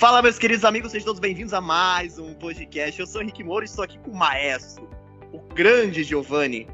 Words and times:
Fala, 0.00 0.22
meus 0.22 0.38
queridos 0.38 0.64
amigos, 0.64 0.92
sejam 0.92 1.04
todos 1.04 1.20
bem-vindos 1.20 1.52
a 1.52 1.60
mais 1.60 2.18
um 2.18 2.32
podcast. 2.32 2.98
Eu 2.98 3.06
sou 3.06 3.20
o 3.20 3.22
Henrique 3.22 3.44
Moura 3.44 3.66
e 3.66 3.68
estou 3.68 3.84
aqui 3.84 3.98
com 3.98 4.12
o 4.12 4.16
maestro, 4.16 4.88
o 5.30 5.38
grande 5.38 6.02
Giovanni. 6.02 6.66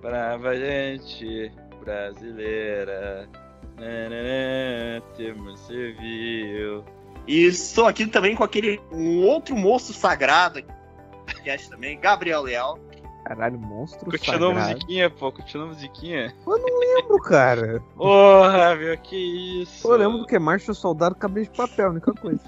Brava 0.00 0.56
gente 0.56 1.52
brasileira, 1.84 3.28
nananã, 3.76 5.02
temos 5.18 5.60
civil. 5.66 6.82
E 7.26 7.44
estou 7.44 7.86
aqui 7.86 8.06
também 8.06 8.34
com 8.34 8.42
aquele 8.42 8.80
um 8.90 9.22
outro 9.26 9.54
moço 9.54 9.92
sagrado 9.92 10.60
aqui 10.60 10.68
no 10.68 11.24
podcast 11.26 11.68
também, 11.68 12.00
Gabriel 12.00 12.40
Leal. 12.40 12.78
Caralho, 13.24 13.58
monstro 13.58 14.10
Continua 14.10 14.36
a 14.36 14.54
sagrado. 14.54 14.72
musiquinha, 14.74 15.10
pô, 15.10 15.32
continua 15.32 15.66
a 15.66 15.68
musiquinha. 15.68 16.34
Eu 16.46 16.58
não 16.58 16.80
lembro, 16.80 17.18
cara. 17.22 17.82
Porra, 17.96 18.74
meu, 18.76 18.98
que 18.98 19.62
isso? 19.62 19.82
Pô, 19.82 19.94
eu 19.94 19.98
lembro 19.98 20.18
do 20.18 20.26
que 20.26 20.36
é 20.36 20.38
Marcha 20.38 20.74
Soldado 20.74 21.14
Cabelo 21.14 21.46
de 21.46 21.56
Papel, 21.56 21.86
a 21.86 21.90
única 21.90 22.12
coisa. 22.12 22.40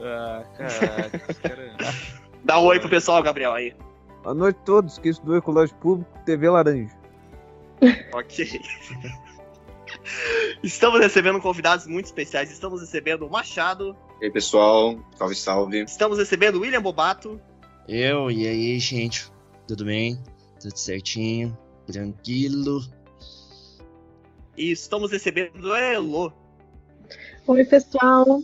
Ah, 0.00 0.44
caralho, 0.56 1.20
cara... 1.42 1.74
Dá 2.44 2.60
um 2.60 2.66
oi 2.66 2.78
pro 2.78 2.88
pessoal, 2.88 3.22
Gabriel, 3.22 3.52
aí. 3.52 3.74
Boa 4.22 4.34
noite 4.34 4.58
a 4.60 4.64
todos, 4.64 4.98
que 4.98 5.08
estudou 5.08 5.36
em 5.38 5.40
colégio 5.40 5.74
público, 5.76 6.10
TV 6.24 6.48
Laranja. 6.48 6.96
Ok. 8.12 8.60
Estamos 10.62 11.00
recebendo 11.00 11.40
convidados 11.40 11.86
muito 11.86 12.06
especiais. 12.06 12.50
Estamos 12.50 12.80
recebendo 12.80 13.26
o 13.26 13.30
Machado. 13.30 13.96
E 14.20 14.26
aí, 14.26 14.30
pessoal, 14.30 14.98
salve, 15.16 15.34
salve. 15.34 15.82
Estamos 15.82 16.18
recebendo 16.18 16.56
o 16.56 16.60
William 16.60 16.82
Bobato. 16.82 17.40
Eu, 17.86 18.30
e 18.30 18.46
aí, 18.46 18.78
gente? 18.78 19.30
Tudo 19.68 19.84
bem? 19.84 20.18
Tudo 20.58 20.78
certinho? 20.78 21.56
Tranquilo? 21.86 22.80
E 24.56 24.72
estamos 24.72 25.12
recebendo 25.12 25.62
o 25.62 25.76
Elo. 25.76 26.32
Oi, 27.46 27.64
pessoal. 27.66 28.42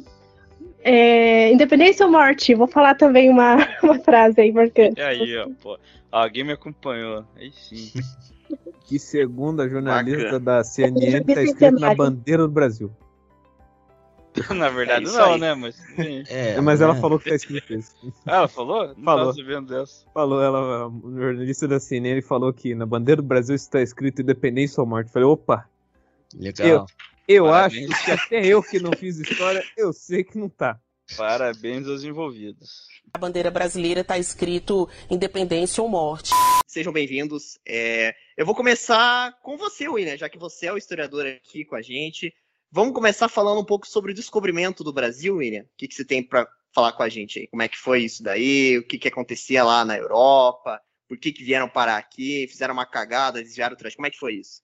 É, 0.83 1.51
independência 1.51 2.05
ou 2.05 2.13
morte? 2.13 2.55
Vou 2.55 2.69
falar 2.69 2.95
também 2.97 3.31
uma, 3.31 3.57
uma 3.83 3.99
frase 4.01 4.39
aí, 4.43 4.53
marcante. 4.53 5.01
E 5.01 5.03
aí, 5.03 5.39
ó, 5.39 5.49
pô. 5.63 5.79
Alguém 6.13 6.45
me 6.45 6.53
acompanhou. 6.53 7.25
Aí 7.37 7.51
sim. 7.53 7.91
Que 8.87 8.99
segundo 8.99 9.63
a 9.63 9.69
jornalista 9.69 10.25
Bacana. 10.25 10.41
da 10.41 10.63
CNN 10.63 11.25
tá 11.25 11.43
escrito 11.43 11.81
na 11.81 11.95
bandeira 11.95 12.43
do 12.43 12.51
Brasil. 12.51 12.93
Na 14.55 14.69
verdade, 14.69 15.07
É 15.07 15.13
não, 15.13 15.35
aí. 15.35 15.41
né? 15.41 15.55
Mas 15.55 15.75
sim. 15.77 16.25
É, 16.29 16.61
Mas 16.61 16.81
ela 16.81 16.95
né? 16.95 17.01
falou 17.01 17.19
que 17.19 17.29
tá 17.31 17.37
escrito 17.37 17.73
isso. 17.75 17.95
Ah, 18.27 18.37
ela 18.39 18.49
falou? 18.49 18.89
Não 18.89 19.05
Falou. 19.05 19.27
tava 19.27 19.33
sabendo 19.35 19.67
dessa. 19.69 20.05
Falou, 20.13 20.43
ela, 20.43 20.87
a 20.87 20.91
jornalista 21.21 21.69
da 21.69 21.79
CNN 21.79 22.21
falou 22.23 22.53
que 22.53 22.75
na 22.75 22.85
bandeira 22.87 23.23
do 23.23 23.27
Brasil 23.29 23.55
está 23.55 23.81
escrito 23.81 24.23
independência 24.23 24.81
ou 24.81 24.87
morte. 24.87 25.11
Falei, 25.13 25.27
opa, 25.29 25.69
Legal. 26.35 26.87
eu 27.29 27.45
Parabéns. 27.45 27.91
acho 27.91 28.05
que 28.05 28.11
até 28.11 28.47
eu 28.47 28.63
que 28.63 28.81
não 28.81 28.93
fiz 28.93 29.19
história, 29.19 29.63
eu 29.77 29.93
sei 29.93 30.25
que 30.25 30.37
não 30.39 30.49
tá. 30.49 30.79
Parabéns 31.17 31.87
aos 31.87 32.03
envolvidos. 32.03 32.89
A 33.13 33.19
bandeira 33.19 33.51
brasileira 33.51 34.01
está 34.01 34.19
escrito 34.19 34.89
independência 35.11 35.83
ou 35.83 35.89
morte. 35.89 36.31
Sejam 36.67 36.93
bem-vindos. 36.93 37.59
É, 37.69 38.15
Eu 38.37 38.45
vou 38.47 38.55
começar 38.55 39.33
com 39.43 39.57
você, 39.57 39.87
William, 39.87 40.17
já 40.17 40.29
que 40.29 40.39
você 40.39 40.67
é 40.67 40.73
o 40.73 40.79
historiador 40.79 41.25
aqui 41.27 41.65
com 41.65 41.77
a 41.77 41.83
gente. 41.83 42.35
Vamos 42.75 42.93
começar 42.93 43.29
falando 43.29 43.61
um 43.61 43.65
pouco 43.65 43.87
sobre 43.87 44.11
o 44.11 44.15
descobrimento 44.15 44.83
do 44.83 44.93
Brasil, 44.93 45.37
William. 45.37 45.63
O 45.63 45.69
que, 45.77 45.87
que 45.87 45.95
você 45.95 46.05
tem 46.05 46.21
para 46.21 46.45
falar 46.75 46.91
com 46.91 47.05
a 47.05 47.09
gente 47.09 47.39
aí? 47.39 47.47
Como 47.47 47.63
é 47.63 47.69
que 47.69 47.79
foi 47.79 48.03
isso 48.03 48.21
daí? 48.21 48.77
O 48.79 48.85
que, 48.85 48.99
que 48.99 49.07
acontecia 49.07 49.63
lá 49.63 49.85
na 49.85 49.97
Europa? 49.97 50.81
Por 51.09 51.17
que, 51.17 51.31
que 51.31 51.45
vieram 51.45 51.69
parar 51.69 51.99
aqui? 51.99 52.49
Fizeram 52.49 52.75
uma 52.75 52.85
cagada, 52.85 53.41
desviaram 53.41 53.75
o 53.75 53.79
trânsito? 53.79 53.99
Como 53.99 54.09
é 54.09 54.11
que 54.11 54.19
foi 54.19 54.35
isso? 54.41 54.61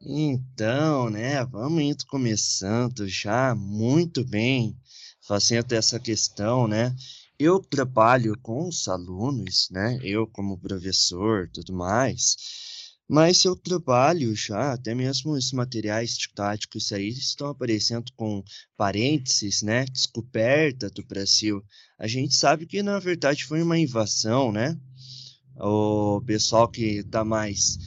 Então, 0.00 1.10
né, 1.10 1.44
vamos 1.46 1.82
indo 1.82 2.06
começando 2.06 3.08
já 3.08 3.52
muito 3.52 4.24
bem, 4.24 4.78
fazendo 5.26 5.72
essa 5.72 5.98
questão, 5.98 6.68
né? 6.68 6.94
Eu 7.36 7.58
trabalho 7.58 8.38
com 8.40 8.68
os 8.68 8.86
alunos, 8.86 9.66
né? 9.72 9.98
Eu 10.04 10.24
como 10.24 10.56
professor, 10.56 11.50
tudo 11.52 11.72
mais, 11.72 12.36
mas 13.08 13.44
eu 13.44 13.54
trabalho 13.54 14.34
já, 14.34 14.72
até 14.72 14.94
mesmo 14.94 15.32
os 15.32 15.52
materiais 15.52 16.16
didáticos 16.16 16.92
aí 16.92 17.08
estão 17.08 17.48
aparecendo 17.48 18.10
com 18.16 18.42
parênteses, 18.76 19.62
né? 19.62 19.84
Descoberta 19.84 20.90
do 20.90 21.04
Brasil. 21.04 21.62
A 21.98 22.06
gente 22.08 22.34
sabe 22.34 22.66
que 22.66 22.82
na 22.82 22.98
verdade 22.98 23.44
foi 23.44 23.62
uma 23.62 23.78
invasão, 23.78 24.50
né? 24.50 24.76
O 25.58 26.20
pessoal 26.26 26.68
que 26.68 26.98
está 26.98 27.24
mais 27.24 27.78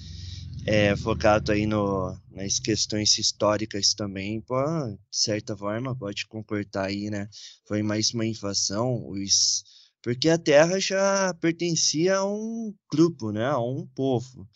é, 0.66 0.96
focado 0.96 1.52
aí 1.52 1.66
no, 1.66 2.18
nas 2.32 2.60
questões 2.60 3.18
históricas 3.18 3.94
também, 3.94 4.42
pô, 4.42 4.56
de 4.88 4.98
certa 5.12 5.56
forma, 5.56 5.96
pode 5.96 6.26
concordar 6.28 6.86
aí, 6.88 7.10
né? 7.10 7.28
Foi 7.68 7.82
mais 7.84 8.14
uma 8.14 8.26
invasão, 8.26 9.08
os... 9.10 9.64
porque 10.02 10.30
a 10.30 10.38
Terra 10.38 10.80
já 10.80 11.34
pertencia 11.42 12.18
a 12.18 12.26
um 12.26 12.74
grupo, 12.92 13.32
né? 13.32 13.46
A 13.46 13.60
um 13.60 13.86
povo. 13.96 14.48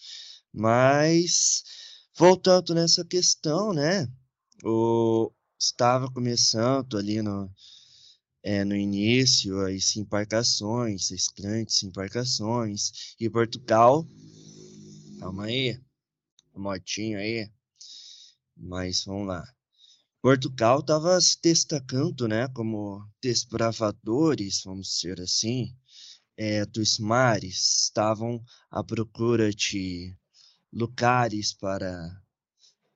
Mas, 0.54 1.64
voltando 2.16 2.74
nessa 2.76 3.04
questão, 3.04 3.74
né? 3.74 4.08
O... 4.64 5.32
Estava 5.60 6.12
começando 6.12 6.98
ali 6.98 7.22
no, 7.22 7.50
é, 8.44 8.66
no 8.66 8.76
início 8.76 9.66
as 9.66 9.96
embarcações, 9.96 11.10
as 11.12 11.28
grandes 11.28 11.82
embarcações, 11.84 13.16
e 13.18 13.30
Portugal. 13.30 14.06
Calma 15.20 15.46
aí 15.46 15.82
motinho 16.60 17.18
aí. 17.18 17.50
Mas 18.56 19.04
vamos 19.06 19.28
lá. 19.28 19.44
Portugal 20.22 20.80
estava 20.80 21.20
se 21.20 21.38
destacando, 21.42 22.28
né, 22.28 22.48
como 22.50 23.06
desbravadores, 23.22 24.62
vamos 24.64 24.88
dizer 24.88 25.20
assim, 25.20 25.76
é, 26.38 26.66
dos 26.66 26.98
mares. 26.98 27.84
Estavam 27.84 28.42
à 28.70 28.84
procura 28.84 29.52
de 29.52 30.16
lugares 30.74 31.54
para 31.54 32.20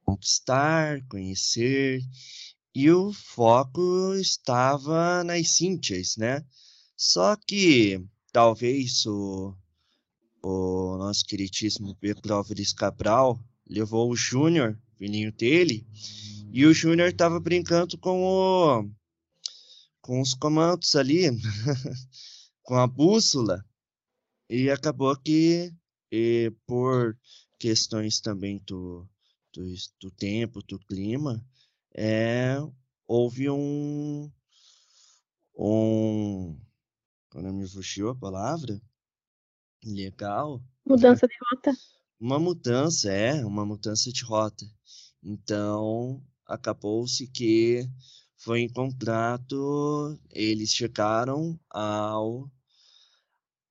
conquistar, 0.04 1.06
conhecer, 1.08 2.02
e 2.74 2.92
o 2.92 3.14
foco 3.14 4.14
estava 4.16 5.24
nas 5.24 5.62
Índias, 5.62 6.18
né? 6.18 6.44
Só 6.96 7.36
que 7.36 8.04
talvez 8.32 9.06
o 9.06 9.56
o 10.42 10.98
nosso 10.98 11.26
queridíssimo 11.26 11.96
Pedro 11.96 12.34
Álvares 12.34 12.72
Cabral 12.72 13.44
levou 13.68 14.10
o 14.10 14.16
Júnior, 14.16 14.80
filhinho 14.96 15.32
dele, 15.32 15.86
e 16.52 16.66
o 16.66 16.74
Júnior 16.74 17.10
estava 17.10 17.40
brincando 17.40 17.98
com 17.98 18.24
o 18.24 18.90
com 20.00 20.22
os 20.22 20.34
comandos 20.34 20.96
ali, 20.96 21.24
com 22.64 22.76
a 22.76 22.88
bússola, 22.88 23.66
e 24.50 24.70
acabou 24.70 25.16
que 25.18 25.74
e 26.10 26.54
por 26.66 27.18
questões 27.60 28.20
também 28.20 28.62
do, 28.66 29.08
do, 29.54 29.64
do 30.00 30.12
tempo, 30.12 30.62
do 30.64 30.80
clima, 30.80 31.44
é, 31.96 32.58
houve 33.08 33.50
um 33.50 34.32
um 35.56 36.60
quando 37.30 37.52
me 37.52 37.68
fugiu 37.68 38.10
a 38.10 38.16
palavra 38.16 38.80
Legal. 39.84 40.62
Mudança 40.86 41.28
de 41.28 41.36
rota. 41.50 41.72
Uma 42.20 42.40
mudança, 42.40 43.12
é, 43.12 43.46
uma 43.46 43.66
mudança 43.66 44.12
de 44.12 44.24
rota. 44.24 44.66
Então, 45.24 46.24
acabou-se 46.46 47.28
que 47.28 47.88
foi 48.38 48.62
encontrado, 48.62 50.20
eles 50.32 50.72
chegaram 50.72 51.60
ao, 51.70 52.50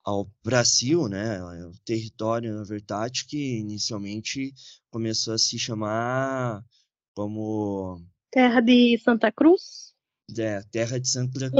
ao 0.06 0.30
Brasil, 0.44 1.08
né? 1.08 1.42
O 1.66 1.72
território, 1.84 2.54
na 2.54 2.62
verdade, 2.62 3.26
que 3.26 3.58
inicialmente 3.58 4.54
começou 4.88 5.34
a 5.34 5.38
se 5.38 5.58
chamar 5.58 6.64
como 7.14 8.00
Terra 8.30 8.60
de 8.60 8.96
Santa 9.02 9.32
Cruz. 9.32 9.92
é, 10.38 10.62
Terra 10.70 10.98
de 11.00 11.08
Santa, 11.08 11.40
Santa 11.40 11.58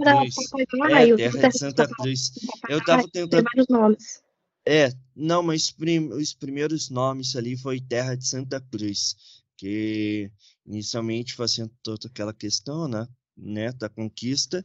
era 0.00 0.18
Cruz. 0.20 0.34
Papagaio. 0.70 1.14
É, 1.14 1.30
Terra 1.30 1.48
de 1.48 1.58
Santa 1.58 1.88
Cruz. 1.88 2.30
Eu 2.68 2.84
tava 2.84 3.02
Tem 3.02 3.10
tentando 3.10 3.44
vários 3.44 3.66
nomes. 3.68 4.22
É, 4.64 4.92
não, 5.16 5.42
mas 5.42 5.70
prim- 5.72 6.12
os 6.12 6.32
primeiros 6.32 6.88
nomes 6.88 7.34
ali 7.34 7.56
foi 7.56 7.80
Terra 7.80 8.14
de 8.14 8.28
Santa 8.28 8.60
Cruz, 8.60 9.16
que 9.56 10.30
inicialmente 10.64 11.34
fazendo 11.34 11.72
toda 11.82 12.06
aquela 12.06 12.32
questão, 12.32 12.86
né, 12.86 13.08
né, 13.36 13.72
da 13.72 13.88
conquista, 13.88 14.64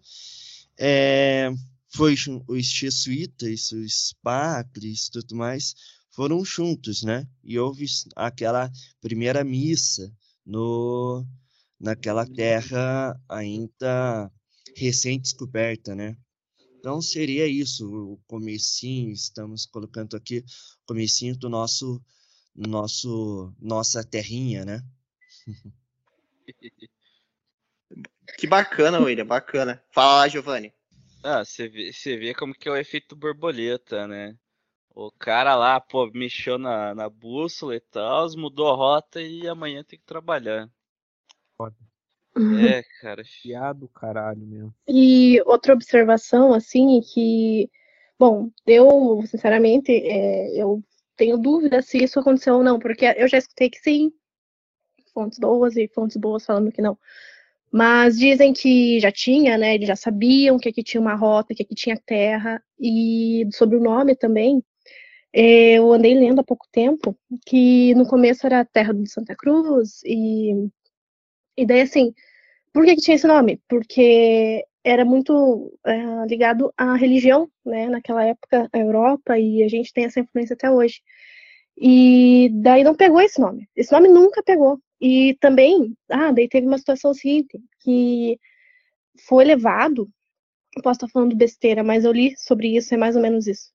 é, 0.78 1.52
foi 1.98 2.16
os 2.48 2.66
jesuítas, 2.68 3.72
os 3.72 4.14
padres, 4.22 5.10
tudo 5.10 5.36
mais, 5.36 5.74
foram 6.12 6.46
juntos, 6.46 7.02
né, 7.02 7.28
e 7.44 7.58
houve 7.58 7.88
aquela 8.16 8.72
primeira 9.02 9.44
missa 9.44 10.14
no 10.46 11.26
naquela 11.80 12.24
terra 12.24 13.20
ainda 13.28 14.32
recém-descoberta, 14.76 15.96
né. 15.96 16.16
Então 16.78 17.02
seria 17.02 17.48
isso, 17.48 17.88
o 17.88 18.20
comecinho, 18.28 19.12
estamos 19.12 19.66
colocando 19.66 20.16
aqui 20.16 20.46
o 20.84 20.86
comecinho 20.86 21.36
do 21.36 21.50
nosso, 21.50 22.00
nosso, 22.56 23.52
nossa 23.60 24.04
terrinha, 24.04 24.64
né? 24.64 24.84
Que 28.38 28.46
bacana, 28.46 29.00
William, 29.00 29.26
bacana. 29.26 29.82
Fala 29.90 30.18
lá, 30.18 30.28
Giovanni. 30.28 30.72
Ah, 31.29 31.44
você 31.44 31.68
vê, 31.68 31.91
você 31.91 32.15
vê 32.15 32.33
como 32.33 32.53
que 32.53 32.69
é 32.69 32.71
o 32.71 32.77
efeito 32.77 33.13
borboleta, 33.13 34.07
né? 34.07 34.33
O 34.95 35.12
cara 35.12 35.57
lá, 35.57 35.77
pô, 35.77 36.09
mexeu 36.13 36.57
na, 36.57 36.95
na 36.95 37.09
bússola 37.09 37.75
e 37.75 37.81
tal, 37.81 38.25
mudou 38.38 38.69
a 38.71 38.75
rota 38.75 39.21
e 39.21 39.45
amanhã 39.45 39.83
tem 39.83 40.00
que 40.00 40.06
trabalhar. 40.06 40.69
Foda. 41.57 41.75
É, 42.57 42.81
cara. 43.01 43.24
Piado 43.44 43.89
caralho 43.89 44.39
mesmo. 44.39 44.74
E 44.88 45.41
outra 45.45 45.74
observação, 45.74 46.53
assim, 46.53 47.01
que, 47.01 47.69
bom, 48.18 48.50
eu, 48.65 49.21
sinceramente, 49.27 49.91
é, 49.91 50.56
eu 50.56 50.81
tenho 51.18 51.38
dúvida 51.38 51.81
se 51.81 52.01
isso 52.01 52.21
aconteceu 52.21 52.56
ou 52.56 52.63
não, 52.63 52.79
porque 52.79 53.06
eu 53.18 53.27
já 53.27 53.38
escutei 53.38 53.69
que 53.69 53.79
sim, 53.79 54.13
fontes 55.13 55.39
boas 55.39 55.75
e 55.75 55.89
fontes 55.89 56.15
boas 56.15 56.45
falando 56.45 56.71
que 56.71 56.81
não. 56.81 56.97
Mas 57.72 58.18
dizem 58.18 58.54
que 58.54 59.00
já 59.00 59.12
tinha, 59.12 59.58
né? 59.58 59.75
Eles 59.75 59.88
já 59.88 59.96
sabiam 59.96 60.58
que 60.58 60.69
aqui 60.69 60.84
tinha 60.84 61.02
uma 61.02 61.16
rota, 61.16 61.54
que 61.54 61.64
aqui 61.64 61.75
tinha 61.75 61.98
terra, 62.06 62.62
e 62.80 63.48
sobre 63.54 63.78
o 63.78 63.81
nome 63.84 64.16
também. 64.16 64.64
é, 65.34 65.74
Eu 65.75 65.92
andei 65.94 66.14
lendo 66.16 66.42
há 66.42 66.44
pouco 66.44 66.68
tempo 66.72 67.18
que 67.46 67.94
no 67.96 68.08
começo 68.08 68.46
era 68.46 68.66
terra 68.66 68.94
de 68.94 69.10
Santa 69.12 69.36
Cruz, 69.36 70.02
e, 70.06 70.54
e 71.58 71.66
daí 71.66 71.81
assim, 71.81 72.14
por 72.74 72.86
que, 72.86 72.96
que 72.96 73.02
tinha 73.02 73.16
esse 73.16 73.28
nome? 73.28 73.62
Porque 73.70 74.66
era 74.84 75.06
muito 75.06 75.74
é, 75.86 76.28
ligado 76.28 76.74
à 76.78 76.96
religião, 76.96 77.50
né? 77.66 77.90
Naquela 77.90 78.24
época, 78.25 78.70
a 78.74 78.80
Europa, 78.80 79.40
e 79.40 79.63
a 79.63 79.70
gente 79.70 79.94
tem 79.94 80.06
essa 80.06 80.20
influência 80.22 80.56
até 80.56 80.72
hoje. 80.72 81.02
E 81.78 82.50
daí 82.54 82.84
não 82.84 82.96
pegou 82.96 83.22
esse 83.22 83.40
nome. 83.42 83.70
Esse 83.75 83.92
nome 83.94 84.10
nunca 84.10 84.44
pegou. 84.44 84.80
E 85.00 85.36
também, 85.40 85.96
ah, 86.10 86.32
daí 86.32 86.48
teve 86.50 86.68
uma 86.68 86.78
situação 86.78 87.14
seguinte, 87.14 87.60
que 87.82 88.40
foi 89.28 89.46
levado, 89.46 90.10
posso 90.84 90.98
estar 90.98 91.08
falando 91.10 91.36
besteira, 91.36 91.84
mas 91.84 92.06
eu 92.06 92.12
li 92.12 92.36
sobre 92.38 92.76
isso, 92.76 92.94
é 92.94 92.98
mais 92.98 93.16
ou 93.16 93.22
menos 93.22 93.48
isso. 93.48 93.72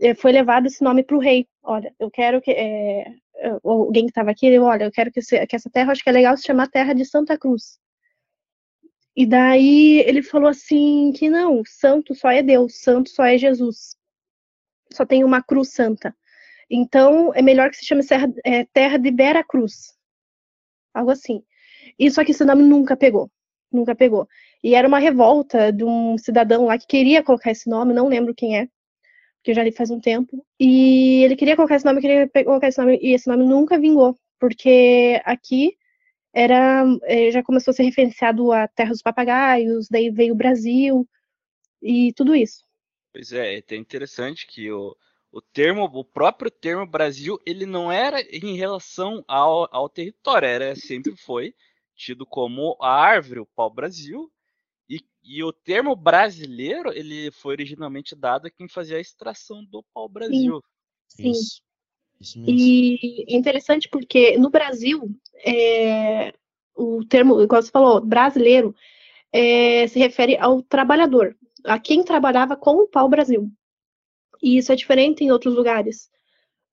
É, 0.00 0.14
Foi 0.14 0.32
levado 0.32 0.66
esse 0.66 0.82
nome 0.82 1.02
para 1.04 1.16
o 1.16 1.20
rei. 1.20 1.46
Olha, 1.62 1.94
eu 1.98 2.10
quero 2.10 2.40
que. 2.40 2.50
é, 2.52 3.02
é, 3.36 3.50
alguém 3.64 4.04
que 4.04 4.10
estava 4.10 4.30
aqui, 4.30 4.46
ele, 4.46 4.58
olha, 4.58 4.84
eu 4.84 4.92
quero 4.92 5.10
que, 5.12 5.20
que 5.46 5.56
essa 5.56 5.70
terra, 5.70 5.92
acho 5.92 6.02
que 6.02 6.08
é 6.10 6.12
legal 6.12 6.36
se 6.36 6.44
chamar 6.44 6.68
Terra 6.68 6.94
de 6.94 7.04
Santa 7.04 7.38
Cruz. 7.38 7.78
E 9.16 9.26
daí 9.26 10.00
ele 10.06 10.22
falou 10.22 10.48
assim 10.48 11.12
que 11.12 11.28
não, 11.28 11.62
santo 11.66 12.14
só 12.14 12.30
é 12.30 12.42
Deus, 12.42 12.80
santo 12.80 13.10
só 13.10 13.24
é 13.24 13.36
Jesus. 13.36 13.96
Só 14.92 15.04
tem 15.06 15.24
uma 15.24 15.42
cruz 15.42 15.72
santa. 15.72 16.14
Então 16.70 17.32
é 17.34 17.42
melhor 17.42 17.70
que 17.70 17.76
se 17.76 17.86
chame 17.86 18.02
Serra- 18.02 18.32
é, 18.44 18.64
Terra 18.66 18.98
de 18.98 19.10
Vera 19.10 19.42
Cruz. 19.44 19.94
Algo 20.94 21.10
assim. 21.10 21.42
E 21.98 22.10
só 22.10 22.24
que 22.24 22.32
esse 22.32 22.44
nome 22.44 22.62
nunca 22.62 22.96
pegou. 22.96 23.30
Nunca 23.72 23.94
pegou. 23.94 24.28
E 24.62 24.74
era 24.74 24.86
uma 24.86 24.98
revolta 24.98 25.72
de 25.72 25.84
um 25.84 26.18
cidadão 26.18 26.66
lá 26.66 26.78
que 26.78 26.86
queria 26.86 27.22
colocar 27.22 27.50
esse 27.50 27.68
nome, 27.68 27.94
não 27.94 28.08
lembro 28.08 28.34
quem 28.34 28.58
é, 28.58 28.68
porque 29.36 29.52
eu 29.52 29.54
já 29.54 29.62
li 29.62 29.72
faz 29.72 29.90
um 29.90 30.00
tempo. 30.00 30.44
E 30.58 31.22
ele 31.24 31.36
queria 31.36 31.56
colocar 31.56 31.76
esse 31.76 31.84
nome, 31.84 32.00
queria 32.00 32.28
colocar 32.44 32.68
esse 32.68 32.78
nome, 32.78 32.98
e 33.00 33.14
esse 33.14 33.28
nome 33.28 33.44
nunca 33.44 33.78
vingou, 33.78 34.16
porque 34.38 35.20
aqui 35.24 35.76
era 36.32 36.84
eh, 37.04 37.30
já 37.30 37.42
começou 37.42 37.72
a 37.72 37.74
ser 37.74 37.82
referenciado 37.84 38.52
a 38.52 38.68
Terra 38.68 38.90
dos 38.90 39.02
Papagaios, 39.02 39.88
daí 39.90 40.10
veio 40.10 40.34
o 40.34 40.36
Brasil 40.36 41.08
e 41.82 42.12
tudo 42.14 42.34
isso. 42.34 42.64
Pois 43.12 43.32
é, 43.32 43.56
é 43.56 43.76
interessante 43.76 44.46
que 44.46 44.70
o, 44.70 44.94
o 45.32 45.40
termo, 45.40 45.84
o 45.84 46.04
próprio 46.04 46.50
termo 46.50 46.86
Brasil, 46.86 47.38
ele 47.46 47.66
não 47.66 47.90
era 47.90 48.20
em 48.20 48.56
relação 48.56 49.24
ao, 49.28 49.68
ao 49.70 49.88
território, 49.88 50.46
era 50.46 50.74
sempre 50.74 51.16
foi 51.16 51.54
tido 51.94 52.24
como 52.24 52.76
a 52.80 52.90
árvore, 52.90 53.40
o 53.40 53.46
pau-brasil, 53.46 54.30
e, 54.88 55.00
e 55.22 55.44
o 55.44 55.52
termo 55.52 55.94
brasileiro, 55.94 56.92
ele 56.92 57.30
foi 57.30 57.52
originalmente 57.52 58.16
dado 58.16 58.46
a 58.46 58.50
quem 58.50 58.66
fazia 58.68 58.96
a 58.96 59.00
extração 59.00 59.64
do 59.64 59.84
pau-brasil. 59.94 60.62
Sim. 61.06 61.30
Isso. 61.30 61.62
Isso 62.18 62.38
mesmo. 62.38 62.58
E 62.58 63.24
é 63.28 63.36
interessante 63.36 63.88
porque 63.88 64.36
no 64.36 64.50
Brasil, 64.50 65.10
é, 65.44 66.34
o 66.74 67.04
termo, 67.04 67.40
igual 67.40 67.62
você 67.62 67.70
falou, 67.70 68.00
brasileiro, 68.00 68.74
é, 69.32 69.86
se 69.86 69.98
refere 69.98 70.36
ao 70.38 70.62
trabalhador, 70.62 71.36
a 71.64 71.78
quem 71.78 72.02
trabalhava 72.02 72.56
com 72.56 72.76
o 72.76 72.88
pau-brasil. 72.88 73.50
E 74.42 74.56
isso 74.56 74.72
é 74.72 74.76
diferente 74.76 75.22
em 75.24 75.30
outros 75.30 75.54
lugares. 75.54 76.10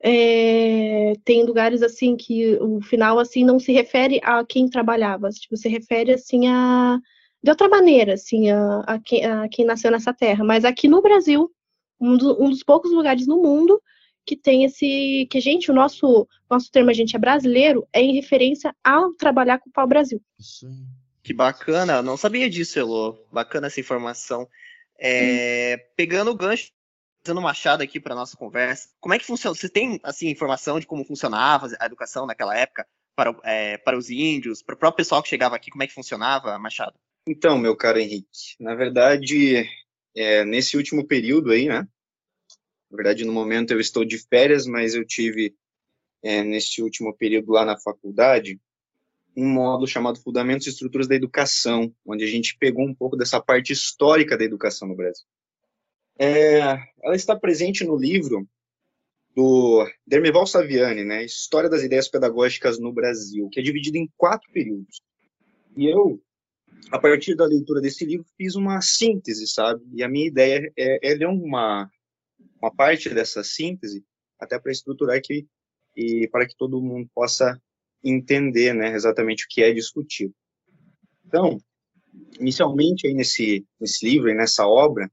É, 0.01 1.13
tem 1.25 1.43
lugares 1.43 1.81
assim 1.81 2.15
que 2.15 2.55
o 2.61 2.79
final 2.81 3.17
assim 3.17 3.43
não 3.43 3.59
se 3.59 3.71
refere 3.71 4.19
a 4.23 4.45
quem 4.45 4.69
trabalhava, 4.69 5.29
tipo, 5.29 5.57
se 5.57 5.67
refere 5.67 6.13
assim 6.13 6.47
a 6.47 6.99
de 7.41 7.51
outra 7.51 7.69
maneira, 7.69 8.13
assim, 8.13 8.49
a, 8.49 8.79
a, 8.81 8.99
quem, 8.99 9.23
a 9.25 9.47
quem 9.47 9.63
nasceu 9.65 9.91
nessa 9.91 10.13
terra. 10.13 10.43
Mas 10.43 10.65
aqui 10.65 10.87
no 10.87 11.01
Brasil, 11.01 11.51
um, 11.99 12.17
do- 12.17 12.43
um 12.43 12.49
dos 12.49 12.63
poucos 12.63 12.91
lugares 12.91 13.27
no 13.27 13.41
mundo 13.41 13.81
que 14.25 14.35
tem 14.35 14.65
esse 14.65 15.27
que 15.29 15.37
a 15.37 15.41
gente, 15.41 15.71
o 15.71 15.73
nosso 15.73 16.27
nosso 16.49 16.69
termo 16.71 16.89
a 16.89 16.93
gente 16.93 17.15
é 17.15 17.19
brasileiro 17.19 17.87
é 17.93 18.01
em 18.01 18.13
referência 18.13 18.75
ao 18.83 19.13
trabalhar 19.13 19.59
com 19.59 19.69
o 19.69 19.73
pau-brasil. 19.73 20.21
Isso 20.39 20.67
aí. 20.67 20.73
Que 21.23 21.33
bacana, 21.33 22.01
não 22.01 22.15
sabia 22.17 22.49
disso, 22.49 22.79
Elô. 22.79 23.17
Bacana 23.31 23.67
essa 23.67 23.79
informação. 23.79 24.47
É, 24.99 25.77
pegando 25.95 26.31
o 26.31 26.35
gancho, 26.35 26.71
dando 27.27 27.37
uma 27.37 27.49
machado 27.49 27.83
aqui 27.83 27.99
para 27.99 28.15
nossa 28.15 28.35
conversa, 28.35 28.89
como 28.99 29.13
é 29.13 29.19
que 29.19 29.25
funciona? 29.25 29.55
Você 29.55 29.69
tem 29.69 29.99
assim 30.03 30.29
informação 30.29 30.79
de 30.79 30.87
como 30.87 31.05
funcionava 31.05 31.69
a 31.79 31.85
educação 31.85 32.25
naquela 32.25 32.57
época 32.57 32.85
para, 33.15 33.35
é, 33.43 33.77
para 33.77 33.97
os 33.97 34.09
índios, 34.09 34.61
para 34.61 34.75
o 34.75 34.77
próprio 34.77 34.97
pessoal 34.97 35.23
que 35.23 35.29
chegava 35.29 35.55
aqui, 35.55 35.71
como 35.71 35.83
é 35.83 35.87
que 35.87 35.93
funcionava, 35.93 36.57
Machado? 36.59 36.93
Então, 37.27 37.57
meu 37.57 37.75
caro 37.75 37.99
Henrique, 37.99 38.55
na 38.59 38.75
verdade, 38.75 39.67
é, 40.15 40.45
nesse 40.45 40.77
último 40.77 41.05
período 41.05 41.51
aí, 41.51 41.67
né? 41.67 41.87
Na 42.89 42.95
verdade, 42.95 43.25
no 43.25 43.33
momento 43.33 43.71
eu 43.71 43.79
estou 43.79 44.05
de 44.05 44.17
férias, 44.17 44.65
mas 44.65 44.95
eu 44.95 45.05
tive, 45.05 45.55
é, 46.23 46.41
último 46.81 47.13
período 47.13 47.51
lá 47.51 47.65
na 47.65 47.77
faculdade, 47.77 48.59
um 49.35 49.47
módulo 49.47 49.87
chamado 49.87 50.19
Fundamentos 50.21 50.65
e 50.65 50.69
Estruturas 50.69 51.07
da 51.07 51.15
Educação, 51.15 51.93
onde 52.05 52.23
a 52.23 52.27
gente 52.27 52.57
pegou 52.57 52.85
um 52.85 52.95
pouco 52.95 53.15
dessa 53.15 53.39
parte 53.39 53.71
histórica 53.73 54.37
da 54.37 54.43
educação 54.43 54.87
no 54.87 54.95
Brasil. 54.95 55.25
É, 56.19 56.59
ela 57.03 57.15
está 57.15 57.35
presente 57.35 57.83
no 57.83 57.95
livro 57.95 58.47
do 59.35 59.87
Dermeval 60.05 60.47
Saviani, 60.47 61.03
né? 61.03 61.23
História 61.23 61.69
das 61.69 61.83
Ideias 61.83 62.07
Pedagógicas 62.07 62.79
no 62.79 62.91
Brasil, 62.91 63.49
que 63.49 63.59
é 63.59 63.63
dividido 63.63 63.97
em 63.97 64.09
quatro 64.17 64.51
períodos. 64.51 65.01
E 65.75 65.85
eu, 65.85 66.19
a 66.91 66.97
partir 66.97 67.35
da 67.35 67.45
leitura 67.45 67.79
desse 67.79 68.03
livro, 68.03 68.25
fiz 68.35 68.55
uma 68.55 68.81
síntese, 68.81 69.47
sabe? 69.47 69.83
E 69.93 70.03
a 70.03 70.09
minha 70.09 70.25
ideia 70.25 70.71
é, 70.75 71.13
é 71.13 71.27
uma, 71.27 71.87
uma 72.59 72.73
parte 72.73 73.09
dessa 73.09 73.43
síntese, 73.43 74.03
até 74.39 74.59
para 74.59 74.71
estruturar 74.71 75.15
aqui 75.15 75.47
e 75.95 76.27
para 76.29 76.47
que 76.47 76.55
todo 76.57 76.81
mundo 76.81 77.07
possa 77.13 77.61
entender, 78.03 78.73
né, 78.73 78.93
exatamente 78.93 79.45
o 79.45 79.47
que 79.49 79.61
é 79.61 79.71
discutido. 79.71 80.33
Então, 81.25 81.59
inicialmente 82.39 83.05
aí 83.05 83.13
nesse 83.13 83.65
nesse 83.79 84.05
livro, 84.05 84.33
nessa 84.33 84.67
obra, 84.67 85.11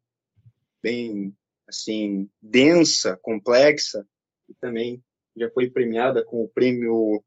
bem 0.85 1.35
assim 1.67 2.29
densa, 2.43 3.19
complexa, 3.23 4.07
e 4.47 4.55
também 4.61 5.03
já 5.35 5.51
foi 5.51 5.71
premiada 5.71 6.23
com 6.23 6.45
o 6.45 6.49
prêmio 6.49 7.25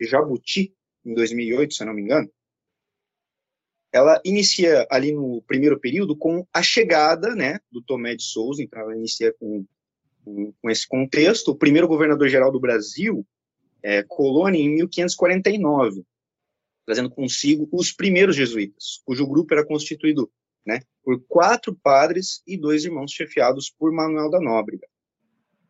Jabuti 0.00 0.74
em 1.04 1.14
2008, 1.14 1.74
se 1.74 1.82
eu 1.82 1.86
não 1.86 1.94
me 1.94 2.02
engano. 2.02 2.28
Ela 3.92 4.20
inicia 4.24 4.84
ali 4.90 5.12
no 5.12 5.42
primeiro 5.42 5.78
período 5.78 6.16
com 6.16 6.44
a 6.52 6.60
chegada 6.60 7.36
né, 7.36 7.60
do 7.70 7.80
Tomé 7.80 8.16
de 8.16 8.24
Souza, 8.24 8.60
então 8.60 8.80
ela 8.80 8.96
inicia 8.96 9.32
com, 9.34 9.64
com, 10.24 10.52
com 10.60 10.70
esse 10.70 10.88
contexto, 10.88 11.52
o 11.52 11.56
primeiro 11.56 11.86
governador-geral 11.86 12.50
do 12.50 12.58
Brasil, 12.58 13.24
é, 13.80 14.02
Colônia, 14.02 14.58
em 14.58 14.74
1549, 14.74 16.02
trazendo 16.84 17.10
consigo 17.10 17.68
os 17.70 17.92
primeiros 17.92 18.34
jesuítas, 18.34 19.00
cujo 19.04 19.26
grupo 19.26 19.54
era 19.54 19.64
constituído 19.64 20.28
né, 20.66 20.80
por 21.02 21.22
quatro 21.26 21.74
padres 21.74 22.42
e 22.46 22.56
dois 22.56 22.84
irmãos 22.84 23.12
chefiados 23.12 23.70
por 23.70 23.92
Manuel 23.92 24.30
da 24.30 24.40
Nóbrega. 24.40 24.86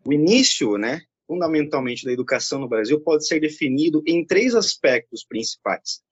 O 0.04 0.12
início, 0.12 0.76
né, 0.76 1.02
fundamentalmente, 1.26 2.04
da 2.04 2.12
educação 2.12 2.60
no 2.60 2.68
Brasil 2.68 3.00
pode 3.00 3.26
ser 3.26 3.40
definido 3.40 4.02
em 4.06 4.24
três 4.24 4.54
aspectos 4.54 5.24
principais 5.24 6.02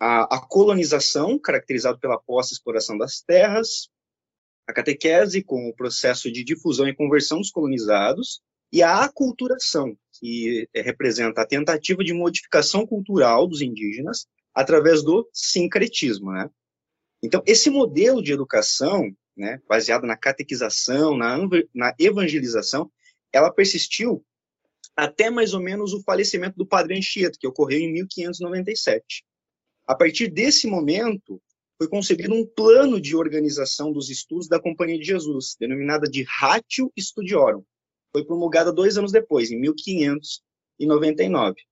a, 0.00 0.36
a 0.36 0.40
colonização, 0.40 1.38
caracterizado 1.38 1.98
pela 1.98 2.20
posse 2.20 2.52
e 2.52 2.54
exploração 2.54 2.96
das 2.96 3.20
terras, 3.20 3.88
a 4.66 4.72
catequese, 4.72 5.42
com 5.42 5.68
o 5.68 5.74
processo 5.74 6.30
de 6.30 6.44
difusão 6.44 6.86
e 6.88 6.94
conversão 6.94 7.38
dos 7.38 7.50
colonizados, 7.50 8.40
e 8.70 8.82
a 8.82 9.04
aculturação, 9.04 9.96
que 10.12 10.68
eh, 10.74 10.82
representa 10.82 11.40
a 11.40 11.46
tentativa 11.46 12.04
de 12.04 12.12
modificação 12.12 12.86
cultural 12.86 13.46
dos 13.46 13.62
indígenas 13.62 14.26
através 14.54 15.02
do 15.02 15.28
sincretismo, 15.32 16.32
né? 16.32 16.50
Então, 17.22 17.42
esse 17.46 17.70
modelo 17.70 18.22
de 18.22 18.32
educação, 18.32 19.10
né, 19.36 19.60
baseado 19.68 20.06
na 20.06 20.16
catequização, 20.16 21.16
na, 21.16 21.36
na 21.74 21.94
evangelização, 21.98 22.90
ela 23.32 23.52
persistiu 23.52 24.24
até 24.96 25.30
mais 25.30 25.54
ou 25.54 25.60
menos 25.60 25.92
o 25.92 26.02
falecimento 26.02 26.56
do 26.56 26.66
padre 26.66 26.96
Anchieta, 26.96 27.38
que 27.38 27.46
ocorreu 27.46 27.78
em 27.78 27.92
1597. 27.92 29.24
A 29.86 29.94
partir 29.94 30.28
desse 30.28 30.66
momento, 30.66 31.40
foi 31.78 31.88
concebido 31.88 32.34
um 32.34 32.44
plano 32.44 33.00
de 33.00 33.14
organização 33.14 33.92
dos 33.92 34.10
estudos 34.10 34.48
da 34.48 34.60
Companhia 34.60 34.98
de 34.98 35.04
Jesus, 35.04 35.54
denominada 35.58 36.10
de 36.10 36.24
Ratio 36.24 36.92
Studiorum. 36.98 37.62
Foi 38.10 38.24
promulgada 38.24 38.72
dois 38.72 38.98
anos 38.98 39.12
depois, 39.12 39.52
em 39.52 39.60
1599. 39.60 41.62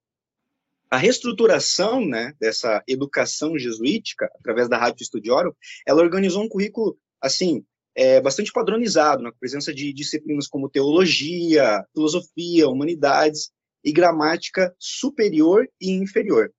A 0.91 0.97
reestruturação 0.97 2.05
né, 2.05 2.33
dessa 2.41 2.83
educação 2.87 3.59
jesuítica, 3.59 4.31
através 4.39 4.69
da 4.69 4.79
Ratio 4.79 5.05
Studiorum, 5.05 5.53
ela 5.87 6.03
organizou 6.03 6.43
um 6.43 6.49
currículo, 6.49 6.97
assim, 7.21 7.65
é, 7.95 8.21
bastante 8.21 8.53
padronizado, 8.53 9.23
na 9.23 9.33
presença 9.33 9.75
de 9.75 9.93
disciplinas 9.93 10.47
como 10.47 10.69
teologia, 10.69 11.85
filosofia, 11.93 12.69
humanidades 12.69 13.51
e 13.83 13.93
gramática 13.93 14.75
superior 14.79 15.69
e 15.81 15.91
inferior. 15.91 16.53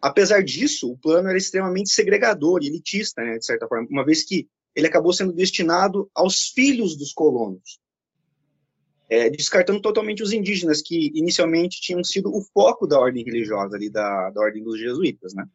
Apesar 0.00 0.42
disso, 0.44 0.92
o 0.92 0.98
plano 0.98 1.28
era 1.28 1.38
extremamente 1.38 1.90
segregador 1.90 2.62
e 2.62 2.66
elitista, 2.66 3.22
né, 3.24 3.38
de 3.38 3.46
certa 3.46 3.66
forma, 3.66 3.88
uma 3.90 4.04
vez 4.04 4.22
que 4.22 4.46
ele 4.76 4.86
acabou 4.86 5.12
sendo 5.12 5.32
destinado 5.32 6.10
aos 6.14 6.48
filhos 6.48 6.96
dos 6.96 7.12
colonos, 7.12 7.78
é, 9.08 9.28
descartando 9.28 9.80
totalmente 9.80 10.22
os 10.22 10.32
indígenas, 10.32 10.82
que 10.82 11.12
inicialmente 11.14 11.80
tinham 11.80 12.02
sido 12.02 12.34
o 12.34 12.40
foco 12.40 12.86
da 12.86 12.98
ordem 12.98 13.24
religiosa, 13.24 13.76
ali, 13.76 13.90
da, 13.90 14.30
da 14.30 14.40
ordem 14.40 14.62
dos 14.62 14.78
jesuítas. 14.78 15.34
Né. 15.34 15.46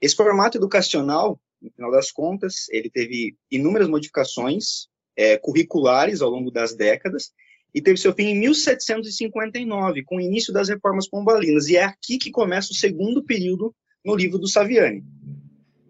Esse 0.00 0.16
formato 0.16 0.56
educacional, 0.56 1.40
no 1.60 1.70
final 1.70 1.90
das 1.90 2.10
contas, 2.10 2.68
ele 2.70 2.88
teve 2.88 3.36
inúmeras 3.50 3.88
modificações 3.88 4.88
é, 5.16 5.36
curriculares 5.36 6.22
ao 6.22 6.30
longo 6.30 6.50
das 6.50 6.74
décadas, 6.74 7.32
e 7.74 7.80
teve 7.80 7.98
seu 7.98 8.12
fim 8.12 8.24
em 8.24 8.40
1759, 8.40 10.02
com 10.04 10.16
o 10.16 10.20
início 10.20 10.52
das 10.52 10.68
reformas 10.68 11.08
pombalinas. 11.08 11.68
E 11.68 11.76
é 11.76 11.84
aqui 11.84 12.18
que 12.18 12.30
começa 12.30 12.72
o 12.72 12.74
segundo 12.74 13.22
período 13.22 13.74
no 14.04 14.16
livro 14.16 14.38
do 14.38 14.48
Saviani. 14.48 15.04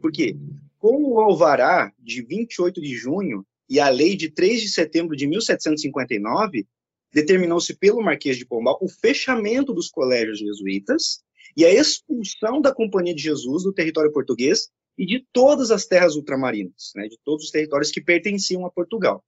Por 0.01 0.13
quê? 0.13 0.37
Com 0.79 1.03
o 1.05 1.21
alvará 1.21 1.93
de 1.99 2.23
28 2.23 2.81
de 2.81 2.95
junho 2.95 3.47
e 3.71 3.79
a 3.79 3.89
lei 3.89 4.17
de 4.17 4.29
3 4.29 4.61
de 4.61 4.69
setembro 4.69 5.17
de 5.17 5.29
1759, 5.29 6.67
determinou-se 7.12 7.73
pelo 7.77 8.03
Marquês 8.03 8.37
de 8.37 8.45
Pombal 8.45 8.77
o 8.83 8.89
fechamento 8.89 9.73
dos 9.73 9.89
colégios 9.89 10.41
jesuítas 10.41 11.23
e 11.57 11.65
a 11.65 11.73
expulsão 11.73 12.61
da 12.61 12.75
Companhia 12.75 13.15
de 13.15 13.23
Jesus 13.23 13.62
do 13.62 13.73
território 13.73 14.12
português 14.12 14.69
e 14.99 15.07
de 15.07 15.25
todas 15.33 15.71
as 15.71 15.87
terras 15.87 16.17
ultramarinas, 16.17 16.91
né, 16.97 17.07
de 17.07 17.17
todos 17.25 17.45
os 17.45 17.50
territórios 17.50 17.93
que 17.93 18.00
pertenciam 18.00 18.67
a 18.67 18.71
Portugal. 18.71 19.25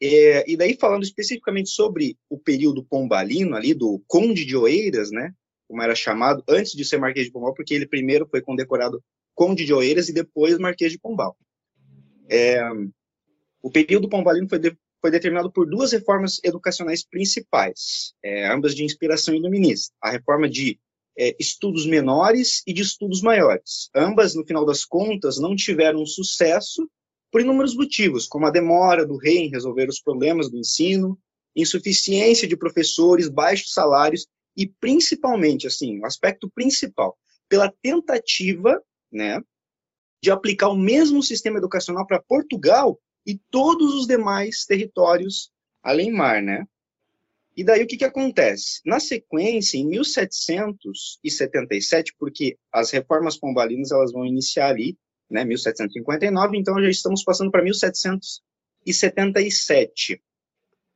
É, 0.00 0.50
e 0.50 0.56
daí, 0.56 0.76
falando 0.78 1.04
especificamente 1.04 1.70
sobre 1.70 2.18
o 2.28 2.38
período 2.38 2.84
pombalino, 2.84 3.56
ali, 3.56 3.72
do 3.72 4.02
Conde 4.06 4.44
de 4.44 4.56
Oeiras, 4.56 5.10
né, 5.10 5.32
como 5.66 5.82
era 5.82 5.94
chamado, 5.94 6.44
antes 6.46 6.72
de 6.72 6.84
ser 6.84 6.98
Marquês 6.98 7.26
de 7.26 7.32
Pombal, 7.32 7.54
porque 7.54 7.72
ele 7.72 7.86
primeiro 7.86 8.26
foi 8.28 8.42
condecorado 8.42 9.02
Conde 9.34 9.64
de 9.64 9.72
Oeiras 9.72 10.10
e 10.10 10.12
depois 10.12 10.58
Marquês 10.58 10.92
de 10.92 10.98
Pombal. 10.98 11.36
É, 12.28 12.60
o 13.62 13.70
período 13.70 14.08
pombalino 14.08 14.48
foi, 14.48 14.58
de, 14.58 14.76
foi 15.00 15.10
determinado 15.10 15.50
por 15.50 15.68
duas 15.68 15.92
reformas 15.92 16.40
educacionais 16.44 17.04
principais, 17.04 18.14
é, 18.22 18.46
ambas 18.46 18.74
de 18.74 18.84
inspiração 18.84 19.34
iluminista. 19.34 19.94
A 20.00 20.10
reforma 20.10 20.48
de 20.48 20.78
é, 21.18 21.34
estudos 21.38 21.86
menores 21.86 22.62
e 22.66 22.72
de 22.72 22.82
estudos 22.82 23.22
maiores. 23.22 23.88
Ambas, 23.94 24.34
no 24.34 24.44
final 24.44 24.66
das 24.66 24.84
contas, 24.84 25.38
não 25.38 25.54
tiveram 25.54 26.04
sucesso 26.04 26.88
por 27.30 27.40
inúmeros 27.40 27.74
motivos, 27.74 28.26
como 28.26 28.46
a 28.46 28.50
demora 28.50 29.06
do 29.06 29.16
rei 29.16 29.38
em 29.38 29.50
resolver 29.50 29.88
os 29.88 30.00
problemas 30.00 30.50
do 30.50 30.58
ensino, 30.58 31.18
insuficiência 31.54 32.46
de 32.46 32.56
professores, 32.56 33.28
baixos 33.28 33.72
salários 33.72 34.26
e 34.56 34.66
principalmente, 34.66 35.66
assim, 35.66 36.00
o 36.00 36.06
aspecto 36.06 36.50
principal, 36.50 37.16
pela 37.48 37.72
tentativa, 37.82 38.80
né, 39.10 39.42
de 40.24 40.30
aplicar 40.30 40.70
o 40.70 40.76
mesmo 40.76 41.22
sistema 41.22 41.58
educacional 41.58 42.06
para 42.06 42.18
Portugal 42.18 42.98
e 43.26 43.38
todos 43.50 43.94
os 43.94 44.06
demais 44.06 44.64
territórios 44.64 45.52
além 45.82 46.10
mar, 46.10 46.40
né? 46.40 46.66
E 47.54 47.62
daí 47.62 47.82
o 47.82 47.86
que 47.86 47.98
que 47.98 48.06
acontece? 48.06 48.80
Na 48.86 48.98
sequência, 48.98 49.76
em 49.76 49.86
1777, 49.86 52.14
porque 52.18 52.56
as 52.72 52.90
reformas 52.90 53.36
pombalinas 53.36 53.92
elas 53.92 54.12
vão 54.12 54.24
iniciar 54.24 54.70
ali 54.70 54.96
né, 55.30 55.44
1759, 55.44 56.56
então 56.56 56.80
já 56.80 56.88
estamos 56.88 57.22
passando 57.22 57.50
para 57.50 57.62
1777. 57.62 60.22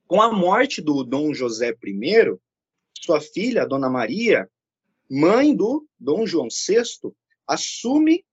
Com 0.07 0.23
a 0.23 0.33
morte 0.33 0.81
do 0.81 1.05
Dom 1.05 1.35
José 1.35 1.77
I, 1.85 2.39
sua 2.99 3.21
filha, 3.21 3.67
Dona 3.67 3.91
Maria, 3.91 4.49
mãe 5.11 5.55
do 5.55 5.87
Dom 6.01 6.27
João 6.27 6.49
VI, 6.49 6.81
assume 7.47 8.25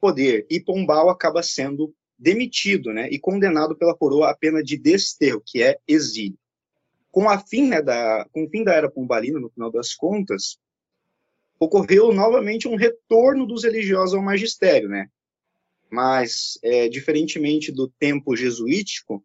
poder 0.00 0.46
e 0.50 0.60
Pombal 0.60 1.08
acaba 1.08 1.42
sendo 1.42 1.94
demitido 2.18 2.92
né, 2.92 3.08
e 3.10 3.18
condenado 3.18 3.76
pela 3.76 3.96
coroa 3.96 4.30
à 4.30 4.36
pena 4.36 4.62
de 4.62 4.76
desterro, 4.76 5.42
que 5.44 5.62
é 5.62 5.78
exílio. 5.86 6.38
Com, 7.10 7.28
a 7.28 7.38
fim, 7.38 7.68
né, 7.68 7.82
da, 7.82 8.26
com 8.32 8.44
o 8.44 8.48
fim 8.48 8.64
da 8.64 8.74
era 8.74 8.90
pombalina, 8.90 9.38
no 9.38 9.50
final 9.50 9.70
das 9.70 9.94
contas, 9.94 10.58
ocorreu 11.58 12.12
novamente 12.12 12.66
um 12.66 12.76
retorno 12.76 13.46
dos 13.46 13.64
religiosos 13.64 14.14
ao 14.14 14.22
magistério, 14.22 14.88
né? 14.88 15.08
mas, 15.94 16.58
é, 16.62 16.88
diferentemente 16.88 17.70
do 17.70 17.88
tempo 17.88 18.34
jesuítico, 18.34 19.24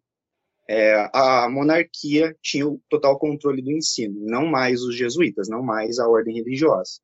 é, 0.68 1.10
a 1.12 1.48
monarquia 1.50 2.36
tinha 2.40 2.66
o 2.68 2.80
total 2.88 3.18
controle 3.18 3.60
do 3.60 3.72
ensino, 3.72 4.24
não 4.24 4.46
mais 4.46 4.82
os 4.82 4.94
jesuítas, 4.94 5.48
não 5.48 5.64
mais 5.64 5.98
a 5.98 6.08
ordem 6.08 6.36
religiosa. 6.36 7.00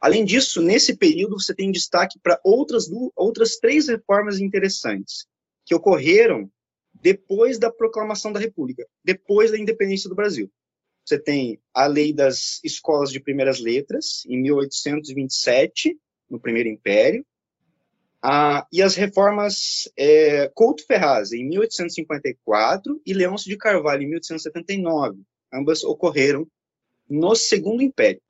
Além 0.00 0.24
disso, 0.24 0.62
nesse 0.62 0.96
período 0.96 1.40
você 1.40 1.54
tem 1.54 1.72
destaque 1.72 2.18
para 2.20 2.40
outras, 2.44 2.88
outras 3.16 3.56
três 3.56 3.88
reformas 3.88 4.40
interessantes, 4.40 5.26
que 5.64 5.74
ocorreram 5.74 6.50
depois 6.94 7.58
da 7.58 7.70
proclamação 7.70 8.32
da 8.32 8.40
República, 8.40 8.86
depois 9.04 9.50
da 9.50 9.58
independência 9.58 10.08
do 10.08 10.14
Brasil. 10.14 10.50
Você 11.04 11.18
tem 11.18 11.60
a 11.72 11.86
lei 11.86 12.12
das 12.12 12.60
escolas 12.62 13.10
de 13.10 13.20
primeiras 13.20 13.60
letras, 13.60 14.24
em 14.26 14.40
1827, 14.42 15.98
no 16.28 16.38
Primeiro 16.38 16.68
Império, 16.68 17.24
ah, 18.20 18.66
e 18.72 18.82
as 18.82 18.94
reformas 18.96 19.88
é, 19.96 20.48
Couto 20.48 20.84
Ferraz, 20.86 21.32
em 21.32 21.48
1854, 21.48 23.00
e 23.06 23.14
Leôncio 23.14 23.48
de 23.48 23.56
Carvalho, 23.56 24.02
em 24.02 24.08
1879. 24.08 25.22
Ambas 25.52 25.84
ocorreram 25.84 26.46
no 27.08 27.34
Segundo 27.36 27.82
Império. 27.82 28.20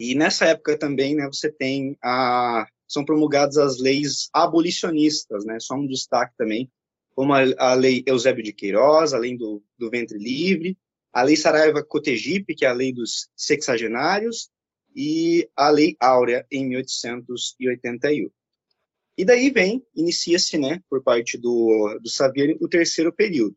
E 0.00 0.14
nessa 0.14 0.46
época 0.46 0.78
também, 0.78 1.14
né, 1.14 1.26
você 1.26 1.52
tem 1.52 1.94
a 2.02 2.66
são 2.88 3.04
promulgadas 3.04 3.56
as 3.56 3.78
leis 3.78 4.28
abolicionistas, 4.32 5.44
né? 5.44 5.60
Só 5.60 5.76
um 5.76 5.86
destaque 5.86 6.34
também, 6.36 6.68
como 7.14 7.32
a, 7.32 7.42
a 7.56 7.74
lei 7.74 8.02
Eusébio 8.04 8.42
de 8.42 8.52
Queiroz, 8.52 9.12
a 9.12 9.18
lei 9.18 9.36
do, 9.36 9.62
do 9.78 9.88
ventre 9.88 10.18
livre, 10.18 10.76
a 11.12 11.22
lei 11.22 11.36
Saraiva 11.36 11.84
Cotegipe, 11.84 12.54
que 12.54 12.64
é 12.64 12.68
a 12.68 12.72
lei 12.72 12.92
dos 12.92 13.28
sexagenários, 13.36 14.50
e 14.96 15.48
a 15.54 15.68
lei 15.70 15.96
Áurea 16.00 16.44
em 16.50 16.66
1881. 16.66 18.28
E 19.16 19.24
daí 19.24 19.50
vem, 19.50 19.84
inicia-se, 19.94 20.58
né, 20.58 20.80
por 20.88 21.00
parte 21.02 21.38
do, 21.38 21.98
do 22.02 22.08
Saviani, 22.08 22.56
o 22.60 22.66
terceiro 22.66 23.12
período. 23.12 23.54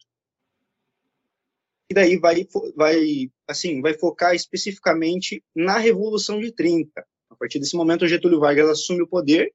E 1.90 1.94
daí 1.94 2.18
vai, 2.18 2.48
vai, 2.76 3.32
assim, 3.48 3.82
vai 3.82 3.94
focar 3.94 4.34
especificamente 4.34 5.44
na 5.56 5.78
Revolução 5.78 6.40
de 6.40 6.52
30. 6.52 7.06
A 7.30 7.36
partir 7.36 7.60
desse 7.60 7.76
momento, 7.76 8.08
Getúlio 8.08 8.40
Vargas 8.40 8.70
assume 8.70 9.02
o 9.02 9.08
poder, 9.08 9.54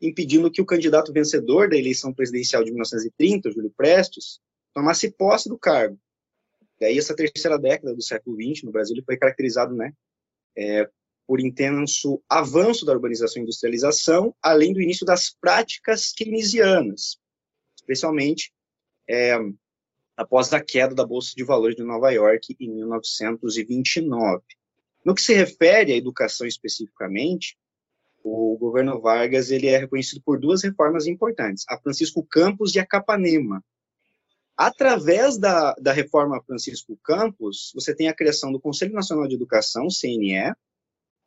impedindo 0.00 0.50
que 0.50 0.62
o 0.62 0.66
candidato 0.66 1.12
vencedor 1.12 1.68
da 1.68 1.76
eleição 1.76 2.12
presidencial 2.12 2.64
de 2.64 2.70
1930, 2.70 3.50
Júlio 3.50 3.72
Prestes, 3.76 4.40
tomasse 4.74 5.10
posse 5.10 5.48
do 5.48 5.58
cargo. 5.58 5.98
E 6.80 6.84
aí, 6.84 6.98
essa 6.98 7.14
terceira 7.14 7.58
década 7.58 7.94
do 7.94 8.02
século 8.02 8.36
XX, 8.36 8.64
no 8.64 8.72
Brasil, 8.72 8.96
foi 9.04 9.16
caracterizado, 9.16 9.74
né, 9.74 9.92
é, 10.56 10.88
por 11.26 11.40
intenso 11.40 12.20
avanço 12.28 12.84
da 12.84 12.92
urbanização 12.92 13.40
e 13.40 13.44
industrialização, 13.44 14.34
além 14.42 14.72
do 14.72 14.80
início 14.80 15.06
das 15.06 15.30
práticas 15.30 16.12
keynesianas, 16.12 17.18
especialmente 17.76 18.52
é, 19.08 19.36
após 20.20 20.52
a 20.52 20.60
queda 20.62 20.94
da 20.94 21.06
Bolsa 21.06 21.32
de 21.34 21.42
Valores 21.42 21.74
de 21.74 21.82
Nova 21.82 22.10
York 22.10 22.54
em 22.60 22.70
1929. 22.70 24.42
No 25.02 25.14
que 25.14 25.22
se 25.22 25.32
refere 25.32 25.94
à 25.94 25.96
educação 25.96 26.46
especificamente, 26.46 27.56
o 28.22 28.54
governo 28.58 29.00
Vargas 29.00 29.50
ele 29.50 29.68
é 29.68 29.78
reconhecido 29.78 30.20
por 30.22 30.38
duas 30.38 30.62
reformas 30.62 31.06
importantes, 31.06 31.64
a 31.66 31.78
Francisco 31.78 32.22
Campos 32.22 32.74
e 32.74 32.78
a 32.78 32.86
Capanema. 32.86 33.64
Através 34.54 35.38
da, 35.38 35.72
da 35.80 35.90
reforma 35.90 36.42
Francisco 36.44 36.98
Campos, 37.02 37.72
você 37.74 37.94
tem 37.94 38.08
a 38.08 38.14
criação 38.14 38.52
do 38.52 38.60
Conselho 38.60 38.92
Nacional 38.92 39.26
de 39.26 39.36
Educação, 39.36 39.88
CNE, 39.88 40.52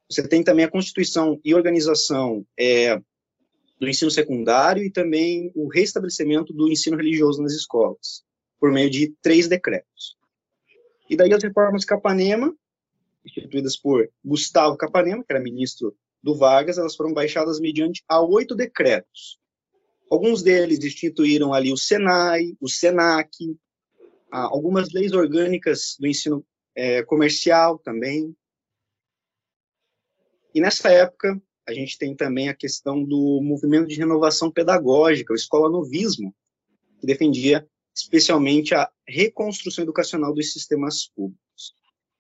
você 0.08 0.28
tem 0.28 0.44
também 0.44 0.66
a 0.66 0.72
constituição 0.72 1.42
e 1.44 1.56
organização 1.56 2.46
é, 2.56 3.02
do 3.80 3.90
ensino 3.90 4.12
secundário 4.12 4.84
e 4.84 4.92
também 4.92 5.52
o 5.56 5.68
restabelecimento 5.68 6.54
do 6.54 6.72
ensino 6.72 6.96
religioso 6.96 7.42
nas 7.42 7.54
escolas, 7.54 8.24
por 8.64 8.72
meio 8.72 8.90
de 8.90 9.14
três 9.22 9.50
decretos. 9.50 10.16
E 11.10 11.18
daí 11.18 11.34
as 11.34 11.44
reformas 11.44 11.84
Capanema, 11.84 12.56
instituídas 13.26 13.76
por 13.76 14.10
Gustavo 14.24 14.78
Capanema, 14.78 15.22
que 15.22 15.34
era 15.34 15.44
ministro 15.44 15.94
do 16.24 16.34
Vargas, 16.34 16.78
elas 16.78 16.96
foram 16.96 17.14
baixadas 17.14 17.60
mediante 17.60 18.06
a 18.08 18.22
oito 18.22 18.56
decretos. 18.56 19.38
Alguns 20.10 20.42
deles 20.42 20.82
instituíram 20.82 21.54
ali 21.54 21.74
o 21.74 21.78
Senai, 21.78 22.56
o 22.62 22.70
Senac, 22.70 23.30
algumas 24.32 24.94
leis 24.94 25.12
orgânicas 25.12 25.98
do 26.00 26.08
ensino 26.08 26.42
é, 26.74 27.04
comercial 27.04 27.78
também. 27.78 28.34
E 30.56 30.62
nessa 30.62 30.90
época, 30.90 31.38
a 31.68 31.74
gente 31.74 31.98
tem 31.98 32.16
também 32.16 32.48
a 32.48 32.56
questão 32.56 33.04
do 33.04 33.42
movimento 33.44 33.90
de 33.90 33.98
renovação 33.98 34.50
pedagógica, 34.50 35.34
o 35.34 35.36
escola 35.36 35.70
novismo, 35.70 36.34
que 37.02 37.06
defendia 37.06 37.68
especialmente 37.96 38.74
a 38.74 38.90
reconstrução 39.08 39.84
educacional 39.84 40.34
dos 40.34 40.52
sistemas 40.52 41.08
públicos. 41.16 41.76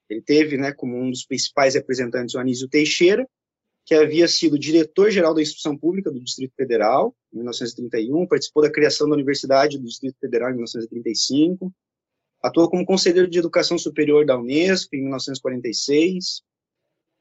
Ele 0.09 0.21
teve, 0.21 0.57
né, 0.57 0.71
como 0.71 0.97
um 0.97 1.09
dos 1.09 1.25
principais 1.25 1.75
representantes 1.75 2.35
o 2.35 2.39
Anísio 2.39 2.69
Teixeira, 2.69 3.27
que 3.85 3.95
havia 3.95 4.27
sido 4.27 4.57
diretor-geral 4.57 5.33
da 5.33 5.41
Instrução 5.41 5.77
Pública 5.77 6.09
do 6.09 6.23
Distrito 6.23 6.55
Federal, 6.55 7.13
em 7.33 7.37
1931, 7.37 8.25
participou 8.27 8.63
da 8.63 8.71
criação 8.71 9.09
da 9.09 9.15
Universidade 9.15 9.77
do 9.77 9.83
Distrito 9.85 10.17
Federal 10.19 10.51
em 10.51 10.53
1935, 10.53 11.73
atuou 12.41 12.69
como 12.69 12.85
conselheiro 12.85 13.29
de 13.29 13.39
Educação 13.39 13.77
Superior 13.77 14.25
da 14.25 14.37
Unesco 14.37 14.95
em 14.95 15.01
1946 15.01 16.43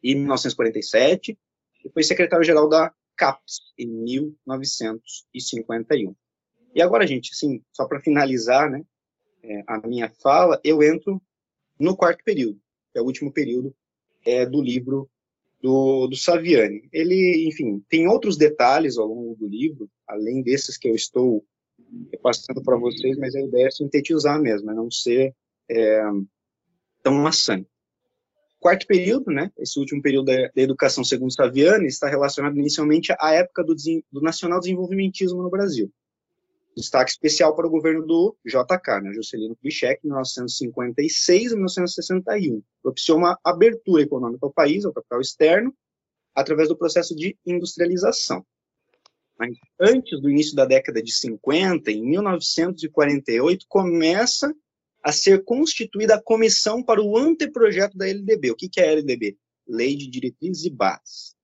e 0.03 0.15
1947, 0.15 1.37
e 1.85 1.91
foi 1.91 2.05
secretário-geral 2.05 2.69
da 2.69 2.95
CAPES 3.17 3.61
em 3.79 3.89
1951. 3.89 6.15
E 6.75 6.81
agora, 6.81 7.07
gente, 7.07 7.31
assim, 7.33 7.63
só 7.73 7.87
para 7.87 8.01
finalizar, 8.01 8.71
né, 8.71 8.83
é, 9.43 9.63
a 9.67 9.87
minha 9.87 10.11
fala, 10.23 10.61
eu 10.65 10.83
entro 10.83 11.21
no 11.79 11.97
quarto 11.97 12.23
período, 12.25 12.61
que 12.93 12.99
é 12.99 13.03
o 13.03 13.05
último 13.05 13.33
período 13.33 13.75
é, 14.25 14.47
do 14.47 14.63
livro 14.63 15.11
do, 15.61 16.07
do 16.07 16.17
Saviani. 16.17 16.89
Ele, 16.93 17.47
enfim, 17.49 17.83
tem 17.89 18.09
outros 18.09 18.37
detalhes 18.37 18.99
ao 18.99 19.07
longo 19.07 19.35
do 19.37 19.47
livro, 19.47 19.89
além 20.07 20.43
desses 20.43 20.77
que 20.77 20.89
eu 20.89 20.95
estou 20.95 21.45
passando 22.23 22.63
para 22.63 22.77
vocês, 22.77 23.17
mas 23.19 23.35
a 23.35 23.41
ideia 23.41 23.67
é 23.67 23.71
sintetizar 23.71 24.41
mesmo, 24.41 24.71
é 24.71 24.75
não 24.75 24.91
ser 24.91 25.35
é, 25.71 26.03
tão 27.03 27.15
maçante. 27.15 27.69
Quarto 28.59 28.87
período, 28.87 29.31
né, 29.31 29.51
esse 29.59 29.79
último 29.79 30.01
período 30.01 30.27
da, 30.27 30.51
educação 30.55 31.03
segundo 31.03 31.33
Saviani, 31.33 31.87
está 31.87 32.09
relacionado 32.09 32.57
inicialmente 32.57 33.13
à 33.19 33.33
época 33.33 33.65
do, 33.65 33.75
do 34.11 34.21
nacional 34.21 34.61
desenvolvimentismo 34.61 35.43
no 35.43 35.51
Brasil. 35.51 35.93
Destaque 36.75 37.11
especial 37.11 37.55
para 37.55 37.67
o 37.67 37.71
governo 37.71 38.07
do 38.07 38.37
JK, 38.47 39.03
né, 39.03 39.13
Juscelino 39.13 39.55
Kubitschek, 39.57 40.01
em 40.05 40.09
1956 40.09 41.53
e 41.53 41.55
1961. 41.55 42.63
Propiciou 42.83 43.19
uma 43.19 43.39
abertura 43.45 44.03
econômica 44.03 44.47
ao 44.47 44.53
país, 44.53 44.85
ao 44.85 44.93
capital 44.93 45.21
externo, 45.21 45.75
através 46.35 46.69
do 46.69 46.77
processo 46.77 47.15
de 47.15 47.37
industrialização. 47.45 48.45
Mas 49.39 49.57
antes 49.79 50.21
do 50.21 50.31
início 50.31 50.55
da 50.55 50.65
década 50.65 51.03
de 51.03 51.13
50, 51.13 51.91
em 51.91 52.03
1948, 52.05 53.67
começa 53.69 54.55
a 55.03 55.13
ser 55.13 55.45
constituída 55.45 56.15
a 56.15 56.23
comissão 56.23 56.83
para 56.83 57.03
o 57.03 57.19
anteprojeto 57.19 57.99
da 57.99 58.07
LDB. 58.09 58.51
O 58.53 58.57
que 58.57 58.71
é 58.79 58.89
a 58.89 58.93
LDB? 58.93 59.37
Lei 59.67 59.97
de 59.97 60.09
Diretrizes 60.09 60.65
e 60.65 60.71
Bases 60.71 61.35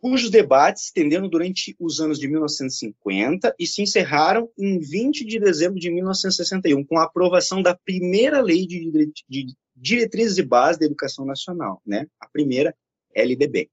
cujos 0.00 0.30
debates 0.30 0.84
estenderam 0.84 1.28
durante 1.28 1.76
os 1.78 2.00
anos 2.00 2.18
de 2.18 2.28
1950 2.28 3.54
e 3.58 3.66
se 3.66 3.82
encerraram 3.82 4.50
em 4.58 4.78
20 4.78 5.24
de 5.24 5.38
dezembro 5.38 5.78
de 5.78 5.90
1961, 5.90 6.84
com 6.84 6.98
a 6.98 7.04
aprovação 7.04 7.62
da 7.62 7.74
primeira 7.74 8.40
lei 8.40 8.66
de, 8.66 9.12
de 9.28 9.56
diretrizes 9.76 10.38
e 10.38 10.42
bases 10.42 10.78
da 10.78 10.86
educação 10.86 11.24
nacional, 11.24 11.82
né? 11.84 12.06
a 12.20 12.28
primeira 12.28 12.74
LDB. 13.14 13.70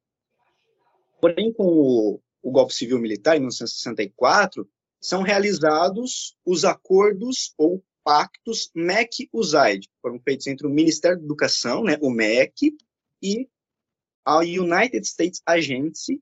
Porém, 1.22 1.54
com 1.54 1.66
o, 1.66 2.22
o 2.42 2.52
golpe 2.52 2.74
civil 2.74 3.00
militar, 3.00 3.36
em 3.36 3.40
1964, 3.40 4.68
são 5.00 5.22
realizados 5.22 6.36
os 6.46 6.66
acordos 6.66 7.54
ou 7.58 7.84
pactos 8.04 8.70
MEC-USAID, 8.76 9.90
foram 10.02 10.20
feitos 10.20 10.46
entre 10.46 10.68
o 10.68 10.70
Ministério 10.70 11.18
da 11.18 11.24
Educação, 11.24 11.84
né, 11.84 11.98
o 12.02 12.12
MEC, 12.12 12.76
e 13.22 13.48
a 14.26 14.40
United 14.40 15.06
States 15.08 15.42
Agency 15.46 16.20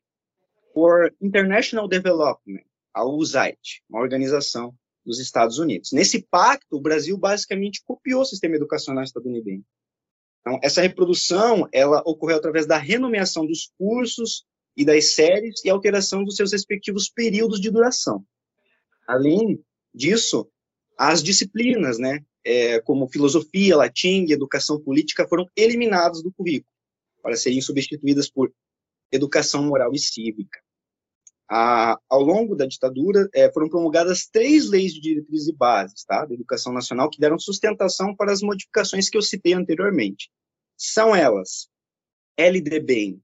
for 0.74 1.14
International 1.22 1.88
Development, 1.88 2.64
a 2.94 3.06
USAID, 3.06 3.82
uma 3.90 4.02
organização 4.02 4.76
dos 5.06 5.20
Estados 5.20 5.58
Unidos. 5.58 5.92
Nesse 5.92 6.22
pacto, 6.30 6.76
o 6.76 6.82
Brasil 6.82 7.18
basicamente 7.18 7.82
copiou 7.86 8.22
o 8.22 8.26
sistema 8.26 8.56
educacional 8.56 9.04
estadunidense. 9.04 9.66
Então, 10.42 10.60
essa 10.62 10.82
reprodução, 10.82 11.68
ela 11.72 12.02
ocorreu 12.06 12.38
através 12.38 12.66
da 12.66 12.78
renomeação 12.78 13.46
dos 13.46 13.72
cursos 13.78 14.46
e 14.76 14.84
das 14.84 15.14
séries 15.14 15.64
e 15.64 15.70
alteração 15.70 16.24
dos 16.24 16.36
seus 16.36 16.52
respectivos 16.52 17.10
períodos 17.10 17.62
de 17.62 17.72
duração. 17.72 18.26
Além 19.08 19.64
disso, 19.94 20.50
as 20.98 21.24
disciplinas, 21.24 21.98
né, 21.98 22.24
é, 22.44 22.82
como 22.82 23.08
filosofia, 23.08 23.78
latim 23.78 24.26
e 24.28 24.34
educação 24.34 24.80
política, 24.82 25.28
foram 25.28 25.48
eliminadas 25.56 26.22
do 26.22 26.34
currículo 26.34 26.73
para 27.24 27.38
serem 27.38 27.62
substituídas 27.62 28.30
por 28.30 28.54
educação 29.12 29.64
moral 29.64 29.92
e 29.94 30.00
cívica. 30.00 30.60
A, 31.50 31.98
ao 32.10 32.22
longo 32.22 32.56
da 32.56 32.66
ditadura, 32.66 33.30
é, 33.34 33.52
foram 33.52 33.68
promulgadas 33.70 34.28
três 34.28 34.70
leis 34.70 34.94
de 34.94 35.02
diretrizes 35.02 35.48
e 35.48 35.54
bases 35.54 36.04
tá, 36.04 36.26
da 36.26 36.34
educação 36.34 36.74
nacional 36.74 37.10
que 37.10 37.20
deram 37.20 37.40
sustentação 37.40 38.16
para 38.16 38.32
as 38.32 38.42
modificações 38.42 39.10
que 39.10 39.18
eu 39.18 39.22
citei 39.22 39.54
anteriormente. 39.54 40.30
São 40.78 41.16
elas 41.16 41.70
LDB 42.38 43.20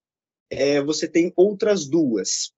é, 0.50 0.82
você 0.82 1.08
tem 1.08 1.32
outras 1.34 1.86
duas. 1.86 2.52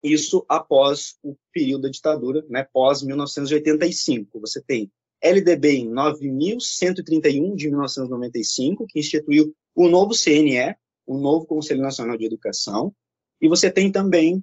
Isso 0.00 0.46
após 0.48 1.16
o 1.24 1.36
período 1.52 1.82
da 1.82 1.88
ditadura, 1.88 2.44
né, 2.48 2.64
pós 2.72 3.02
1985. 3.02 4.38
Você 4.38 4.62
tem 4.62 4.90
LDB 5.20 5.84
9131 5.84 7.56
de 7.56 7.68
1995, 7.68 8.86
que 8.88 9.00
instituiu 9.00 9.52
o 9.74 9.88
novo 9.88 10.12
CNE, 10.14 10.76
o 11.04 11.18
novo 11.18 11.46
Conselho 11.46 11.82
Nacional 11.82 12.16
de 12.16 12.26
Educação, 12.26 12.94
e 13.40 13.48
você 13.48 13.70
tem 13.72 13.90
também 13.90 14.42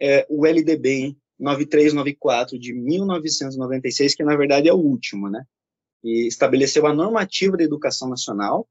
é, 0.00 0.26
o 0.30 0.46
LDB 0.46 1.14
9394 1.38 2.58
de 2.58 2.72
1996, 2.72 4.14
que 4.14 4.24
na 4.24 4.36
verdade 4.36 4.68
é 4.68 4.72
o 4.72 4.78
último, 4.78 5.28
né? 5.28 5.44
E 6.02 6.26
estabeleceu 6.26 6.86
a 6.86 6.94
normativa 6.94 7.56
da 7.56 7.64
educação 7.64 8.08
nacional, 8.08 8.68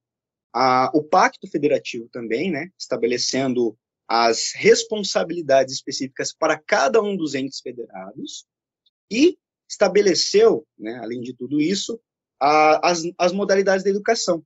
a, 0.53 0.91
o 0.93 1.03
Pacto 1.03 1.47
Federativo 1.49 2.09
também, 2.09 2.51
né? 2.51 2.69
Estabelecendo 2.77 3.77
as 4.07 4.53
responsabilidades 4.55 5.75
específicas 5.75 6.33
para 6.33 6.57
cada 6.57 7.01
um 7.01 7.15
dos 7.17 7.35
entes 7.35 7.59
federados 7.59 8.45
e 9.11 9.37
estabeleceu, 9.69 10.65
né, 10.77 10.97
além 11.01 11.19
de 11.19 11.33
tudo 11.33 11.59
isso, 11.59 11.99
a, 12.39 12.89
as, 12.89 13.03
as 13.17 13.33
modalidades 13.33 13.83
da 13.83 13.89
educação, 13.89 14.41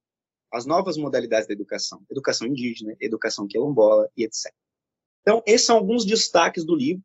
as 0.52 0.66
novas 0.66 0.98
modalidades 0.98 1.48
da 1.48 1.54
educação, 1.54 2.04
educação 2.10 2.48
indígena, 2.48 2.96
educação 3.00 3.48
quilombola 3.48 4.10
e 4.18 4.24
etc. 4.24 4.52
Então, 5.22 5.44
esses 5.46 5.68
são 5.68 5.78
alguns 5.78 6.06
destaques 6.06 6.66
do 6.66 6.76
livro 6.76 7.04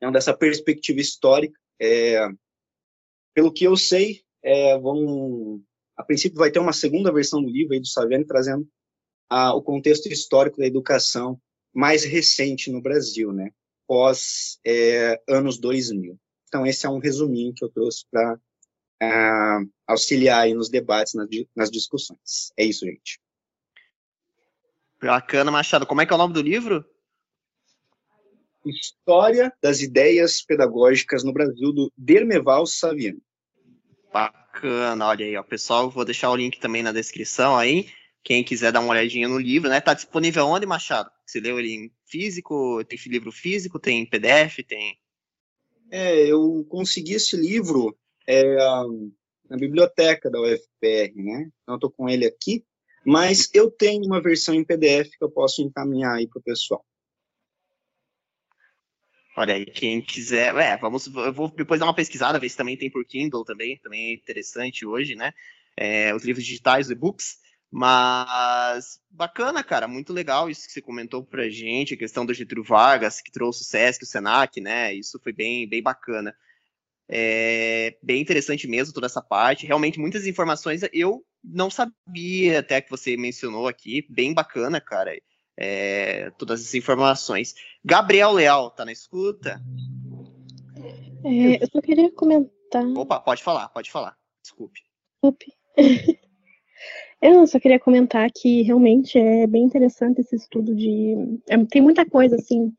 então, 0.00 0.10
dessa 0.10 0.34
perspectiva 0.34 0.98
histórica. 0.98 1.58
É, 1.78 2.26
pelo 3.34 3.52
que 3.52 3.64
eu 3.64 3.76
sei, 3.76 4.22
é, 4.42 4.78
vão, 4.78 5.62
a 5.94 6.02
princípio 6.02 6.38
vai 6.38 6.50
ter 6.50 6.58
uma 6.58 6.72
segunda 6.72 7.12
versão 7.12 7.42
do 7.42 7.50
livro 7.50 7.74
aí 7.74 7.80
do 7.80 7.86
Saviani, 7.86 8.24
trazendo 8.24 8.66
a, 9.28 9.54
o 9.54 9.62
contexto 9.62 10.06
histórico 10.06 10.56
da 10.56 10.66
educação 10.66 11.38
mais 11.72 12.02
recente 12.02 12.70
no 12.70 12.80
Brasil, 12.80 13.30
né, 13.30 13.50
pós 13.86 14.58
é, 14.66 15.20
anos 15.28 15.58
2000. 15.58 16.18
Então, 16.48 16.66
esse 16.66 16.86
é 16.86 16.88
um 16.88 16.98
resuminho 16.98 17.52
que 17.54 17.64
eu 17.64 17.68
trouxe 17.68 18.04
para 18.10 18.40
é, 19.02 19.08
auxiliar 19.86 20.44
aí 20.44 20.54
nos 20.54 20.70
debates, 20.70 21.12
nas, 21.12 21.28
nas 21.54 21.70
discussões. 21.70 22.52
É 22.56 22.64
isso, 22.64 22.86
gente. 22.86 23.20
Bacana, 25.00 25.50
Machado. 25.50 25.86
Como 25.86 26.00
é 26.00 26.06
que 26.06 26.12
é 26.12 26.14
o 26.14 26.18
nome 26.18 26.34
do 26.34 26.42
livro? 26.42 26.84
História 28.64 29.52
das 29.62 29.80
Ideias 29.80 30.42
Pedagógicas 30.42 31.24
no 31.24 31.32
Brasil, 31.32 31.72
do 31.72 31.92
Dermeval 31.96 32.66
Saviano. 32.66 33.20
Bacana, 34.12 35.06
olha 35.06 35.24
aí, 35.24 35.36
ó, 35.36 35.42
pessoal, 35.42 35.88
vou 35.90 36.04
deixar 36.04 36.30
o 36.30 36.36
link 36.36 36.58
também 36.58 36.82
na 36.82 36.92
descrição 36.92 37.56
aí, 37.56 37.88
quem 38.22 38.44
quiser 38.44 38.72
dar 38.72 38.80
uma 38.80 38.90
olhadinha 38.90 39.28
no 39.28 39.38
livro, 39.38 39.68
né, 39.70 39.80
tá 39.80 39.94
disponível 39.94 40.46
onde, 40.46 40.66
Machado? 40.66 41.10
Você 41.24 41.40
leu 41.40 41.58
ele 41.58 41.72
em 41.72 41.92
físico, 42.06 42.84
tem 42.84 42.98
livro 43.06 43.32
físico, 43.32 43.78
tem 43.78 44.04
PDF, 44.04 44.64
tem... 44.66 44.98
É, 45.90 46.26
eu 46.26 46.66
consegui 46.68 47.14
esse 47.14 47.36
livro 47.36 47.96
é, 48.26 48.56
na 49.48 49.56
biblioteca 49.56 50.30
da 50.30 50.40
UFPR, 50.40 51.14
né, 51.14 51.50
então 51.62 51.76
eu 51.76 51.78
tô 51.78 51.90
com 51.90 52.08
ele 52.08 52.26
aqui, 52.26 52.64
Mas 53.04 53.48
eu 53.54 53.70
tenho 53.70 54.04
uma 54.04 54.20
versão 54.20 54.54
em 54.54 54.64
PDF 54.64 55.10
que 55.16 55.24
eu 55.24 55.30
posso 55.30 55.62
encaminhar 55.62 56.16
aí 56.16 56.28
para 56.28 56.38
o 56.38 56.42
pessoal. 56.42 56.84
Olha 59.40 59.54
aí, 59.54 59.64
quem 59.64 60.02
quiser, 60.02 60.54
é, 60.56 60.76
vamos, 60.76 61.06
eu 61.06 61.32
vou 61.32 61.48
depois 61.48 61.80
dar 61.80 61.86
uma 61.86 61.94
pesquisada, 61.94 62.38
ver 62.38 62.50
se 62.50 62.58
também 62.58 62.76
tem 62.76 62.90
por 62.90 63.02
Kindle 63.06 63.42
também, 63.42 63.78
também 63.78 64.10
é 64.10 64.12
interessante 64.12 64.84
hoje, 64.84 65.14
né? 65.14 65.32
É, 65.74 66.14
os 66.14 66.22
livros 66.26 66.44
digitais, 66.44 66.88
os 66.88 66.92
e-books. 66.92 67.38
Mas 67.70 69.00
bacana, 69.08 69.64
cara, 69.64 69.88
muito 69.88 70.12
legal 70.12 70.50
isso 70.50 70.66
que 70.66 70.72
você 70.74 70.82
comentou 70.82 71.24
pra 71.24 71.48
gente, 71.48 71.94
a 71.94 71.96
questão 71.96 72.26
do 72.26 72.34
Getúlio 72.34 72.62
Vargas, 72.62 73.22
que 73.22 73.32
trouxe 73.32 73.62
o 73.62 73.64
SESC, 73.64 74.02
o 74.02 74.06
SENAC, 74.06 74.60
né? 74.60 74.92
Isso 74.92 75.18
foi 75.22 75.32
bem, 75.32 75.66
bem 75.66 75.82
bacana. 75.82 76.36
É 77.08 77.96
bem 78.02 78.20
interessante 78.20 78.68
mesmo 78.68 78.92
toda 78.92 79.06
essa 79.06 79.22
parte. 79.22 79.66
Realmente, 79.66 79.98
muitas 79.98 80.26
informações 80.26 80.82
eu 80.92 81.24
não 81.42 81.70
sabia, 81.70 82.60
até 82.60 82.82
que 82.82 82.90
você 82.90 83.16
mencionou 83.16 83.66
aqui. 83.66 84.04
Bem 84.10 84.34
bacana, 84.34 84.82
cara. 84.82 85.12
É, 85.62 86.30
todas 86.38 86.60
essas 86.60 86.74
informações. 86.74 87.54
Gabriel 87.84 88.32
Leal, 88.32 88.70
tá 88.70 88.82
na 88.82 88.92
escuta? 88.92 89.60
É, 91.22 91.62
eu 91.62 91.68
só 91.70 91.82
queria 91.82 92.10
comentar. 92.12 92.86
Opa, 92.96 93.20
pode 93.20 93.42
falar, 93.42 93.68
pode 93.68 93.90
falar. 93.90 94.16
Desculpe. 94.42 94.80
Desculpe. 95.22 95.52
Eu 97.22 97.46
só 97.46 97.60
queria 97.60 97.78
comentar 97.78 98.30
que 98.30 98.62
realmente 98.62 99.18
é 99.18 99.46
bem 99.46 99.64
interessante 99.64 100.22
esse 100.22 100.36
estudo 100.36 100.74
de. 100.74 101.38
É, 101.46 101.62
tem 101.66 101.82
muita 101.82 102.08
coisa, 102.08 102.36
assim. 102.36 102.72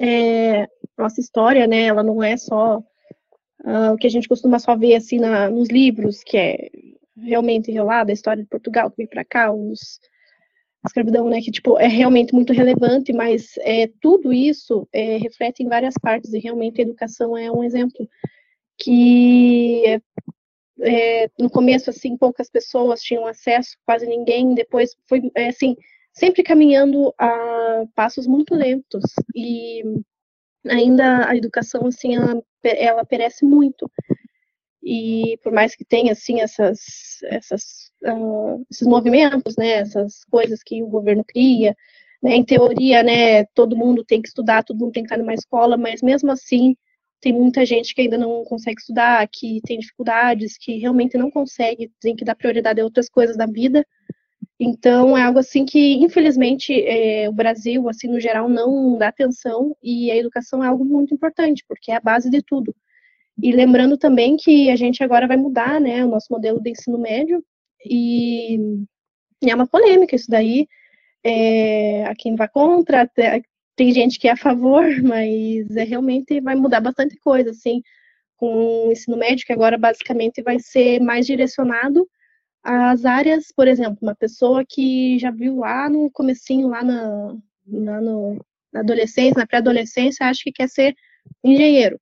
É, 0.00 0.66
nossa 0.96 1.20
história, 1.20 1.66
né? 1.66 1.82
Ela 1.82 2.02
não 2.02 2.22
é 2.22 2.38
só 2.38 2.78
uh, 2.78 3.92
o 3.92 3.96
que 3.98 4.06
a 4.06 4.10
gente 4.10 4.26
costuma 4.26 4.58
só 4.58 4.74
ver 4.74 4.94
assim 4.94 5.18
na, 5.18 5.50
nos 5.50 5.68
livros, 5.68 6.22
que 6.24 6.38
é 6.38 6.70
realmente 7.14 7.70
relada 7.70 8.10
a 8.10 8.14
história 8.14 8.42
de 8.42 8.48
Portugal 8.48 8.90
que 8.90 8.96
veio 8.96 9.08
para 9.10 9.24
cá, 9.24 9.52
os, 9.52 10.00
escravidão, 10.86 11.28
né? 11.28 11.40
Que 11.40 11.50
tipo 11.50 11.78
é 11.78 11.86
realmente 11.86 12.34
muito 12.34 12.52
relevante, 12.52 13.12
mas 13.12 13.56
é, 13.58 13.88
tudo 14.00 14.32
isso 14.32 14.88
é, 14.92 15.16
reflete 15.18 15.62
em 15.62 15.68
várias 15.68 15.94
partes 16.00 16.32
e 16.32 16.38
realmente 16.38 16.80
a 16.80 16.84
educação 16.84 17.36
é 17.36 17.50
um 17.50 17.62
exemplo 17.64 18.08
que 18.78 20.00
é, 20.80 21.30
no 21.38 21.50
começo, 21.50 21.90
assim, 21.90 22.16
poucas 22.16 22.50
pessoas 22.50 23.00
tinham 23.00 23.26
acesso, 23.26 23.76
quase 23.84 24.06
ninguém, 24.06 24.54
depois 24.54 24.94
foi, 25.08 25.30
é, 25.34 25.48
assim, 25.48 25.76
sempre 26.12 26.42
caminhando 26.42 27.14
a 27.18 27.84
passos 27.94 28.26
muito 28.26 28.54
lentos, 28.54 29.04
e 29.34 29.82
ainda 30.68 31.28
a 31.28 31.36
educação, 31.36 31.86
assim, 31.86 32.16
ela, 32.16 32.42
ela 32.62 33.04
perece 33.04 33.44
muito, 33.44 33.90
e 34.86 35.36
por 35.42 35.52
mais 35.52 35.74
que 35.74 35.84
tenha, 35.84 36.12
assim, 36.12 36.40
essas, 36.40 37.20
essas, 37.24 37.90
uh, 38.04 38.64
esses 38.70 38.86
movimentos, 38.86 39.56
né, 39.56 39.78
essas 39.80 40.24
coisas 40.30 40.62
que 40.62 40.80
o 40.80 40.86
governo 40.86 41.24
cria, 41.26 41.76
né, 42.22 42.36
em 42.36 42.44
teoria, 42.44 43.02
né, 43.02 43.44
todo 43.46 43.76
mundo 43.76 44.04
tem 44.04 44.22
que 44.22 44.28
estudar, 44.28 44.62
todo 44.62 44.78
mundo 44.78 44.92
tem 44.92 45.02
que 45.02 45.08
estar 45.08 45.18
numa 45.18 45.34
escola, 45.34 45.76
mas 45.76 46.02
mesmo 46.02 46.30
assim, 46.30 46.76
tem 47.20 47.32
muita 47.32 47.66
gente 47.66 47.96
que 47.96 48.02
ainda 48.02 48.16
não 48.16 48.44
consegue 48.44 48.80
estudar, 48.80 49.28
que 49.28 49.60
tem 49.66 49.80
dificuldades, 49.80 50.56
que 50.56 50.78
realmente 50.78 51.18
não 51.18 51.32
consegue, 51.32 51.90
tem 52.00 52.14
que 52.14 52.24
dar 52.24 52.36
prioridade 52.36 52.80
a 52.80 52.84
outras 52.84 53.08
coisas 53.08 53.36
da 53.36 53.46
vida. 53.46 53.84
Então, 54.60 55.18
é 55.18 55.22
algo 55.22 55.40
assim 55.40 55.64
que, 55.64 55.94
infelizmente, 55.94 56.72
é, 56.72 57.28
o 57.28 57.32
Brasil, 57.32 57.88
assim, 57.88 58.06
no 58.08 58.20
geral, 58.20 58.48
não 58.48 58.96
dá 58.96 59.08
atenção 59.08 59.76
e 59.82 60.12
a 60.12 60.16
educação 60.16 60.62
é 60.62 60.68
algo 60.68 60.84
muito 60.84 61.12
importante, 61.12 61.64
porque 61.68 61.90
é 61.90 61.96
a 61.96 62.00
base 62.00 62.30
de 62.30 62.40
tudo. 62.40 62.74
E 63.42 63.52
lembrando 63.52 63.98
também 63.98 64.36
que 64.36 64.70
a 64.70 64.76
gente 64.76 65.02
agora 65.02 65.26
vai 65.26 65.36
mudar, 65.36 65.80
né, 65.80 66.04
o 66.04 66.08
nosso 66.08 66.26
modelo 66.30 66.60
de 66.60 66.70
ensino 66.70 66.98
médio 66.98 67.44
e, 67.84 68.56
e 69.42 69.50
é 69.50 69.54
uma 69.54 69.66
polêmica 69.66 70.16
isso 70.16 70.30
daí. 70.30 70.66
É, 71.24 72.04
a 72.04 72.14
quem 72.14 72.36
vai 72.36 72.48
contra, 72.48 73.10
tem 73.76 73.92
gente 73.92 74.18
que 74.18 74.28
é 74.28 74.32
a 74.32 74.36
favor, 74.36 74.84
mas 75.02 75.76
é, 75.76 75.84
realmente 75.84 76.40
vai 76.40 76.54
mudar 76.54 76.80
bastante 76.80 77.16
coisa, 77.18 77.50
assim, 77.50 77.82
com 78.36 78.88
o 78.88 78.92
ensino 78.92 79.16
médio, 79.16 79.46
que 79.46 79.52
agora 79.52 79.78
basicamente 79.78 80.42
vai 80.42 80.58
ser 80.58 81.00
mais 81.00 81.26
direcionado 81.26 82.08
às 82.62 83.04
áreas, 83.04 83.52
por 83.54 83.68
exemplo, 83.68 83.98
uma 84.02 84.14
pessoa 84.14 84.64
que 84.68 85.18
já 85.18 85.30
viu 85.30 85.58
lá 85.58 85.88
no 85.88 86.10
comecinho, 86.10 86.68
lá 86.68 86.82
na, 86.82 87.36
na, 87.66 88.00
no, 88.00 88.44
na 88.72 88.80
adolescência, 88.80 89.38
na 89.38 89.46
pré-adolescência, 89.46 90.26
acha 90.26 90.40
que 90.44 90.52
quer 90.52 90.68
ser 90.68 90.94
engenheiro. 91.44 91.98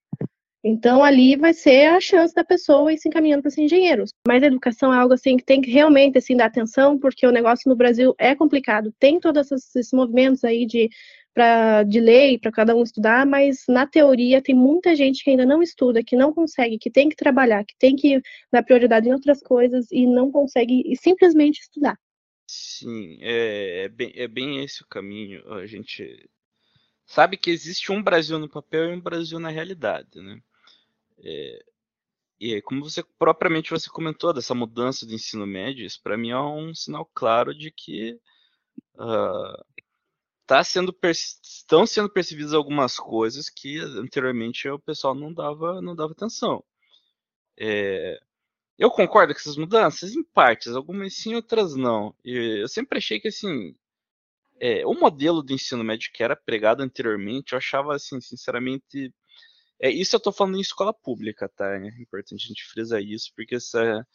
Então, 0.67 1.05
ali 1.05 1.37
vai 1.37 1.53
ser 1.53 1.89
a 1.91 2.01
chance 2.01 2.35
da 2.35 2.43
pessoa 2.43 2.91
ir 2.91 2.97
se 2.97 3.07
encaminhando 3.07 3.43
para 3.43 3.51
ser 3.51 3.61
engenheiro. 3.61 4.05
Mas 4.27 4.43
a 4.43 4.47
educação 4.47 4.95
é 4.95 4.97
algo 4.97 5.13
assim 5.13 5.37
que 5.37 5.45
tem 5.45 5.61
que 5.61 5.71
realmente 5.71 6.17
assim, 6.17 6.35
dar 6.35 6.47
atenção, 6.47 6.99
porque 6.99 7.27
o 7.27 7.31
negócio 7.31 7.69
no 7.69 7.77
Brasil 7.77 8.15
é 8.19 8.35
complicado. 8.35 8.91
Tem 8.99 9.21
todos 9.21 9.53
esses 9.53 9.93
movimentos 9.93 10.43
aí 10.43 10.65
de 10.65 10.89
pra, 11.35 11.83
de 11.83 12.01
lei 12.01 12.39
para 12.39 12.51
cada 12.51 12.75
um 12.75 12.83
estudar, 12.83 13.27
mas 13.27 13.65
na 13.69 13.87
teoria 13.87 14.41
tem 14.41 14.55
muita 14.55 14.97
gente 14.97 15.23
que 15.23 15.31
ainda 15.31 15.45
não 15.45 15.63
estuda, 15.63 16.03
que 16.03 16.17
não 16.17 16.33
consegue, 16.33 16.79
que 16.79 16.91
tem 16.91 17.11
que 17.11 17.17
trabalhar, 17.17 17.63
que 17.65 17.77
tem 17.79 17.95
que 17.95 18.23
dar 18.51 18.63
prioridade 18.63 19.07
em 19.07 19.13
outras 19.13 19.43
coisas 19.43 19.91
e 19.93 20.07
não 20.07 20.31
consegue 20.31 20.83
e 20.87 20.97
simplesmente 20.97 21.61
estudar. 21.61 21.99
Sim, 22.47 23.19
é, 23.21 23.85
é, 23.85 23.89
bem, 23.89 24.13
é 24.15 24.29
bem 24.29 24.65
esse 24.65 24.83
o 24.83 24.87
caminho. 24.87 25.47
A 25.53 25.67
gente 25.67 26.27
sabe 27.05 27.37
que 27.37 27.51
existe 27.51 27.93
um 27.93 28.03
Brasil 28.03 28.39
no 28.39 28.49
papel 28.49 28.91
e 28.91 28.95
um 28.95 29.01
Brasil 29.01 29.39
na 29.39 29.51
realidade, 29.51 30.21
né? 30.23 30.41
É, 31.19 31.65
e 32.41 32.61
como 32.63 32.83
você 32.83 33.03
propriamente 33.19 33.71
você 33.71 33.89
comentou 33.91 34.33
dessa 34.33 34.55
mudança 34.55 35.07
do 35.07 35.15
ensino 35.15 35.47
médio, 35.47 35.87
isso 35.87 36.01
para 36.03 36.17
mim 36.17 36.31
é 36.31 36.39
um 36.41 36.75
sinal 36.75 37.09
claro 37.15 37.55
de 37.55 37.71
que 37.71 38.21
uh, 38.97 39.65
tá 40.47 40.63
sendo 40.65 40.97
estão 41.05 41.87
sendo 41.87 42.11
percebidas 42.11 42.55
algumas 42.55 42.99
coisas 42.99 43.49
que 43.51 43.79
anteriormente 43.79 44.69
o 44.69 44.79
pessoal 44.79 45.15
não 45.15 45.33
dava 45.33 45.81
não 45.83 45.95
dava 45.97 46.13
atenção. 46.13 46.65
É, 47.59 48.21
eu 48.79 48.91
concordo 48.91 49.33
com 49.35 49.41
essas 49.41 49.57
mudanças 49.57 50.15
em 50.15 50.23
partes, 50.25 50.75
algumas 50.75 51.15
sim, 51.15 51.35
outras 51.35 51.75
não. 51.77 52.15
E 52.25 52.63
eu 52.63 52.69
sempre 52.69 52.99
achei 52.99 53.21
que 53.21 53.29
assim 53.29 53.75
é, 54.61 54.87
o 54.87 54.95
modelo 54.95 55.43
de 55.45 55.55
ensino 55.55 55.85
médio 55.85 56.11
que 56.13 56.23
era 56.23 56.37
pregado 56.37 56.83
anteriormente, 56.83 57.53
eu 57.53 57.59
achava 57.59 57.95
assim, 57.95 58.21
sinceramente, 58.21 59.13
é, 59.85 59.91
isso 59.91 60.17
eu 60.17 60.19
estou 60.19 60.33
falando 60.33 60.57
em 60.57 60.61
escola 60.61 60.95
pública, 60.95 61.49
tá? 61.49 61.77
É 61.77 61.89
importante 62.01 62.45
a 62.45 62.49
gente 62.49 62.65
frisar 62.65 63.03
isso, 63.03 63.33
porque 63.37 63.57
essa 63.57 64.07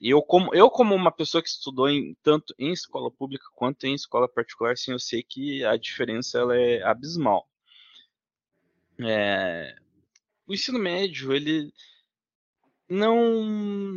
eu 0.00 0.22
como, 0.22 0.54
eu 0.54 0.70
como 0.70 0.94
uma 0.94 1.12
pessoa 1.12 1.42
que 1.42 1.48
estudou 1.50 1.88
em, 1.90 2.16
tanto 2.22 2.54
em 2.58 2.72
escola 2.72 3.10
pública 3.10 3.44
quanto 3.54 3.84
em 3.84 3.94
escola 3.94 4.26
particular, 4.26 4.76
sim, 4.78 4.92
eu 4.92 4.98
sei 4.98 5.22
que 5.22 5.62
a 5.64 5.76
diferença 5.76 6.38
ela 6.38 6.56
é 6.56 6.82
abismal. 6.82 7.46
É, 8.98 9.76
o 10.46 10.54
ensino 10.54 10.78
médio, 10.78 11.34
ele 11.34 11.70
não, 12.88 13.14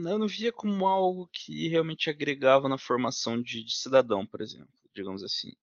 eu 0.09 0.19
não 0.19 0.27
via 0.27 0.51
como 0.51 0.85
algo 0.85 1.29
que 1.31 1.69
realmente 1.69 2.09
agregava 2.09 2.67
na 2.67 2.77
formação 2.77 3.41
de, 3.41 3.63
de 3.63 3.75
cidadão, 3.77 4.25
por 4.25 4.41
exemplo, 4.41 4.73
digamos 4.93 5.23
assim. 5.23 5.53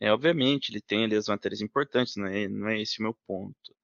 É, 0.00 0.10
obviamente, 0.10 0.70
ele 0.70 0.80
tem 0.80 1.04
ali 1.04 1.16
as 1.16 1.28
matérias 1.28 1.60
importantes, 1.60 2.16
não 2.16 2.26
é, 2.26 2.48
não 2.48 2.68
é 2.68 2.80
esse 2.80 2.98
o 2.98 3.02
meu 3.02 3.14
ponto. 3.26 3.74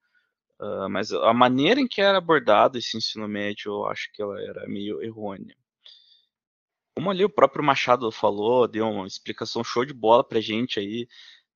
Uh, 0.61 0.89
mas 0.91 1.13
a 1.13 1.33
maneira 1.33 1.81
em 1.81 1.87
que 1.87 2.01
era 2.01 2.19
abordado 2.19 2.79
esse 2.79 2.97
ensino 2.97 3.29
médio, 3.29 3.71
eu 3.73 3.87
acho 3.87 4.11
que 4.13 4.21
ela 4.21 4.41
era 4.43 4.67
meio 4.67 5.01
errônea. 5.03 5.57
Como 6.97 7.11
ali 7.11 7.25
o 7.25 7.31
próprio 7.31 7.65
Machado 7.65 8.11
falou, 8.11 8.67
deu 8.67 8.89
uma 8.89 9.07
explicação 9.07 9.63
show 9.63 9.85
de 9.85 9.95
bola 9.95 10.25
pra 10.25 10.41
gente 10.41 10.81
aí, 10.81 11.07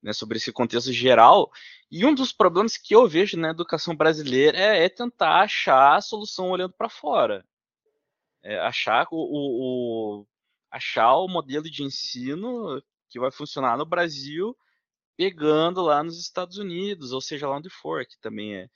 né, 0.01 0.13
sobre 0.13 0.37
esse 0.39 0.53
contexto 0.53 0.93
geral. 0.93 1.51
E 1.91 2.07
um 2.07 2.15
dos 2.15 2.33
problemas 2.33 2.77
que 2.77 2.95
eu 2.95 3.09
vejo 3.09 3.37
na 3.37 3.51
educação 3.51 3.95
brasileira 3.97 4.57
é, 4.57 4.85
é 4.85 4.89
tentar 4.89 5.41
achar 5.43 5.97
a 5.97 6.01
solução 6.01 6.51
olhando 6.51 6.75
para 6.75 6.89
fora. 6.89 7.45
É 8.41 8.59
achar 8.61 9.07
o, 9.11 9.17
o, 9.17 10.21
o, 10.21 10.27
achar 10.71 11.17
o 11.17 11.29
modelo 11.29 11.65
de 11.65 11.83
ensino 11.83 12.83
que 13.11 13.19
vai 13.19 13.31
funcionar 13.31 13.77
no 13.77 13.85
Brasil, 13.85 14.57
pegando 15.17 15.83
lá 15.83 16.03
nos 16.03 16.21
Estados 16.21 16.57
Unidos, 16.57 17.13
ou 17.13 17.21
seja, 17.21 17.49
lá 17.49 17.57
onde 17.57 17.69
for, 17.69 18.07
que 18.07 18.19
também 18.21 18.57
é, 18.57 18.71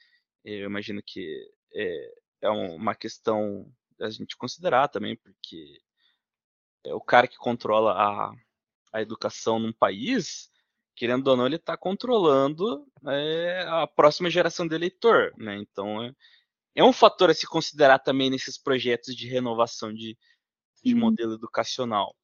eu 0.55 0.67
imagino 0.67 1.03
que 1.05 1.51
é, 1.75 2.15
é 2.43 2.51
uma 2.51 2.95
questão 2.95 3.71
a 4.01 4.11
gente 4.11 4.37
considerar 4.37 4.89
também, 4.89 5.17
porque 5.17 5.81
é 6.85 6.95
o 6.95 7.01
cara 7.01 7.27
que 7.27 7.37
controla 7.37 7.93
a, 7.93 8.33
a 8.93 9.03
educação 9.03 9.59
num 9.59 9.73
país, 9.73 10.51
querendo 10.95 11.27
ou 11.29 11.37
não, 11.37 11.47
ele 11.47 11.57
está 11.57 11.77
controlando 11.77 12.87
é, 13.07 13.65
a 13.69 13.87
próxima 13.87 14.31
geração 14.31 14.69
de 14.69 14.75
eleitor, 14.75 15.33
né? 15.37 15.57
Então 15.57 16.03
é, 16.05 16.13
é, 16.77 16.85
um 16.85 16.93
fator 16.93 17.31
a 17.31 17.35
se 17.35 17.47
considerar 17.47 17.99
também 17.99 18.31
nesses 18.31 18.57
projetos 18.57 19.17
de 19.17 19.27
renovação 19.27 19.93
de, 19.93 20.17
de 20.85 20.95
uhum. 20.95 21.01
modelo 21.01 21.35
educacional. 21.35 22.15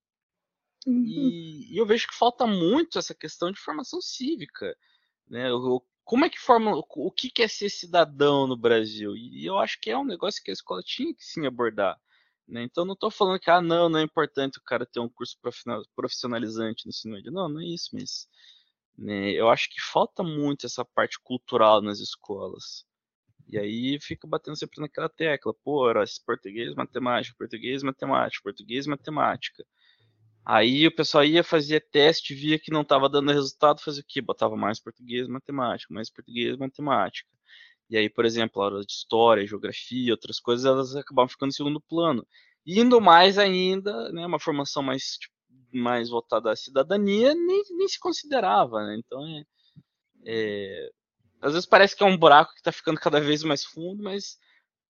Uhum. 0.87 1.05
E, 1.05 1.75
e, 1.75 1.77
eu 1.77 1.87
vejo 1.87 2.07
que 2.09 2.15
falta 2.15 2.47
muito 2.47 2.99
essa 2.99 3.15
questão 3.15 3.51
de 3.51 3.59
formação 3.59 4.01
cívica, 4.01 4.77
né? 5.29 5.49
Como 6.05 6.25
é 6.25 6.31
que 6.31 6.39
forma 6.39 6.73
o 6.77 7.11
que 7.11 7.43
é 7.43 7.49
ser 7.49 7.71
cidadão 7.71 8.47
no 8.47 8.57
Brasil? 8.57 9.17
E 9.17 9.47
eu 9.47 9.59
acho 9.59 9.79
que 9.81 9.91
é 9.91 9.99
um 9.99 10.05
negócio 10.05 10.43
que 10.43 10.51
a 10.51 10.55
escola 10.55 10.83
tinha 10.83 11.15
que 11.15 11.25
sim 11.25 11.47
abordar. 11.47 11.99
Né? 12.47 12.63
Então 12.65 12.85
não 12.85 12.95
estou 12.95 13.11
falando 13.11 13.41
que 13.41 13.51
ah, 13.51 13.61
não, 13.61 13.89
não 13.89 14.01
é 14.01 14.03
importante 14.03 14.59
o 14.59 14.63
cara 14.63 14.85
ter 14.87 15.01
um 15.01 15.09
curso 15.09 15.39
profissionalizante 15.95 16.85
no 16.85 16.91
ensino 16.91 17.15
médio. 17.15 17.33
Não, 17.33 17.49
não 17.49 17.61
é 17.61 17.65
isso, 17.67 17.91
mas 17.93 18.29
né, 18.99 19.31
eu 19.33 19.49
acho 19.49 19.71
que 19.71 19.81
falta 19.81 20.23
muito 20.23 20.67
essa 20.67 20.85
parte 20.85 21.19
cultural 21.21 21.81
nas 21.81 22.01
escolas. 22.01 22.85
E 23.49 23.59
aí 23.59 23.99
fica 24.01 24.27
batendo 24.27 24.57
sempre 24.57 24.81
naquela 24.81 25.09
tecla, 25.09 25.53
pô, 25.65 25.89
era 25.89 26.05
português, 26.25 26.75
matemática, 26.75 27.35
português, 27.39 27.83
matemática, 27.83 28.43
português, 28.43 28.87
matemática. 28.87 29.65
Aí 30.45 30.87
o 30.87 30.95
pessoal 30.95 31.25
ia, 31.25 31.45
fazia 31.45 31.81
teste, 31.81 32.35
via 32.35 32.59
que 32.59 32.73
não 32.73 32.83
estava 32.83 33.09
dando 33.09 33.33
resultado, 33.33 33.81
fazia 33.81 34.03
o 34.03 34.07
quê? 34.07 34.21
Botava 34.21 34.57
mais 34.57 34.81
português, 34.81 35.29
matemática, 35.29 35.95
mais 35.95 36.11
português, 36.11 36.57
matemática. 36.57 37.29
E 37.89 37.97
aí, 37.97 38.09
por 38.11 38.25
exemplo, 38.25 38.61
a 38.63 38.67
hora 38.67 38.81
de 38.81 38.93
história, 38.93 39.47
geografia, 39.47 40.13
outras 40.13 40.41
coisas, 40.41 40.65
elas 40.67 40.97
acabavam 40.97 41.29
ficando 41.29 41.51
em 41.51 41.55
segundo 41.55 41.81
plano. 41.81 42.27
Indo 42.67 43.01
mais 43.01 43.39
ainda, 43.39 44.11
né, 44.13 44.27
uma 44.27 44.41
formação 44.41 44.83
mais, 44.83 45.19
tipo, 45.19 45.35
mais 45.73 46.09
voltada 46.11 46.51
à 46.51 46.57
cidadania, 46.57 47.35
nem, 47.35 47.63
nem 47.71 47.89
se 47.89 47.99
considerava, 48.01 48.85
né? 48.87 48.97
Então, 48.99 49.25
é, 49.27 49.45
é, 50.25 50.91
às 51.41 51.53
vezes 51.53 51.67
parece 51.67 51.97
que 51.97 52.03
é 52.03 52.07
um 52.07 52.17
buraco 52.17 52.53
que 52.53 52.61
está 52.61 52.73
ficando 52.73 53.01
cada 53.01 53.21
vez 53.21 53.43
mais 53.43 53.65
fundo, 53.65 54.03
mas 54.03 54.39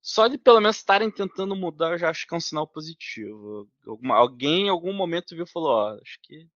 só 0.03 0.27
de 0.27 0.37
pelo 0.37 0.61
menos 0.61 0.77
estarem 0.79 1.09
tentando 1.09 1.55
mudar, 1.55 1.93
eu 1.93 1.99
já 1.99 2.11
acho 2.11 2.27
que 2.27 2.35
é 2.35 2.37
um 2.37 2.41
sinal 2.41 2.67
positivo. 2.67 3.69
Alguma, 3.87 4.17
alguém 4.17 4.67
em 4.67 4.69
algum 4.69 4.93
momento 4.93 5.37
viu 5.37 5.45
e 5.45 5.49
falou, 5.49 5.71
ó, 5.71 5.95
acho 5.95 6.19
que 6.23 6.49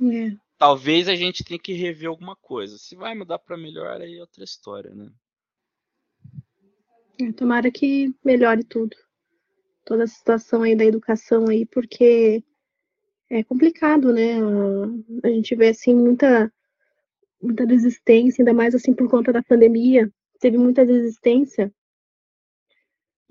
é. 0.00 0.36
talvez 0.56 1.08
a 1.08 1.16
gente 1.16 1.42
tenha 1.42 1.58
que 1.58 1.72
rever 1.72 2.08
alguma 2.08 2.36
coisa. 2.36 2.78
Se 2.78 2.94
vai 2.94 3.16
mudar 3.16 3.40
para 3.40 3.56
melhor, 3.56 4.00
aí 4.00 4.16
é 4.16 4.20
outra 4.20 4.44
história, 4.44 4.94
né? 4.94 5.10
É, 7.20 7.32
tomara 7.32 7.68
que 7.68 8.14
melhore 8.24 8.62
tudo. 8.62 8.96
Toda 9.84 10.04
a 10.04 10.06
situação 10.06 10.62
aí 10.62 10.76
da 10.76 10.84
educação 10.84 11.48
aí, 11.48 11.66
porque 11.66 12.44
é 13.28 13.42
complicado, 13.42 14.12
né? 14.12 14.36
A 15.24 15.28
gente 15.28 15.56
vê 15.56 15.70
assim 15.70 15.96
muita 15.96 16.52
muita 17.42 17.66
desistência, 17.66 18.40
ainda 18.42 18.54
mais 18.54 18.72
assim 18.72 18.94
por 18.94 19.10
conta 19.10 19.32
da 19.32 19.42
pandemia, 19.42 20.08
teve 20.38 20.56
muita 20.56 20.86
desistência. 20.86 21.74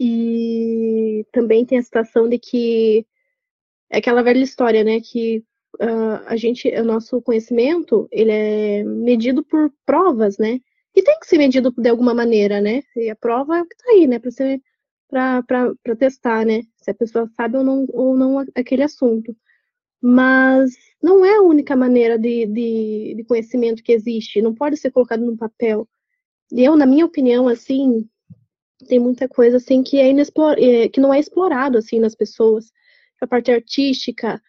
E 0.03 1.27
também 1.31 1.63
tem 1.63 1.77
a 1.77 1.83
situação 1.83 2.27
de 2.27 2.39
que 2.39 3.05
é 3.87 3.99
aquela 3.99 4.23
velha 4.23 4.41
história, 4.41 4.83
né, 4.83 4.99
que 4.99 5.43
uh, 5.79 6.25
a 6.25 6.35
gente, 6.35 6.67
o 6.69 6.83
nosso 6.83 7.21
conhecimento, 7.21 8.07
ele 8.11 8.31
é 8.31 8.83
medido 8.83 9.43
por 9.43 9.71
provas, 9.85 10.39
né? 10.39 10.59
E 10.95 11.03
tem 11.03 11.19
que 11.19 11.27
ser 11.27 11.37
medido 11.37 11.71
de 11.77 11.87
alguma 11.87 12.15
maneira, 12.15 12.59
né? 12.59 12.81
E 12.95 13.11
a 13.11 13.15
prova 13.15 13.59
é 13.59 13.61
o 13.61 13.65
que 13.67 13.77
tá 13.77 13.91
aí, 13.91 14.07
né, 14.07 14.17
para 14.17 14.31
ser 14.31 14.59
para 15.07 15.95
testar, 15.99 16.45
né? 16.47 16.63
Se 16.77 16.89
a 16.89 16.95
pessoa 16.95 17.29
sabe 17.35 17.57
ou 17.57 17.63
não, 17.63 17.85
ou 17.89 18.17
não 18.17 18.39
aquele 18.55 18.81
assunto. 18.81 19.35
Mas 20.01 20.75
não 21.03 21.23
é 21.23 21.35
a 21.35 21.41
única 21.43 21.75
maneira 21.75 22.17
de, 22.17 22.47
de, 22.47 23.13
de 23.17 23.23
conhecimento 23.25 23.83
que 23.83 23.91
existe, 23.91 24.41
não 24.41 24.55
pode 24.55 24.77
ser 24.77 24.89
colocado 24.89 25.23
no 25.23 25.37
papel. 25.37 25.87
Eu, 26.51 26.75
na 26.75 26.87
minha 26.87 27.05
opinião, 27.05 27.47
assim, 27.47 28.09
tem 28.85 28.99
muita 28.99 29.27
coisa 29.27 29.57
assim 29.57 29.83
que 29.83 29.97
é 29.97 30.09
inexplor... 30.09 30.55
É, 30.57 30.89
que 30.89 30.99
não 30.99 31.13
é 31.13 31.19
explorado 31.19 31.77
assim 31.77 31.99
nas 31.99 32.15
pessoas. 32.15 32.71
A 33.21 33.27
parte 33.27 33.51
artística, 33.51 34.41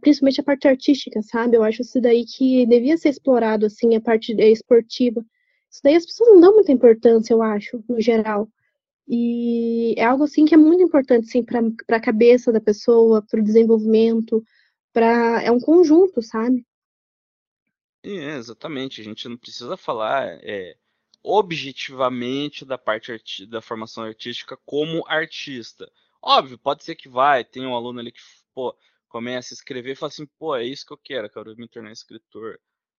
principalmente 0.00 0.40
a 0.40 0.44
parte 0.44 0.68
artística, 0.68 1.22
sabe? 1.22 1.56
Eu 1.56 1.62
acho 1.62 1.82
isso 1.82 2.00
daí 2.00 2.24
que 2.26 2.66
devia 2.66 2.96
ser 2.98 3.08
explorado 3.08 3.66
assim, 3.66 3.96
a 3.96 4.00
parte 4.00 4.32
esportiva. 4.38 5.24
Isso 5.70 5.80
daí 5.82 5.94
as 5.94 6.04
pessoas 6.04 6.30
não 6.30 6.40
dão 6.40 6.54
muita 6.54 6.72
importância, 6.72 7.32
eu 7.32 7.42
acho, 7.42 7.82
no 7.88 8.00
geral. 8.00 8.48
E 9.08 9.94
é 9.96 10.04
algo 10.04 10.24
assim 10.24 10.44
que 10.44 10.54
é 10.54 10.58
muito 10.58 10.82
importante 10.82 11.26
assim 11.26 11.42
para 11.42 11.96
a 11.96 12.00
cabeça 12.00 12.52
da 12.52 12.60
pessoa, 12.60 13.22
para 13.22 13.40
o 13.40 13.44
desenvolvimento, 13.44 14.44
para 14.92 15.42
é 15.42 15.50
um 15.50 15.58
conjunto, 15.58 16.20
sabe? 16.22 16.66
É, 18.02 18.36
exatamente. 18.36 19.00
A 19.00 19.04
gente 19.04 19.28
não 19.28 19.36
precisa 19.36 19.76
falar 19.76 20.38
é, 20.42 20.76
objetivamente 21.22 22.64
da 22.64 22.78
parte 22.78 23.46
da 23.46 23.60
formação 23.60 24.04
artística 24.04 24.56
como 24.64 25.06
artista. 25.06 25.90
Óbvio, 26.22 26.58
pode 26.58 26.84
ser 26.84 26.96
que 26.96 27.08
vai, 27.08 27.44
tem 27.44 27.66
um 27.66 27.74
aluno 27.74 28.00
ali 28.00 28.12
que 28.12 28.20
pô, 28.54 28.76
começa 29.08 29.52
a 29.52 29.56
escrever 29.56 29.92
e 29.92 29.96
fala 29.96 30.08
assim, 30.08 30.26
pô, 30.38 30.56
é 30.56 30.64
isso 30.64 30.86
que 30.86 30.92
eu 30.92 30.98
quero, 30.98 31.30
quero 31.30 31.56
me 31.56 31.68
tornar 31.68 31.92
escritor. 31.92 32.58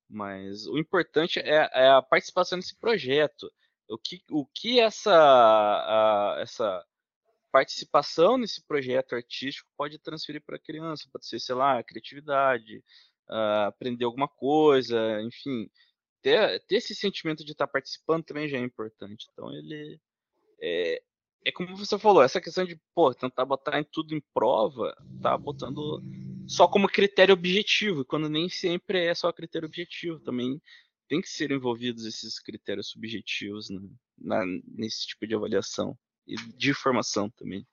Mas 0.09 0.67
o 0.67 0.77
importante 0.77 1.39
é, 1.39 1.69
é 1.73 1.89
a 1.89 2.01
participação 2.01 2.57
nesse 2.57 2.77
projeto. 2.77 3.51
O 3.87 3.97
que, 3.97 4.21
o 4.29 4.45
que 4.45 4.79
essa, 4.79 5.13
a, 5.13 6.37
essa 6.41 6.85
participação 7.51 8.37
nesse 8.37 8.65
projeto 8.65 9.15
artístico 9.15 9.69
pode 9.77 9.99
transferir 9.99 10.41
para 10.43 10.55
a 10.55 10.59
criança, 10.59 11.09
pode 11.11 11.27
ser, 11.27 11.39
sei 11.39 11.55
lá, 11.55 11.83
criatividade, 11.83 12.77
uh, 13.29 13.67
aprender 13.67 14.05
alguma 14.05 14.27
coisa, 14.27 15.21
enfim, 15.21 15.69
ter, 16.21 16.59
ter 16.65 16.75
esse 16.77 16.95
sentimento 16.95 17.43
de 17.43 17.51
estar 17.51 17.67
tá 17.67 17.71
participando 17.71 18.23
também 18.23 18.47
já 18.47 18.57
é 18.57 18.61
importante. 18.61 19.27
Então 19.31 19.53
ele 19.53 19.99
é, 20.61 21.01
é 21.45 21.51
como 21.51 21.75
você 21.75 21.97
falou, 21.97 22.21
essa 22.21 22.41
questão 22.41 22.65
de 22.65 22.79
pô, 22.93 23.13
tentar 23.13 23.45
botar 23.45 23.79
em 23.79 23.83
tudo 23.83 24.15
em 24.15 24.21
prova, 24.33 24.95
tá 25.21 25.37
botando 25.37 26.01
só 26.47 26.67
como 26.67 26.87
critério 26.87 27.33
objetivo, 27.33 28.05
quando 28.05 28.29
nem 28.29 28.49
sempre 28.49 29.05
é 29.05 29.15
só 29.15 29.31
critério 29.31 29.67
objetivo, 29.67 30.19
também 30.19 30.61
tem 31.07 31.21
que 31.21 31.29
ser 31.29 31.51
envolvidos 31.51 32.05
esses 32.05 32.39
critérios 32.39 32.89
subjetivos 32.89 33.69
né, 33.69 33.81
na, 34.17 34.45
nesse 34.65 35.07
tipo 35.07 35.27
de 35.27 35.35
avaliação 35.35 35.97
e 36.27 36.35
de 36.35 36.73
formação 36.73 37.29
também. 37.31 37.67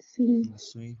Sim. 0.00 0.40
Isso 0.54 0.78
aí. 0.78 0.96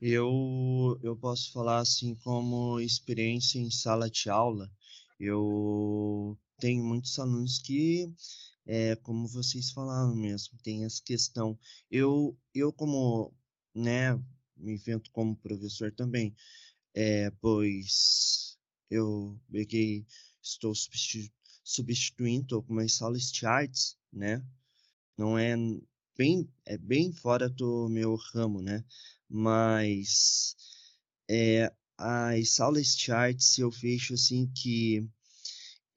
Eu, 0.00 1.00
eu 1.02 1.16
posso 1.16 1.50
falar 1.52 1.78
assim 1.78 2.14
como 2.16 2.78
experiência 2.80 3.58
em 3.58 3.70
sala 3.70 4.10
de 4.10 4.28
aula. 4.28 4.70
Eu 5.18 6.38
tenho 6.58 6.84
muitos 6.84 7.18
alunos 7.18 7.58
que, 7.58 8.12
é, 8.66 8.96
como 8.96 9.28
vocês 9.28 9.70
falaram 9.70 10.14
mesmo, 10.14 10.58
tem 10.62 10.84
essa 10.84 11.02
questão. 11.02 11.58
Eu, 11.90 12.36
eu 12.54 12.72
como, 12.72 13.32
né, 13.74 14.14
me 14.56 14.74
invento 14.74 15.10
como 15.12 15.36
professor 15.36 15.92
também, 15.92 16.34
é, 16.94 17.30
pois 17.40 18.58
eu 18.90 19.38
peguei, 19.50 20.06
estou 20.42 20.74
substituindo 21.64 22.54
algumas 22.54 22.94
salas 22.94 23.30
de 23.30 23.46
artes, 23.46 23.98
né, 24.12 24.42
não 25.16 25.38
é 25.38 25.54
bem, 26.16 26.48
é 26.64 26.78
bem 26.78 27.12
fora 27.12 27.48
do 27.48 27.88
meu 27.88 28.16
ramo, 28.32 28.60
né? 28.62 28.84
Mas 29.28 30.56
é, 31.28 31.72
as 31.98 32.60
aulas 32.60 32.94
de 32.94 33.12
artes 33.12 33.58
eu 33.58 33.70
vejo 33.70 34.14
assim 34.14 34.46
que 34.54 35.08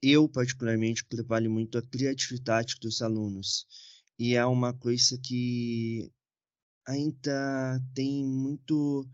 eu 0.02 0.28
particularmente 0.28 1.04
trabalho 1.04 1.50
muito 1.50 1.76
a 1.78 1.82
criatividade 1.82 2.76
dos 2.80 3.02
alunos 3.02 3.66
e 4.18 4.34
é 4.34 4.44
uma 4.46 4.72
coisa 4.72 5.18
que 5.18 6.10
ainda 6.86 7.80
tem 7.94 8.24
muito 8.24 9.08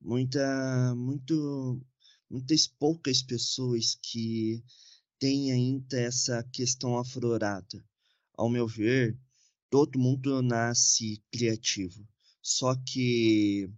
muita 0.00 0.94
muito 0.94 1.80
muitas 2.30 2.66
poucas 2.66 3.22
pessoas 3.22 3.98
que 4.02 4.62
têm 5.18 5.52
ainda 5.52 5.98
essa 5.98 6.42
questão 6.52 6.98
aflorada 6.98 7.84
ao 8.36 8.48
meu 8.50 8.66
ver 8.66 9.18
todo 9.70 9.98
mundo 9.98 10.42
nasce 10.42 11.22
criativo. 11.30 12.06
Só 12.42 12.74
que 12.74 13.70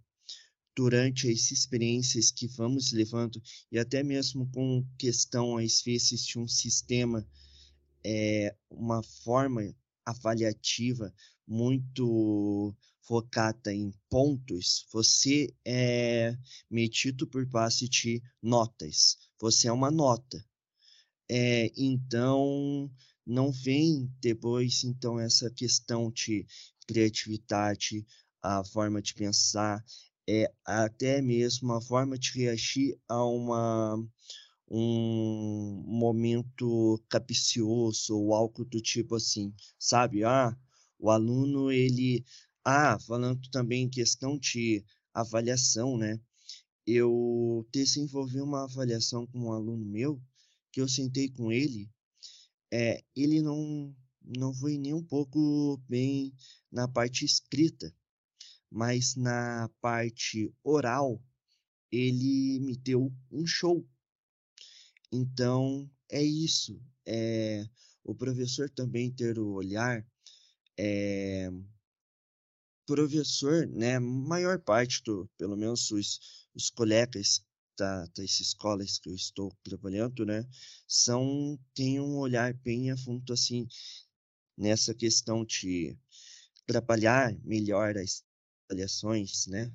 durante 0.75 1.29
as 1.29 1.51
experiências 1.51 2.31
que 2.31 2.47
vamos 2.47 2.91
levando, 2.91 3.41
e 3.71 3.77
até 3.77 4.03
mesmo 4.03 4.49
com 4.51 4.85
questão, 4.97 5.57
às 5.57 5.81
vezes, 5.81 6.25
de 6.25 6.39
um 6.39 6.47
sistema, 6.47 7.27
é, 8.03 8.55
uma 8.69 9.03
forma 9.03 9.75
avaliativa 10.05 11.13
muito 11.47 12.75
focada 13.01 13.73
em 13.73 13.91
pontos, 14.09 14.85
você 14.91 15.53
é 15.65 16.37
medido 16.69 17.27
por 17.27 17.45
base 17.45 17.89
de 17.89 18.21
notas. 18.41 19.17
Você 19.39 19.67
é 19.67 19.71
uma 19.71 19.91
nota. 19.91 20.43
É, 21.29 21.71
então, 21.75 22.89
não 23.25 23.51
vem 23.51 24.09
depois, 24.21 24.83
então, 24.83 25.19
essa 25.19 25.49
questão 25.49 26.11
de 26.11 26.45
criatividade, 26.87 28.05
a 28.41 28.63
forma 28.63 29.01
de 29.01 29.13
pensar, 29.13 29.83
é 30.27 30.51
até 30.65 31.21
mesmo 31.21 31.73
a 31.73 31.81
forma 31.81 32.17
de 32.17 32.31
reagir 32.33 32.97
a 33.07 33.23
uma 33.25 33.97
um 34.69 35.83
momento 35.85 37.01
capcioso 37.09 38.17
ou 38.17 38.33
algo 38.33 38.63
do 38.65 38.81
tipo 38.81 39.15
assim, 39.15 39.53
sabe? 39.77 40.23
Ah, 40.23 40.57
o 40.97 41.09
aluno 41.11 41.71
ele 41.71 42.23
ah, 42.63 42.97
falando 42.99 43.49
também 43.49 43.83
em 43.83 43.89
questão 43.89 44.37
de 44.37 44.85
avaliação, 45.13 45.97
né? 45.97 46.19
Eu 46.85 47.67
desenvolvi 47.71 48.41
uma 48.41 48.63
avaliação 48.63 49.27
com 49.27 49.39
um 49.47 49.51
aluno 49.51 49.85
meu 49.85 50.21
que 50.71 50.81
eu 50.81 50.87
sentei 50.87 51.29
com 51.29 51.51
ele 51.51 51.89
é, 52.71 53.03
ele 53.15 53.41
não, 53.41 53.93
não 54.21 54.53
foi 54.53 54.77
nem 54.77 54.93
um 54.93 55.03
pouco 55.03 55.77
bem 55.89 56.33
na 56.71 56.87
parte 56.87 57.25
escrita, 57.25 57.93
mas 58.71 59.15
na 59.15 59.69
parte 59.81 60.53
oral 60.63 61.21
ele 61.91 62.59
me 62.61 62.77
deu 62.77 63.13
um 63.29 63.45
show. 63.45 63.85
Então 65.11 65.91
é 66.09 66.23
isso. 66.23 66.81
É, 67.05 67.67
o 68.03 68.15
professor 68.15 68.69
também 68.69 69.11
ter 69.11 69.37
o 69.37 69.53
olhar. 69.53 70.05
É, 70.77 71.51
professor, 72.85 73.67
né, 73.67 73.99
maior 73.99 74.59
parte 74.59 75.03
do, 75.03 75.29
pelo 75.37 75.55
menos 75.55 75.91
os, 75.91 76.47
os 76.53 76.69
colegas 76.69 77.43
da, 77.77 78.05
das 78.07 78.39
escolas 78.39 78.99
que 78.99 79.09
eu 79.09 79.15
estou 79.15 79.51
trabalhando, 79.63 80.25
né, 80.25 80.47
são, 80.87 81.59
tem 81.73 81.99
um 81.99 82.17
olhar 82.17 82.53
bem 82.53 82.91
a 82.91 82.97
fundo, 82.97 83.31
assim, 83.31 83.67
nessa 84.57 84.93
questão 84.93 85.45
de 85.45 85.97
trabalhar 86.65 87.33
melhor 87.43 87.97
as 87.97 88.23
avaliações, 88.71 89.47
né, 89.47 89.71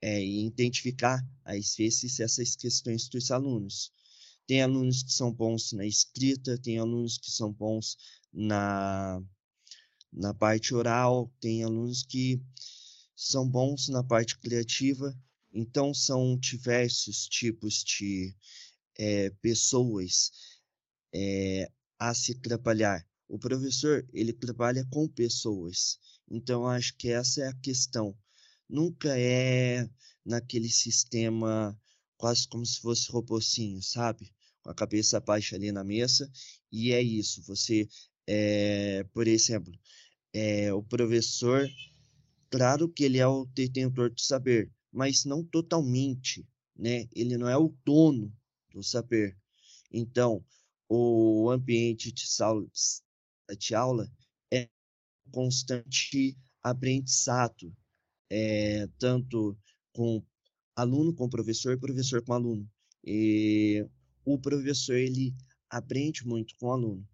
é, 0.00 0.22
e 0.22 0.46
identificar, 0.46 1.26
às 1.44 1.74
vezes, 1.76 2.20
essas 2.20 2.56
questões 2.56 3.08
dos 3.08 3.30
alunos. 3.30 3.92
Tem 4.46 4.62
alunos 4.62 5.02
que 5.02 5.12
são 5.12 5.32
bons 5.32 5.72
na 5.72 5.86
escrita, 5.86 6.58
tem 6.58 6.78
alunos 6.78 7.18
que 7.18 7.30
são 7.30 7.52
bons 7.52 7.96
na, 8.32 9.22
na 10.12 10.32
parte 10.32 10.74
oral, 10.74 11.32
tem 11.40 11.62
alunos 11.62 12.02
que 12.02 12.40
são 13.14 13.48
bons 13.48 13.88
na 13.88 14.02
parte 14.02 14.38
criativa. 14.38 15.16
Então, 15.52 15.92
são 15.92 16.36
diversos 16.38 17.26
tipos 17.26 17.84
de 17.84 18.34
é, 18.98 19.30
pessoas 19.42 20.32
é, 21.12 21.70
a 21.98 22.14
se 22.14 22.34
trabalhar. 22.34 23.06
O 23.28 23.38
professor, 23.38 24.04
ele 24.12 24.32
trabalha 24.32 24.84
com 24.90 25.06
pessoas. 25.06 25.98
Então, 26.30 26.66
acho 26.66 26.96
que 26.96 27.10
essa 27.10 27.42
é 27.42 27.48
a 27.48 27.54
questão. 27.54 28.16
Nunca 28.68 29.18
é 29.18 29.88
naquele 30.24 30.68
sistema 30.68 31.76
quase 32.16 32.46
como 32.46 32.64
se 32.64 32.80
fosse 32.80 33.10
robocinho, 33.10 33.82
sabe? 33.82 34.32
Com 34.62 34.70
a 34.70 34.74
cabeça 34.74 35.18
baixa 35.18 35.56
ali 35.56 35.72
na 35.72 35.82
mesa. 35.82 36.30
E 36.70 36.92
é 36.92 37.02
isso. 37.02 37.42
Você, 37.42 37.88
é, 38.26 39.02
por 39.12 39.26
exemplo, 39.26 39.72
é, 40.32 40.72
o 40.72 40.82
professor, 40.82 41.68
claro 42.48 42.88
que 42.88 43.04
ele 43.04 43.18
é 43.18 43.26
o 43.26 43.46
detentor 43.46 44.10
do 44.10 44.20
saber, 44.20 44.70
mas 44.92 45.24
não 45.24 45.42
totalmente, 45.42 46.46
né? 46.76 47.08
Ele 47.12 47.36
não 47.36 47.48
é 47.48 47.56
o 47.56 47.74
dono 47.84 48.32
do 48.72 48.82
saber. 48.82 49.36
Então, 49.90 50.44
o 50.88 51.50
ambiente 51.50 52.12
de 52.12 52.26
sala 52.26 52.64
de 53.58 53.74
aula 53.74 54.08
constante 55.30 56.36
aprendizado, 56.62 57.74
é, 58.30 58.86
tanto 58.98 59.56
com 59.92 60.22
aluno 60.76 61.14
com 61.14 61.28
professor, 61.28 61.78
professor 61.78 62.22
com 62.22 62.32
aluno. 62.32 62.68
E 63.04 63.86
o 64.24 64.38
professor 64.38 64.96
ele 64.96 65.34
aprende 65.68 66.26
muito 66.26 66.54
com 66.56 66.66
o 66.66 66.72
aluno. 66.72 67.08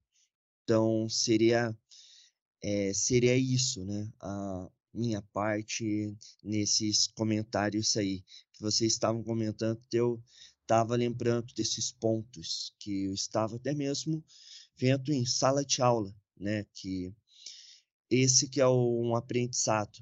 Então 0.65 1.09
seria 1.09 1.77
é, 2.63 2.93
seria 2.93 3.37
isso, 3.37 3.85
né? 3.85 4.11
A 4.21 4.69
minha 4.93 5.23
parte 5.23 6.17
nesses 6.43 7.07
comentários 7.09 7.97
aí 7.97 8.23
que 8.53 8.63
vocês 8.63 8.93
estavam 8.93 9.23
comentando, 9.23 9.81
eu 9.93 10.23
estava 10.63 10.97
lembrando 10.97 11.55
desses 11.55 11.93
pontos 11.93 12.75
que 12.79 13.05
eu 13.05 13.15
estava 13.15 13.57
até 13.57 13.75
mesmo 13.75 14.25
vendo 14.77 15.13
em 15.13 15.25
sala 15.25 15.65
de 15.65 15.81
aula, 15.81 16.15
né? 16.37 16.65
Que 16.75 17.15
esse 18.11 18.49
que 18.49 18.61
é 18.61 18.69
um 18.69 19.16
aprendizado 19.16 19.99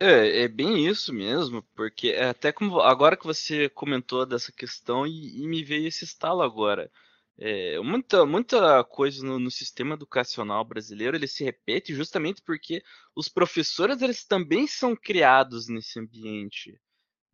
é, 0.00 0.42
é 0.42 0.48
bem 0.48 0.86
isso 0.86 1.12
mesmo, 1.12 1.62
porque 1.74 2.08
é 2.08 2.28
até 2.28 2.52
como 2.52 2.80
agora 2.80 3.16
que 3.16 3.24
você 3.24 3.68
comentou 3.70 4.26
dessa 4.26 4.52
questão 4.52 5.06
e, 5.06 5.42
e 5.42 5.46
me 5.48 5.62
veio 5.64 5.86
esse 5.88 6.04
estalo 6.04 6.42
agora. 6.42 6.90
É, 7.38 7.80
muita, 7.80 8.24
muita 8.26 8.84
coisa 8.84 9.24
no, 9.24 9.38
no, 9.38 9.50
sistema 9.50 9.94
educacional 9.94 10.64
brasileiro 10.64 11.16
ele 11.16 11.26
se 11.26 11.42
repete 11.42 11.92
justamente 11.94 12.40
porque 12.42 12.82
os 13.14 13.28
professores 13.28 14.02
eles 14.02 14.24
também 14.24 14.66
são 14.68 14.94
criados 14.94 15.68
nesse 15.68 15.98
ambiente. 15.98 16.78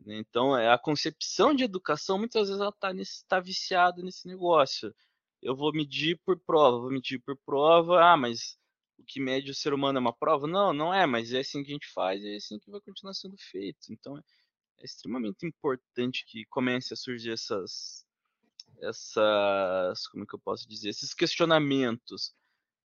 Né? 0.00 0.18
Então, 0.18 0.56
é, 0.56 0.72
a 0.72 0.78
concepção 0.78 1.54
de 1.54 1.64
educação 1.64 2.18
muitas 2.18 2.48
vezes 2.48 2.60
ela 2.60 2.70
está 2.70 2.92
tá 3.28 3.40
viciada 3.40 4.02
nesse 4.02 4.26
negócio. 4.28 4.94
Eu 5.42 5.56
vou 5.56 5.72
medir 5.72 6.20
por 6.24 6.38
prova, 6.38 6.78
vou 6.78 6.90
medir 6.90 7.18
por 7.20 7.36
prova, 7.44 8.02
ah, 8.02 8.16
mas 8.16 8.58
o 9.00 9.04
que 9.04 9.20
mede 9.20 9.50
o 9.50 9.54
ser 9.54 9.72
humano 9.72 9.98
é 9.98 10.00
uma 10.00 10.12
prova? 10.12 10.46
Não, 10.46 10.72
não 10.72 10.92
é, 10.92 11.06
mas 11.06 11.32
é 11.32 11.40
assim 11.40 11.62
que 11.62 11.70
a 11.70 11.74
gente 11.74 11.88
faz 11.92 12.22
e 12.22 12.34
é 12.34 12.36
assim 12.36 12.58
que 12.58 12.70
vai 12.70 12.80
continuar 12.80 13.14
sendo 13.14 13.36
feito. 13.38 13.92
Então 13.92 14.16
é, 14.18 14.22
extremamente 14.82 15.46
importante 15.46 16.24
que 16.26 16.44
comece 16.46 16.92
a 16.92 16.96
surgir 16.96 17.32
essas, 17.32 18.06
essas, 18.80 20.06
como 20.08 20.24
é 20.24 20.26
que 20.26 20.34
eu 20.34 20.38
posso 20.38 20.68
dizer, 20.68 20.90
esses 20.90 21.14
questionamentos. 21.14 22.34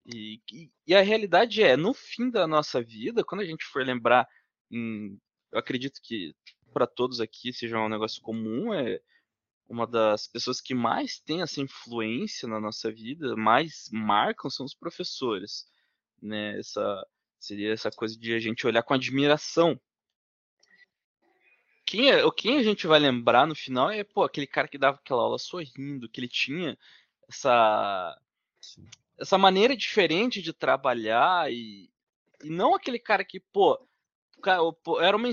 E, 0.05 0.39
e, 0.51 0.71
e 0.87 0.95
a 0.95 1.01
realidade 1.01 1.63
é, 1.63 1.75
no 1.75 1.93
fim 1.93 2.29
da 2.29 2.47
nossa 2.47 2.81
vida, 2.81 3.23
quando 3.23 3.41
a 3.41 3.45
gente 3.45 3.65
for 3.65 3.83
lembrar, 3.83 4.27
em, 4.71 5.19
eu 5.51 5.59
acredito 5.59 5.99
que 6.03 6.35
para 6.71 6.85
todos 6.85 7.19
aqui 7.19 7.51
seja 7.51 7.79
um 7.79 7.89
negócio 7.89 8.21
comum, 8.21 8.73
é 8.73 9.01
uma 9.67 9.87
das 9.87 10.27
pessoas 10.27 10.61
que 10.61 10.75
mais 10.75 11.19
tem 11.19 11.41
essa 11.41 11.59
influência 11.59 12.47
na 12.47 12.59
nossa 12.59 12.91
vida, 12.91 13.35
mais 13.35 13.89
marcam 13.91 14.49
são 14.49 14.65
os 14.65 14.75
professores 14.75 15.65
né? 16.25 16.57
Essa 16.59 17.05
seria 17.39 17.71
essa 17.73 17.91
coisa 17.91 18.17
de 18.17 18.33
a 18.33 18.39
gente 18.39 18.65
olhar 18.65 18.83
com 18.83 18.93
admiração. 18.93 19.79
Quem, 21.85 22.11
é, 22.11 22.31
quem 22.31 22.57
a 22.57 22.63
gente 22.63 22.88
vai 22.88 22.99
lembrar 22.99 23.45
no 23.45 23.55
final 23.55 23.91
é 23.91 24.03
pô, 24.03 24.23
aquele 24.23 24.47
cara 24.47 24.67
que 24.67 24.77
dava 24.77 24.97
aquela 24.97 25.21
aula 25.21 25.38
sorrindo, 25.38 26.09
que 26.09 26.19
ele 26.19 26.27
tinha 26.27 26.77
essa 27.29 28.19
essa 29.17 29.38
maneira 29.38 29.75
diferente 29.77 30.41
de 30.41 30.51
trabalhar 30.51 31.51
e, 31.51 31.89
e 32.43 32.49
não 32.49 32.75
aquele 32.75 32.99
cara 32.99 33.23
que, 33.23 33.39
pô, 33.39 33.79
cara, 34.41 34.61
era 34.99 35.15
uma 35.15 35.29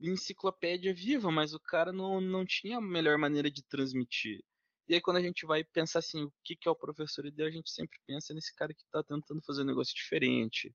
enciclopédia 0.00 0.94
viva, 0.94 1.30
mas 1.30 1.52
o 1.52 1.60
cara 1.60 1.92
não, 1.92 2.20
não 2.20 2.44
tinha 2.44 2.78
a 2.78 2.80
melhor 2.80 3.18
maneira 3.18 3.50
de 3.50 3.62
transmitir. 3.62 4.44
E 4.88 4.94
aí, 4.94 5.00
quando 5.02 5.18
a 5.18 5.22
gente 5.22 5.44
vai 5.44 5.62
pensar 5.62 5.98
assim, 5.98 6.24
o 6.24 6.32
que, 6.42 6.56
que 6.56 6.66
é 6.66 6.70
o 6.70 6.76
professor 6.76 7.26
ideal, 7.26 7.48
a 7.48 7.52
gente 7.52 7.70
sempre 7.70 7.98
pensa 8.06 8.32
nesse 8.32 8.54
cara 8.56 8.72
que 8.72 8.82
está 8.82 9.02
tentando 9.02 9.42
fazer 9.42 9.60
um 9.60 9.66
negócio 9.66 9.94
diferente, 9.94 10.74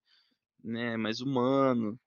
né, 0.63 0.95
mais 0.97 1.19
humano. 1.19 1.99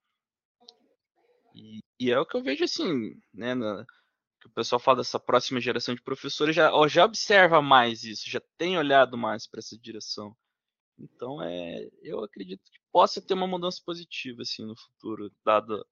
E, 1.53 1.81
e, 1.99 2.09
é 2.09 2.17
o 2.17 2.25
que 2.25 2.37
eu 2.37 2.43
vejo 2.43 2.63
assim, 2.63 3.21
né, 3.33 3.53
na, 3.53 3.85
que 4.39 4.47
o 4.47 4.51
pessoal 4.51 4.79
fala 4.79 4.99
dessa 4.99 5.19
próxima 5.19 5.59
geração 5.59 5.93
de 5.93 6.01
professores, 6.01 6.55
já, 6.55 6.71
já 6.87 7.03
observa 7.03 7.61
mais 7.61 8.05
isso, 8.05 8.29
já 8.29 8.41
tem 8.57 8.77
olhado 8.77 9.17
mais 9.17 9.45
para 9.45 9.59
essa 9.59 9.77
direção. 9.77 10.33
Então, 10.97 11.43
é, 11.43 11.89
eu 12.01 12.23
acredito 12.23 12.63
que 12.71 12.79
possa 12.89 13.21
ter 13.21 13.33
uma 13.33 13.47
mudança 13.47 13.81
positiva 13.85 14.43
assim 14.43 14.65
no 14.65 14.77
futuro, 14.77 15.29
dado, 15.45 15.85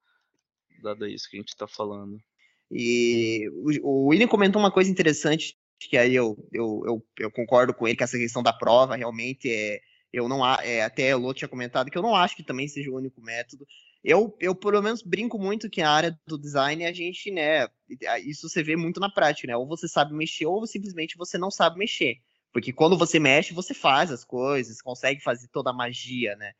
dado 0.81 1.07
isso 1.07 1.29
que 1.29 1.35
a 1.35 1.39
gente 1.41 1.49
está 1.49 1.67
falando. 1.67 2.17
E 2.71 3.49
o 3.83 4.07
William 4.07 4.27
comentou 4.27 4.61
uma 4.61 4.71
coisa 4.71 4.89
interessante 4.89 5.57
que 5.79 5.97
aí 5.97 6.15
eu, 6.15 6.37
eu, 6.51 6.83
eu, 6.85 7.05
eu, 7.19 7.31
concordo 7.31 7.73
com 7.73 7.87
ele 7.87 7.97
que 7.97 8.03
essa 8.03 8.17
questão 8.17 8.41
da 8.41 8.53
prova 8.53 8.95
realmente 8.95 9.49
é. 9.49 9.79
Eu 10.13 10.29
não 10.29 10.45
é, 10.61 10.81
até 10.81 11.13
o 11.13 11.19
Lô 11.19 11.33
tinha 11.33 11.47
comentado 11.47 11.91
que 11.91 11.97
eu 11.97 12.01
não 12.01 12.15
acho 12.15 12.37
que 12.37 12.43
também 12.43 12.69
seja 12.69 12.89
o 12.89 12.95
único 12.95 13.21
método. 13.21 13.67
Eu, 14.01 14.33
eu 14.39 14.55
pelo 14.55 14.81
menos 14.81 15.01
brinco 15.01 15.37
muito 15.37 15.69
que 15.69 15.81
a 15.81 15.89
área 15.89 16.17
do 16.25 16.37
design 16.37 16.85
a 16.85 16.93
gente, 16.93 17.29
né, 17.31 17.67
isso 18.23 18.47
você 18.47 18.63
vê 18.63 18.77
muito 18.77 18.97
na 18.99 19.09
prática, 19.09 19.47
né? 19.47 19.57
Ou 19.57 19.67
você 19.67 19.89
sabe 19.89 20.13
mexer 20.13 20.45
ou 20.45 20.65
simplesmente 20.65 21.17
você 21.17 21.37
não 21.37 21.51
sabe 21.51 21.77
mexer. 21.77 22.17
Porque 22.53 22.71
quando 22.71 22.97
você 22.97 23.19
mexe, 23.19 23.53
você 23.53 23.73
faz 23.73 24.09
as 24.09 24.23
coisas, 24.23 24.81
consegue 24.81 25.21
fazer 25.21 25.49
toda 25.49 25.71
a 25.71 25.73
magia, 25.73 26.35
né? 26.37 26.53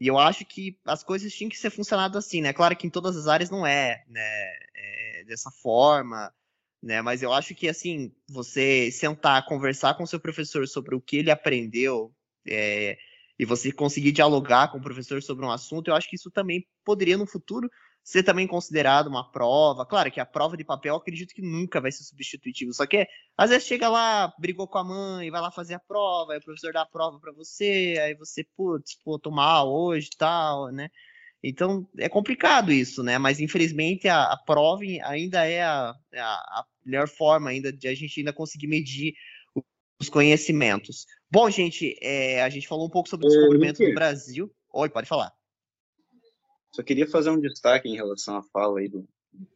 E 0.00 0.06
eu 0.06 0.18
acho 0.18 0.44
que 0.46 0.78
as 0.86 1.04
coisas 1.04 1.34
tinham 1.34 1.50
que 1.50 1.58
ser 1.58 1.68
funcionado 1.68 2.16
assim, 2.16 2.40
né? 2.40 2.54
Claro 2.54 2.74
que 2.74 2.86
em 2.86 2.90
todas 2.90 3.16
as 3.16 3.26
áreas 3.26 3.50
não 3.50 3.66
é, 3.66 4.02
né? 4.08 4.22
É 4.74 5.24
dessa 5.26 5.50
forma 5.50 6.32
né? 6.84 7.00
Mas 7.00 7.22
eu 7.22 7.32
acho 7.32 7.54
que 7.54 7.68
assim, 7.68 8.12
você 8.28 8.90
sentar, 8.90 9.46
conversar 9.46 9.94
com 9.94 10.06
seu 10.06 10.20
professor 10.20 10.68
sobre 10.68 10.94
o 10.94 11.00
que 11.00 11.16
ele 11.16 11.30
aprendeu, 11.30 12.12
é, 12.46 12.96
e 13.38 13.44
você 13.44 13.72
conseguir 13.72 14.12
dialogar 14.12 14.68
com 14.70 14.78
o 14.78 14.82
professor 14.82 15.22
sobre 15.22 15.44
um 15.44 15.50
assunto, 15.50 15.88
eu 15.88 15.94
acho 15.94 16.08
que 16.08 16.16
isso 16.16 16.30
também 16.30 16.66
poderia 16.84 17.16
no 17.16 17.26
futuro 17.26 17.68
ser 18.02 18.22
também 18.22 18.46
considerado 18.46 19.06
uma 19.06 19.30
prova. 19.32 19.86
Claro 19.86 20.12
que 20.12 20.20
a 20.20 20.26
prova 20.26 20.56
de 20.58 20.64
papel, 20.64 20.94
acredito 20.94 21.34
que 21.34 21.40
nunca 21.40 21.80
vai 21.80 21.90
ser 21.90 22.04
substitutivo. 22.04 22.72
Só 22.74 22.86
que 22.86 23.08
às 23.36 23.48
vezes 23.48 23.66
chega 23.66 23.88
lá, 23.88 24.32
brigou 24.38 24.68
com 24.68 24.78
a 24.78 24.84
mãe, 24.84 25.30
vai 25.30 25.40
lá 25.40 25.50
fazer 25.50 25.74
a 25.74 25.80
prova, 25.80 26.32
aí 26.32 26.38
o 26.38 26.44
professor 26.44 26.72
dá 26.72 26.82
a 26.82 26.86
prova 26.86 27.18
para 27.18 27.32
você, 27.32 27.98
aí 28.00 28.14
você, 28.14 28.44
putz, 28.56 28.94
pô, 29.02 29.18
tô 29.18 29.30
mal 29.30 29.72
hoje, 29.72 30.10
tal, 30.18 30.70
né? 30.70 30.90
Então 31.42 31.88
é 31.98 32.08
complicado 32.08 32.70
isso, 32.72 33.02
né? 33.02 33.18
Mas 33.18 33.40
infelizmente 33.40 34.06
a, 34.06 34.24
a 34.24 34.36
prova 34.36 34.82
ainda 35.04 35.44
é 35.46 35.62
a, 35.62 35.94
a, 36.14 36.60
a, 36.60 36.64
melhor 36.84 37.08
forma 37.08 37.50
ainda 37.50 37.72
de 37.72 37.88
a 37.88 37.94
gente 37.94 38.20
ainda 38.20 38.32
conseguir 38.32 38.66
medir 38.66 39.14
os 40.00 40.08
conhecimentos. 40.08 41.06
Bom, 41.30 41.48
gente, 41.50 41.96
é, 42.02 42.42
a 42.42 42.48
gente 42.48 42.68
falou 42.68 42.86
um 42.86 42.90
pouco 42.90 43.08
sobre 43.08 43.26
o 43.26 43.28
descobrimento 43.28 43.84
do 43.84 43.94
Brasil. 43.94 44.50
Oi, 44.72 44.88
pode 44.88 45.08
falar. 45.08 45.32
Só 46.74 46.82
queria 46.82 47.06
fazer 47.06 47.30
um 47.30 47.40
destaque 47.40 47.88
em 47.88 47.94
relação 47.94 48.36
à 48.36 48.42
fala 48.42 48.80
aí 48.80 48.88
do 48.88 49.08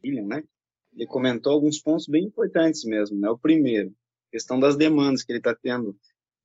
William, 0.03 0.25
né? 0.25 0.43
Ele 0.93 1.05
comentou 1.05 1.53
alguns 1.53 1.79
pontos 1.79 2.07
bem 2.07 2.25
importantes 2.25 2.83
mesmo, 2.83 3.19
né? 3.19 3.29
O 3.29 3.37
primeiro, 3.37 3.93
questão 4.31 4.59
das 4.59 4.77
demandas 4.77 5.23
que 5.23 5.31
ele 5.31 5.39
está 5.39 5.53
tendo 5.53 5.95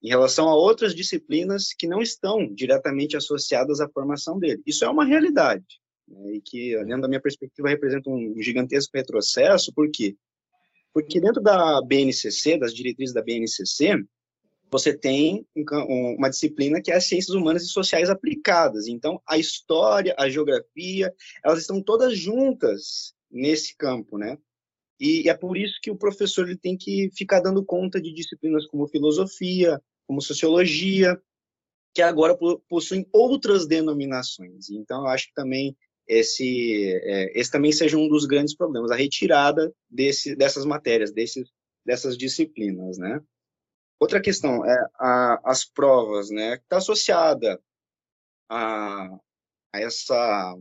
em 0.02 0.08
relação 0.08 0.48
a 0.48 0.54
outras 0.54 0.94
disciplinas 0.94 1.68
que 1.72 1.86
não 1.86 2.02
estão 2.02 2.52
diretamente 2.52 3.16
associadas 3.16 3.80
à 3.80 3.88
formação 3.88 4.38
dele. 4.38 4.62
Isso 4.66 4.84
é 4.84 4.88
uma 4.88 5.04
realidade, 5.04 5.64
né? 6.06 6.34
e 6.34 6.40
que, 6.42 6.76
dentro 6.84 7.02
da 7.02 7.08
minha 7.08 7.22
perspectiva, 7.22 7.68
representa 7.68 8.10
um 8.10 8.34
gigantesco 8.42 8.94
retrocesso, 8.94 9.72
por 9.72 9.90
quê? 9.90 10.14
Porque 10.94 11.20
dentro 11.20 11.42
da 11.42 11.82
BNCC, 11.82 12.56
das 12.56 12.72
diretrizes 12.72 13.12
da 13.12 13.20
BNCC, 13.20 14.02
você 14.70 14.96
tem 14.96 15.46
uma 16.16 16.30
disciplina 16.30 16.80
que 16.80 16.90
é 16.90 16.96
as 16.96 17.06
ciências 17.06 17.34
humanas 17.34 17.64
e 17.64 17.68
sociais 17.68 18.08
aplicadas. 18.08 18.86
Então, 18.86 19.20
a 19.28 19.36
história, 19.36 20.14
a 20.16 20.28
geografia, 20.28 21.12
elas 21.44 21.60
estão 21.60 21.82
todas 21.82 22.16
juntas 22.16 23.12
nesse 23.30 23.76
campo, 23.76 24.16
né? 24.16 24.38
E 24.98 25.28
é 25.28 25.34
por 25.34 25.56
isso 25.56 25.80
que 25.82 25.90
o 25.90 25.96
professor 25.96 26.48
ele 26.48 26.56
tem 26.56 26.76
que 26.76 27.10
ficar 27.14 27.40
dando 27.40 27.64
conta 27.64 28.00
de 28.00 28.14
disciplinas 28.14 28.66
como 28.66 28.86
filosofia, 28.86 29.82
como 30.06 30.22
sociologia, 30.22 31.20
que 31.92 32.02
agora 32.02 32.36
possuem 32.68 33.06
outras 33.12 33.66
denominações. 33.66 34.70
Então, 34.70 35.02
eu 35.02 35.08
acho 35.08 35.26
que 35.28 35.34
também 35.34 35.76
esse, 36.06 36.92
é, 37.02 37.38
esse 37.38 37.50
também 37.50 37.72
seja 37.72 37.96
um 37.96 38.08
dos 38.08 38.26
grandes 38.26 38.54
problemas, 38.54 38.90
a 38.90 38.96
retirada 38.96 39.74
desse, 39.88 40.36
dessas 40.36 40.64
matérias, 40.64 41.12
desses, 41.12 41.50
dessas 41.84 42.16
disciplinas, 42.16 42.98
né? 42.98 43.20
Outra 43.98 44.20
questão 44.20 44.64
é 44.64 44.86
a, 44.98 45.40
as 45.44 45.64
provas, 45.64 46.30
né? 46.30 46.54
Está 46.56 46.78
associada 46.78 47.60
a, 48.48 49.18
a 49.72 49.80
essa 49.80 50.56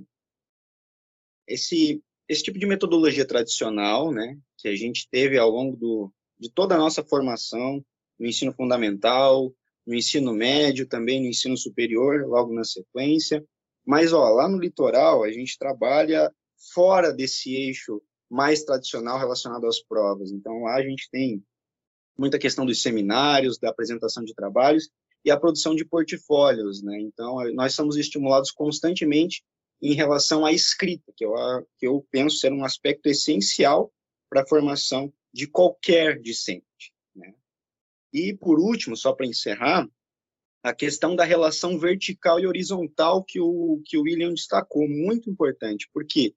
esse 1.48 2.02
esse 2.28 2.44
tipo 2.44 2.58
de 2.58 2.66
metodologia 2.66 3.28
tradicional, 3.28 4.12
né, 4.12 4.38
que 4.58 4.68
a 4.68 4.76
gente 4.76 5.08
teve 5.10 5.38
ao 5.38 5.50
longo 5.50 5.76
do, 5.76 6.14
de 6.40 6.50
toda 6.50 6.76
a 6.76 6.78
nossa 6.78 7.04
formação, 7.04 7.84
no 8.18 8.26
ensino 8.28 8.54
fundamental, 8.54 9.54
no 9.86 9.94
ensino 9.94 10.34
médio, 10.34 10.88
também 10.88 11.20
no 11.22 11.28
ensino 11.28 11.58
superior, 11.58 12.26
logo 12.26 12.54
na 12.54 12.64
sequência. 12.64 13.46
Mas, 13.86 14.14
ó, 14.14 14.30
lá 14.30 14.48
no 14.48 14.60
litoral, 14.60 15.24
a 15.24 15.32
gente 15.32 15.58
trabalha 15.58 16.34
fora 16.74 17.12
desse 17.12 17.54
eixo 17.54 18.02
mais 18.30 18.64
tradicional 18.64 19.20
relacionado 19.20 19.68
às 19.68 19.82
provas. 19.82 20.32
Então, 20.32 20.64
lá 20.64 20.76
a 20.76 20.84
gente 20.84 21.10
tem 21.12 21.44
muita 22.18 22.40
questão 22.40 22.66
dos 22.66 22.82
seminários, 22.82 23.58
da 23.58 23.70
apresentação 23.70 24.24
de 24.24 24.34
trabalhos 24.34 24.90
e 25.26 25.32
a 25.32 25.40
produção 25.40 25.76
de 25.76 25.86
portfólios, 25.86 26.84
né? 26.84 27.00
Então, 27.00 27.38
nós 27.54 27.74
somos 27.74 27.96
estimulados 27.96 28.52
constantemente 28.52 29.44
em 29.82 29.94
relação 29.94 30.46
à 30.46 30.52
escrita, 30.52 31.12
que 31.16 31.26
eu, 31.26 31.34
que 31.78 31.88
eu 31.88 32.06
penso 32.10 32.38
ser 32.38 32.54
um 32.54 32.64
aspecto 32.64 33.08
essencial 33.08 33.92
para 34.30 34.42
a 34.42 34.48
formação 34.48 35.14
de 35.34 35.46
qualquer 35.48 36.20
discente. 36.20 36.94
Né? 37.16 37.34
E, 38.14 38.34
por 38.34 38.60
último, 38.60 38.96
só 38.96 39.14
para 39.14 39.26
encerrar, 39.26 39.88
a 40.64 40.74
questão 40.74 41.14
da 41.14 41.26
relação 41.26 41.78
vertical 41.78 42.40
e 42.40 42.48
horizontal 42.48 43.22
que 43.22 43.40
o, 43.40 43.82
que 43.86 43.98
o 43.98 44.04
William 44.04 44.34
destacou, 44.34 44.88
muito 44.88 45.30
importante, 45.30 45.90
porque 45.94 46.34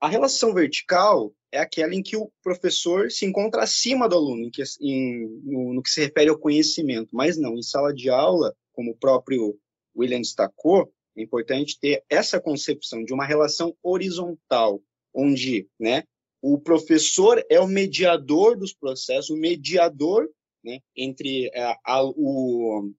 a 0.00 0.08
relação 0.08 0.54
vertical 0.54 1.32
é 1.52 1.58
aquela 1.58 1.94
em 1.94 2.02
que 2.02 2.16
o 2.16 2.32
professor 2.42 3.10
se 3.10 3.26
encontra 3.26 3.62
acima 3.62 4.08
do 4.08 4.16
aluno, 4.16 4.46
em 4.46 4.50
que, 4.50 4.62
em, 4.80 5.28
no, 5.44 5.74
no 5.74 5.82
que 5.82 5.90
se 5.90 6.00
refere 6.00 6.30
ao 6.30 6.38
conhecimento, 6.38 7.10
mas 7.12 7.36
não, 7.36 7.54
em 7.54 7.62
sala 7.62 7.92
de 7.92 8.08
aula, 8.08 8.56
como 8.72 8.92
o 8.92 8.96
próprio 8.96 9.56
William 9.94 10.20
destacou, 10.20 10.90
é 11.14 11.22
importante 11.22 11.78
ter 11.78 12.02
essa 12.08 12.40
concepção 12.40 13.04
de 13.04 13.12
uma 13.12 13.26
relação 13.26 13.76
horizontal, 13.82 14.82
onde 15.14 15.68
né, 15.78 16.04
o 16.40 16.58
professor 16.58 17.44
é 17.50 17.60
o 17.60 17.68
mediador 17.68 18.56
dos 18.56 18.72
processos, 18.72 19.28
o 19.28 19.36
mediador 19.36 20.26
né, 20.64 20.78
entre, 20.96 21.50
a, 21.84 22.02
o, 22.02 22.90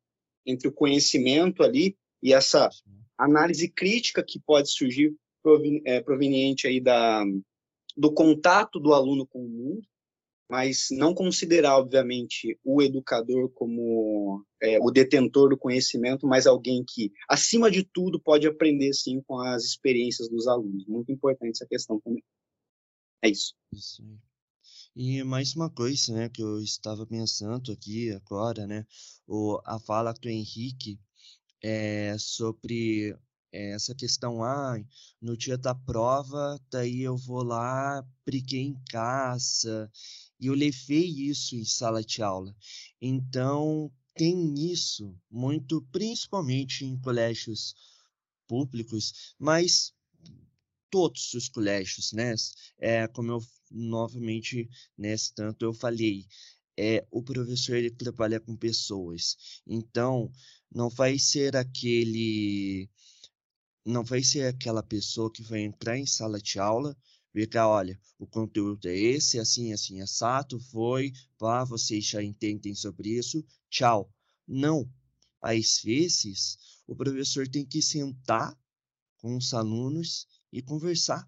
entre 0.45 0.67
o 0.67 0.71
conhecimento 0.71 1.63
ali 1.63 1.97
e 2.21 2.33
essa 2.33 2.69
análise 3.17 3.69
crítica 3.69 4.23
que 4.23 4.39
pode 4.39 4.71
surgir 4.71 5.15
é, 5.85 6.01
proveniente 6.01 6.67
aí 6.67 6.79
da, 6.79 7.23
do 7.95 8.13
contato 8.13 8.79
do 8.79 8.93
aluno 8.93 9.27
com 9.27 9.45
o 9.45 9.49
mundo, 9.49 9.81
mas 10.49 10.87
não 10.91 11.13
considerar, 11.13 11.77
obviamente, 11.77 12.57
o 12.63 12.81
educador 12.81 13.49
como 13.49 14.45
é, 14.61 14.79
o 14.79 14.91
detentor 14.91 15.49
do 15.49 15.57
conhecimento, 15.57 16.27
mas 16.27 16.45
alguém 16.45 16.83
que, 16.87 17.11
acima 17.27 17.71
de 17.71 17.83
tudo, 17.83 18.19
pode 18.19 18.47
aprender, 18.47 18.93
sim, 18.93 19.21
com 19.25 19.39
as 19.39 19.63
experiências 19.63 20.29
dos 20.29 20.47
alunos. 20.47 20.85
Muito 20.85 21.11
importante 21.11 21.55
essa 21.55 21.67
questão 21.67 21.99
também. 21.99 22.23
É 23.21 23.29
isso. 23.29 23.53
Isso 23.73 24.03
E 24.95 25.23
mais 25.23 25.55
uma 25.55 25.71
coisa, 25.71 26.13
né, 26.13 26.29
que 26.29 26.43
eu 26.43 26.61
estava 26.61 27.03
pensando 27.03 27.71
aqui 27.71 28.11
agora, 28.11 28.67
né, 28.67 28.85
o, 29.25 29.59
a 29.65 29.79
fala 29.79 30.13
do 30.13 30.29
Henrique 30.29 30.99
é 31.63 32.15
sobre 32.19 33.17
essa 33.51 33.95
questão, 33.95 34.43
ah, 34.43 34.79
no 35.19 35.35
dia 35.35 35.57
da 35.57 35.73
prova, 35.73 36.59
daí 36.69 37.01
eu 37.01 37.17
vou 37.17 37.43
lá, 37.43 38.07
briguei 38.23 38.61
em 38.61 38.79
casa, 38.91 39.91
e 40.39 40.45
eu 40.45 40.53
levei 40.53 41.07
isso 41.07 41.55
em 41.55 41.65
sala 41.65 42.03
de 42.03 42.21
aula. 42.21 42.55
Então, 43.01 43.91
tem 44.13 44.53
isso 44.71 45.19
muito, 45.29 45.81
principalmente 45.91 46.85
em 46.85 46.99
colégios 46.99 47.73
públicos, 48.47 49.33
mas 49.39 49.91
todos 50.93 51.33
os 51.33 51.49
colégios, 51.49 52.13
né? 52.13 52.35
É, 52.77 53.07
como 53.07 53.31
eu 53.31 53.39
novamente 53.71 54.69
nesse 54.95 55.33
tanto 55.33 55.65
eu 55.65 55.73
falei, 55.73 56.27
é 56.77 57.03
o 57.09 57.23
professor 57.23 57.75
ele 57.75 57.89
trabalha 57.89 58.39
com 58.39 58.55
pessoas. 58.55 59.35
Então, 59.65 60.31
não 60.71 60.91
vai 60.91 61.17
ser 61.17 61.55
aquele 61.55 62.87
não 63.83 64.03
vai 64.03 64.21
ser 64.21 64.45
aquela 64.45 64.83
pessoa 64.83 65.33
que 65.33 65.41
vai 65.41 65.61
entrar 65.61 65.97
em 65.97 66.05
sala 66.05 66.39
de 66.39 66.59
aula 66.59 66.95
Fica, 67.33 67.67
olha, 67.67 67.99
o 68.19 68.27
conteúdo 68.27 68.87
é 68.87 68.95
esse, 68.95 69.39
assim, 69.39 69.73
assim, 69.73 69.99
exato, 69.99 70.59
foi, 70.59 71.11
pá, 71.39 71.63
vocês 71.63 72.05
já 72.05 72.21
entendem 72.21 72.75
sobre 72.75 73.09
isso, 73.09 73.43
tchau. 73.71 74.07
Não. 74.47 74.87
Às 75.41 75.81
vezes, 75.83 76.59
o 76.85 76.95
professor 76.95 77.47
tem 77.47 77.65
que 77.65 77.81
sentar 77.81 78.55
com 79.17 79.35
os 79.35 79.51
alunos 79.51 80.27
e 80.53 80.61
conversar. 80.61 81.27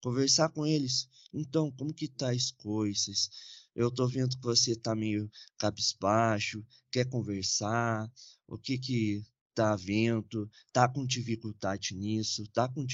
Conversar 0.00 0.48
com 0.50 0.64
eles. 0.64 1.08
Então, 1.34 1.70
como 1.72 1.92
que 1.92 2.06
tá 2.06 2.30
as 2.30 2.52
coisas? 2.52 3.28
Eu 3.74 3.90
tô 3.90 4.06
vendo 4.06 4.36
que 4.36 4.42
você 4.42 4.76
tá 4.76 4.94
meio 4.94 5.30
cabisbaixo, 5.58 6.64
quer 6.90 7.08
conversar, 7.08 8.10
o 8.46 8.56
que 8.56 8.78
que 8.78 9.24
tá 9.54 9.74
vendo, 9.74 10.50
tá 10.72 10.88
com 10.88 11.04
dificuldade 11.04 11.94
nisso, 11.94 12.46
tá 12.48 12.68
com 12.68 12.86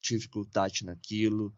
dificuldade 0.00 0.84
naquilo, 0.84 1.54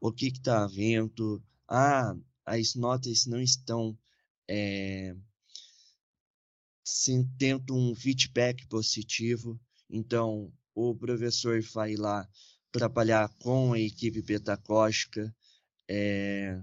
o 0.00 0.12
que 0.12 0.26
está 0.26 0.64
havendo, 0.64 1.42
ah, 1.66 2.14
as 2.44 2.74
notas 2.74 3.26
não 3.26 3.40
estão 3.40 3.98
é, 4.48 5.14
tendo 7.36 7.74
um 7.74 7.94
feedback 7.94 8.66
positivo, 8.66 9.60
então 9.90 10.52
o 10.80 10.94
professor 10.94 11.60
vai 11.74 11.96
lá 11.96 12.28
trabalhar 12.70 13.28
com 13.40 13.72
a 13.72 13.80
equipe 13.80 14.22
pedagógica, 14.22 15.34
é, 15.88 16.62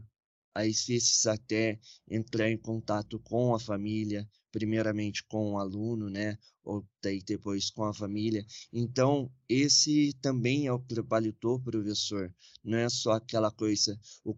às 0.53 0.85
vezes 0.85 1.25
até 1.25 1.77
entrar 2.09 2.49
em 2.49 2.57
contato 2.57 3.19
com 3.19 3.53
a 3.53 3.59
família, 3.59 4.25
primeiramente 4.53 5.21
com 5.25 5.51
o 5.51 5.59
aluno, 5.59 6.09
né, 6.09 6.37
ou 6.63 6.87
daí 7.03 7.21
depois 7.21 7.69
com 7.69 7.83
a 7.83 7.93
família. 7.93 8.45
Então, 8.71 9.29
esse 9.49 10.13
também 10.21 10.65
é 10.65 10.71
o 10.71 10.79
trabalho 10.79 11.35
do 11.41 11.59
professor, 11.59 12.33
não 12.63 12.77
é 12.77 12.87
só 12.87 13.13
aquela 13.13 13.51
coisa, 13.51 13.99
o, 14.23 14.33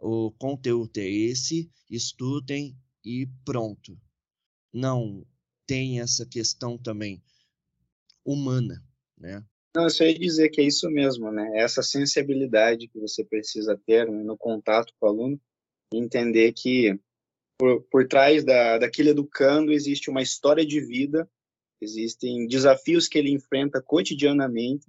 o 0.00 0.32
conteúdo 0.32 0.98
é 0.98 1.08
esse, 1.08 1.70
estudem 1.88 2.76
e 3.04 3.28
pronto. 3.44 3.96
Não, 4.72 5.24
tem 5.64 6.00
essa 6.00 6.26
questão 6.26 6.76
também 6.76 7.22
humana, 8.24 8.82
né? 9.24 9.44
Não, 9.74 9.84
eu 9.84 9.90
só 9.90 10.04
ia 10.04 10.16
dizer 10.16 10.50
que 10.50 10.60
é 10.60 10.64
isso 10.64 10.88
mesmo, 10.88 11.32
né? 11.32 11.50
Essa 11.54 11.82
sensibilidade 11.82 12.86
que 12.86 13.00
você 13.00 13.24
precisa 13.24 13.76
ter 13.84 14.08
né, 14.08 14.22
no 14.22 14.36
contato 14.38 14.92
com 15.00 15.06
o 15.06 15.08
aluno, 15.08 15.40
entender 15.92 16.52
que 16.52 16.96
por, 17.58 17.82
por 17.90 18.06
trás 18.06 18.44
da, 18.44 18.78
daquele 18.78 19.10
educando 19.10 19.72
existe 19.72 20.10
uma 20.10 20.22
história 20.22 20.64
de 20.64 20.80
vida, 20.80 21.28
existem 21.80 22.46
desafios 22.46 23.08
que 23.08 23.18
ele 23.18 23.30
enfrenta 23.30 23.82
cotidianamente. 23.82 24.86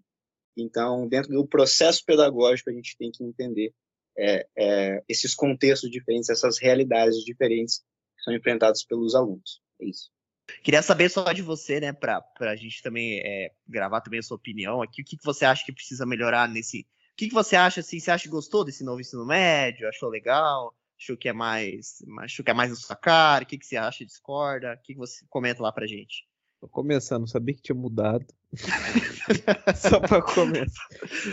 Então, 0.55 1.07
dentro 1.07 1.33
do 1.33 1.47
processo 1.47 2.03
pedagógico, 2.05 2.69
a 2.69 2.73
gente 2.73 2.95
tem 2.97 3.11
que 3.11 3.23
entender 3.23 3.73
é, 4.17 4.47
é, 4.57 5.03
esses 5.09 5.33
contextos 5.33 5.89
diferentes, 5.89 6.29
essas 6.29 6.59
realidades 6.59 7.23
diferentes 7.23 7.79
que 7.79 8.23
são 8.23 8.33
enfrentadas 8.33 8.83
pelos 8.85 9.15
alunos. 9.15 9.61
É 9.81 9.85
isso. 9.85 10.14
Queria 10.63 10.81
saber 10.81 11.09
só 11.09 11.31
de 11.31 11.41
você, 11.41 11.79
né, 11.79 11.93
para 11.93 12.23
a 12.39 12.55
gente 12.55 12.81
também 12.81 13.19
é, 13.19 13.51
gravar 13.67 14.01
também 14.01 14.19
a 14.19 14.23
sua 14.23 14.37
opinião 14.37 14.81
aqui. 14.81 15.01
O 15.01 15.05
que, 15.05 15.17
que 15.17 15.25
você 15.25 15.45
acha 15.45 15.65
que 15.65 15.73
precisa 15.73 16.05
melhorar 16.05 16.47
nesse. 16.47 16.81
O 16.81 17.15
que, 17.15 17.27
que 17.27 17.33
você 17.33 17.55
acha 17.55 17.79
assim? 17.79 17.99
Você 17.99 18.11
acha 18.11 18.23
que 18.23 18.29
gostou 18.29 18.63
desse 18.63 18.83
novo 18.83 19.01
ensino 19.01 19.25
médio? 19.25 19.87
Achou 19.87 20.09
legal? 20.09 20.75
Achou 20.99 21.17
que 21.17 21.29
é 21.29 21.33
mais. 21.33 22.03
Achou 22.19 22.43
que 22.43 22.51
é 22.51 22.53
mais 22.53 22.71
a 22.71 22.75
sua 22.75 22.95
cara? 22.95 23.43
O 23.43 23.47
que, 23.47 23.57
que 23.57 23.65
você 23.65 23.77
acha? 23.77 24.05
Discorda? 24.05 24.73
O 24.73 24.83
que, 24.83 24.93
que 24.93 24.99
você 24.99 25.25
comenta 25.29 25.61
lá 25.61 25.71
pra 25.71 25.87
gente? 25.87 26.27
Começando, 26.71 27.27
sabia 27.27 27.55
que 27.55 27.61
tinha 27.61 27.75
mudado. 27.75 28.25
Só 29.75 29.99
pra 29.99 30.21
começar. 30.21 30.87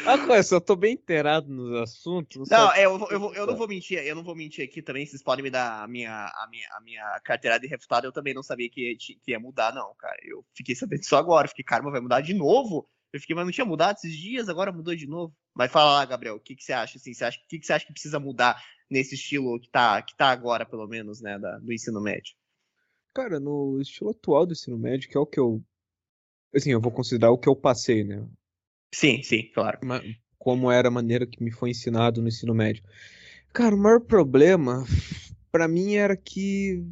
Ah, 0.06 0.18
coisa, 0.18 0.56
eu 0.56 0.60
tô 0.60 0.74
bem 0.74 0.94
inteirado 0.94 1.48
nos 1.48 1.80
assuntos. 1.80 2.48
Não, 2.48 2.66
não 2.66 2.76
eu, 2.76 3.08
eu, 3.10 3.34
eu, 3.34 3.46
não 3.46 3.56
vou 3.56 3.68
mentir, 3.68 3.98
eu 3.98 4.14
não 4.14 4.24
vou 4.24 4.34
mentir 4.34 4.64
aqui 4.64 4.82
também. 4.82 5.06
Vocês 5.06 5.22
podem 5.22 5.42
me 5.42 5.50
dar 5.50 5.82
a 5.82 5.88
minha, 5.88 6.10
a 6.10 6.48
minha, 6.50 6.68
a 6.76 6.80
minha 6.80 7.20
carteira 7.24 7.58
de 7.58 7.66
refutado. 7.66 8.06
Eu 8.06 8.12
também 8.12 8.34
não 8.34 8.42
sabia 8.42 8.68
que, 8.68 8.96
que 8.96 9.18
ia 9.28 9.38
mudar, 9.38 9.74
não, 9.74 9.94
cara. 9.96 10.16
Eu 10.24 10.44
fiquei 10.54 10.74
sabendo 10.74 11.00
disso 11.00 11.16
agora. 11.16 11.48
Fiquei, 11.48 11.64
cara, 11.64 11.82
mas 11.82 11.92
vai 11.92 12.00
mudar 12.00 12.20
de 12.20 12.34
novo? 12.34 12.88
Eu 13.12 13.20
fiquei, 13.20 13.36
mas 13.36 13.44
não 13.44 13.52
tinha 13.52 13.66
mudado 13.66 13.96
esses 13.96 14.16
dias, 14.16 14.48
agora 14.48 14.72
mudou 14.72 14.96
de 14.96 15.06
novo. 15.06 15.34
Vai 15.54 15.68
falar 15.68 15.92
lá, 15.92 16.04
Gabriel, 16.06 16.36
o 16.36 16.40
que, 16.40 16.56
que 16.56 16.64
você 16.64 16.72
acha? 16.72 16.96
Assim, 16.96 17.12
você 17.12 17.24
acha 17.24 17.38
o 17.38 17.46
que, 17.46 17.58
que 17.58 17.66
você 17.66 17.74
acha 17.74 17.86
que 17.86 17.92
precisa 17.92 18.18
mudar 18.18 18.62
nesse 18.90 19.14
estilo 19.14 19.60
que 19.60 19.70
tá, 19.70 20.00
que 20.00 20.16
tá 20.16 20.30
agora, 20.30 20.64
pelo 20.64 20.88
menos, 20.88 21.20
né, 21.20 21.38
da, 21.38 21.58
do 21.58 21.72
ensino 21.72 22.00
médio? 22.00 22.34
Cara, 23.14 23.38
no 23.38 23.80
estilo 23.80 24.10
atual 24.10 24.46
do 24.46 24.52
ensino 24.52 24.78
médio, 24.78 25.08
que 25.08 25.16
é 25.16 25.20
o 25.20 25.26
que 25.26 25.38
eu. 25.38 25.62
Assim, 26.54 26.70
eu 26.70 26.80
vou 26.80 26.92
considerar 26.92 27.30
o 27.30 27.38
que 27.38 27.48
eu 27.48 27.56
passei, 27.56 28.04
né? 28.04 28.26
Sim, 28.94 29.22
sim, 29.22 29.50
claro. 29.54 29.78
Como 30.38 30.70
era 30.70 30.88
a 30.88 30.90
maneira 30.90 31.26
que 31.26 31.42
me 31.42 31.50
foi 31.50 31.70
ensinado 31.70 32.20
no 32.20 32.28
ensino 32.28 32.54
médio. 32.54 32.82
Cara, 33.52 33.74
o 33.74 33.78
maior 33.78 34.00
problema 34.00 34.84
para 35.50 35.68
mim 35.68 35.94
era 35.94 36.16
que 36.16 36.84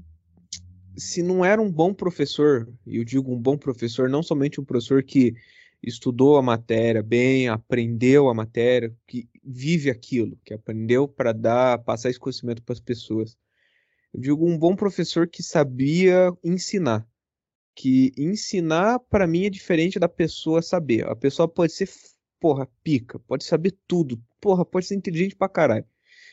se 0.97 1.23
não 1.23 1.45
era 1.45 1.61
um 1.61 1.73
bom 1.73 1.95
professor, 1.95 2.71
e 2.87 2.99
eu 2.99 3.05
digo 3.05 3.33
um 3.33 3.41
bom 3.41 3.57
professor, 3.57 4.09
não 4.09 4.23
somente 4.23 4.61
um 4.61 4.64
professor 4.64 5.03
que 5.03 5.35
estudou 5.83 6.37
a 6.37 6.43
matéria 6.43 7.03
bem, 7.03 7.49
aprendeu 7.49 8.29
a 8.29 8.35
matéria, 8.35 8.95
que 9.07 9.29
vive 9.43 9.89
aquilo, 9.89 10.39
que 10.45 10.53
aprendeu 10.53 11.09
para 11.09 11.33
dar, 11.33 11.79
passar 11.79 12.11
esse 12.11 12.18
conhecimento 12.18 12.62
para 12.62 12.75
as 12.75 12.81
pessoas. 12.81 13.37
Eu 14.13 14.21
digo 14.21 14.47
um 14.47 14.59
bom 14.59 14.75
professor 14.75 15.29
que 15.29 15.43
sabia 15.43 16.33
ensinar. 16.43 17.07
Que 17.75 18.13
ensinar, 18.17 18.99
para 18.99 19.27
mim, 19.27 19.45
é 19.45 19.51
diferente 19.51 19.99
da 19.99 20.09
pessoa 20.09 20.61
saber. 20.61 21.07
A 21.07 21.15
pessoa 21.15 21.49
pode 21.49 21.73
ser, 21.73 21.89
porra, 22.41 22.69
pica, 22.83 23.19
pode 23.21 23.45
saber 23.45 23.77
tudo, 23.87 24.21
porra, 24.41 24.65
pode 24.65 24.87
ser 24.87 24.97
inteligente 24.97 25.37
pra 25.37 25.49
caralho. 25.49 25.87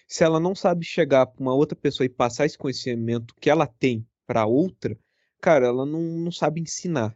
Se 0.08 0.24
ela 0.24 0.40
não 0.40 0.56
sabe 0.56 0.86
chegar 0.86 1.28
pra 1.28 1.42
uma 1.42 1.54
outra 1.54 1.76
pessoa 1.76 2.06
e 2.06 2.10
passar 2.10 2.46
esse 2.46 2.58
conhecimento 2.58 3.36
que 3.40 3.50
ela 3.50 3.68
tem 3.68 4.08
para 4.26 4.46
outra, 4.46 4.98
cara, 5.40 5.68
ela 5.68 5.86
não, 5.86 6.02
não 6.02 6.32
sabe 6.32 6.62
ensinar. 6.62 7.16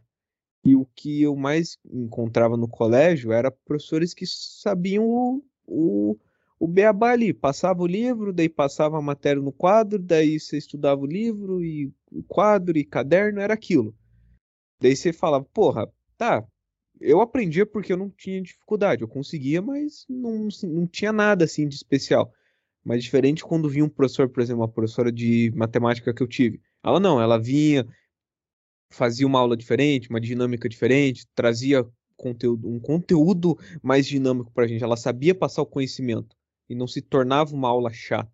E 0.64 0.76
o 0.76 0.86
que 0.94 1.22
eu 1.22 1.34
mais 1.34 1.76
encontrava 1.84 2.56
no 2.56 2.68
colégio 2.68 3.32
era 3.32 3.50
professores 3.50 4.14
que 4.14 4.24
sabiam 4.26 5.04
o, 5.04 5.42
o 5.66 6.18
o 6.62 6.68
beabá 6.68 7.10
ali, 7.10 7.34
passava 7.34 7.82
o 7.82 7.88
livro, 7.88 8.32
daí 8.32 8.48
passava 8.48 8.96
a 8.96 9.02
matéria 9.02 9.42
no 9.42 9.50
quadro, 9.50 9.98
daí 9.98 10.38
você 10.38 10.56
estudava 10.56 11.00
o 11.00 11.06
livro 11.06 11.60
e 11.60 11.92
o 12.12 12.22
quadro 12.22 12.78
e 12.78 12.84
caderno, 12.84 13.40
era 13.40 13.52
aquilo. 13.52 13.92
Daí 14.80 14.94
você 14.94 15.12
falava, 15.12 15.44
porra, 15.52 15.92
tá, 16.16 16.46
eu 17.00 17.20
aprendia 17.20 17.66
porque 17.66 17.92
eu 17.92 17.96
não 17.96 18.08
tinha 18.08 18.40
dificuldade, 18.40 19.02
eu 19.02 19.08
conseguia, 19.08 19.60
mas 19.60 20.06
não, 20.08 20.46
não 20.62 20.86
tinha 20.86 21.12
nada 21.12 21.46
assim 21.46 21.66
de 21.66 21.74
especial. 21.74 22.32
Mas 22.84 23.02
diferente 23.02 23.42
quando 23.42 23.68
vinha 23.68 23.84
um 23.84 23.88
professor, 23.88 24.28
por 24.28 24.40
exemplo, 24.40 24.62
uma 24.62 24.70
professora 24.70 25.10
de 25.10 25.50
matemática 25.56 26.14
que 26.14 26.22
eu 26.22 26.28
tive. 26.28 26.60
Ela 26.80 27.00
não, 27.00 27.20
ela 27.20 27.40
vinha, 27.40 27.84
fazia 28.88 29.26
uma 29.26 29.40
aula 29.40 29.56
diferente, 29.56 30.08
uma 30.10 30.20
dinâmica 30.20 30.68
diferente, 30.68 31.26
trazia 31.34 31.84
conteúdo, 32.14 32.68
um 32.68 32.78
conteúdo 32.78 33.58
mais 33.82 34.06
dinâmico 34.06 34.52
para 34.52 34.64
a 34.64 34.68
gente. 34.68 34.84
Ela 34.84 34.96
sabia 34.96 35.34
passar 35.34 35.62
o 35.62 35.66
conhecimento 35.66 36.36
e 36.72 36.74
não 36.74 36.86
se 36.86 37.02
tornava 37.02 37.54
uma 37.54 37.68
aula 37.68 37.92
chata. 37.92 38.32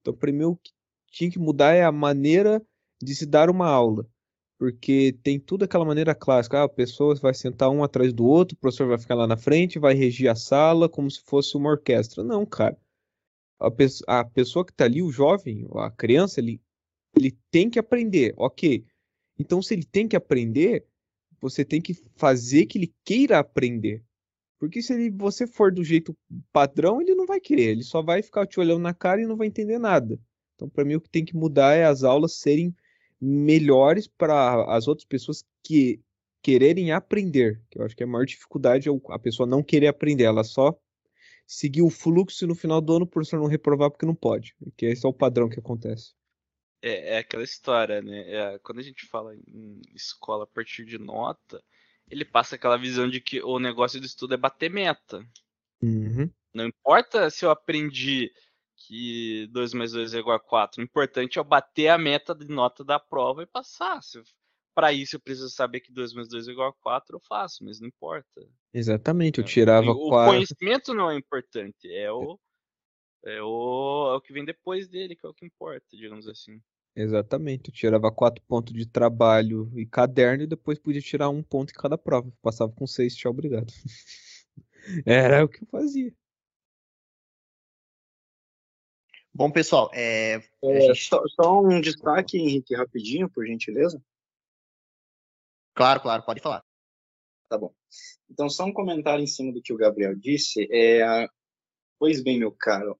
Então, 0.00 0.16
mim, 0.32 0.44
o 0.44 0.56
que 0.56 0.70
tinha 1.10 1.30
que 1.30 1.38
mudar 1.38 1.74
é 1.74 1.82
a 1.82 1.92
maneira 1.92 2.64
de 3.02 3.14
se 3.14 3.26
dar 3.26 3.50
uma 3.50 3.66
aula. 3.66 4.06
Porque 4.56 5.18
tem 5.24 5.40
tudo 5.40 5.64
aquela 5.64 5.84
maneira 5.84 6.14
clássica. 6.14 6.60
Ah, 6.60 6.64
a 6.64 6.68
pessoa 6.68 7.16
vai 7.16 7.34
sentar 7.34 7.68
um 7.70 7.82
atrás 7.82 8.12
do 8.12 8.24
outro, 8.24 8.54
o 8.56 8.60
professor 8.60 8.86
vai 8.86 8.98
ficar 8.98 9.16
lá 9.16 9.26
na 9.26 9.36
frente, 9.36 9.80
vai 9.80 9.94
regir 9.94 10.30
a 10.30 10.36
sala 10.36 10.88
como 10.88 11.10
se 11.10 11.20
fosse 11.26 11.56
uma 11.56 11.70
orquestra. 11.70 12.22
Não, 12.22 12.46
cara. 12.46 12.78
A, 13.58 13.70
pe 13.70 13.86
a 14.06 14.24
pessoa 14.24 14.64
que 14.64 14.72
está 14.72 14.84
ali, 14.84 15.02
o 15.02 15.10
jovem, 15.10 15.66
a 15.74 15.90
criança, 15.90 16.40
ele, 16.40 16.60
ele 17.16 17.36
tem 17.50 17.68
que 17.68 17.78
aprender, 17.78 18.34
ok. 18.36 18.84
Então, 19.38 19.60
se 19.60 19.74
ele 19.74 19.84
tem 19.84 20.06
que 20.06 20.16
aprender, 20.16 20.86
você 21.40 21.64
tem 21.64 21.80
que 21.80 21.94
fazer 22.16 22.66
que 22.66 22.78
ele 22.78 22.94
queira 23.04 23.40
aprender. 23.40 24.04
Porque 24.62 24.80
se 24.80 24.92
ele, 24.92 25.10
você 25.10 25.44
for 25.44 25.72
do 25.72 25.82
jeito 25.82 26.16
padrão, 26.52 27.02
ele 27.02 27.16
não 27.16 27.26
vai 27.26 27.40
querer, 27.40 27.72
ele 27.72 27.82
só 27.82 28.00
vai 28.00 28.22
ficar 28.22 28.46
te 28.46 28.60
olhando 28.60 28.78
na 28.78 28.94
cara 28.94 29.20
e 29.20 29.26
não 29.26 29.36
vai 29.36 29.48
entender 29.48 29.76
nada. 29.76 30.16
Então, 30.54 30.68
para 30.68 30.84
mim, 30.84 30.94
o 30.94 31.00
que 31.00 31.10
tem 31.10 31.24
que 31.24 31.34
mudar 31.34 31.74
é 31.74 31.84
as 31.84 32.04
aulas 32.04 32.36
serem 32.36 32.72
melhores 33.20 34.06
para 34.06 34.64
as 34.72 34.86
outras 34.86 35.04
pessoas 35.04 35.44
que 35.64 36.00
quererem 36.40 36.92
aprender. 36.92 37.60
Que 37.68 37.80
eu 37.80 37.84
acho 37.84 37.96
que 37.96 38.04
a 38.04 38.06
maior 38.06 38.24
dificuldade 38.24 38.88
é 38.88 38.92
a 39.08 39.18
pessoa 39.18 39.48
não 39.48 39.64
querer 39.64 39.88
aprender, 39.88 40.22
ela 40.22 40.44
só 40.44 40.78
seguir 41.44 41.82
o 41.82 41.90
fluxo 41.90 42.44
e 42.44 42.46
no 42.46 42.54
final 42.54 42.80
do 42.80 42.94
ano 42.94 43.04
o 43.04 43.08
professor 43.08 43.40
não 43.40 43.48
reprovar 43.48 43.90
porque 43.90 44.06
não 44.06 44.14
pode. 44.14 44.54
Que 44.76 44.86
esse 44.86 45.04
é 45.04 45.08
o 45.08 45.12
padrão 45.12 45.48
que 45.48 45.58
acontece. 45.58 46.12
É, 46.80 47.14
é 47.14 47.18
aquela 47.18 47.42
história, 47.42 48.00
né? 48.00 48.30
É, 48.32 48.58
quando 48.60 48.78
a 48.78 48.84
gente 48.84 49.06
fala 49.06 49.34
em 49.34 49.80
escola 49.92 50.44
a 50.44 50.46
partir 50.46 50.84
de 50.84 50.98
nota, 50.98 51.60
ele 52.10 52.24
passa 52.24 52.56
aquela 52.56 52.76
visão 52.76 53.08
de 53.08 53.20
que 53.20 53.42
o 53.42 53.58
negócio 53.58 54.00
do 54.00 54.06
estudo 54.06 54.34
é 54.34 54.36
bater 54.36 54.70
meta. 54.70 55.24
Uhum. 55.82 56.30
Não 56.54 56.66
importa 56.66 57.30
se 57.30 57.44
eu 57.44 57.50
aprendi 57.50 58.30
que 58.76 59.46
2 59.52 59.74
mais 59.74 59.92
2 59.92 60.14
é 60.14 60.18
igual 60.18 60.36
a 60.36 60.40
4. 60.40 60.80
O 60.80 60.84
importante 60.84 61.38
é 61.38 61.40
eu 61.40 61.44
bater 61.44 61.88
a 61.88 61.98
meta 61.98 62.34
de 62.34 62.46
nota 62.46 62.84
da 62.84 62.98
prova 62.98 63.42
e 63.42 63.46
passar. 63.46 64.00
Para 64.74 64.92
isso 64.92 65.16
eu 65.16 65.20
preciso 65.20 65.50
saber 65.50 65.80
que 65.80 65.92
2 65.92 66.14
mais 66.14 66.28
2 66.28 66.48
é 66.48 66.52
igual 66.52 66.68
a 66.68 66.72
4, 66.72 67.16
eu 67.16 67.20
faço, 67.20 67.64
mas 67.64 67.80
não 67.80 67.88
importa. 67.88 68.46
Exatamente, 68.72 69.38
eu 69.38 69.44
tirava 69.44 69.94
4. 69.94 70.00
O 70.02 70.10
conhecimento 70.10 70.94
não 70.94 71.10
é 71.10 71.16
importante, 71.16 71.92
é 71.92 72.10
o, 72.10 72.38
é 73.24 73.42
o, 73.42 74.12
é 74.12 74.16
o 74.16 74.20
que 74.20 74.32
vem 74.32 74.44
depois 74.44 74.88
dele 74.88 75.14
que 75.14 75.26
é 75.26 75.28
o 75.28 75.34
que 75.34 75.44
importa, 75.44 75.86
digamos 75.92 76.26
assim. 76.26 76.60
Exatamente, 76.94 77.70
eu 77.70 77.74
tirava 77.74 78.12
quatro 78.12 78.44
pontos 78.44 78.74
de 78.74 78.84
trabalho 78.84 79.70
e 79.74 79.86
caderno 79.86 80.44
e 80.44 80.46
depois 80.46 80.78
podia 80.78 81.00
tirar 81.00 81.30
um 81.30 81.42
ponto 81.42 81.70
em 81.70 81.74
cada 81.74 81.96
prova. 81.96 82.30
Passava 82.42 82.70
com 82.72 82.86
seis, 82.86 83.16
tchau, 83.16 83.30
obrigado. 83.32 83.72
Era 85.06 85.44
o 85.44 85.48
que 85.48 85.62
eu 85.62 85.68
fazia. 85.68 86.14
Bom, 89.34 89.50
pessoal, 89.50 89.90
é... 89.94 90.34
é 90.62 90.80
gente... 90.80 91.08
só, 91.08 91.22
só, 91.28 91.62
um 91.62 91.80
destaque, 91.80 92.36
Henrique, 92.36 92.74
rapidinho, 92.74 93.30
por 93.30 93.46
gentileza. 93.46 94.02
Claro, 95.74 96.02
claro, 96.02 96.22
pode 96.22 96.42
falar. 96.42 96.62
Tá 97.48 97.56
bom. 97.56 97.74
Então, 98.30 98.50
só 98.50 98.66
um 98.66 98.72
comentário 98.72 99.22
em 99.22 99.26
cima 99.26 99.50
do 99.50 99.62
que 99.62 99.72
o 99.72 99.78
Gabriel 99.78 100.14
disse. 100.14 100.68
É... 100.70 101.26
Pois 101.98 102.22
bem, 102.22 102.38
meu 102.38 102.52
caro, 102.52 102.98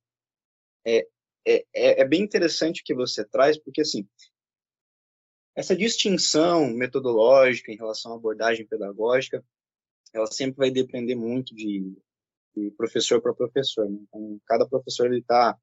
é, 0.86 1.06
é, 1.46 1.64
é, 1.74 2.00
é 2.00 2.04
bem 2.04 2.22
interessante 2.22 2.82
o 2.82 2.84
que 2.84 2.94
você 2.94 3.24
traz, 3.24 3.58
porque 3.58 3.80
assim, 3.80 4.06
essa 5.54 5.76
distinção 5.76 6.68
metodológica 6.70 7.70
em 7.70 7.76
relação 7.76 8.12
à 8.12 8.16
abordagem 8.16 8.66
pedagógica, 8.66 9.44
ela 10.12 10.26
sempre 10.26 10.58
vai 10.58 10.70
depender 10.70 11.14
muito 11.14 11.54
de, 11.54 11.94
de 12.56 12.70
professor 12.72 13.20
para 13.20 13.34
professor. 13.34 13.88
Né? 13.88 13.98
Então, 14.02 14.40
cada 14.46 14.66
professor 14.66 15.06
ele 15.06 15.20
está, 15.20 15.56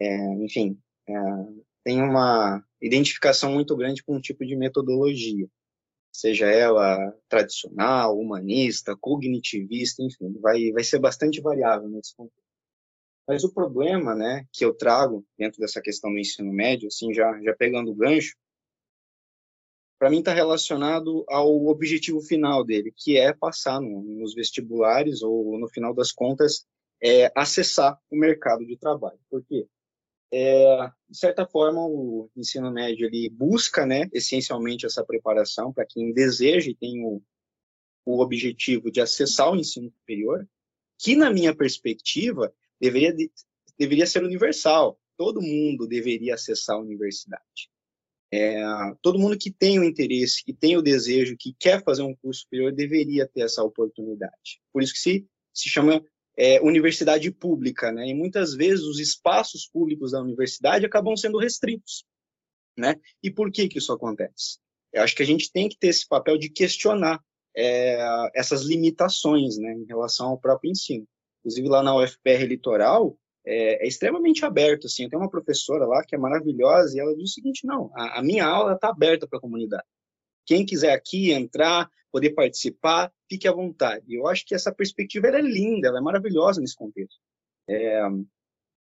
é, 0.00 0.34
enfim, 0.44 0.78
é, 1.08 1.12
tem 1.84 2.02
uma 2.02 2.64
identificação 2.80 3.52
muito 3.52 3.76
grande 3.76 4.02
com 4.02 4.16
um 4.16 4.20
tipo 4.20 4.44
de 4.44 4.56
metodologia, 4.56 5.48
seja 6.12 6.46
ela 6.46 7.14
tradicional, 7.28 8.18
humanista, 8.18 8.96
cognitivista, 8.96 10.02
enfim, 10.02 10.32
vai, 10.40 10.72
vai 10.72 10.82
ser 10.82 10.98
bastante 10.98 11.40
variável 11.40 11.88
nesse 11.88 12.14
contexto. 12.16 12.45
Mas 13.26 13.42
o 13.42 13.52
problema, 13.52 14.14
né, 14.14 14.46
que 14.52 14.64
eu 14.64 14.72
trago 14.72 15.26
dentro 15.36 15.58
dessa 15.60 15.80
questão 15.80 16.12
do 16.12 16.18
ensino 16.18 16.52
médio, 16.52 16.86
assim, 16.86 17.12
já, 17.12 17.40
já 17.42 17.54
pegando 17.54 17.90
o 17.90 17.94
gancho, 17.94 18.36
para 19.98 20.10
mim 20.10 20.20
está 20.20 20.32
relacionado 20.32 21.24
ao 21.28 21.66
objetivo 21.66 22.20
final 22.20 22.64
dele, 22.64 22.92
que 22.94 23.16
é 23.16 23.32
passar 23.32 23.80
no, 23.80 24.02
nos 24.02 24.34
vestibulares 24.34 25.22
ou, 25.22 25.58
no 25.58 25.68
final 25.68 25.94
das 25.94 26.12
contas, 26.12 26.66
é, 27.02 27.32
acessar 27.34 27.98
o 28.10 28.16
mercado 28.16 28.64
de 28.64 28.76
trabalho. 28.76 29.18
Por 29.28 29.44
quê? 29.44 29.66
É, 30.32 30.90
de 31.08 31.18
certa 31.18 31.46
forma, 31.46 31.80
o 31.80 32.30
ensino 32.36 32.70
médio 32.70 33.06
ele 33.06 33.28
busca, 33.30 33.86
né, 33.86 34.08
essencialmente 34.12 34.84
essa 34.84 35.04
preparação 35.04 35.72
para 35.72 35.86
quem 35.86 36.12
deseja 36.12 36.70
e 36.70 36.74
tem 36.74 37.04
o, 37.04 37.22
o 38.04 38.20
objetivo 38.20 38.90
de 38.90 39.00
acessar 39.00 39.50
o 39.50 39.56
ensino 39.56 39.90
superior, 39.90 40.46
que, 40.98 41.16
na 41.16 41.30
minha 41.30 41.54
perspectiva, 41.54 42.52
deveria, 42.80 43.14
deveria 43.78 44.06
ser 44.06 44.22
universal. 44.24 44.98
Todo 45.16 45.40
mundo 45.40 45.86
deveria 45.86 46.34
acessar 46.34 46.76
a 46.76 46.80
universidade. 46.80 47.70
É, 48.32 48.60
todo 49.02 49.18
mundo 49.18 49.38
que 49.38 49.50
tem 49.50 49.78
o 49.78 49.84
interesse, 49.84 50.44
que 50.44 50.52
tem 50.52 50.76
o 50.76 50.82
desejo, 50.82 51.36
que 51.38 51.54
quer 51.58 51.82
fazer 51.82 52.02
um 52.02 52.14
curso 52.14 52.40
superior, 52.42 52.72
deveria 52.72 53.26
ter 53.26 53.42
essa 53.42 53.62
oportunidade. 53.62 54.60
Por 54.72 54.82
isso 54.82 54.92
que 54.92 54.98
se, 54.98 55.26
se 55.54 55.68
chama 55.68 56.04
é, 56.36 56.60
universidade 56.60 57.30
pública, 57.30 57.90
né? 57.92 58.08
E 58.08 58.14
muitas 58.14 58.54
vezes 58.54 58.84
os 58.84 58.98
espaços 58.98 59.66
públicos 59.66 60.12
da 60.12 60.20
universidade 60.20 60.84
acabam 60.84 61.16
sendo 61.16 61.38
restritos, 61.38 62.04
né? 62.76 62.96
E 63.22 63.30
por 63.30 63.50
que 63.50 63.68
que 63.68 63.78
isso 63.78 63.92
acontece? 63.92 64.58
Eu 64.92 65.02
acho 65.02 65.14
que 65.14 65.22
a 65.22 65.26
gente 65.26 65.50
tem 65.50 65.68
que 65.68 65.78
ter 65.78 65.88
esse 65.88 66.06
papel 66.06 66.36
de 66.36 66.50
questionar 66.50 67.22
é, 67.56 67.98
essas 68.34 68.62
limitações, 68.62 69.56
né, 69.56 69.72
em 69.72 69.86
relação 69.86 70.28
ao 70.28 70.38
próprio 70.38 70.70
ensino. 70.70 71.06
Inclusive 71.46 71.68
lá 71.68 71.80
na 71.80 71.94
UFPR 71.94 72.44
Litoral 72.44 73.16
é, 73.46 73.84
é 73.84 73.86
extremamente 73.86 74.44
aberto, 74.44 74.88
assim. 74.88 75.08
Tem 75.08 75.16
uma 75.16 75.30
professora 75.30 75.86
lá 75.86 76.04
que 76.04 76.16
é 76.16 76.18
maravilhosa 76.18 76.96
e 76.96 77.00
ela 77.00 77.14
diz 77.14 77.30
o 77.30 77.34
seguinte: 77.34 77.64
não, 77.64 77.88
a, 77.94 78.18
a 78.18 78.22
minha 78.22 78.44
aula 78.44 78.74
está 78.74 78.88
aberta 78.88 79.28
para 79.28 79.38
a 79.38 79.40
comunidade. 79.40 79.84
Quem 80.44 80.66
quiser 80.66 80.92
aqui 80.92 81.30
entrar, 81.30 81.88
poder 82.10 82.30
participar, 82.30 83.12
fique 83.28 83.46
à 83.46 83.52
vontade. 83.52 84.04
E 84.08 84.16
eu 84.16 84.26
acho 84.26 84.44
que 84.44 84.56
essa 84.56 84.74
perspectiva 84.74 85.28
é 85.28 85.40
linda, 85.40 85.86
ela 85.86 85.98
é 85.98 86.02
maravilhosa 86.02 86.60
nesse 86.60 86.74
contexto. 86.74 87.20
É, 87.68 88.02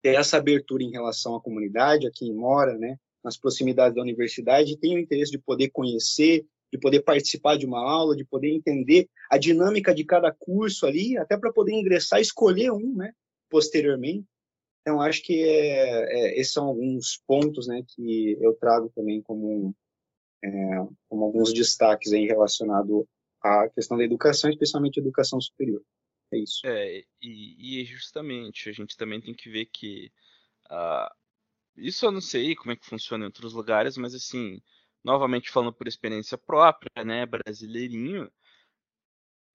ter 0.02 0.16
essa 0.16 0.36
abertura 0.36 0.82
em 0.82 0.90
relação 0.90 1.34
à 1.34 1.40
comunidade, 1.40 2.06
a 2.06 2.10
quem 2.12 2.34
mora, 2.34 2.76
né, 2.76 2.98
nas 3.24 3.38
proximidades 3.38 3.94
da 3.94 4.02
universidade, 4.02 4.78
tem 4.78 4.96
o 4.96 4.98
interesse 4.98 5.30
de 5.30 5.38
poder 5.38 5.70
conhecer, 5.70 6.44
de 6.72 6.78
poder 6.78 7.02
participar 7.02 7.56
de 7.56 7.66
uma 7.66 7.80
aula, 7.80 8.16
de 8.16 8.24
poder 8.24 8.50
entender 8.50 9.08
a 9.30 9.36
dinâmica 9.36 9.94
de 9.94 10.04
cada 10.04 10.32
curso 10.32 10.86
ali, 10.86 11.16
até 11.18 11.36
para 11.36 11.52
poder 11.52 11.72
ingressar, 11.72 12.20
escolher 12.20 12.70
um, 12.70 12.94
né, 12.94 13.12
posteriormente. 13.48 14.26
Então, 14.80 15.00
acho 15.00 15.22
que 15.22 15.42
é, 15.42 16.36
é, 16.36 16.40
esses 16.40 16.52
são 16.52 16.66
alguns 16.66 17.20
pontos, 17.26 17.66
né, 17.66 17.82
que 17.86 18.36
eu 18.40 18.54
trago 18.54 18.90
também 18.94 19.20
como 19.20 19.74
é, 20.42 20.48
como 21.08 21.24
alguns 21.24 21.52
destaques 21.52 22.12
aí 22.12 22.26
relacionado 22.26 23.06
à 23.42 23.68
questão 23.68 23.98
da 23.98 24.04
educação, 24.04 24.48
especialmente 24.48 24.98
educação 24.98 25.40
superior. 25.40 25.82
É 26.32 26.38
isso. 26.38 26.60
É, 26.64 27.02
e, 27.20 27.82
e 27.82 27.84
justamente, 27.84 28.68
a 28.68 28.72
gente 28.72 28.96
também 28.96 29.20
tem 29.20 29.34
que 29.34 29.50
ver 29.50 29.66
que 29.66 30.10
uh, 30.70 31.12
isso 31.76 32.06
eu 32.06 32.12
não 32.12 32.20
sei 32.20 32.54
como 32.54 32.72
é 32.72 32.76
que 32.76 32.86
funciona 32.86 33.24
em 33.24 33.26
outros 33.26 33.52
lugares, 33.52 33.96
mas 33.96 34.14
assim, 34.14 34.62
novamente 35.04 35.50
falando 35.50 35.72
por 35.72 35.88
experiência 35.88 36.36
própria, 36.38 37.04
né, 37.04 37.26
brasileirinho, 37.26 38.30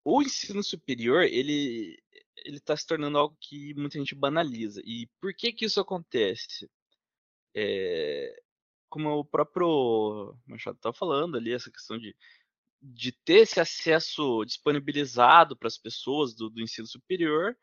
o 0.03 0.21
ensino 0.21 0.63
superior, 0.63 1.23
ele 1.23 1.97
ele 2.45 2.57
está 2.57 2.75
se 2.75 2.85
tornando 2.85 3.17
algo 3.17 3.37
que 3.39 3.73
muita 3.75 3.97
gente 3.97 4.13
banaliza. 4.13 4.81
E 4.85 5.07
por 5.19 5.33
que 5.33 5.51
que 5.53 5.65
isso 5.65 5.79
acontece? 5.79 6.69
É, 7.55 8.41
como 8.89 9.09
o 9.17 9.25
próprio 9.25 10.37
Machado 10.45 10.75
estava 10.77 10.93
falando 10.93 11.37
ali, 11.37 11.53
essa 11.53 11.71
questão 11.71 11.97
de, 11.97 12.15
de 12.81 13.11
ter 13.11 13.41
esse 13.41 13.59
acesso 13.59 14.43
disponibilizado 14.45 15.55
para 15.57 15.67
as 15.67 15.77
pessoas 15.77 16.33
do, 16.35 16.49
do, 16.49 16.61
ensino 16.61 16.87
superior, 16.87 17.57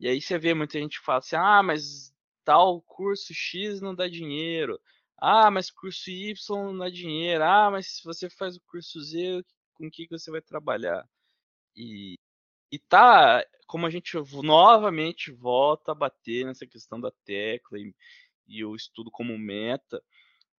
e 0.00 0.08
aí 0.08 0.20
você 0.20 0.38
vê 0.38 0.54
muita 0.54 0.78
gente 0.78 0.98
fala 1.00 1.18
assim, 1.18 1.36
ah, 1.36 1.62
mas 1.62 2.14
tal 2.44 2.80
curso 2.82 3.34
X 3.34 3.80
não 3.80 3.94
dá 3.94 4.08
dinheiro, 4.08 4.80
ah, 5.24 5.52
mas 5.52 5.70
curso 5.70 6.10
Y 6.10 6.34
não 6.50 6.76
dá 6.78 6.90
dinheiro, 6.90 7.44
ah, 7.44 7.70
mas 7.70 7.86
se 7.86 8.04
você 8.04 8.28
faz 8.28 8.56
o 8.56 8.60
curso 8.62 9.00
Z, 9.00 9.44
com 9.74 9.88
que 9.88 10.08
você 10.10 10.32
vai 10.32 10.42
trabalhar? 10.42 11.08
E, 11.76 12.18
e 12.72 12.78
tá, 12.80 13.44
como 13.68 13.86
a 13.86 13.90
gente 13.90 14.16
novamente 14.42 15.30
volta 15.30 15.92
a 15.92 15.94
bater 15.94 16.44
nessa 16.44 16.66
questão 16.66 17.00
da 17.00 17.12
tecla 17.24 17.78
e, 17.78 17.94
e 18.48 18.64
o 18.64 18.74
estudo 18.74 19.12
como 19.12 19.38
meta, 19.38 20.02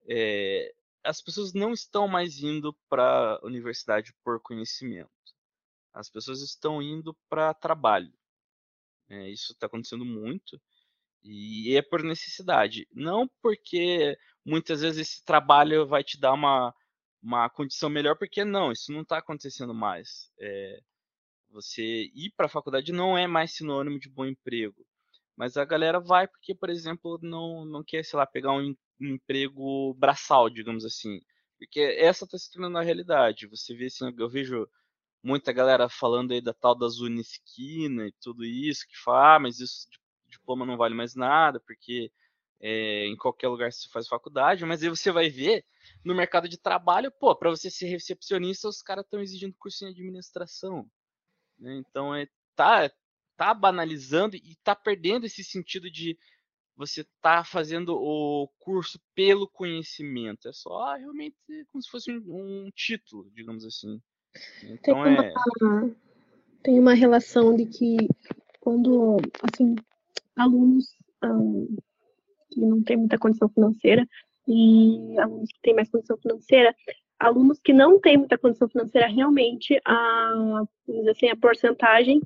é, 0.09 0.73
as 1.03 1.21
pessoas 1.21 1.53
não 1.53 1.73
estão 1.73 2.07
mais 2.07 2.39
indo 2.41 2.73
para 2.89 3.41
a 3.43 3.47
universidade 3.47 4.15
por 4.23 4.41
conhecimento. 4.41 5.11
As 5.93 6.09
pessoas 6.09 6.41
estão 6.41 6.81
indo 6.81 7.17
para 7.29 7.53
trabalho. 7.53 8.15
É, 9.09 9.29
isso 9.29 9.55
está 9.55 9.67
acontecendo 9.67 10.05
muito 10.05 10.61
e 11.25 11.77
é 11.77 11.83
por 11.83 12.03
necessidade. 12.03 12.87
Não 12.93 13.29
porque 13.41 14.17
muitas 14.45 14.81
vezes 14.83 15.09
esse 15.09 15.25
trabalho 15.25 15.87
vai 15.87 16.03
te 16.05 16.19
dar 16.19 16.33
uma, 16.33 16.75
uma 17.23 17.49
condição 17.51 17.89
melhor, 17.89 18.17
porque 18.17 18.45
não, 18.45 18.73
isso 18.73 18.93
não 18.93 19.03
está 19.03 19.19
acontecendo 19.19 19.75
mais. 19.75 20.31
É, 20.41 20.81
você 21.51 22.11
ir 22.15 22.33
para 22.37 22.47
a 22.47 22.49
faculdade 22.51 22.93
não 22.93 23.17
é 23.17 23.27
mais 23.27 23.53
sinônimo 23.53 23.99
de 23.99 24.09
bom 24.09 24.27
emprego. 24.27 24.87
Mas 25.37 25.57
a 25.57 25.65
galera 25.65 26.01
vai 26.01 26.29
porque, 26.29 26.55
por 26.55 26.71
exemplo, 26.71 27.19
não, 27.23 27.65
não 27.65 27.83
quer, 27.85 28.05
sei 28.05 28.19
lá, 28.19 28.27
pegar 28.27 28.53
um, 28.53 28.75
um 29.01 29.15
emprego 29.15 29.95
braçal, 29.95 30.51
digamos 30.51 30.85
assim. 30.85 31.21
Porque 31.59 31.81
essa 31.81 32.25
está 32.25 32.39
se 32.39 32.51
tornando 32.51 32.79
a 32.79 32.83
realidade. 32.83 33.47
Você 33.47 33.75
vê 33.75 33.87
assim, 33.87 34.13
eu 34.19 34.29
vejo 34.29 34.69
muita 35.23 35.53
galera 35.53 35.89
falando 35.89 36.33
aí 36.33 36.41
da 36.41 36.53
tal 36.53 36.75
da 36.75 36.87
Unisquina 36.87 38.07
e 38.09 38.13
tudo 38.21 38.45
isso, 38.45 38.87
que 38.89 38.97
fala, 38.99 39.37
ah, 39.37 39.41
mas 39.41 39.61
isso 39.61 39.87
diploma 40.33 40.67
não 40.67 40.77
vale 40.77 40.95
mais 40.95 41.15
nada, 41.15 41.61
porque 41.61 42.11
é, 42.61 43.07
em 43.07 43.17
qualquer 43.17 43.49
lugar 43.49 43.73
se 43.73 43.89
faz 43.89 44.07
faculdade, 44.07 44.65
mas 44.65 44.83
aí 44.83 44.89
você 44.89 45.11
vai 45.11 45.29
ver 45.29 45.65
no 46.05 46.15
mercado 46.15 46.49
de 46.49 46.57
trabalho, 46.57 47.11
pô, 47.11 47.35
para 47.35 47.51
você 47.51 47.71
ser 47.71 47.87
recepcionista, 47.87 48.69
os 48.69 48.83
caras 48.83 49.05
estão 49.05 49.21
exigindo 49.21 49.55
curso 49.59 49.85
em 49.85 49.89
administração. 49.89 50.89
Né? 51.59 51.77
Então 51.77 52.15
é 52.15 52.27
tá 52.55 52.91
tá 53.37 53.53
banalizando 53.55 54.37
e 54.37 54.57
tá 54.63 54.77
perdendo 54.77 55.27
esse 55.27 55.43
sentido 55.43 55.91
de 55.91 56.17
você 56.77 57.05
tá 57.21 57.45
fazendo 57.45 57.97
o 57.97 58.49
curso 58.59 59.01
pelo 59.15 59.49
conhecimento. 59.49 60.49
É 60.49 60.53
só 60.53 60.95
realmente 60.95 61.37
como 61.71 61.83
se 61.83 61.91
fosse 61.91 62.13
um, 62.13 62.67
um 62.67 62.71
título, 62.75 63.31
digamos 63.33 63.65
assim. 63.65 64.01
Então 64.63 65.03
tem 65.03 65.17
é 65.17 65.21
uma, 65.21 65.97
tem 66.63 66.79
uma 66.79 66.95
relação 66.95 67.57
de 67.57 67.67
que 67.67 67.97
quando 68.61 69.17
assim 69.43 69.75
alunos 70.37 70.97
um, 71.25 71.77
que 72.51 72.61
não 72.61 72.83
têm 72.83 72.97
muita 72.97 73.19
condição 73.19 73.49
financeira 73.49 74.07
e 74.47 75.19
alunos 75.19 75.51
que 75.53 75.61
têm 75.63 75.75
mais 75.75 75.91
condição 75.91 76.17
financeira, 76.19 76.75
alunos 77.19 77.59
que 77.61 77.73
não 77.73 78.01
têm 78.01 78.17
muita 78.19 78.37
condição 78.37 78.69
financeira, 78.69 79.07
realmente 79.07 79.81
a, 79.85 80.63
assim, 81.11 81.29
a 81.29 81.37
porcentagem 81.37 82.21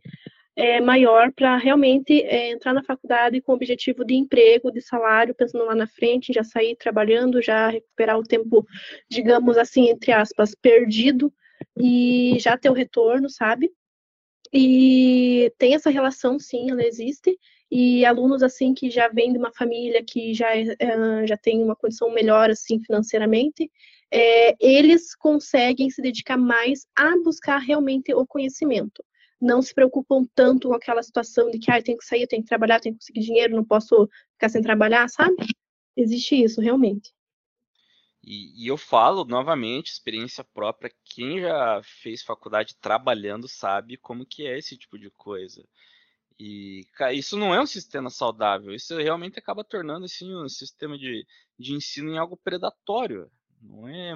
é 0.57 0.81
maior 0.81 1.31
para 1.33 1.59
realmente 1.59 2.23
é, 2.23 2.51
entrar 2.51 2.73
na 2.73 2.83
faculdade 2.83 3.43
com 3.43 3.53
o 3.53 3.55
objetivo 3.55 4.03
de 4.07 4.15
emprego, 4.15 4.73
de 4.73 4.81
salário, 4.81 5.35
pensando 5.35 5.67
lá 5.67 5.75
na 5.75 5.87
frente, 5.87 6.33
já 6.33 6.43
sair 6.43 6.75
trabalhando, 6.77 7.43
já 7.43 7.69
recuperar 7.69 8.19
o 8.19 8.23
tempo, 8.23 8.67
digamos 9.11 9.59
assim, 9.59 9.91
entre 9.91 10.13
aspas, 10.13 10.55
perdido 10.55 11.31
e 11.79 12.39
já 12.41 12.57
ter 12.57 12.71
o 12.71 12.75
retorno, 12.75 13.29
sabe? 13.29 13.71
E 14.51 15.53
tem 15.59 15.75
essa 15.75 15.91
relação, 15.91 16.39
sim, 16.39 16.71
ela 16.71 16.83
existe, 16.83 17.39
e 17.71 18.05
alunos 18.05 18.43
assim 18.43 18.73
que 18.75 18.91
já 18.91 19.09
vêm 19.09 19.33
de 19.33 19.39
uma 19.39 19.53
família 19.53 20.05
que 20.05 20.33
já, 20.33 20.57
é, 20.57 21.27
já 21.27 21.37
tem 21.37 21.63
uma 21.63 21.77
condição 21.77 22.11
melhor 22.11 22.51
assim 22.51 22.81
financeiramente, 22.81 23.71
é, 24.11 24.55
eles 24.61 25.15
conseguem 25.15 25.91
se 25.91 26.01
dedicar 26.01 26.37
mais 26.37 26.87
a 26.97 27.17
buscar 27.23 27.59
realmente 27.59 28.15
o 28.15 28.27
conhecimento. 28.27 29.05
Não 29.41 29.61
se 29.61 29.75
preocupam 29.75 30.25
tanto 30.35 30.69
com 30.69 30.75
aquela 30.75 31.03
situação 31.03 31.51
de 31.51 31.59
que 31.59 31.71
ah, 31.71 31.79
eu 31.79 31.85
tenho 31.85 31.99
que 31.99 32.05
sair, 32.05 32.23
eu 32.23 32.29
tenho 32.29 32.43
que 32.43 32.49
trabalhar, 32.49 32.77
eu 32.77 32.81
tenho 32.81 32.95
que 32.95 33.01
conseguir 33.01 33.21
dinheiro, 33.21 33.57
não 33.57 33.65
posso 33.65 34.09
ficar 34.33 34.49
sem 34.49 34.63
trabalhar, 34.63 35.09
sabe? 35.09 35.37
Existe 35.97 36.43
isso, 36.43 36.61
realmente. 36.61 37.13
E, 38.23 38.65
e, 38.65 38.67
eu 38.67 38.77
falo 38.77 39.25
novamente, 39.25 39.93
experiência 39.93 40.43
própria, 40.43 40.93
quem 41.05 41.41
já 41.41 41.81
fez 42.03 42.23
faculdade 42.23 42.75
trabalhando 42.81 43.47
sabe 43.47 43.97
como 43.97 44.27
que 44.27 44.47
é 44.47 44.59
esse 44.59 44.77
tipo 44.77 44.99
de 44.99 45.11
coisa. 45.11 45.65
E 46.39 46.87
isso 47.15 47.37
não 47.37 47.55
é 47.55 47.61
um 47.61 47.67
sistema 47.67 48.11
saudável, 48.11 48.75
isso 48.75 48.97
realmente 48.97 49.39
acaba 49.39 49.65
tornando 49.65 50.05
assim, 50.05 50.35
um 50.35 50.49
sistema 50.49 50.99
de, 50.99 51.27
de 51.59 51.73
ensino 51.73 52.11
em 52.11 52.19
algo 52.19 52.37
predatório, 52.37 53.31
não 53.63 53.89
é, 53.89 54.15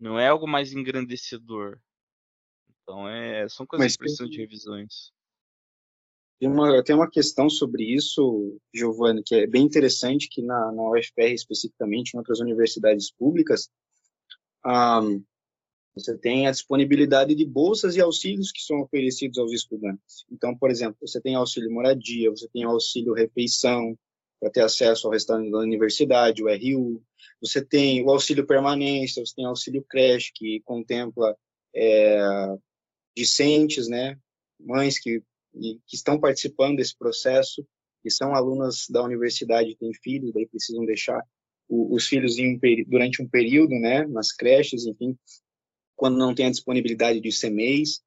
não 0.00 0.18
é 0.18 0.28
algo 0.28 0.46
mais 0.46 0.72
engrandecedor. 0.72 1.78
Então 2.82 3.06
é, 3.08 3.46
são 3.48 3.66
coisas 3.66 3.84
Mas 3.84 3.92
que 3.92 3.98
precisam 3.98 4.28
de 4.28 4.38
revisões. 4.38 5.12
Tem 6.38 6.48
uma, 6.48 6.82
tem 6.82 6.94
uma 6.94 7.10
questão 7.10 7.48
sobre 7.48 7.82
isso, 7.84 8.58
Giovanni, 8.74 9.22
que 9.22 9.34
é 9.34 9.46
bem 9.46 9.62
interessante, 9.62 10.28
que 10.28 10.42
na, 10.42 10.72
na 10.72 10.90
UFPR 10.90 11.32
especificamente, 11.32 12.12
em 12.14 12.18
outras 12.18 12.40
universidades 12.40 13.10
públicas, 13.10 13.70
um, 14.64 15.24
você 15.96 16.16
tem 16.16 16.46
a 16.46 16.50
disponibilidade 16.50 17.34
de 17.34 17.44
bolsas 17.44 17.96
e 17.96 18.00
auxílios 18.00 18.52
que 18.52 18.60
são 18.60 18.80
oferecidos 18.80 19.38
aos 19.38 19.52
estudantes. 19.52 20.26
Então, 20.30 20.56
por 20.56 20.70
exemplo, 20.70 20.96
você 21.00 21.20
tem 21.20 21.34
auxílio 21.34 21.72
moradia, 21.72 22.30
você 22.30 22.46
tem 22.52 22.64
auxílio 22.64 23.14
refeição, 23.14 23.96
para 24.38 24.50
ter 24.50 24.60
acesso 24.60 25.06
ao 25.06 25.12
restaurante 25.12 25.50
da 25.50 25.58
universidade, 25.58 26.42
o 26.42 26.48
RU, 26.48 27.02
você 27.40 27.64
tem 27.64 28.04
o 28.04 28.10
auxílio 28.10 28.46
permanência, 28.46 29.24
você 29.24 29.34
tem 29.34 29.46
auxílio 29.46 29.84
creche, 29.88 30.30
que 30.34 30.60
contempla 30.60 31.36
é, 31.74 32.18
discentes, 33.16 33.88
né, 33.88 34.18
mães 34.60 34.98
que, 34.98 35.22
que 35.86 35.96
estão 35.96 36.20
participando 36.20 36.76
desse 36.76 36.96
processo, 36.96 37.66
que 38.02 38.10
são 38.10 38.34
alunas 38.34 38.86
da 38.90 39.02
universidade, 39.02 39.76
têm 39.76 39.92
filhos, 39.94 40.32
daí 40.32 40.46
precisam 40.46 40.84
deixar 40.84 41.20
os 41.68 42.06
filhos 42.06 42.38
um, 42.38 42.58
durante 42.86 43.20
um 43.20 43.28
período, 43.28 43.70
né, 43.70 44.06
nas 44.06 44.32
creches, 44.32 44.86
enfim, 44.86 45.18
quando 45.96 46.18
não 46.18 46.34
tem 46.34 46.46
a 46.46 46.50
disponibilidade 46.50 47.20
de 47.20 47.30
CMEs. 47.30 48.02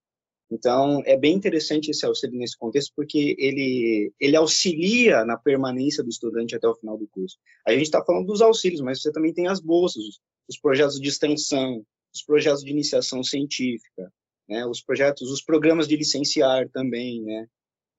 Então, 0.52 1.02
é 1.06 1.18
bem 1.18 1.36
interessante 1.36 1.92
esse 1.92 2.06
auxílio 2.06 2.40
nesse 2.40 2.58
contexto, 2.58 2.92
porque 2.96 3.36
ele, 3.38 4.12
ele 4.20 4.36
auxilia 4.36 5.24
na 5.26 5.38
permanência 5.38 6.04
do 6.04 6.10
estudante 6.10 6.56
até 6.56 6.68
o 6.68 6.76
final 6.76 6.98
do 6.98 7.08
curso. 7.08 7.38
A 7.68 7.72
gente 7.72 7.84
está 7.84 8.04
falando 8.04 8.28
dos 8.28 8.42
auxílios, 8.42 8.82
mas 8.82 9.02
você 9.02 9.12
também 9.12 9.34
tem 9.34 9.48
as 9.48 9.60
bolsas, 9.60 10.04
os 10.48 10.58
projetos 10.58 11.00
de 11.00 11.08
extensão, 11.08 11.86
os 12.14 12.24
projetos 12.24 12.64
de 12.64 12.72
iniciação 12.72 13.24
científica, 13.24 14.12
né, 14.48 14.66
os 14.66 14.82
projetos, 14.82 15.30
os 15.30 15.44
programas 15.44 15.88
de 15.88 15.96
licenciar 15.96 16.68
também, 16.70 17.22
né. 17.22 17.48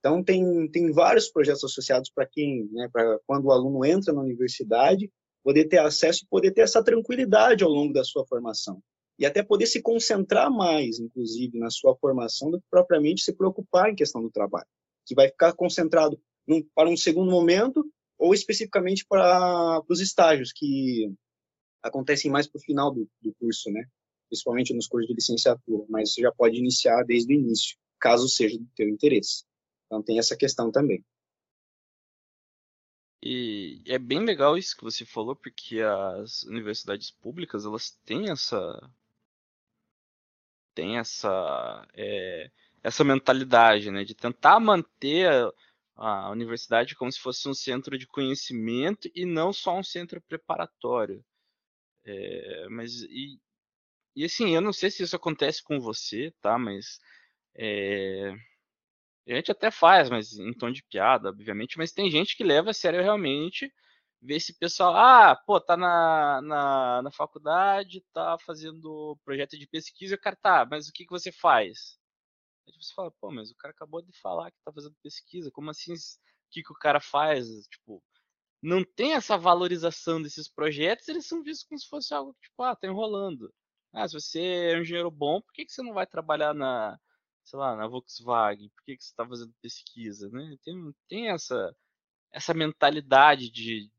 Então, 0.01 0.25
tem, 0.25 0.69
tem 0.71 0.91
vários 0.91 1.29
projetos 1.29 1.63
associados 1.63 2.11
para 2.11 2.27
quem, 2.27 2.69
né, 2.73 2.89
para 2.93 3.19
quando 3.27 3.45
o 3.45 3.53
aluno 3.53 3.85
entra 3.85 4.13
na 4.13 4.23
universidade, 4.23 5.09
poder 5.45 5.67
ter 5.67 5.79
acesso 5.79 6.25
e 6.25 6.29
poder 6.29 6.51
ter 6.53 6.63
essa 6.63 6.83
tranquilidade 6.83 7.63
ao 7.63 7.71
longo 7.71 7.93
da 7.93 8.03
sua 8.03 8.27
formação 8.27 8.83
e 9.21 9.27
até 9.27 9.43
poder 9.43 9.67
se 9.67 9.83
concentrar 9.83 10.51
mais, 10.51 10.99
inclusive, 10.99 11.59
na 11.59 11.69
sua 11.69 11.95
formação 11.95 12.51
do 12.51 12.59
que 12.59 12.67
propriamente 12.71 13.23
se 13.23 13.35
preocupar 13.35 13.91
em 13.91 13.95
questão 13.95 14.23
do 14.23 14.31
trabalho, 14.31 14.67
que 15.05 15.15
vai 15.15 15.29
ficar 15.29 15.53
concentrado 15.53 16.19
num, 16.49 16.67
para 16.75 16.89
um 16.89 16.97
segundo 16.97 17.31
momento 17.31 17.85
ou 18.19 18.33
especificamente 18.33 19.05
para, 19.07 19.83
para 19.83 19.93
os 19.93 20.01
estágios 20.01 20.53
que 20.55 21.13
acontecem 21.83 22.31
mais 22.31 22.47
para 22.47 22.59
o 22.59 22.63
final 22.63 22.91
do, 22.91 23.07
do 23.21 23.35
curso, 23.35 23.71
né? 23.71 23.85
Principalmente 24.31 24.73
nos 24.73 24.87
cursos 24.87 25.09
de 25.09 25.15
licenciatura, 25.15 25.85
mas 25.91 26.15
você 26.15 26.23
já 26.23 26.33
pode 26.33 26.57
iniciar 26.57 27.03
desde 27.05 27.35
o 27.35 27.37
início, 27.37 27.77
caso 27.99 28.27
seja 28.27 28.59
do 28.59 28.69
teu 28.75 28.89
interesse. 28.89 29.45
Então 29.85 30.03
tem 30.03 30.19
essa 30.19 30.35
questão 30.35 30.73
também. 30.73 31.05
E 33.23 33.83
é 33.87 33.99
bem 33.99 34.25
legal 34.25 34.57
isso 34.57 34.75
que 34.75 34.83
você 34.83 35.05
falou, 35.05 35.37
porque 35.37 35.81
as 35.81 36.43
universidades 36.45 37.11
públicas 37.11 37.67
elas 37.67 37.91
têm 38.07 38.31
essa 38.31 38.91
tem 40.75 40.99
essa, 40.99 41.87
é, 41.95 42.51
essa 42.83 43.05
mentalidade, 43.05 43.91
né, 43.91 44.05
de 44.05 44.15
tentar 44.15 44.61
manter 44.61 45.29
a, 45.29 45.53
a, 45.97 46.31
universidade 46.31 46.95
como 46.97 47.13
se 47.13 47.21
fosse 47.21 47.49
um 47.49 47.55
centro 47.55 47.99
de 47.99 48.07
conhecimento 48.07 49.11
e 49.15 49.25
não 49.25 49.53
só 49.53 49.79
um 49.79 49.83
centro 49.83 50.21
preparatório. 50.23 51.25
É, 52.05 52.69
mas 52.71 53.03
e, 53.03 53.39
e 54.17 54.25
assim, 54.25 54.55
eu 54.55 54.61
não 54.61 54.73
sei 54.73 54.91
se 54.91 55.03
isso 55.03 55.17
acontece 55.17 55.63
com 55.63 55.81
você, 55.81 56.33
tá? 56.41 56.59
Mas 56.59 57.01
é, 57.55 58.35
a 59.29 59.35
gente 59.35 59.51
até 59.53 59.71
faz, 59.71 60.11
mas 60.11 60.33
em 60.39 60.53
tom 60.53 60.71
de 60.71 60.83
piada, 60.83 61.29
obviamente. 61.29 61.79
Mas 61.79 61.93
tem 61.93 62.11
gente 62.11 62.37
que 62.37 62.45
leva 62.45 62.71
a 62.71 62.75
sério 62.75 63.03
realmente 63.03 63.73
ver 64.23 64.37
esse 64.37 64.53
pessoal, 64.59 64.95
ah, 64.97 65.37
pô, 65.47 65.61
tá 65.61 65.77
na, 65.77 66.41
na, 66.43 67.03
na 67.03 67.13
faculdade, 67.13 68.05
tá 68.13 68.37
fazendo 68.45 69.19
projeto 69.25 69.59
de 69.59 69.67
pesquisa, 69.67 70.15
o 70.15 70.21
cara 70.21 70.37
tá, 70.37 70.67
mas 70.71 70.89
o 70.89 70.93
que, 70.93 71.05
que 71.05 71.11
você 71.11 71.33
faz? 71.33 71.99
Aí 72.69 72.75
você 72.81 72.95
fala, 72.95 73.11
pô, 73.21 73.31
mas 73.31 73.51
o 73.51 73.57
cara 73.57 73.73
acabou 73.73 74.03
de 74.03 74.13
falar 74.21 74.51
que 74.51 74.59
tá 74.65 74.73
fazendo 74.73 74.97
pesquisa, 75.03 75.51
como 75.51 75.71
assim, 75.71 75.95
o 75.95 75.97
que, 76.51 76.63
que 76.63 76.73
o 76.73 76.77
cara 76.77 77.01
faz? 77.01 77.47
Tipo, 77.69 78.03
não 78.63 78.85
tem 78.85 79.15
essa 79.15 79.39
valorização 79.39 80.21
desses 80.23 80.49
projetos, 80.49 81.09
eles 81.09 81.27
são 81.27 81.43
vistos 81.43 81.67
como 81.67 81.79
se 81.79 81.89
fosse 81.89 82.15
algo 82.15 82.37
tipo, 82.41 82.63
ah, 82.63 82.77
tá 82.77 82.87
enrolando. 82.89 83.53
Ah, 83.93 84.07
se 84.07 84.15
você 84.15 84.41
é 84.73 84.79
um 84.79 84.83
engenheiro 84.83 85.11
bom, 85.11 85.41
por 85.41 85.53
que, 85.53 85.65
que 85.65 85.73
você 85.73 85.83
não 85.83 85.95
vai 85.95 86.07
trabalhar 86.07 86.55
na, 86.55 86.99
sei 87.45 87.59
lá, 87.59 87.75
na 87.77 87.87
Volkswagen? 87.89 88.69
Por 88.71 88.85
que, 88.85 88.97
que 88.97 89.05
você 89.05 89.15
tá 89.17 89.27
fazendo 89.27 89.53
pesquisa, 89.63 90.29
né? 90.31 90.57
Tem, 90.63 90.95
tem 91.09 91.31
essa, 91.31 91.75
essa 92.33 92.55
mentalidade 92.55 93.51
de, 93.51 93.91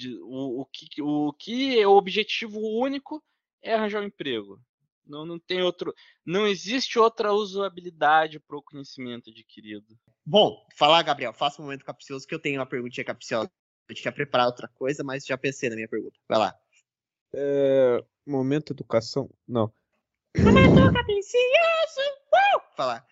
de, 0.00 0.18
o, 0.22 0.62
o, 0.62 0.66
que, 0.66 1.02
o 1.02 1.32
que 1.34 1.78
é 1.78 1.86
o 1.86 1.92
objetivo 1.92 2.58
único 2.58 3.22
é 3.62 3.74
arranjar 3.74 4.02
um 4.02 4.06
emprego. 4.06 4.58
Não, 5.06 5.26
não 5.26 5.38
tem 5.38 5.60
outro. 5.60 5.92
Não 6.24 6.46
existe 6.46 6.98
outra 6.98 7.32
usabilidade 7.32 8.40
para 8.40 8.56
o 8.56 8.62
conhecimento 8.62 9.28
adquirido. 9.28 9.86
Bom, 10.24 10.56
falar, 10.76 11.02
Gabriel, 11.02 11.32
faça 11.34 11.60
um 11.60 11.64
momento 11.66 11.84
capcioso 11.84 12.26
que 12.26 12.34
eu 12.34 12.38
tenho 12.38 12.60
uma 12.60 12.66
perguntinha 12.66 13.04
capciosa. 13.04 13.50
Eu 13.88 13.94
tinha 13.94 14.12
preparado 14.12 14.48
outra 14.48 14.68
coisa, 14.68 15.02
mas 15.04 15.26
já 15.26 15.36
pensei 15.36 15.68
na 15.68 15.74
minha 15.74 15.88
pergunta. 15.88 16.18
Vai 16.28 16.38
lá. 16.38 16.54
É, 17.34 18.02
momento 18.26 18.72
educação? 18.72 19.28
Não. 19.46 19.72
Momento 20.38 20.92
capcioso! 20.92 22.00
Uh! 22.32 22.76
Falar. 22.76 23.06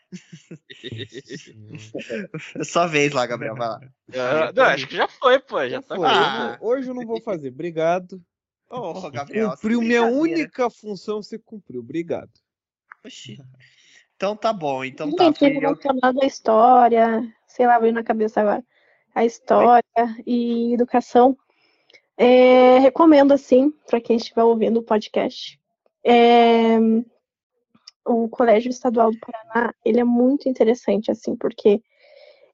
Só 2.65 2.87
vez 2.89 3.13
lá, 3.13 3.27
Gabriel, 3.27 3.55
vai 3.55 3.69
lá. 3.69 3.81
Uh, 4.09 4.53
não, 4.55 4.65
acho 4.65 4.87
que 4.87 4.97
já 4.97 5.07
foi, 5.09 5.39
pô. 5.39 5.61
Já, 5.61 5.69
já 5.69 5.83
tá 5.83 5.97
foi. 5.97 6.07
Ah. 6.07 6.59
Hoje 6.61 6.89
eu 6.89 6.95
não 6.95 7.07
vou 7.07 7.21
fazer. 7.21 7.49
Obrigado. 7.49 8.21
Oh, 8.71 9.11
Gabriel, 9.11 9.51
cumpriu 9.51 9.81
minha 9.81 10.05
única 10.05 10.69
função, 10.71 11.23
você 11.23 11.39
cumpriu. 11.39 11.81
Obrigado. 11.81 12.31
Oxi. 13.05 13.39
Então 14.17 14.37
tá 14.37 14.53
bom. 14.53 14.85
Então 14.85 15.15
tá. 15.15 15.25
Gente, 15.25 15.63
eu... 15.63 15.77
falar 15.77 16.13
da 16.13 16.27
história, 16.27 17.35
sei 17.47 17.67
lá, 17.67 17.79
veio 17.79 17.93
na 17.93 18.03
cabeça 18.03 18.41
agora. 18.41 18.65
A 19.15 19.25
história 19.25 19.85
e 20.27 20.75
educação. 20.75 21.37
É, 22.17 22.79
recomendo, 22.79 23.33
assim, 23.33 23.73
para 23.87 24.01
quem 24.01 24.17
estiver 24.17 24.43
ouvindo 24.43 24.81
o 24.81 24.83
podcast. 24.83 25.59
É, 26.05 26.79
o 28.09 28.29
Colégio 28.29 28.71
Estadual 28.71 29.11
do 29.11 29.19
Paraná, 29.19 29.73
ele 29.85 30.01
é 30.01 30.05
muito 30.05 30.49
interessante, 30.49 31.11
assim, 31.11 31.37
porque 31.37 31.83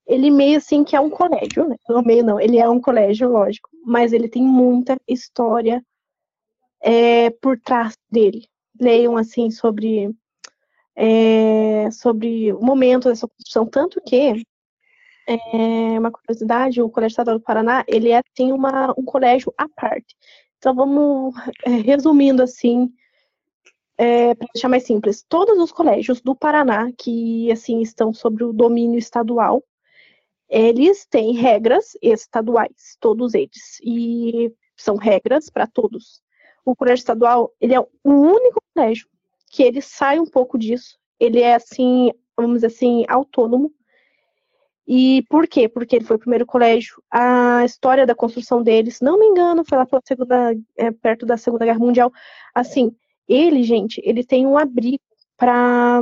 ele 0.06 0.30
meio 0.30 0.58
assim 0.58 0.84
que 0.84 0.94
é 0.96 1.00
um 1.00 1.10
colégio, 1.10 1.68
né? 1.68 1.76
Não 1.88 2.02
meio 2.02 2.24
não, 2.24 2.40
ele 2.40 2.58
é 2.58 2.68
um 2.68 2.80
colégio, 2.80 3.28
lógico, 3.28 3.70
mas 3.84 4.12
ele 4.12 4.28
tem 4.28 4.42
muita 4.42 4.96
história 5.08 5.82
é, 6.80 7.30
por 7.30 7.58
trás 7.58 7.96
dele. 8.10 8.46
Leiam, 8.78 9.16
assim, 9.16 9.50
sobre, 9.50 10.14
é, 10.96 11.90
sobre 11.90 12.52
o 12.52 12.60
momento 12.60 13.08
dessa 13.08 13.26
construção, 13.26 13.66
tanto 13.66 14.00
que, 14.02 14.44
é, 15.26 15.98
uma 15.98 16.10
curiosidade, 16.10 16.82
o 16.82 16.90
Colégio 16.90 17.14
Estadual 17.14 17.38
do 17.38 17.44
Paraná, 17.44 17.84
ele 17.88 18.10
é, 18.10 18.20
tem 18.34 18.52
uma, 18.52 18.92
um 18.98 19.04
colégio 19.04 19.54
à 19.56 19.68
parte. 19.68 20.14
Então, 20.58 20.74
vamos, 20.74 21.34
é, 21.64 21.70
resumindo, 21.70 22.42
assim, 22.42 22.92
é, 23.96 24.34
para 24.34 24.48
deixar 24.52 24.68
mais 24.68 24.84
simples, 24.84 25.24
todos 25.28 25.58
os 25.58 25.72
colégios 25.72 26.20
do 26.20 26.34
Paraná 26.34 26.90
que 26.96 27.50
assim 27.52 27.80
estão 27.80 28.12
sobre 28.12 28.44
o 28.44 28.52
domínio 28.52 28.98
estadual, 28.98 29.62
eles 30.48 31.06
têm 31.06 31.34
regras 31.34 31.96
estaduais, 32.02 32.96
todos 33.00 33.34
eles, 33.34 33.78
e 33.82 34.52
são 34.76 34.96
regras 34.96 35.48
para 35.50 35.66
todos. 35.66 36.22
O 36.64 36.74
colégio 36.74 37.02
estadual, 37.02 37.52
ele 37.60 37.74
é 37.74 37.80
o 37.80 37.88
único 38.04 38.60
colégio 38.74 39.08
que 39.50 39.62
ele 39.62 39.80
sai 39.80 40.18
um 40.18 40.26
pouco 40.26 40.58
disso. 40.58 40.98
Ele 41.18 41.40
é 41.40 41.54
assim, 41.54 42.10
vamos 42.36 42.56
dizer 42.56 42.68
assim, 42.68 43.04
autônomo. 43.08 43.72
E 44.86 45.24
por 45.30 45.46
quê? 45.46 45.68
Porque 45.68 45.96
ele 45.96 46.04
foi 46.04 46.16
o 46.16 46.18
primeiro 46.18 46.44
colégio. 46.44 47.02
A 47.10 47.64
história 47.64 48.06
da 48.06 48.14
construção 48.14 48.62
deles, 48.62 49.00
não 49.00 49.18
me 49.18 49.26
engano, 49.26 49.64
foi 49.64 49.78
lá 49.78 49.86
pela 49.86 50.02
segunda, 50.04 50.54
é, 50.76 50.90
perto 50.90 51.24
da 51.24 51.36
Segunda 51.36 51.64
Guerra 51.64 51.78
Mundial. 51.78 52.12
Assim, 52.54 52.94
ele, 53.28 53.62
gente, 53.62 54.00
ele 54.04 54.24
tem 54.24 54.46
um 54.46 54.58
abrigo 54.58 55.02
para 55.36 56.00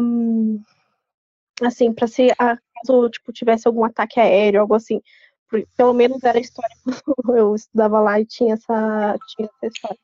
assim, 1.62 1.92
para 1.92 2.06
ser 2.06 2.34
caso 2.36 3.08
tipo 3.10 3.32
tivesse 3.32 3.66
algum 3.68 3.84
ataque 3.84 4.20
aéreo, 4.20 4.60
algo 4.60 4.74
assim. 4.74 5.00
Pelo 5.76 5.92
menos 5.92 6.22
era 6.24 6.38
a 6.38 6.40
história 6.40 6.74
eu 7.36 7.54
estudava 7.54 8.00
lá 8.00 8.20
e 8.20 8.26
tinha 8.26 8.54
essa 8.54 9.18
tinha 9.28 9.48
essa 9.62 9.66
história. 9.66 9.98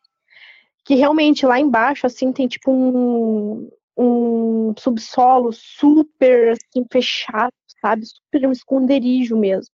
Que 0.84 0.94
realmente 0.94 1.46
lá 1.46 1.58
embaixo 1.60 2.06
assim 2.06 2.32
tem 2.32 2.48
tipo 2.48 2.70
um 2.70 3.70
um 3.96 4.74
subsolo 4.78 5.52
super 5.52 6.52
assim, 6.52 6.86
fechado, 6.90 7.52
sabe? 7.80 8.06
Super 8.06 8.46
um 8.46 8.52
esconderijo 8.52 9.36
mesmo. 9.36 9.72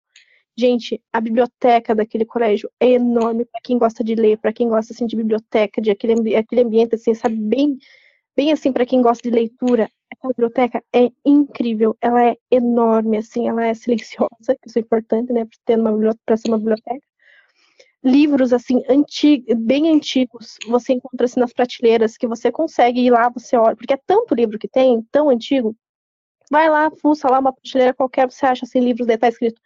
Gente, 0.60 1.02
a 1.10 1.22
biblioteca 1.22 1.94
daquele 1.94 2.26
colégio 2.26 2.70
é 2.78 2.90
enorme 2.90 3.46
para 3.46 3.62
quem 3.62 3.78
gosta 3.78 4.04
de 4.04 4.14
ler, 4.14 4.36
para 4.36 4.52
quem 4.52 4.68
gosta 4.68 4.92
assim 4.92 5.06
de 5.06 5.16
biblioteca, 5.16 5.80
de 5.80 5.90
aquele, 5.90 6.36
aquele 6.36 6.60
ambiente 6.60 6.96
assim, 6.96 7.14
sabe, 7.14 7.34
bem, 7.36 7.78
bem 8.36 8.52
assim 8.52 8.70
para 8.70 8.84
quem 8.84 9.00
gosta 9.00 9.26
de 9.26 9.34
leitura. 9.34 9.88
Aquela 10.12 10.34
biblioteca 10.34 10.84
é 10.94 11.10
incrível, 11.24 11.96
ela 11.98 12.22
é 12.26 12.36
enorme 12.50 13.16
assim, 13.16 13.48
ela 13.48 13.64
é 13.64 13.72
silenciosa, 13.72 14.54
isso 14.66 14.78
é 14.78 14.82
importante, 14.82 15.32
né, 15.32 15.46
para 16.26 16.36
ser 16.36 16.48
uma 16.50 16.58
biblioteca. 16.58 17.06
Livros 18.04 18.52
assim 18.52 18.82
antigos, 18.86 19.54
bem 19.56 19.90
antigos, 19.90 20.58
você 20.68 20.92
encontra 20.92 21.24
assim 21.24 21.40
nas 21.40 21.54
prateleiras 21.54 22.18
que 22.18 22.26
você 22.26 22.52
consegue 22.52 23.00
ir 23.00 23.10
lá, 23.10 23.30
você 23.30 23.56
olha, 23.56 23.76
porque 23.76 23.94
é 23.94 24.00
tanto 24.06 24.34
livro 24.34 24.58
que 24.58 24.68
tem, 24.68 25.00
tão 25.10 25.30
antigo. 25.30 25.74
Vai 26.50 26.68
lá, 26.68 26.90
fuça 27.00 27.30
lá 27.30 27.38
uma 27.38 27.50
prateleira 27.50 27.94
qualquer, 27.94 28.30
você 28.30 28.44
acha 28.44 28.66
assim 28.66 28.80
livros 28.80 29.06
de 29.06 29.16
tá 29.16 29.26
escrito 29.26 29.58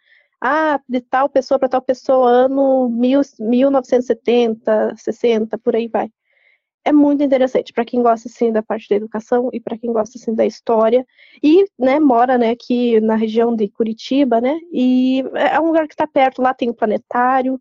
ah, 0.47 0.79
de 0.87 1.01
tal 1.01 1.27
pessoa 1.27 1.57
para 1.57 1.67
tal 1.67 1.81
pessoa, 1.81 2.29
ano 2.29 2.87
mil, 2.87 3.21
1970, 3.39 4.95
60, 4.95 5.57
por 5.57 5.75
aí 5.75 5.87
vai. 5.87 6.11
É 6.85 6.91
muito 6.91 7.23
interessante 7.23 7.73
para 7.73 7.83
quem 7.83 8.03
gosta 8.03 8.29
assim 8.29 8.51
da 8.51 8.61
parte 8.61 8.87
da 8.87 8.95
educação 8.95 9.49
e 9.51 9.59
para 9.59 9.75
quem 9.75 9.91
gosta 9.91 10.19
assim 10.19 10.35
da 10.35 10.45
história 10.45 11.03
e, 11.41 11.65
né, 11.79 11.99
mora, 11.99 12.37
né, 12.37 12.51
aqui 12.51 13.01
na 13.01 13.15
região 13.15 13.55
de 13.55 13.67
Curitiba, 13.69 14.39
né? 14.39 14.55
E 14.71 15.23
é 15.33 15.59
um 15.59 15.65
lugar 15.65 15.87
que 15.87 15.95
está 15.95 16.05
perto, 16.05 16.43
lá 16.43 16.53
tem 16.53 16.69
o 16.69 16.75
planetário, 16.75 17.59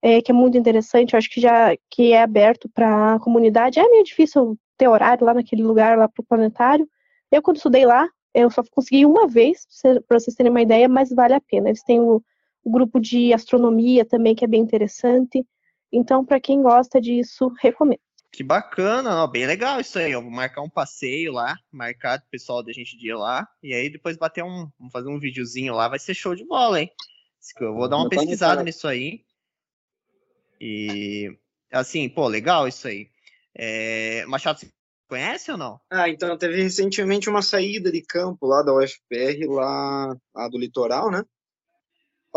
é, 0.00 0.22
que 0.22 0.30
é 0.32 0.34
muito 0.34 0.56
interessante, 0.56 1.12
eu 1.12 1.18
acho 1.18 1.28
que 1.30 1.40
já 1.40 1.76
que 1.90 2.12
é 2.12 2.22
aberto 2.22 2.66
para 2.70 3.16
a 3.16 3.20
comunidade. 3.20 3.78
É 3.78 3.86
meio 3.90 4.04
difícil 4.04 4.58
ter 4.78 4.88
horário 4.88 5.26
lá 5.26 5.34
naquele 5.34 5.62
lugar, 5.62 5.98
lá 5.98 6.08
para 6.08 6.22
o 6.22 6.26
planetário. 6.26 6.88
Eu, 7.30 7.42
quando 7.42 7.56
estudei 7.58 7.84
lá, 7.84 8.08
eu 8.36 8.50
só 8.50 8.62
consegui 8.70 9.06
uma 9.06 9.26
vez, 9.26 9.66
para 10.06 10.20
vocês 10.20 10.36
terem 10.36 10.50
uma 10.50 10.60
ideia, 10.60 10.86
mas 10.86 11.08
vale 11.08 11.32
a 11.32 11.40
pena. 11.40 11.70
Eles 11.70 11.82
têm 11.82 11.98
o, 11.98 12.22
o 12.62 12.70
grupo 12.70 13.00
de 13.00 13.32
astronomia 13.32 14.04
também, 14.04 14.34
que 14.34 14.44
é 14.44 14.48
bem 14.48 14.60
interessante. 14.60 15.42
Então, 15.90 16.22
para 16.22 16.38
quem 16.38 16.60
gosta 16.60 17.00
disso, 17.00 17.50
recomendo. 17.58 18.00
Que 18.30 18.42
bacana, 18.42 19.22
ó, 19.22 19.26
bem 19.26 19.46
legal 19.46 19.80
isso 19.80 19.98
aí. 19.98 20.12
Eu 20.12 20.20
vou 20.20 20.30
marcar 20.30 20.60
um 20.60 20.68
passeio 20.68 21.32
lá, 21.32 21.56
marcar 21.72 22.18
o 22.18 22.30
pessoal 22.30 22.62
da 22.62 22.70
gente 22.72 22.98
de 22.98 23.08
ir 23.08 23.14
lá, 23.14 23.48
e 23.62 23.72
aí 23.72 23.88
depois 23.88 24.18
bater 24.18 24.44
um, 24.44 24.68
vamos 24.78 24.92
fazer 24.92 25.08
um 25.08 25.18
videozinho 25.18 25.74
lá, 25.74 25.88
vai 25.88 25.98
ser 25.98 26.12
show 26.12 26.34
de 26.34 26.44
bola, 26.44 26.82
hein? 26.82 26.90
Eu 27.58 27.74
vou 27.74 27.88
dar 27.88 27.96
uma 27.96 28.10
pesquisada 28.10 28.62
nisso 28.62 28.86
aí. 28.86 29.24
E 30.60 31.34
assim, 31.72 32.06
pô, 32.06 32.28
legal 32.28 32.68
isso 32.68 32.86
aí. 32.86 33.08
É, 33.54 34.26
Machado, 34.26 34.60
você 34.60 34.70
conhece 35.08 35.50
ou 35.50 35.58
não? 35.58 35.80
Ah, 35.90 36.08
então 36.08 36.36
teve 36.36 36.62
recentemente 36.62 37.28
uma 37.28 37.42
saída 37.42 37.90
de 37.90 38.02
campo 38.02 38.46
lá 38.46 38.62
da 38.62 38.74
UFPR, 38.74 39.46
lá, 39.48 40.16
lá 40.34 40.48
do 40.48 40.58
litoral, 40.58 41.10
né? 41.10 41.22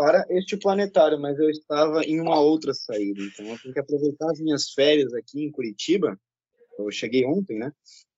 para 0.00 0.24
este 0.30 0.56
planetário, 0.56 1.20
mas 1.20 1.38
eu 1.38 1.50
estava 1.50 2.02
em 2.04 2.18
uma 2.22 2.40
outra 2.40 2.72
saída, 2.72 3.20
então 3.20 3.44
eu 3.44 3.58
tenho 3.58 3.74
que 3.74 3.80
aproveitar 3.80 4.30
as 4.30 4.40
minhas 4.40 4.70
férias 4.70 5.12
aqui 5.12 5.44
em 5.44 5.50
Curitiba, 5.50 6.18
eu 6.78 6.90
cheguei 6.90 7.26
ontem, 7.26 7.58
né, 7.58 7.70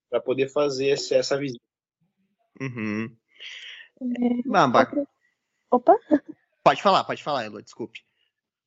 para 0.09 0.20
poder 0.20 0.48
fazer 0.48 0.90
essa, 0.90 1.16
essa 1.16 1.36
visita. 1.36 1.64
Uhum. 2.61 3.16
É, 4.00 4.48
Opa! 5.72 5.98
Pode 6.62 6.80
falar, 6.80 7.03
pode 7.03 7.20
falar, 7.20 7.44
Elo, 7.46 7.61
desculpe. 7.61 7.98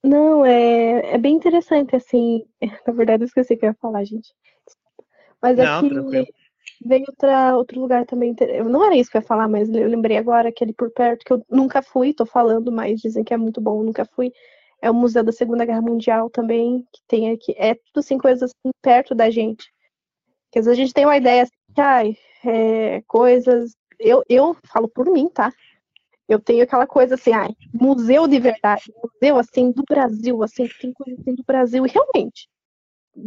Não, 0.03 0.45
é, 0.45 1.13
é 1.13 1.17
bem 1.17 1.36
interessante, 1.36 1.95
assim, 1.95 2.45
na 2.86 2.91
verdade 2.91 3.23
eu 3.23 3.27
esqueci 3.27 3.53
o 3.53 3.57
que 3.57 3.65
eu 3.65 3.69
ia 3.69 3.75
falar, 3.75 4.03
gente. 4.03 4.36
Mas 5.45 5.57
Não, 5.57 5.79
aqui. 5.79 6.33
Veio 6.83 7.05
outra, 7.07 7.55
outro 7.55 7.79
lugar 7.79 8.03
também. 8.05 8.35
Não 8.65 8.83
era 8.83 8.95
isso 8.95 9.11
que 9.11 9.17
eu 9.17 9.21
ia 9.21 9.27
falar, 9.27 9.47
mas 9.47 9.69
eu 9.69 9.87
lembrei 9.87 10.17
agora 10.17 10.49
aquele 10.49 10.73
por 10.73 10.89
perto 10.89 11.23
que 11.23 11.31
eu 11.31 11.45
nunca 11.49 11.83
fui, 11.83 12.13
tô 12.13 12.25
falando, 12.25 12.71
mas 12.71 12.99
dizem 12.99 13.23
que 13.23 13.33
é 13.33 13.37
muito 13.37 13.61
bom, 13.61 13.83
nunca 13.83 14.05
fui. 14.05 14.33
É 14.81 14.89
o 14.89 14.93
Museu 14.93 15.23
da 15.23 15.31
Segunda 15.31 15.65
Guerra 15.65 15.81
Mundial 15.81 16.31
também, 16.31 16.85
que 16.91 17.01
tem 17.07 17.31
aqui. 17.31 17.53
É 17.57 17.75
tudo 17.75 17.99
assim, 17.99 18.17
coisas 18.17 18.49
assim, 18.49 18.71
perto 18.81 19.13
da 19.13 19.29
gente. 19.29 19.71
Que 20.51 20.57
às 20.57 20.65
vezes 20.65 20.79
a 20.79 20.81
gente 20.81 20.93
tem 20.93 21.05
uma 21.05 21.17
ideia 21.17 21.43
assim, 21.43 21.53
que, 21.75 21.81
ai, 21.81 22.17
é, 22.43 23.01
coisas. 23.03 23.75
Eu, 23.99 24.23
eu 24.27 24.57
falo 24.65 24.87
por 24.87 25.11
mim, 25.11 25.29
tá? 25.29 25.53
Eu 26.27 26.39
tenho 26.39 26.63
aquela 26.63 26.87
coisa 26.87 27.13
assim, 27.13 27.33
ai, 27.33 27.49
museu 27.71 28.27
de 28.27 28.39
verdade, 28.39 28.91
museu 29.03 29.37
assim 29.37 29.71
do 29.71 29.83
Brasil, 29.87 30.41
assim, 30.41 30.67
tem 30.81 30.91
coisa 30.91 31.21
assim 31.21 31.35
do 31.35 31.43
Brasil, 31.43 31.85
e 31.85 31.89
realmente 31.89 32.49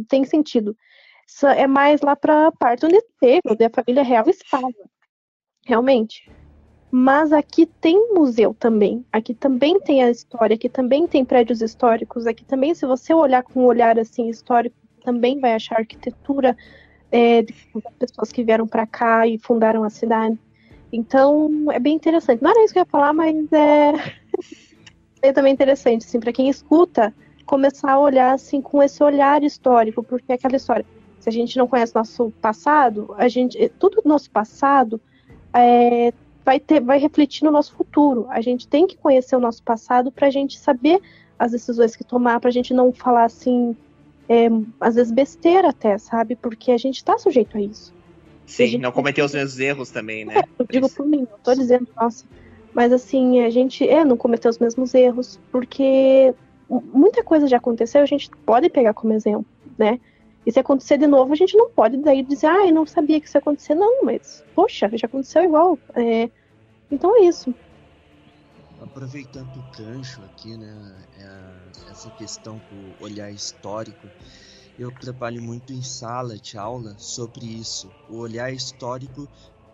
tem 0.09 0.25
sentido 0.25 0.75
é 1.43 1.67
mais 1.67 2.01
lá 2.01 2.15
para 2.15 2.51
parte 2.53 2.85
onde 2.85 3.01
teve, 3.19 3.41
onde 3.47 3.63
a 3.63 3.69
família 3.69 4.03
real 4.03 4.27
estava. 4.27 4.67
Realmente. 5.65 6.29
Mas 6.91 7.31
aqui 7.31 7.65
tem 7.65 8.13
museu 8.13 8.55
também. 8.57 9.05
Aqui 9.11 9.33
também 9.33 9.79
tem 9.79 10.03
a 10.03 10.09
história, 10.09 10.55
aqui 10.55 10.67
também 10.67 11.07
tem 11.07 11.23
prédios 11.23 11.61
históricos, 11.61 12.25
aqui 12.25 12.43
também, 12.43 12.73
se 12.73 12.85
você 12.85 13.13
olhar 13.13 13.43
com 13.43 13.61
um 13.61 13.65
olhar 13.65 13.99
assim 13.99 14.27
histórico, 14.27 14.75
também 15.03 15.39
vai 15.39 15.53
achar 15.53 15.77
arquitetura 15.77 16.57
é, 17.11 17.43
de 17.43 17.53
pessoas 17.99 18.31
que 18.31 18.43
vieram 18.43 18.67
para 18.67 18.87
cá 18.87 19.27
e 19.27 19.37
fundaram 19.37 19.83
a 19.83 19.89
cidade. 19.89 20.37
Então, 20.91 21.71
é 21.71 21.79
bem 21.79 21.95
interessante. 21.95 22.41
Não 22.41 22.49
era 22.49 22.63
isso 22.63 22.73
que 22.73 22.79
eu 22.79 22.81
ia 22.81 22.85
falar, 22.85 23.13
mas 23.13 23.35
é, 23.53 23.93
é 25.21 25.31
também 25.31 25.53
interessante, 25.53 26.05
assim, 26.05 26.19
para 26.19 26.33
quem 26.33 26.49
escuta, 26.49 27.13
começar 27.45 27.91
a 27.91 27.99
olhar 27.99 28.33
assim 28.33 28.61
com 28.61 28.81
esse 28.81 29.03
olhar 29.03 29.43
histórico, 29.43 30.03
porque 30.03 30.31
é 30.31 30.35
aquela 30.35 30.55
história 30.55 30.85
se 31.19 31.29
a 31.29 31.31
gente 31.31 31.57
não 31.57 31.67
conhece 31.67 31.93
nosso 31.93 32.31
passado, 32.41 33.13
a 33.17 33.27
gente, 33.27 33.57
eh, 33.61 33.69
tudo 33.79 34.01
do 34.01 34.09
nosso 34.09 34.29
passado 34.31 34.99
é, 35.53 36.13
vai, 36.45 36.59
ter, 36.59 36.79
vai 36.79 36.99
refletir 36.99 37.43
no 37.43 37.51
nosso 37.51 37.73
futuro. 37.73 38.25
A 38.29 38.41
gente 38.41 38.67
tem 38.67 38.87
que 38.87 38.97
conhecer 38.97 39.35
o 39.35 39.39
nosso 39.39 39.61
passado 39.63 40.11
para 40.11 40.27
a 40.27 40.31
gente 40.31 40.57
saber 40.57 41.01
as 41.37 41.51
decisões 41.51 41.95
que 41.95 42.03
tomar, 42.03 42.39
para 42.39 42.49
a 42.49 42.53
gente 42.53 42.73
não 42.73 42.91
falar 42.91 43.25
assim, 43.25 43.75
é, 44.27 44.47
às 44.79 44.95
vezes 44.95 45.11
besteira 45.11 45.69
até, 45.69 45.97
sabe? 45.97 46.35
Porque 46.35 46.71
a 46.71 46.77
gente 46.77 46.97
está 46.97 47.17
sujeito 47.17 47.57
a 47.57 47.61
isso. 47.61 47.93
Sim, 48.45 48.67
gente... 48.67 48.81
não 48.81 48.91
cometer 48.91 49.21
os 49.21 49.33
mesmos 49.33 49.59
erros 49.59 49.89
também, 49.89 50.25
né? 50.25 50.39
É, 50.39 50.43
eu 50.57 50.65
digo 50.69 50.89
por 50.89 51.05
mim, 51.05 51.27
não 51.29 51.39
tô 51.43 51.53
dizendo, 51.53 51.87
nossa. 51.95 52.25
Mas 52.73 52.91
assim, 52.91 53.41
a 53.41 53.49
gente 53.49 53.87
é 53.87 54.03
não 54.05 54.17
cometer 54.17 54.49
os 54.49 54.59
mesmos 54.59 54.93
erros, 54.93 55.39
porque 55.51 56.33
muita 56.69 57.23
coisa 57.23 57.47
já 57.47 57.57
aconteceu, 57.57 58.01
a 58.01 58.05
gente 58.05 58.29
pode 58.45 58.69
pegar 58.69 58.93
como 58.93 59.13
exemplo, 59.13 59.45
né? 59.77 59.99
E 60.45 60.51
se 60.51 60.59
acontecer 60.59 60.97
de 60.97 61.07
novo, 61.07 61.33
a 61.33 61.35
gente 61.35 61.55
não 61.55 61.69
pode 61.69 61.97
daí 61.97 62.23
dizer, 62.23 62.47
ah, 62.47 62.67
eu 62.67 62.73
não 62.73 62.85
sabia 62.85 63.19
que 63.19 63.27
isso 63.27 63.37
ia 63.37 63.39
acontecer, 63.39 63.75
não, 63.75 64.03
mas, 64.03 64.43
poxa, 64.55 64.89
já 64.93 65.05
aconteceu 65.05 65.43
igual. 65.43 65.77
É... 65.95 66.29
Então 66.91 67.15
é 67.17 67.25
isso. 67.25 67.53
Aproveitando 68.81 69.57
o 69.57 69.77
gancho 69.77 70.21
aqui, 70.23 70.55
né, 70.57 70.95
é, 71.17 71.91
essa 71.91 72.09
questão 72.11 72.59
do 72.71 73.03
olhar 73.03 73.29
histórico, 73.29 74.07
eu 74.79 74.89
trabalho 74.91 75.41
muito 75.41 75.73
em 75.73 75.83
sala 75.83 76.37
de 76.37 76.57
aula 76.57 76.95
sobre 76.97 77.45
isso, 77.45 77.91
o 78.09 78.17
olhar 78.17 78.51
histórico 78.51 79.27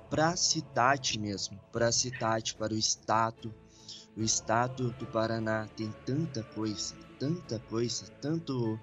para 0.09 0.30
a 0.30 0.36
cidade 0.36 1.20
mesmo, 1.20 1.59
para 1.72 1.88
a 1.88 1.91
cidade, 1.91 2.55
para 2.55 2.74
o 2.74 2.78
estado. 2.78 3.53
O 4.18 4.22
estado 4.22 4.91
do 4.91 5.05
Paraná 5.05 5.68
tem 5.76 5.93
tanta 6.05 6.41
coisa, 6.41 6.95
tanta 7.20 7.59
coisa, 7.59 8.07
tanto 8.22 8.80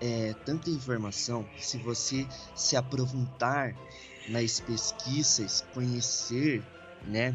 é, 0.00 0.34
tanta 0.44 0.70
informação, 0.70 1.46
se 1.56 1.76
você 1.78 2.26
se 2.54 2.76
aprofundar 2.76 3.76
nas 4.26 4.60
pesquisas, 4.60 5.64
conhecer, 5.72 6.64
né, 7.06 7.34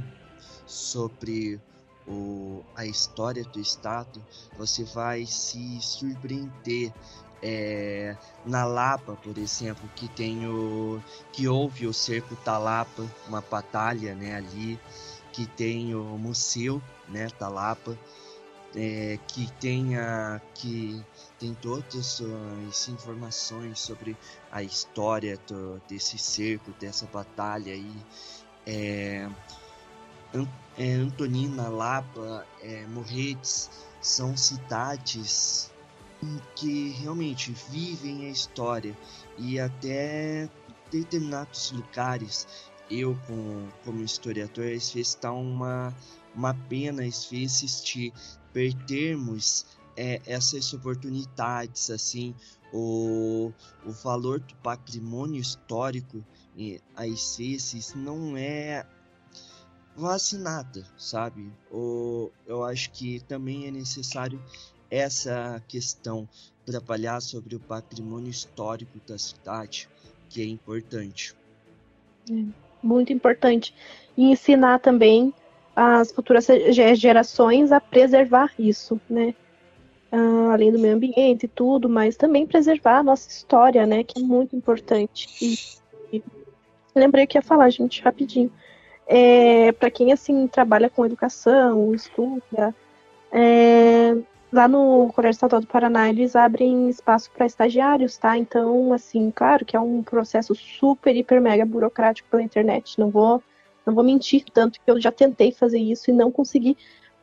sobre 0.65 1.59
o, 2.07 2.63
a 2.75 2.85
história 2.85 3.43
do 3.43 3.59
estado, 3.59 4.23
você 4.57 4.83
vai 4.83 5.25
se 5.25 5.79
surpreender. 5.81 6.91
É, 7.47 8.17
na 8.43 8.65
Lapa, 8.65 9.15
por 9.17 9.37
exemplo, 9.37 9.87
que 9.95 10.07
tem 10.07 10.47
o 10.47 10.99
que 11.31 11.47
houve 11.47 11.85
o 11.85 11.93
cerco 11.93 12.35
Talapa, 12.37 13.07
uma 13.27 13.41
batalha, 13.41 14.15
né, 14.15 14.33
ali, 14.35 14.79
que 15.31 15.45
tem 15.45 15.93
o 15.93 16.17
museu, 16.17 16.81
né, 17.07 17.27
Talapa, 17.37 17.95
é, 18.73 19.19
que 19.27 19.51
tenha 19.59 20.41
que 20.55 21.03
tem 21.45 21.53
todas 21.61 22.23
as 22.67 22.89
informações 22.89 23.79
sobre 23.79 24.17
a 24.51 24.63
história 24.63 25.37
do, 25.47 25.79
desse 25.87 26.17
cerco, 26.17 26.71
dessa 26.79 27.05
batalha 27.05 27.71
aí. 27.71 27.95
É, 28.65 29.29
é, 30.75 30.93
Antonina, 30.93 31.69
Lapa, 31.69 32.47
é, 32.63 32.87
Morretes 32.87 33.69
são 34.01 34.35
cidades 34.35 35.71
que 36.55 36.89
realmente 36.99 37.51
vivem 37.69 38.25
a 38.25 38.29
história 38.29 38.97
e 39.37 39.59
até 39.59 40.49
determinados 40.89 41.71
lugares 41.71 42.47
eu 42.89 43.15
como, 43.27 43.67
como 43.83 44.03
historiador 44.03 44.65
às 44.65 44.91
vezes 44.91 45.09
está 45.09 45.31
uma, 45.31 45.93
uma 46.33 46.55
pena 46.67 47.03
às 47.03 47.25
vezes 47.25 47.83
de 47.83 48.11
perdermos 48.51 49.65
é, 49.97 50.21
essas 50.25 50.73
oportunidades, 50.73 51.89
assim, 51.89 52.35
o, 52.73 53.51
o 53.85 53.91
valor 53.91 54.39
do 54.39 54.55
patrimônio 54.55 55.39
histórico 55.39 56.23
às 56.95 57.37
vezes 57.37 57.93
não 57.95 58.37
é 58.37 58.85
vacinada, 59.95 60.85
sabe? 60.97 61.51
Ou 61.71 62.31
eu 62.45 62.63
acho 62.63 62.91
que 62.91 63.21
também 63.21 63.67
é 63.67 63.71
necessário 63.71 64.41
essa 64.89 65.61
questão 65.67 66.27
trabalhar 66.65 67.21
sobre 67.21 67.55
o 67.55 67.59
patrimônio 67.59 68.29
histórico 68.29 68.99
da 69.07 69.17
cidade, 69.17 69.89
que 70.29 70.41
é 70.41 70.45
importante. 70.45 71.35
É, 72.31 72.43
muito 72.81 73.13
importante. 73.13 73.73
E 74.17 74.31
ensinar 74.31 74.79
também 74.79 75.33
as 75.75 76.11
futuras 76.11 76.47
gerações 76.97 77.71
a 77.71 77.81
preservar 77.81 78.53
isso, 78.57 78.99
né? 79.09 79.35
Uh, 80.11 80.51
além 80.51 80.71
do 80.71 80.79
meio 80.79 80.95
ambiente 80.95 81.45
e 81.45 81.49
tudo, 81.49 81.89
mas 81.89 82.15
também 82.15 82.45
preservar 82.45 82.99
a 82.99 83.03
nossa 83.03 83.29
história, 83.29 83.85
né, 83.85 84.03
que 84.03 84.19
é 84.19 84.23
muito 84.23 84.55
importante. 84.55 85.27
E, 85.41 86.17
e 86.17 86.23
lembrei 86.95 87.27
que 87.27 87.37
ia 87.37 87.41
falar, 87.41 87.69
gente, 87.69 88.01
rapidinho. 88.01 88.51
É, 89.07 89.71
para 89.73 89.91
quem 89.91 90.11
assim 90.11 90.47
trabalha 90.47 90.89
com 90.89 91.05
educação, 91.05 91.93
estuda, 91.93 92.73
é, 93.31 94.15
lá 94.51 94.67
no 94.67 95.11
Colégio 95.13 95.35
Estadual 95.35 95.61
do 95.61 95.67
Paraná 95.67 96.09
eles 96.09 96.35
abrem 96.35 96.89
espaço 96.89 97.29
para 97.31 97.45
estagiários, 97.45 98.17
tá? 98.17 98.37
Então, 98.37 98.93
assim, 98.93 99.29
claro 99.29 99.65
que 99.65 99.75
é 99.75 99.79
um 99.79 100.01
processo 100.01 100.55
super, 100.55 101.15
hiper, 101.15 101.41
mega 101.41 101.65
burocrático 101.65 102.29
pela 102.29 102.41
internet. 102.41 102.97
Não 102.97 103.09
vou, 103.09 103.43
não 103.85 103.93
vou 103.93 104.03
mentir 104.03 104.45
tanto 104.53 104.79
que 104.79 104.89
eu 104.89 104.99
já 104.99 105.11
tentei 105.11 105.51
fazer 105.51 105.79
isso 105.79 106.09
e 106.09 106.13
não 106.13 106.31
consegui, 106.31 106.77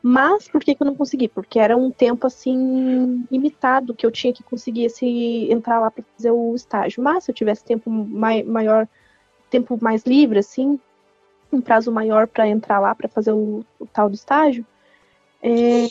Mas 0.05 0.49
por 0.49 0.61
que, 0.61 0.75
que 0.75 0.83
eu 0.83 0.87
não 0.87 0.95
consegui? 0.95 1.29
Porque 1.29 1.57
era 1.57 1.77
um 1.77 1.89
tempo 1.89 2.27
assim 2.27 3.25
limitado 3.31 3.95
que 3.95 4.05
eu 4.05 4.11
tinha 4.11 4.33
que 4.33 4.43
conseguir 4.43 4.83
esse, 4.83 5.05
entrar 5.49 5.79
lá 5.79 5.89
para 5.89 6.03
fazer 6.17 6.31
o 6.31 6.53
estágio. 6.53 7.01
Mas 7.01 7.23
se 7.23 7.31
eu 7.31 7.35
tivesse 7.35 7.63
tempo 7.63 7.89
mai, 7.89 8.43
maior, 8.43 8.85
tempo 9.49 9.79
mais 9.81 10.03
livre, 10.03 10.39
assim, 10.39 10.77
um 11.49 11.61
prazo 11.61 11.89
maior 11.89 12.27
para 12.27 12.45
entrar 12.45 12.81
lá 12.81 12.93
para 12.93 13.07
fazer 13.07 13.31
o, 13.31 13.65
o, 13.79 13.85
tal 13.85 14.09
do 14.09 14.15
estágio, 14.15 14.65
é, 15.41 15.87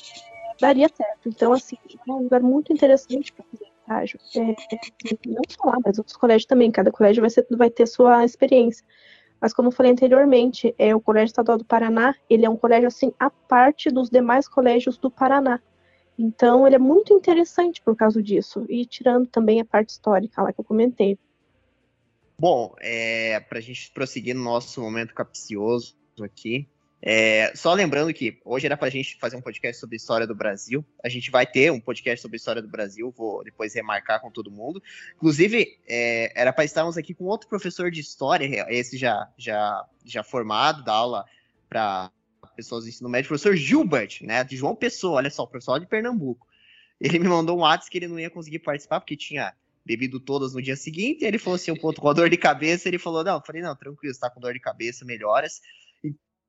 daria 0.61 0.91
certo. 0.95 1.31
Então, 1.31 1.55
assim, 1.55 1.79
é 2.07 2.13
um 2.13 2.25
lugar 2.25 2.43
muito 2.43 2.71
interessante 2.71 3.33
para 3.33 3.47
fazer 3.51 3.67
estágio. 3.81 4.21
É, 4.37 4.41
não 5.27 5.43
só 5.49 5.71
lá, 5.71 5.79
mas 5.83 5.97
outros 5.97 6.19
colégios 6.19 6.45
também. 6.45 6.71
Cada 6.71 6.93
colégio 6.93 7.23
vai, 7.23 7.31
ser, 7.31 7.47
vai 7.51 7.71
ter 7.71 7.87
sua 7.87 8.27
experiência. 8.27 8.85
Mas 9.43 9.53
como 9.53 9.67
eu 9.67 9.73
falei 9.73 9.91
anteriormente, 9.91 10.73
é 10.79 10.95
o 10.95 11.01
Colégio 11.01 11.33
Estadual 11.33 11.59
do 11.59 11.65
Paraná, 11.65 12.15
ele 12.31 12.47
é 12.47 12.49
um 12.49 12.57
colégio 12.57 12.87
assim 12.87 13.13
à 13.19 13.29
parte 13.29 13.91
dos 13.91 14.09
demais 14.09 14.47
colégios 14.47 14.97
do 14.97 15.11
Paraná. 15.11 15.61
Então, 16.17 16.65
ele 16.65 16.77
é 16.77 16.79
muito 16.79 17.13
interessante 17.13 17.83
por 17.83 17.97
causa 17.97 18.23
disso. 18.23 18.65
E 18.69 18.87
tirando 18.87 19.27
também 19.27 19.61
a 19.61 19.65
parte 19.65 19.89
histórica 19.89 20.41
lá 20.41 20.53
que 20.53 20.61
eu 20.61 20.65
comentei. 20.65 21.19
Bom, 22.39 22.73
é, 22.81 23.41
para 23.41 23.59
a 23.59 23.61
gente 23.61 23.91
prosseguir 23.91 24.33
no 24.37 24.45
nosso 24.45 24.81
momento 24.81 25.13
capcioso 25.13 25.97
aqui, 26.21 26.69
é, 27.05 27.53
só 27.57 27.75
lembrando 27.75 28.15
que 28.15 28.41
hoje 28.45 28.67
era 28.67 28.77
para 28.77 28.87
a 28.87 28.91
gente 28.91 29.19
fazer 29.19 29.37
um 29.37 29.41
podcast 29.41 29.81
sobre 29.81 29.97
história 29.97 30.25
do 30.25 30.37
Brasil. 30.37 30.85
A 31.03 31.09
gente 31.09 31.33
vai 31.33 31.45
ter 31.45 31.73
um 31.73 31.81
podcast 31.81 32.23
sobre 32.23 32.37
história 32.37 32.63
do 32.63 32.69
Brasil, 32.69 33.13
vou 33.17 33.43
depois 33.43 33.75
remarcar 33.75 34.21
com 34.21 34.31
todo 34.31 34.53
mundo. 34.53 34.81
Inclusive, 35.17 35.81
é, 35.89 36.33
era 36.41 36.53
para 36.53 36.65
estarmos 36.65 36.97
aqui 36.97 37.13
com 37.13 37.25
outro 37.25 37.49
professor 37.49 37.91
de 37.91 38.01
história, 38.01 38.67
esse 38.69 38.97
já, 38.97 39.29
já, 39.37 39.85
já 40.05 40.23
formado, 40.23 40.85
da 40.85 40.93
aula 40.93 41.25
para 41.69 42.13
pessoas 42.55 42.85
do 42.85 42.91
ensino 42.91 43.09
médio, 43.09 43.29
professor 43.29 43.57
Gilbert, 43.57 44.19
né, 44.23 44.45
de 44.45 44.57
João 44.57 44.77
Pessoa, 44.77 45.17
olha 45.17 45.31
só, 45.31 45.45
professor 45.45 45.81
de 45.81 45.87
Pernambuco. 45.87 46.47
Ele 47.01 47.19
me 47.19 47.27
mandou 47.27 47.57
um 47.57 47.63
WhatsApp 47.63 47.91
que 47.91 47.99
ele 47.99 48.07
não 48.07 48.21
ia 48.21 48.31
conseguir 48.31 48.61
participar 48.61 49.01
porque 49.01 49.17
tinha 49.17 49.53
bebido 49.85 50.21
todas 50.21 50.55
no 50.55 50.63
dia 50.63 50.77
seguinte. 50.77 51.25
ele 51.25 51.39
falou 51.39 51.57
assim, 51.57 51.73
um 51.73 51.77
ponto 51.77 52.01
com 52.01 52.15
dor 52.15 52.31
de 52.31 52.37
cabeça. 52.37 52.89
Ele 52.89 52.99
falou: 52.99 53.25
Não, 53.25 53.37
eu 53.39 53.43
falei, 53.45 53.61
não, 53.61 53.75
tranquilo, 53.75 54.15
você 54.15 54.21
tá 54.21 54.31
com 54.31 54.41
dor 54.41 54.53
de 54.53 54.61
cabeça, 54.61 55.05
melhoras. 55.05 55.61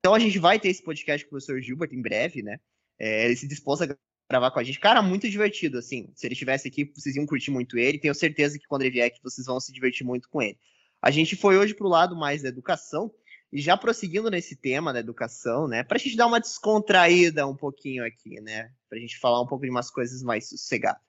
Então 0.04 0.14
a 0.14 0.20
gente 0.20 0.38
vai 0.38 0.60
ter 0.60 0.68
esse 0.68 0.84
podcast 0.84 1.26
com 1.26 1.30
o 1.30 1.40
professor 1.40 1.62
Gilbert 1.62 1.94
em 1.94 2.02
breve, 2.02 2.44
né? 2.44 2.60
É, 3.00 3.24
ele 3.24 3.38
se 3.38 3.48
dispôs 3.48 3.82
a 3.82 3.88
gravar 4.30 4.52
com 4.52 4.60
a 4.60 4.64
gente. 4.64 4.78
Cara, 4.78 5.02
muito 5.02 5.30
divertido, 5.30 5.78
assim. 5.78 6.12
Se 6.14 6.28
ele 6.28 6.34
estivesse 6.34 6.68
aqui, 6.68 6.92
vocês 6.94 7.16
iam 7.16 7.26
curtir 7.26 7.52
muito 7.52 7.78
ele. 7.78 7.98
Tenho 7.98 8.14
certeza 8.14 8.60
que 8.60 8.68
quando 8.68 8.82
ele 8.82 8.92
vier 8.92 9.08
aqui, 9.08 9.22
vocês 9.24 9.48
vão 9.48 9.62
se 9.62 9.72
divertir 9.72 10.06
muito 10.06 10.28
com 10.28 10.42
ele. 10.42 10.60
A 11.02 11.10
gente 11.10 11.38
foi 11.38 11.58
hoje 11.58 11.74
pro 11.74 11.88
lado 11.88 12.18
mais 12.18 12.42
da 12.42 12.50
educação. 12.50 13.14
E 13.50 13.62
já 13.62 13.78
prosseguindo 13.78 14.30
nesse 14.30 14.58
tema 14.58 14.92
da 14.92 15.00
educação, 15.00 15.70
né? 15.70 15.84
Pra 15.84 15.98
gente 15.98 16.18
dar 16.18 16.28
uma 16.28 16.40
descontraída 16.40 17.48
um 17.48 17.56
pouquinho 17.56 18.04
aqui, 18.04 18.42
né? 18.42 18.74
Pra 18.90 19.00
gente 19.00 19.18
falar 19.20 19.42
um 19.42 19.48
pouco 19.48 19.64
de 19.64 19.72
umas 19.72 19.90
coisas 19.90 20.22
mais 20.22 20.50
sossegadas. 20.50 21.02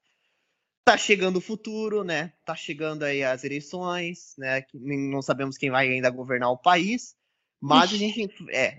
Tá 0.85 0.97
chegando 0.97 1.39
o 1.39 1.41
futuro, 1.41 2.05
né? 2.05 2.33
Tá 2.45 2.55
chegando 2.55 3.03
aí 3.03 3.25
as 3.25 3.43
eleições, 3.43 4.35
né? 4.39 4.63
Não 4.73 5.21
sabemos 5.21 5.57
quem 5.57 5.71
vai 5.71 5.89
ainda 5.89 6.11
governar 6.11 6.51
o 6.53 6.59
país. 6.59 7.17
Mas 7.65 7.95
a 7.95 7.97
gente. 7.97 8.29
É. 8.51 8.79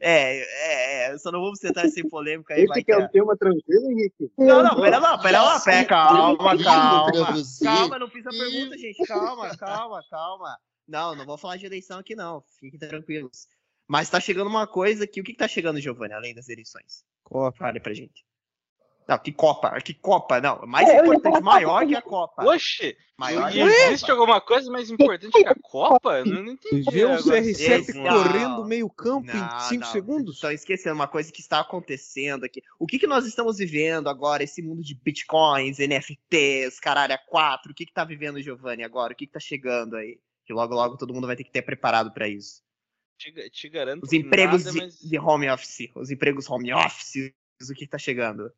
é, 0.00 1.12
é, 1.12 1.18
só 1.18 1.30
não 1.30 1.40
vamos 1.40 1.60
tentar 1.60 1.88
ser 1.88 2.02
polêmica 2.08 2.52
aí. 2.52 2.64
Esse 2.64 2.82
que 2.82 2.90
é 2.90 2.98
um 2.98 3.06
tema 3.06 3.36
tranquilo, 3.36 3.92
Henrique? 3.92 4.28
Não, 4.36 4.60
não, 4.60 4.74
pera 4.80 4.98
lá, 4.98 5.16
pera 5.18 5.40
lá, 5.40 5.60
pera, 5.60 5.84
calma, 5.84 6.36
calma. 6.58 7.12
Calma, 7.62 7.98
não 8.00 8.08
fiz 8.08 8.26
a 8.26 8.30
pergunta, 8.30 8.76
gente. 8.76 9.06
Calma, 9.06 9.56
calma, 9.56 10.02
calma. 10.10 10.58
Não, 10.86 11.14
não 11.14 11.24
vou 11.24 11.38
falar 11.38 11.56
de 11.56 11.66
eleição 11.66 12.00
aqui, 12.00 12.16
não. 12.16 12.42
Fiquem 12.58 12.78
tranquilos. 12.78 13.46
Mas 13.86 14.10
tá 14.10 14.18
chegando 14.18 14.48
uma 14.48 14.66
coisa 14.66 15.06
que. 15.06 15.20
O 15.20 15.24
que, 15.24 15.32
que 15.32 15.38
tá 15.38 15.46
chegando, 15.46 15.80
Giovanni, 15.80 16.12
além 16.12 16.34
das 16.34 16.48
eleições? 16.48 17.04
Copa. 17.22 17.56
Fale 17.56 17.78
pra 17.78 17.94
gente. 17.94 18.24
Não, 19.06 19.18
que 19.18 19.32
Copa, 19.32 19.78
que 19.82 19.92
Copa, 19.92 20.40
não. 20.40 20.66
Mais 20.66 20.88
é, 20.88 21.00
importante, 21.00 21.40
maior 21.42 21.86
que 21.86 21.94
a 21.94 22.00
Copa. 22.00 22.42
Oxe, 22.44 22.96
maior 23.18 23.52
que 23.52 23.60
existe 23.60 24.10
alguma 24.10 24.40
coisa 24.40 24.70
mais 24.70 24.90
importante 24.90 25.30
que 25.30 25.46
a 25.46 25.54
Copa? 25.54 26.24
Não, 26.24 26.42
não 26.42 26.52
entendi. 26.52 26.90
Viu 26.90 27.12
o 27.12 27.16
CR7 27.16 27.92
correndo 27.92 28.64
meio 28.64 28.88
campo 28.88 29.26
não, 29.26 29.56
em 29.56 29.60
5 29.60 29.86
segundos? 29.86 30.34
Estão 30.36 30.50
esquecendo 30.50 30.94
uma 30.94 31.06
coisa 31.06 31.30
que 31.30 31.40
está 31.40 31.60
acontecendo 31.60 32.44
aqui. 32.44 32.62
O 32.78 32.86
que, 32.86 32.98
que 32.98 33.06
nós 33.06 33.26
estamos 33.26 33.58
vivendo 33.58 34.08
agora, 34.08 34.42
esse 34.42 34.62
mundo 34.62 34.82
de 34.82 34.94
bitcoins, 34.94 35.78
NFTs, 35.78 36.80
caralho, 36.80 37.18
4, 37.28 37.72
o 37.72 37.74
que 37.74 37.84
que 37.84 37.92
tá 37.92 38.04
vivendo, 38.04 38.40
Giovanni, 38.40 38.84
agora? 38.84 39.12
O 39.12 39.16
que 39.16 39.26
que 39.26 39.32
tá 39.32 39.40
chegando 39.40 39.96
aí? 39.96 40.18
Que 40.46 40.52
logo, 40.54 40.74
logo 40.74 40.96
todo 40.96 41.12
mundo 41.12 41.26
vai 41.26 41.36
ter 41.36 41.44
que 41.44 41.52
ter 41.52 41.62
preparado 41.62 42.10
para 42.12 42.26
isso. 42.26 42.62
Te, 43.18 43.50
te, 43.50 43.68
garanto 43.68 44.04
Os 44.04 44.12
empregos 44.12 44.64
nada, 44.64 44.78
de, 44.78 44.84
mas... 44.84 44.98
de, 44.98 45.18
home 45.18 45.48
office, 45.48 45.90
os 45.94 46.10
empregos 46.10 46.50
home 46.50 46.72
office, 46.72 47.32
o 47.62 47.74
que 47.74 47.84
que 47.84 47.86
tá 47.86 47.98
chegando? 47.98 48.50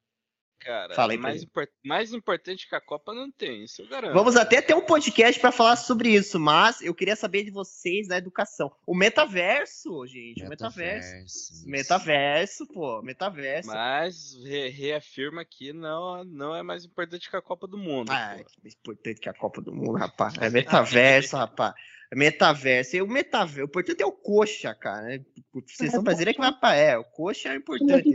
Cara, 0.58 0.94
Fala 0.94 1.16
mais, 1.16 1.42
import 1.42 1.68
mais 1.84 2.12
importante 2.12 2.68
que 2.68 2.74
a 2.74 2.80
Copa 2.80 3.14
não 3.14 3.30
tem, 3.30 3.64
isso 3.64 3.82
eu 3.82 3.88
garanto. 3.88 4.14
Vamos 4.14 4.36
até 4.36 4.60
ter 4.60 4.74
um 4.74 4.80
podcast 4.80 5.40
para 5.40 5.52
falar 5.52 5.76
sobre 5.76 6.10
isso, 6.10 6.40
mas 6.40 6.80
eu 6.80 6.94
queria 6.94 7.14
saber 7.14 7.44
de 7.44 7.50
vocês 7.50 8.08
da 8.08 8.16
educação. 8.16 8.72
O 8.86 8.94
metaverso, 8.94 10.06
gente, 10.06 10.44
metaverso, 10.44 11.64
o 11.64 11.68
metaverso. 11.68 11.68
Metaverso, 11.68 12.66
pô, 12.66 13.02
metaverso. 13.02 13.68
Mas 13.68 14.34
re 14.44 14.68
reafirma 14.68 15.44
que 15.44 15.72
não, 15.72 16.24
não 16.24 16.54
é 16.54 16.62
mais 16.62 16.84
importante 16.84 17.30
que 17.30 17.36
a 17.36 17.42
Copa 17.42 17.66
do 17.66 17.78
Mundo. 17.78 18.10
Ah, 18.10 18.34
é 18.34 18.44
mais 18.62 18.74
importante 18.74 19.20
que 19.20 19.28
a 19.28 19.34
Copa 19.34 19.60
do 19.60 19.72
Mundo, 19.72 19.96
rapaz. 19.96 20.34
É 20.40 20.50
metaverso, 20.50 21.36
rapaz. 21.36 21.74
Metaverso. 22.14 22.96
E 22.96 23.02
o 23.02 23.06
metaverso, 23.06 23.62
o 23.62 23.64
importante 23.64 24.02
é 24.02 24.06
o 24.06 24.12
coxa, 24.12 24.74
cara. 24.74 25.02
Né? 25.02 25.20
Vocês 25.52 25.90
são 25.90 26.02
brasileiros 26.02 26.36
que 26.36 26.40
vai 26.40 26.58
pra. 26.58 26.74
É, 26.74 26.96
o 26.96 27.04
coxa 27.04 27.48
é 27.48 27.56
importante. 27.56 28.12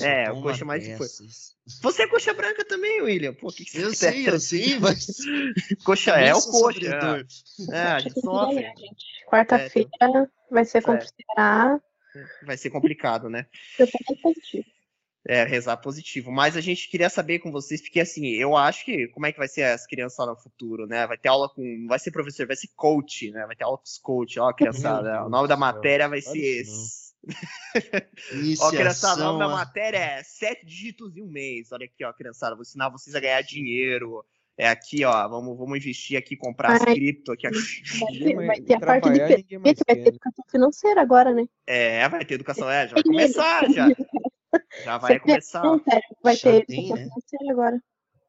É, 0.00 0.24
é 0.24 0.32
o 0.32 0.40
coxa 0.40 0.62
é 0.62 0.66
mais 0.66 0.86
importante. 0.86 1.32
Você 1.82 2.02
é 2.02 2.08
coxa 2.08 2.32
branca 2.32 2.64
também, 2.64 3.02
William. 3.02 3.34
Pô, 3.34 3.48
que, 3.48 3.64
que 3.64 3.78
eu 3.78 3.94
sei, 3.94 4.28
eu 4.28 4.40
sei, 4.40 4.78
mas. 4.80 5.06
coxa 5.84 6.12
é 6.12 6.34
o 6.34 6.40
coxa. 6.40 7.26
É. 7.70 7.76
é, 7.76 7.82
a 7.82 7.98
gente 7.98 8.20
sofre. 8.20 8.72
Quarta-feira 9.28 9.88
é, 10.00 10.26
vai 10.50 10.64
ser 10.64 10.82
complicado. 10.82 11.82
Vai 12.44 12.56
ser 12.56 12.70
complicado, 12.70 13.28
né? 13.30 13.46
Eu. 13.78 13.86
É, 15.24 15.44
rezar 15.44 15.76
positivo. 15.76 16.32
Mas 16.32 16.56
a 16.56 16.60
gente 16.60 16.88
queria 16.88 17.08
saber 17.08 17.38
com 17.38 17.52
vocês, 17.52 17.80
porque 17.80 18.00
assim, 18.00 18.26
eu 18.26 18.56
acho 18.56 18.84
que 18.84 19.06
como 19.08 19.24
é 19.24 19.32
que 19.32 19.38
vai 19.38 19.46
ser 19.46 19.62
as 19.62 19.86
crianças 19.86 20.26
no 20.26 20.34
futuro, 20.34 20.84
né? 20.84 21.06
Vai 21.06 21.16
ter 21.16 21.28
aula 21.28 21.48
com. 21.48 21.62
Não 21.62 21.86
vai 21.86 21.98
ser 22.00 22.10
professor, 22.10 22.44
vai 22.44 22.56
ser 22.56 22.68
coach, 22.74 23.30
né? 23.30 23.46
Vai 23.46 23.54
ter 23.54 23.62
aula 23.62 23.78
com 23.78 23.84
os 23.84 23.98
coach, 23.98 24.40
ó, 24.40 24.50
criançada. 24.52 25.24
o 25.24 25.28
nome 25.28 25.46
da 25.46 25.56
matéria 25.56 26.08
vai 26.08 26.20
ser 26.20 26.38
esse. 26.38 27.12
ó, 28.60 28.70
criançada, 28.70 29.22
o 29.22 29.24
nome 29.26 29.38
da 29.38 29.48
matéria 29.48 29.98
é 29.98 30.22
sete 30.24 30.66
dígitos 30.66 31.16
em 31.16 31.22
um 31.22 31.28
mês. 31.28 31.70
Olha 31.70 31.84
aqui, 31.84 32.04
ó, 32.04 32.12
criançada, 32.12 32.56
vou 32.56 32.62
ensinar 32.62 32.88
vocês 32.88 33.14
a 33.14 33.20
ganhar 33.20 33.42
dinheiro. 33.42 34.24
É 34.58 34.68
aqui, 34.68 35.04
ó, 35.04 35.28
vamos, 35.28 35.56
vamos 35.56 35.78
investir 35.78 36.18
aqui, 36.18 36.36
comprar 36.36 36.72
as 36.72 36.84
cripto 36.84 37.32
aqui. 37.32 37.48
Vai 37.48 38.12
ter, 38.12 38.34
vai 38.34 38.60
ter 38.60 38.74
a 38.74 38.80
parte 38.80 39.10
de 39.10 39.58
vai 39.58 39.74
ter 39.74 40.08
educação 40.08 40.44
financeira 40.50 41.00
agora, 41.00 41.32
né? 41.32 41.46
É, 41.66 42.06
vai 42.08 42.24
ter 42.24 42.34
educação, 42.34 42.68
é, 42.70 42.86
já 42.86 42.94
vai 42.94 43.02
começar, 43.02 43.70
já. 43.70 43.86
Já 44.84 44.98
vai 44.98 45.18
começar. 45.18 45.62
Não, 45.62 45.82
sério, 45.82 46.02
vai 46.22 46.36
Já 46.36 46.50
ter 46.50 46.66
tem, 46.66 46.92
né? 46.92 47.08
agora. 47.50 47.80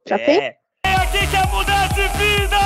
Já 0.07 0.15
é. 0.15 0.25
tem? 0.25 0.39
Quem 0.85 0.95
aqui 0.95 1.27
quer 1.27 1.45
mudar 1.47 1.87
de 1.89 2.07
vida? 2.17 2.57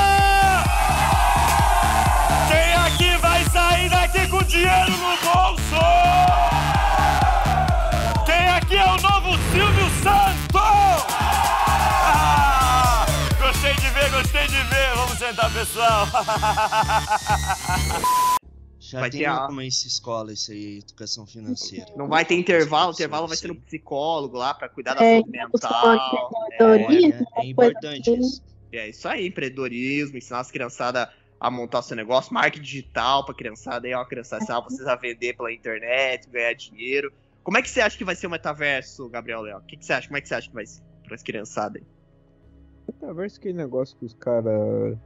Quem 2.47 2.74
aqui 2.76 3.18
vai 3.22 3.43
sair 3.45 3.89
daqui 3.89 4.28
com 4.30 4.43
dinheiro 4.43 4.91
no 4.91 5.18
bolso? 5.18 5.82
Quem 8.26 8.49
aqui 8.49 8.78
é 8.78 8.86
o 8.86 8.97
novo 9.01 9.36
Silvio 9.51 9.89
Santos? 10.03 10.38
Ah, 11.20 13.05
gostei 13.39 13.74
de 13.76 13.89
ver, 13.89 14.10
gostei 14.12 14.47
de 14.47 14.62
ver. 14.64 14.95
Vamos 14.95 15.18
sentar, 15.18 15.51
pessoal. 15.53 16.08
Já 18.88 19.01
vai 19.01 19.09
tem 19.09 19.19
ter 19.19 19.25
a... 19.25 19.47
uma 19.47 19.65
escola 19.65 20.31
isso 20.31 20.49
aí, 20.49 20.77
educação 20.77 21.25
financeira. 21.25 21.88
Não 21.97 22.07
vai 22.07 22.23
ter 22.23 22.35
intervalo, 22.35 22.91
o 22.91 22.93
intervalo 22.93 23.27
vai 23.27 23.35
ser 23.35 23.49
no 23.49 23.55
psicólogo 23.55 24.38
lá 24.38 24.53
para 24.53 24.69
cuidar 24.69 24.93
da 24.93 25.03
é, 25.03 25.15
saúde 25.15 25.29
mental. 25.29 25.95
É, 26.51 26.63
é, 26.63 27.25
é 27.35 27.45
importante 27.45 28.17
isso. 28.17 28.41
É 28.71 28.88
isso 28.88 29.07
aí, 29.07 29.27
empreendedorismo, 29.27 30.17
ensinar 30.17 30.39
as 30.39 30.51
criançadas 30.51 31.09
a 31.38 31.51
montar 31.51 31.79
o 31.79 31.81
seu 31.81 31.97
negócio, 31.97 32.33
marketing 32.33 32.63
digital 32.63 33.25
pra 33.25 33.35
criançada 33.35 33.88
aí, 33.88 33.93
ó, 33.93 34.05
criançada, 34.05 34.43
ensinar 34.43 34.61
vocês 34.61 34.88
a 34.88 34.95
vender 34.95 35.35
pela 35.35 35.51
internet, 35.51 36.29
ganhar 36.29 36.53
dinheiro. 36.53 37.11
Como 37.43 37.57
é 37.57 37.61
que 37.61 37.69
você 37.69 37.81
acha 37.81 37.97
que 37.97 38.05
vai 38.05 38.15
ser 38.15 38.27
o 38.27 38.29
metaverso, 38.29 39.09
Gabriel 39.09 39.41
Léo? 39.41 39.57
O 39.57 39.61
que, 39.63 39.75
que 39.75 39.85
você 39.85 39.91
acha? 39.91 40.07
Como 40.07 40.17
é 40.17 40.21
que 40.21 40.29
você 40.29 40.35
acha 40.35 40.47
que 40.47 40.55
vai 40.55 40.65
ser 40.65 40.81
para 41.03 41.15
as 41.15 41.23
criançadas 41.23 41.81
aí? 41.81 41.88
Metaverso 42.88 43.35
é 43.35 43.39
aquele 43.39 43.57
negócio 43.57 43.97
que 43.97 44.05
os 44.05 44.13
caras 44.13 44.97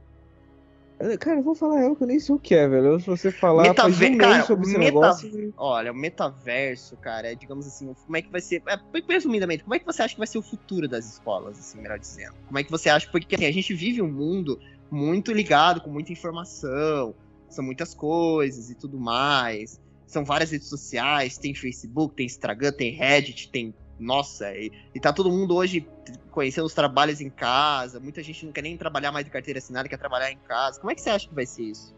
Cara, 1.18 1.40
eu 1.40 1.42
vou 1.42 1.54
falar 1.54 1.82
eu 1.82 1.96
que 1.96 2.02
eu 2.04 2.06
nem 2.06 2.20
sei 2.20 2.34
o 2.34 2.38
que 2.38 2.54
é, 2.54 2.68
velho. 2.68 3.00
Se 3.00 3.06
você 3.06 3.32
falar 3.32 3.64
Metaver... 3.64 4.16
cara, 4.16 4.44
sobre 4.44 4.66
esse 4.66 4.78
meta... 4.78 4.84
negócio. 4.84 5.54
Olha, 5.56 5.90
o 5.90 5.94
metaverso, 5.94 6.96
cara, 6.96 7.32
é, 7.32 7.34
digamos 7.34 7.66
assim, 7.66 7.92
como 7.92 8.16
é 8.16 8.22
que 8.22 8.30
vai 8.30 8.40
ser. 8.40 8.62
É, 8.68 8.78
resumidamente, 9.08 9.64
como 9.64 9.74
é 9.74 9.78
que 9.80 9.84
você 9.84 10.02
acha 10.02 10.14
que 10.14 10.20
vai 10.20 10.26
ser 10.26 10.38
o 10.38 10.42
futuro 10.42 10.86
das 10.86 11.04
escolas, 11.10 11.58
assim, 11.58 11.80
melhor 11.80 11.98
dizendo? 11.98 12.34
Como 12.46 12.58
é 12.58 12.62
que 12.62 12.70
você 12.70 12.88
acha? 12.88 13.08
Porque 13.10 13.34
assim, 13.34 13.46
a 13.46 13.52
gente 13.52 13.74
vive 13.74 14.00
um 14.00 14.10
mundo 14.10 14.60
muito 14.90 15.32
ligado, 15.32 15.80
com 15.80 15.90
muita 15.90 16.12
informação, 16.12 17.14
são 17.48 17.64
muitas 17.64 17.94
coisas 17.94 18.70
e 18.70 18.74
tudo 18.74 18.98
mais. 18.98 19.80
são 20.06 20.24
várias 20.24 20.50
redes 20.50 20.68
sociais, 20.68 21.38
tem 21.38 21.54
Facebook, 21.54 22.14
tem 22.14 22.26
Instagram, 22.26 22.72
tem 22.72 22.92
Reddit, 22.92 23.50
tem. 23.50 23.74
Nossa, 24.02 24.52
e, 24.54 24.70
e 24.94 25.00
tá 25.00 25.12
todo 25.12 25.30
mundo 25.30 25.54
hoje 25.54 25.86
conhecendo 26.30 26.64
os 26.66 26.74
trabalhos 26.74 27.20
em 27.20 27.30
casa. 27.30 28.00
Muita 28.00 28.22
gente 28.22 28.44
não 28.44 28.52
quer 28.52 28.62
nem 28.62 28.76
trabalhar 28.76 29.12
mais 29.12 29.24
de 29.24 29.30
carteira 29.30 29.58
assinada, 29.58 29.88
quer 29.88 29.98
trabalhar 29.98 30.30
em 30.30 30.38
casa. 30.38 30.80
Como 30.80 30.90
é 30.90 30.94
que 30.94 31.00
você 31.00 31.10
acha 31.10 31.28
que 31.28 31.34
vai 31.34 31.46
ser 31.46 31.62
isso? 31.62 31.94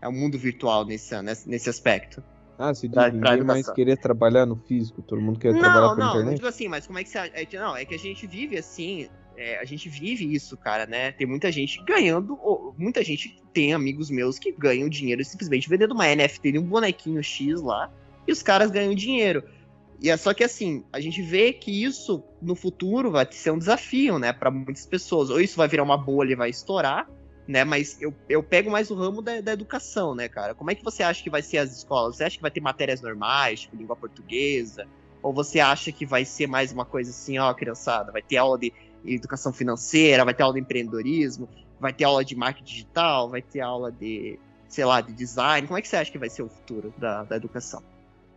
É 0.00 0.08
o 0.08 0.12
mundo 0.12 0.36
virtual 0.38 0.84
nesse, 0.84 1.20
nesse, 1.22 1.48
nesse 1.48 1.70
aspecto. 1.70 2.22
Ah, 2.58 2.74
se 2.74 2.88
Pra- 2.88 3.10
ninguém 3.10 3.42
mais 3.42 3.68
querer 3.70 3.96
trabalhar 3.96 4.44
no 4.46 4.56
físico, 4.56 5.00
todo 5.02 5.20
mundo 5.20 5.38
quer 5.38 5.52
trabalhar 5.58 5.72
Não, 5.88 5.94
pela 5.94 5.96
não, 5.96 6.04
não 6.06 6.10
internet. 6.20 6.36
digo 6.36 6.48
assim, 6.48 6.68
mas 6.68 6.86
como 6.86 6.98
é 6.98 7.02
que 7.04 7.08
você. 7.08 7.18
É, 7.18 7.44
que- 7.46 7.58
não, 7.58 7.76
é 7.76 7.84
que 7.84 7.94
a 7.94 7.98
gente 7.98 8.26
vive 8.26 8.58
assim. 8.58 9.08
é, 9.36 9.58
a 9.58 9.64
gente 9.64 9.88
vive 9.88 10.30
isso, 10.32 10.56
cara, 10.58 10.84
né? 10.84 11.10
Tem 11.12 11.26
muita 11.26 11.50
gente 11.50 11.82
ganhando. 11.84 12.38
Muita 12.76 13.02
gente 13.02 13.42
tem 13.54 13.72
amigos 13.72 14.10
meus 14.10 14.38
que 14.38 14.52
ganham 14.52 14.88
dinheiro 14.90 15.24
simplesmente 15.24 15.68
vendendo 15.70 15.92
uma 15.92 16.04
NFT 16.06 16.52
de 16.52 16.58
um 16.58 16.62
bonequinho 16.66 17.22
X 17.22 17.62
lá. 17.62 17.90
E 18.28 18.30
os 18.32 18.42
caras 18.42 18.70
ganham 18.70 18.94
dinheiro. 18.94 19.42
E 20.02 20.10
é 20.10 20.16
só 20.16 20.34
que 20.34 20.42
assim, 20.42 20.84
a 20.92 21.00
gente 21.00 21.22
vê 21.22 21.52
que 21.52 21.84
isso 21.84 22.24
no 22.40 22.56
futuro 22.56 23.12
vai 23.12 23.26
ser 23.30 23.52
um 23.52 23.58
desafio, 23.58 24.18
né, 24.18 24.32
Pra 24.32 24.50
muitas 24.50 24.84
pessoas. 24.84 25.30
Ou 25.30 25.40
isso 25.40 25.56
vai 25.56 25.68
virar 25.68 25.84
uma 25.84 25.96
bolha 25.96 26.32
e 26.32 26.36
vai 26.36 26.50
estourar, 26.50 27.08
né? 27.46 27.62
Mas 27.62 28.02
eu, 28.02 28.12
eu 28.28 28.42
pego 28.42 28.68
mais 28.68 28.90
o 28.90 28.96
ramo 28.96 29.22
da, 29.22 29.40
da 29.40 29.52
educação, 29.52 30.12
né, 30.12 30.28
cara? 30.28 30.56
Como 30.56 30.72
é 30.72 30.74
que 30.74 30.82
você 30.82 31.04
acha 31.04 31.22
que 31.22 31.30
vai 31.30 31.40
ser 31.40 31.58
as 31.58 31.76
escolas? 31.76 32.16
Você 32.16 32.24
acha 32.24 32.36
que 32.36 32.42
vai 32.42 32.50
ter 32.50 32.60
matérias 32.60 33.00
normais, 33.00 33.60
tipo 33.60 33.76
língua 33.76 33.94
portuguesa? 33.94 34.88
Ou 35.22 35.32
você 35.32 35.60
acha 35.60 35.92
que 35.92 36.04
vai 36.04 36.24
ser 36.24 36.48
mais 36.48 36.72
uma 36.72 36.84
coisa 36.84 37.10
assim, 37.10 37.38
ó, 37.38 37.54
criançada, 37.54 38.10
vai 38.10 38.22
ter 38.22 38.38
aula 38.38 38.58
de 38.58 38.72
educação 39.04 39.52
financeira, 39.52 40.24
vai 40.24 40.34
ter 40.34 40.42
aula 40.42 40.54
de 40.54 40.60
empreendedorismo, 40.60 41.48
vai 41.78 41.92
ter 41.92 42.02
aula 42.02 42.24
de 42.24 42.34
marketing 42.34 42.64
digital, 42.64 43.30
vai 43.30 43.40
ter 43.40 43.60
aula 43.60 43.92
de, 43.92 44.36
sei 44.68 44.84
lá, 44.84 45.00
de 45.00 45.12
design? 45.12 45.68
Como 45.68 45.78
é 45.78 45.82
que 45.82 45.86
você 45.86 45.96
acha 45.96 46.10
que 46.10 46.18
vai 46.18 46.28
ser 46.28 46.42
o 46.42 46.48
futuro 46.48 46.92
da, 46.98 47.22
da 47.22 47.36
educação? 47.36 47.91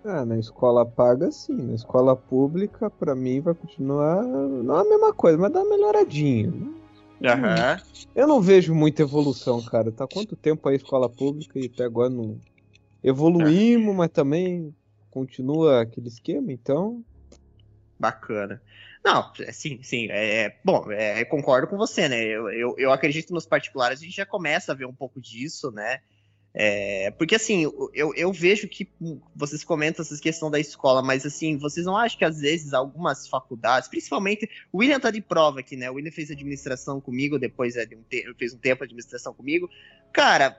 Ah, 0.07 0.23
na 0.23 0.37
escola 0.37 0.85
paga 0.85 1.31
sim, 1.31 1.55
na 1.55 1.73
escola 1.73 2.15
pública, 2.15 2.91
pra 2.91 3.15
mim, 3.15 3.41
vai 3.41 3.55
continuar. 3.55 4.23
Não 4.23 4.77
é 4.77 4.81
a 4.81 4.83
mesma 4.89 5.11
coisa, 5.11 5.35
mas 5.35 5.51
dá 5.51 5.61
uma 5.63 5.69
melhoradinha. 5.69 6.51
né? 6.51 7.29
Aham. 7.31 7.81
Eu 8.13 8.27
não 8.27 8.39
vejo 8.39 8.75
muita 8.75 9.01
evolução, 9.01 9.63
cara. 9.65 9.91
Tá 9.91 10.05
quanto 10.07 10.35
tempo 10.35 10.69
aí 10.69 10.75
a 10.75 10.77
escola 10.77 11.09
pública 11.09 11.59
e 11.59 11.65
até 11.65 11.85
agora 11.85 12.09
não. 12.09 12.39
Evoluímos, 13.03 13.95
mas 13.95 14.11
também 14.11 14.75
continua 15.09 15.81
aquele 15.81 16.07
esquema, 16.07 16.51
então. 16.53 17.03
Bacana. 17.99 18.61
Não, 19.03 19.31
é, 19.39 19.51
sim, 19.51 19.81
sim. 19.81 20.07
É, 20.11 20.55
bom, 20.63 20.91
é, 20.91 21.25
concordo 21.25 21.67
com 21.67 21.77
você, 21.77 22.07
né? 22.07 22.23
Eu, 22.23 22.49
eu, 22.49 22.75
eu 22.77 22.91
acredito 22.91 23.33
nos 23.33 23.47
particulares, 23.47 24.01
a 24.01 24.03
gente 24.03 24.15
já 24.15 24.25
começa 24.25 24.71
a 24.71 24.75
ver 24.75 24.85
um 24.85 24.93
pouco 24.93 25.19
disso, 25.19 25.71
né? 25.71 25.99
É, 26.57 27.11
porque 27.11 27.35
assim, 27.35 27.63
eu, 27.93 28.13
eu 28.15 28.31
vejo 28.31 28.65
que 28.69 28.89
vocês 29.35 29.61
comentam 29.61 30.01
essa 30.01 30.17
questão 30.17 30.49
da 30.49 30.57
escola, 30.57 31.01
mas 31.01 31.25
assim, 31.25 31.57
vocês 31.57 31.85
não 31.85 31.97
acham 31.97 32.17
que 32.17 32.23
às 32.23 32.39
vezes 32.39 32.73
algumas 32.73 33.27
faculdades, 33.27 33.89
principalmente, 33.89 34.49
o 34.71 34.77
William 34.77 34.99
tá 34.99 35.11
de 35.11 35.19
prova 35.19 35.59
aqui, 35.59 35.75
né? 35.75 35.91
O 35.91 35.95
William 35.95 36.11
fez 36.11 36.31
administração 36.31 37.01
comigo, 37.01 37.37
depois 37.37 37.75
é, 37.75 37.85
de 37.85 37.95
um 37.95 38.03
fez 38.37 38.53
um 38.53 38.57
tempo 38.57 38.85
administração 38.85 39.33
comigo. 39.33 39.69
Cara, 40.13 40.57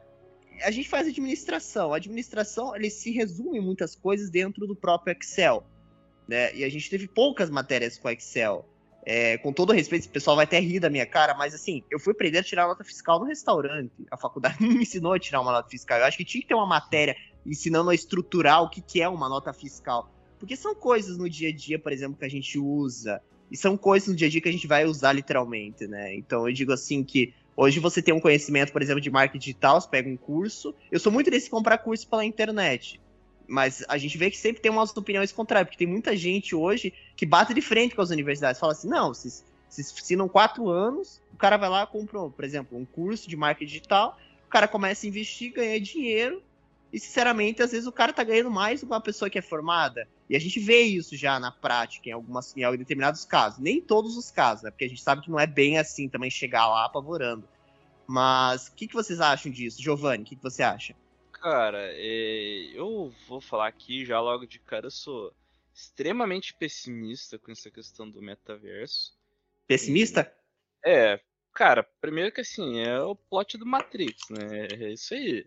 a 0.62 0.70
gente 0.70 0.86
faz 0.86 1.08
administração. 1.08 1.94
A 1.94 1.96
administração, 1.96 2.76
ele 2.76 2.90
se 2.90 3.10
resume 3.10 3.58
muitas 3.60 3.96
coisas 3.96 4.28
dentro 4.28 4.66
do 4.66 4.76
próprio 4.76 5.16
Excel 5.18 5.64
né? 6.26 6.54
E 6.54 6.64
a 6.64 6.68
gente 6.68 6.90
teve 6.90 7.06
poucas 7.06 7.50
matérias 7.50 7.98
com 7.98 8.10
Excel. 8.10 8.68
É, 9.08 9.38
com 9.38 9.52
todo 9.52 9.72
respeito, 9.72 10.06
o 10.06 10.10
pessoal 10.10 10.34
vai 10.34 10.44
até 10.44 10.58
rir 10.58 10.80
da 10.80 10.90
minha 10.90 11.06
cara, 11.06 11.32
mas 11.32 11.54
assim, 11.54 11.84
eu 11.88 12.00
fui 12.00 12.12
aprender 12.12 12.38
a 12.38 12.42
tirar 12.42 12.66
nota 12.66 12.82
fiscal 12.82 13.20
no 13.20 13.24
restaurante. 13.24 13.92
A 14.10 14.16
faculdade 14.16 14.56
não 14.60 14.66
me 14.74 14.82
ensinou 14.82 15.12
a 15.12 15.18
tirar 15.18 15.40
uma 15.40 15.52
nota 15.52 15.70
fiscal. 15.70 16.00
Eu 16.00 16.06
acho 16.06 16.16
que 16.16 16.24
tinha 16.24 16.42
que 16.42 16.48
ter 16.48 16.54
uma 16.54 16.66
matéria 16.66 17.16
ensinando 17.46 17.90
a 17.90 17.94
estruturar 17.94 18.64
o 18.64 18.68
que, 18.68 18.80
que 18.80 19.00
é 19.00 19.08
uma 19.08 19.28
nota 19.28 19.52
fiscal. 19.52 20.10
Porque 20.40 20.56
são 20.56 20.74
coisas 20.74 21.16
no 21.16 21.30
dia 21.30 21.50
a 21.50 21.52
dia, 21.52 21.78
por 21.78 21.92
exemplo, 21.92 22.18
que 22.18 22.24
a 22.24 22.28
gente 22.28 22.58
usa. 22.58 23.22
E 23.48 23.56
são 23.56 23.76
coisas 23.76 24.08
no 24.08 24.16
dia 24.16 24.26
a 24.26 24.30
dia 24.30 24.40
que 24.40 24.48
a 24.48 24.52
gente 24.52 24.66
vai 24.66 24.84
usar 24.84 25.12
literalmente, 25.12 25.86
né? 25.86 26.12
Então 26.16 26.48
eu 26.48 26.52
digo 26.52 26.72
assim 26.72 27.04
que 27.04 27.32
hoje 27.56 27.78
você 27.78 28.02
tem 28.02 28.12
um 28.12 28.18
conhecimento, 28.18 28.72
por 28.72 28.82
exemplo, 28.82 29.00
de 29.00 29.08
marketing 29.08 29.38
digital, 29.38 29.80
você 29.80 29.88
pega 29.88 30.08
um 30.08 30.16
curso. 30.16 30.74
Eu 30.90 30.98
sou 30.98 31.12
muito 31.12 31.30
desse 31.30 31.48
comprar 31.48 31.78
curso 31.78 32.08
pela 32.08 32.24
internet. 32.24 33.00
Mas 33.48 33.84
a 33.88 33.96
gente 33.96 34.18
vê 34.18 34.30
que 34.30 34.36
sempre 34.36 34.60
tem 34.60 34.70
umas 34.70 34.96
opiniões 34.96 35.32
contrárias, 35.32 35.68
porque 35.68 35.78
tem 35.78 35.86
muita 35.86 36.16
gente 36.16 36.54
hoje 36.54 36.92
que 37.16 37.24
bate 37.24 37.54
de 37.54 37.60
frente 37.60 37.94
com 37.94 38.02
as 38.02 38.10
universidades. 38.10 38.60
Fala 38.60 38.72
assim, 38.72 38.88
não, 38.88 39.14
vocês, 39.14 39.44
vocês 39.68 39.92
ensinam 39.92 40.28
quatro 40.28 40.68
anos, 40.68 41.22
o 41.32 41.36
cara 41.36 41.56
vai 41.56 41.68
lá 41.68 41.86
compra, 41.86 42.28
por 42.28 42.44
exemplo, 42.44 42.76
um 42.76 42.84
curso 42.84 43.28
de 43.28 43.36
marketing 43.36 43.66
digital, 43.68 44.18
o 44.46 44.48
cara 44.48 44.66
começa 44.66 45.06
a 45.06 45.08
investir, 45.08 45.52
ganha 45.52 45.80
dinheiro, 45.80 46.42
e 46.92 46.98
sinceramente, 46.98 47.62
às 47.62 47.72
vezes 47.72 47.86
o 47.86 47.92
cara 47.92 48.12
tá 48.12 48.24
ganhando 48.24 48.50
mais 48.50 48.80
do 48.80 48.86
que 48.86 48.92
uma 48.92 49.00
pessoa 49.00 49.28
que 49.28 49.38
é 49.38 49.42
formada. 49.42 50.08
E 50.30 50.36
a 50.36 50.38
gente 50.38 50.58
vê 50.58 50.82
isso 50.82 51.16
já 51.16 51.38
na 51.38 51.50
prática, 51.50 52.08
em 52.08 52.12
algumas, 52.12 52.56
em 52.56 52.76
determinados 52.76 53.24
casos. 53.24 53.58
Nem 53.58 53.80
todos 53.80 54.16
os 54.16 54.30
casos, 54.30 54.62
né? 54.62 54.70
Porque 54.70 54.84
a 54.84 54.88
gente 54.88 55.02
sabe 55.02 55.22
que 55.22 55.30
não 55.30 55.38
é 55.38 55.46
bem 55.46 55.78
assim 55.78 56.08
também 56.08 56.30
chegar 56.30 56.66
lá 56.66 56.84
apavorando. 56.84 57.46
Mas 58.06 58.68
o 58.68 58.72
que, 58.72 58.86
que 58.86 58.94
vocês 58.94 59.20
acham 59.20 59.50
disso? 59.50 59.82
Giovanni, 59.82 60.22
o 60.22 60.26
que, 60.26 60.36
que 60.36 60.42
você 60.42 60.62
acha? 60.62 60.94
Cara, 61.48 61.92
é, 61.92 62.72
eu 62.74 63.14
vou 63.28 63.40
falar 63.40 63.68
aqui 63.68 64.04
já 64.04 64.20
logo 64.20 64.48
de 64.48 64.58
cara, 64.58 64.86
eu 64.86 64.90
sou 64.90 65.32
extremamente 65.72 66.52
pessimista 66.52 67.38
com 67.38 67.52
essa 67.52 67.70
questão 67.70 68.10
do 68.10 68.20
metaverso. 68.20 69.16
Pessimista? 69.64 70.36
É, 70.84 71.20
cara, 71.54 71.84
primeiro 72.00 72.32
que 72.32 72.40
assim, 72.40 72.80
é 72.80 73.00
o 73.00 73.14
plot 73.14 73.56
do 73.58 73.64
Matrix, 73.64 74.28
né? 74.28 74.66
É 74.72 74.92
isso 74.92 75.14
aí. 75.14 75.46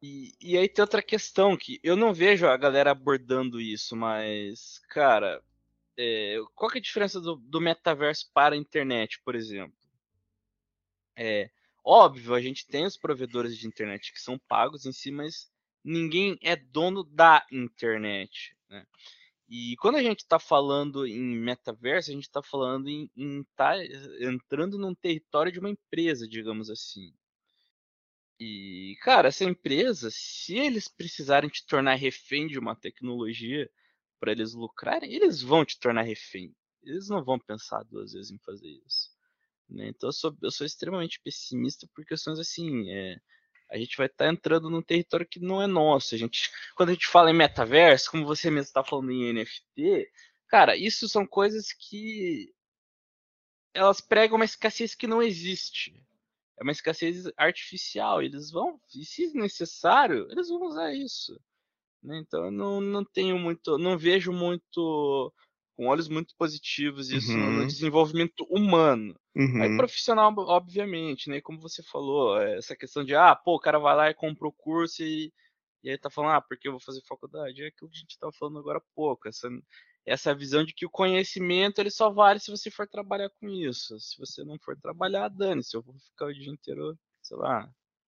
E, 0.00 0.32
e 0.40 0.56
aí 0.56 0.66
tem 0.66 0.82
outra 0.82 1.02
questão 1.02 1.58
que 1.58 1.78
eu 1.82 1.94
não 1.94 2.14
vejo 2.14 2.46
a 2.46 2.56
galera 2.56 2.90
abordando 2.90 3.60
isso, 3.60 3.94
mas, 3.94 4.78
cara, 4.88 5.44
é, 5.98 6.38
qual 6.54 6.70
que 6.70 6.78
é 6.78 6.80
a 6.80 6.82
diferença 6.82 7.20
do, 7.20 7.36
do 7.36 7.60
metaverso 7.60 8.30
para 8.32 8.54
a 8.54 8.58
internet, 8.58 9.20
por 9.26 9.34
exemplo? 9.34 9.76
É, 11.14 11.50
óbvio, 11.84 12.34
a 12.34 12.40
gente 12.40 12.66
tem 12.66 12.86
os 12.86 12.96
provedores 12.96 13.56
de 13.56 13.66
internet 13.66 14.12
que 14.12 14.20
são 14.20 14.38
pagos 14.48 14.86
em 14.86 14.92
si, 14.92 15.10
mas 15.10 15.50
ninguém 15.84 16.38
é 16.40 16.56
dono 16.56 17.04
da 17.04 17.46
internet, 17.52 18.56
né? 18.68 18.86
E 19.48 19.76
quando 19.76 19.96
a 19.96 20.02
gente 20.02 20.20
está 20.20 20.38
falando 20.38 21.06
em 21.06 21.20
metaverso, 21.20 22.10
a 22.10 22.14
gente 22.14 22.24
está 22.24 22.42
falando 22.42 22.88
em 22.88 23.08
estar 23.42 23.76
entrando 24.20 24.78
num 24.78 24.94
território 24.94 25.52
de 25.52 25.60
uma 25.60 25.68
empresa, 25.68 26.26
digamos 26.26 26.70
assim. 26.70 27.12
E, 28.40 28.96
cara, 29.02 29.28
essa 29.28 29.44
empresa, 29.44 30.10
se 30.10 30.56
eles 30.56 30.88
precisarem 30.88 31.48
te 31.48 31.64
tornar 31.66 31.94
refém 31.94 32.46
de 32.46 32.58
uma 32.58 32.74
tecnologia 32.74 33.70
para 34.18 34.32
eles 34.32 34.54
lucrarem, 34.54 35.12
eles 35.12 35.42
vão 35.42 35.64
te 35.64 35.78
tornar 35.78 36.02
refém. 36.02 36.54
Eles 36.82 37.08
não 37.08 37.22
vão 37.22 37.38
pensar 37.38 37.84
duas 37.84 38.12
vezes 38.12 38.32
em 38.32 38.38
fazer 38.38 38.68
isso. 38.86 39.13
Né? 39.68 39.88
Então 39.88 40.08
eu 40.08 40.12
sou, 40.12 40.36
eu 40.42 40.50
sou 40.50 40.66
extremamente 40.66 41.20
pessimista 41.22 41.86
por 41.94 42.04
questões 42.04 42.38
assim. 42.38 42.90
é, 42.90 43.16
a 43.70 43.78
gente 43.78 43.96
vai 43.96 44.06
estar 44.06 44.28
entrando 44.28 44.70
num 44.70 44.82
território 44.82 45.26
que 45.26 45.40
não 45.40 45.60
é 45.60 45.66
nosso. 45.66 46.14
A 46.14 46.18
gente, 46.18 46.50
quando 46.76 46.90
a 46.90 46.92
gente 46.92 47.06
fala 47.06 47.30
em 47.30 47.34
metaverso, 47.34 48.10
como 48.10 48.26
você 48.26 48.50
mesmo 48.50 48.66
está 48.68 48.84
falando 48.84 49.10
em 49.10 49.32
NFT, 49.32 50.10
cara, 50.48 50.76
isso 50.76 51.08
são 51.08 51.26
coisas 51.26 51.72
que 51.72 52.52
elas 53.74 54.00
pregam 54.00 54.36
uma 54.36 54.44
escassez 54.44 54.94
que 54.94 55.06
não 55.06 55.22
existe. 55.22 56.00
É 56.58 56.62
uma 56.62 56.72
escassez 56.72 57.24
artificial. 57.36 58.22
Eles 58.22 58.50
vão, 58.50 58.80
e 58.94 59.04
se 59.04 59.32
necessário, 59.34 60.28
eles 60.30 60.48
vão 60.48 60.62
usar 60.62 60.92
isso. 60.94 61.38
né? 62.02 62.18
Então 62.18 62.44
eu 62.44 62.50
não, 62.52 62.80
não 62.80 63.04
tenho 63.04 63.38
muito, 63.38 63.76
não 63.78 63.98
vejo 63.98 64.32
muito 64.32 65.32
com 65.76 65.86
olhos 65.86 66.08
muito 66.08 66.34
positivos 66.36 67.10
isso 67.10 67.38
no- 67.38 67.52
no 67.52 67.60
Uhum. 67.60 67.66
desenvolvimento 67.66 68.44
humano. 68.50 69.14
Aí 69.60 69.68
Uhum. 69.68 69.76
profissional, 69.76 70.32
obviamente, 70.38 71.28
né? 71.30 71.40
Como 71.40 71.60
você 71.60 71.82
falou, 71.82 72.40
é, 72.40 72.56
essa 72.58 72.76
questão 72.76 73.04
de, 73.04 73.14
ah, 73.14 73.34
pô, 73.36 73.54
o 73.56 73.60
cara 73.60 73.78
vai 73.78 73.94
lá 73.96 74.10
e 74.10 74.14
compra 74.14 74.48
o 74.48 74.52
curso 74.52 75.02
e, 75.02 75.32
e 75.82 75.90
aí 75.90 75.98
tá 75.98 76.10
falando, 76.10 76.32
ah, 76.36 76.40
porque 76.42 76.68
eu 76.68 76.72
vou 76.72 76.80
fazer 76.80 77.02
faculdade? 77.06 77.62
É 77.62 77.68
aquilo 77.68 77.90
que 77.90 77.96
a 77.96 78.00
gente 78.00 78.18
tava 78.18 78.32
falando 78.32 78.58
agora 78.58 78.78
há 78.78 78.82
pouco. 78.94 79.28
Essa, 79.28 79.48
essa 80.06 80.34
visão 80.34 80.64
de 80.64 80.74
que 80.74 80.86
o 80.86 80.90
conhecimento 80.90 81.80
ele 81.80 81.90
só 81.90 82.10
vale 82.10 82.40
se 82.40 82.50
você 82.50 82.70
for 82.70 82.86
trabalhar 82.88 83.30
com 83.40 83.48
isso. 83.48 83.98
Se 84.00 84.18
você 84.18 84.44
não 84.44 84.58
for 84.58 84.76
trabalhar, 84.80 85.28
dane-se. 85.28 85.76
Eu 85.76 85.82
vou 85.82 85.94
ficar 85.98 86.26
o 86.26 86.34
dia 86.34 86.50
inteiro, 86.52 86.98
sei 87.22 87.36
lá, 87.36 87.68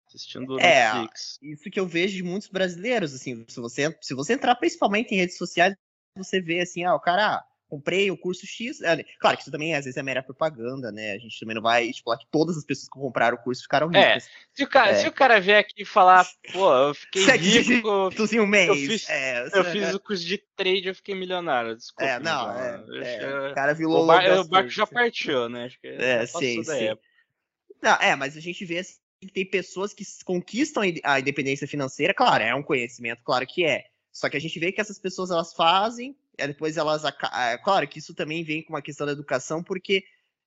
assistindo 0.07 0.59
É, 0.59 0.63
Netflix. 0.69 1.39
Isso 1.43 1.71
que 1.71 1.81
eu 1.81 1.87
vejo 1.87 2.15
de 2.17 2.23
muitos 2.23 2.49
brasileiros, 2.49 3.15
assim, 3.15 3.45
se 3.49 3.61
você, 3.61 3.97
se 4.01 4.15
você 4.15 4.35
entrar 4.35 4.55
principalmente 4.57 5.13
em 5.15 5.19
redes 5.19 5.37
sociais, 5.39 5.75
você 6.17 6.41
vê 6.41 6.61
assim, 6.61 6.85
ah, 6.85 6.95
o 6.95 7.01
cara, 7.01 7.37
ah, 7.37 7.45
comprei 7.73 8.11
o 8.11 8.19
curso 8.19 8.47
X. 8.47 8.83
é, 8.83 9.03
Claro 9.19 9.39
que 9.39 9.45
isso 9.45 9.51
também 9.51 9.75
às 9.75 9.87
vezes 9.87 9.97
é 9.97 10.03
mera 10.03 10.23
propaganda, 10.23 10.93
né? 10.93 11.13
A 11.13 11.19
gente 11.19 11.41
também 11.41 11.55
não 11.55 11.63
vai 11.63 11.87
estipular 11.87 12.19
que 12.19 12.27
todas 12.31 12.59
as 12.59 12.65
pessoas 12.67 12.87
que 12.91 13.01
compraram 13.01 13.39
o 13.39 13.41
curso 13.43 13.63
ficaram 13.63 13.91
É, 13.95 14.09
ricas. 14.09 14.29
Se 14.53 14.63
o 14.63 14.69
cara, 14.69 14.91
É. 14.91 14.95
se 14.97 15.09
o 15.09 15.13
cara 15.13 15.41
vier 15.41 15.59
aqui 15.59 15.83
e 15.83 15.85
falar, 15.87 16.29
pô, 16.53 16.71
eu 16.71 16.95
fiquei 16.95 17.25
rico, 17.25 17.89
eu 18.15 18.27
em 18.31 18.41
um 18.41 18.47
mês. 18.47 18.87
fiz- 18.87 19.09
é, 19.09 19.49
Eu 19.55 19.65
fiz 19.65 19.95
o 19.95 19.99
curso 20.01 20.23
de 20.23 20.37
trade, 20.55 20.87
eu 20.87 20.95
fiquei 20.95 21.15
milionário. 21.15 21.75
Desculpa. 21.75 22.05
É, 22.05 22.21
não, 22.21 22.51
é, 22.51 22.85
é, 23.03 23.51
o 23.51 23.55
cara 23.55 23.73
que 23.73 23.79
virou 23.79 24.03
o, 24.03 24.07
bar- 24.07 24.39
o 24.39 24.45
barco 24.45 24.69
já 24.69 24.87
partiu, 24.87 25.49
né? 25.49 25.65
Acho 25.65 25.81
que 25.81 25.89
É, 25.89 26.27
sim, 26.27 26.63
sim. 26.63 26.85
época. 26.89 27.09
Não, 27.83 27.95
é, 27.95 28.15
mas 28.15 28.37
a 28.37 28.41
gente 28.41 28.67
vê 28.67 28.81
assim, 28.81 28.99
que 29.19 29.29
ter 29.29 29.47
pessoas 29.47 29.95
que 29.95 30.05
conquistam 30.27 30.83
a 31.03 31.19
independência 31.21 31.67
financeira, 31.67 32.13
claro, 32.13 32.45
é 32.45 32.55
um 32.55 32.63
conhecimento, 32.63 33.23
claro 33.25 33.47
que 33.47 33.65
é. 33.65 33.87
Só 34.13 34.29
que 34.29 34.37
a 34.37 34.41
gente 34.41 34.59
vê 34.61 34.71
que 34.71 34.81
essas 34.81 34.99
pessoas 34.99 35.31
elas 35.31 35.55
fazem, 35.55 36.15
depois 36.37 36.77
elas. 36.77 37.05
É, 37.05 37.59
claro 37.59 37.87
que 37.87 37.99
isso 37.99 38.15
também 38.15 38.43
vem 38.43 38.63
com 38.63 38.73
uma 38.73 38.83
questão 38.83 39.07
da 39.07 39.13
educação, 39.13 39.63
porque 39.63 40.05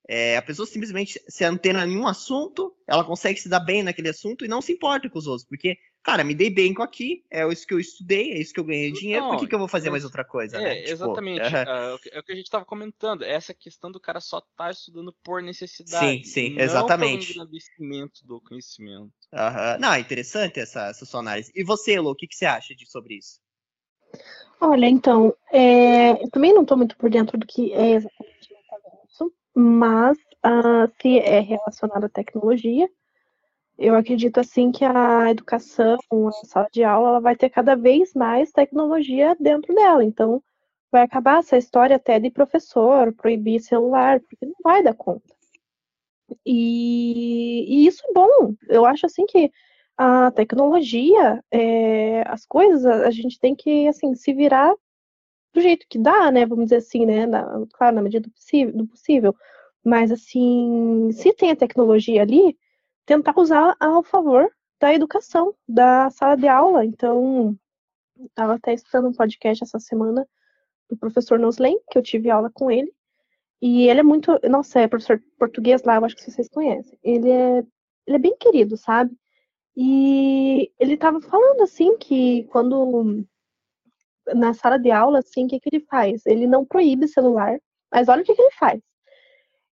é, 0.08 0.38
a 0.38 0.42
pessoa 0.42 0.68
simplesmente 0.68 1.20
se 1.28 1.44
antena 1.44 1.86
em 1.86 1.98
um 1.98 2.08
assunto, 2.08 2.76
ela 2.88 3.04
consegue 3.04 3.40
se 3.40 3.50
dar 3.50 3.60
bem 3.60 3.82
naquele 3.82 4.10
assunto 4.10 4.46
e 4.46 4.48
não 4.48 4.62
se 4.62 4.72
importa 4.72 5.10
com 5.10 5.18
os 5.18 5.26
outros, 5.26 5.48
porque, 5.48 5.78
cara, 6.04 6.24
me 6.24 6.36
dei 6.36 6.50
bem 6.52 6.76
com 6.76 6.84
aqui, 6.84 7.26
é 7.32 7.48
isso 7.52 7.66
que 7.66 7.74
eu 7.74 7.80
estudei, 7.80 8.32
é 8.32 8.40
isso 8.40 8.54
que 8.54 8.60
eu 8.60 8.64
ganhei 8.64 8.92
dinheiro, 8.92 9.24
não, 9.24 9.32
por 9.32 9.40
que, 9.40 9.48
que 9.48 9.56
eu 9.56 9.60
vou 9.60 9.68
fazer 9.68 9.90
mais 9.90 10.04
outra 10.04 10.24
coisa? 10.24 10.58
É, 10.58 10.62
né? 10.62 10.76
Tipo, 10.76 10.92
exatamente. 10.92 11.42
Uh, 11.42 12.00
é 12.12 12.20
o 12.20 12.24
que 12.24 12.32
a 12.32 12.36
gente 12.36 12.46
estava 12.46 12.64
comentando, 12.64 13.24
essa 13.24 13.54
questão 13.54 13.92
do 13.92 14.00
cara 14.00 14.20
só 14.20 14.38
estar 14.38 14.66
tá 14.66 14.72
estudando 14.72 15.12
por 15.24 15.42
necessidade. 15.42 16.24
Sim, 16.24 16.24
sim, 16.24 16.60
exatamente. 16.60 17.36
Não 17.36 17.46
engrandecimento 17.46 18.26
do 18.26 18.40
conhecimento. 18.42 19.12
Uhum. 19.34 19.80
Não, 19.80 19.92
é 19.92 20.00
interessante 20.00 20.60
essa, 20.60 20.88
essa 20.88 21.04
sua 21.04 21.20
análise. 21.20 21.52
E 21.56 21.64
você, 21.64 22.00
Lu, 22.00 22.12
o 22.12 22.16
que, 22.16 22.28
que 22.28 22.36
você 22.36 22.46
acha 22.46 22.76
de, 22.76 22.86
sobre 22.88 23.16
isso? 23.16 23.40
Olha, 24.60 24.88
então, 24.88 25.34
é, 25.52 26.12
eu 26.24 26.30
também 26.30 26.54
não 26.54 26.62
estou 26.62 26.78
muito 26.78 26.98
por 26.98 27.10
dentro 27.10 27.38
do 27.38 27.46
que 27.46 27.74
é 27.74 27.92
exatamente 27.92 28.54
metaverso, 28.54 29.34
mas 29.54 30.18
uh, 30.18 30.92
se 31.02 31.20
é 31.20 31.40
relacionado 31.40 32.06
à 32.06 32.10
tecnologia, 32.10 32.90
eu 33.78 33.96
acredito 33.96 34.40
assim 34.40 34.72
que 34.72 34.86
a 34.86 35.30
educação, 35.30 35.98
a 36.28 36.32
sala 36.46 36.68
de 36.72 36.84
aula, 36.84 37.10
ela 37.10 37.20
vai 37.20 37.36
ter 37.36 37.50
cada 37.50 37.76
vez 37.76 38.14
mais 38.14 38.52
tecnologia 38.52 39.36
dentro 39.40 39.76
dela. 39.76 40.04
Então, 40.04 40.42
vai 40.90 41.02
acabar 41.04 41.40
essa 41.40 41.58
história 41.58 41.98
até 41.98 42.20
de 42.20 42.32
professor 42.32 43.14
proibir 43.14 43.60
celular, 43.60 44.22
porque 44.22 44.46
não 44.46 44.56
vai 44.64 44.82
dar 44.82 44.94
conta. 44.94 45.36
E, 46.46 47.66
e 47.68 47.88
isso 47.88 48.02
é 48.08 48.14
bom. 48.14 48.56
Eu 48.70 48.86
acho 48.86 49.06
assim 49.06 49.26
que 49.26 49.52
a 49.98 50.32
tecnologia, 50.32 51.44
é, 51.52 52.22
as 52.28 52.46
coisas, 52.46 52.86
a 52.86 53.12
gente 53.12 53.40
tem 53.40 53.56
que 53.56 53.88
assim 53.88 54.16
se 54.16 54.34
virar 54.34 54.74
do 55.54 55.62
jeito 55.62 55.88
que 55.90 55.98
dá, 55.98 56.32
né? 56.32 56.46
Vamos 56.46 56.66
dizer 56.66 56.78
assim, 56.78 57.06
né? 57.06 57.26
Na, 57.26 57.66
claro, 57.74 57.96
na 57.96 58.02
medida 58.02 58.28
do 58.28 58.32
possível, 58.34 58.78
do 58.78 58.88
possível. 58.88 59.36
Mas, 59.84 60.12
assim, 60.12 61.12
se 61.14 61.34
tem 61.34 61.52
a 61.52 61.56
tecnologia 61.56 62.22
ali, 62.22 62.58
tentar 63.06 63.34
usar 63.38 63.76
ao 63.80 64.04
favor 64.04 64.50
da 64.80 64.94
educação, 64.94 65.56
da 65.68 66.10
sala 66.12 66.36
de 66.36 66.48
aula. 66.48 66.86
Então, 66.86 67.58
estava 68.20 68.56
até 68.56 68.74
escutando 68.74 69.08
um 69.08 69.14
podcast 69.14 69.64
essa 69.64 69.80
semana 69.80 70.28
do 70.90 70.98
professor 70.98 71.40
Noslen, 71.40 71.80
que 71.90 71.98
eu 71.98 72.04
tive 72.04 72.30
aula 72.30 72.50
com 72.54 72.70
ele. 72.70 72.92
E 73.62 73.88
ele 73.90 74.02
é 74.02 74.04
muito. 74.04 74.40
Nossa, 74.50 74.82
é 74.82 74.88
professor 74.88 75.22
português 75.40 75.84
lá, 75.84 75.96
eu 75.96 76.06
acho 76.06 76.16
que 76.16 76.30
vocês 76.30 76.50
conhecem. 76.50 76.98
Ele 77.04 77.30
é, 77.30 77.60
ele 78.06 78.16
é 78.18 78.20
bem 78.20 78.36
querido, 78.38 78.78
sabe? 78.78 79.16
E 79.78 80.72
ele 80.80 80.94
estava 80.94 81.20
falando 81.22 81.62
assim 81.62 81.98
que 81.98 82.44
quando 82.46 83.26
na 84.34 84.54
sala 84.54 84.78
de 84.80 84.92
aula, 84.92 85.20
assim, 85.20 85.46
o 85.46 85.48
que, 85.48 85.60
que 85.60 85.70
ele 85.72 85.86
faz? 85.86 86.26
Ele 86.26 86.48
não 86.48 86.66
proíbe 86.66 87.08
celular, 87.08 87.60
mas 87.92 88.08
olha 88.08 88.22
o 88.22 88.26
que, 88.26 88.34
que 88.34 88.42
ele 88.42 88.52
faz. 88.52 88.82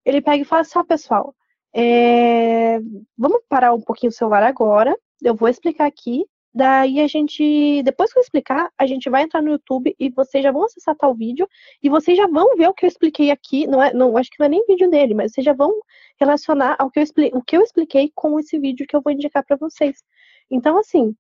Ele 0.06 0.22
pega 0.22 0.42
e 0.44 0.46
fala 0.46 0.64
só, 0.64 0.84
pessoal, 0.84 1.36
é... 1.74 2.80
vamos 3.18 3.42
parar 3.50 3.74
um 3.74 3.82
pouquinho 3.82 4.12
o 4.12 4.14
celular 4.14 4.44
agora, 4.44 4.98
eu 5.22 5.36
vou 5.36 5.50
explicar 5.50 5.86
aqui, 5.88 6.26
daí 6.54 7.00
a 7.00 7.08
gente, 7.08 7.82
depois 7.84 8.14
que 8.14 8.20
eu 8.20 8.22
explicar, 8.22 8.72
a 8.78 8.86
gente 8.86 9.10
vai 9.10 9.24
entrar 9.24 9.42
no 9.42 9.52
YouTube 9.52 9.96
e 10.00 10.10
vocês 10.10 10.44
já 10.44 10.52
vão 10.52 10.66
acessar 10.66 10.96
tal 10.96 11.16
vídeo 11.16 11.48
e 11.82 11.90
vocês 11.90 12.18
já 12.18 12.28
vão 12.28 12.56
ver 12.56 12.68
o 12.68 12.74
que 12.74 12.86
eu 12.86 12.88
expliquei 12.88 13.32
aqui, 13.32 13.66
não 13.68 13.82
é, 13.82 13.94
não, 13.94 14.16
acho 14.18 14.30
que 14.30 14.40
não 14.40 14.46
é 14.46 14.50
nem 14.50 14.66
vídeo 14.68 14.90
dele, 14.90 15.14
mas 15.14 15.32
vocês 15.32 15.44
já 15.46 15.54
vão 15.54 15.74
relacionar 16.20 16.76
ao 16.80 16.92
que 16.92 17.00
eu, 17.00 17.04
o 17.34 17.42
que 17.42 17.58
eu 17.58 17.62
expliquei 17.62 18.12
com 18.14 18.40
esse 18.40 18.60
vídeo 18.60 18.86
que 18.88 18.96
eu 18.96 19.02
vou 19.02 19.14
indicar 19.14 19.44
para 19.46 19.58
vocês. 19.58 20.04
Então, 20.50 20.78
assim, 20.78 21.16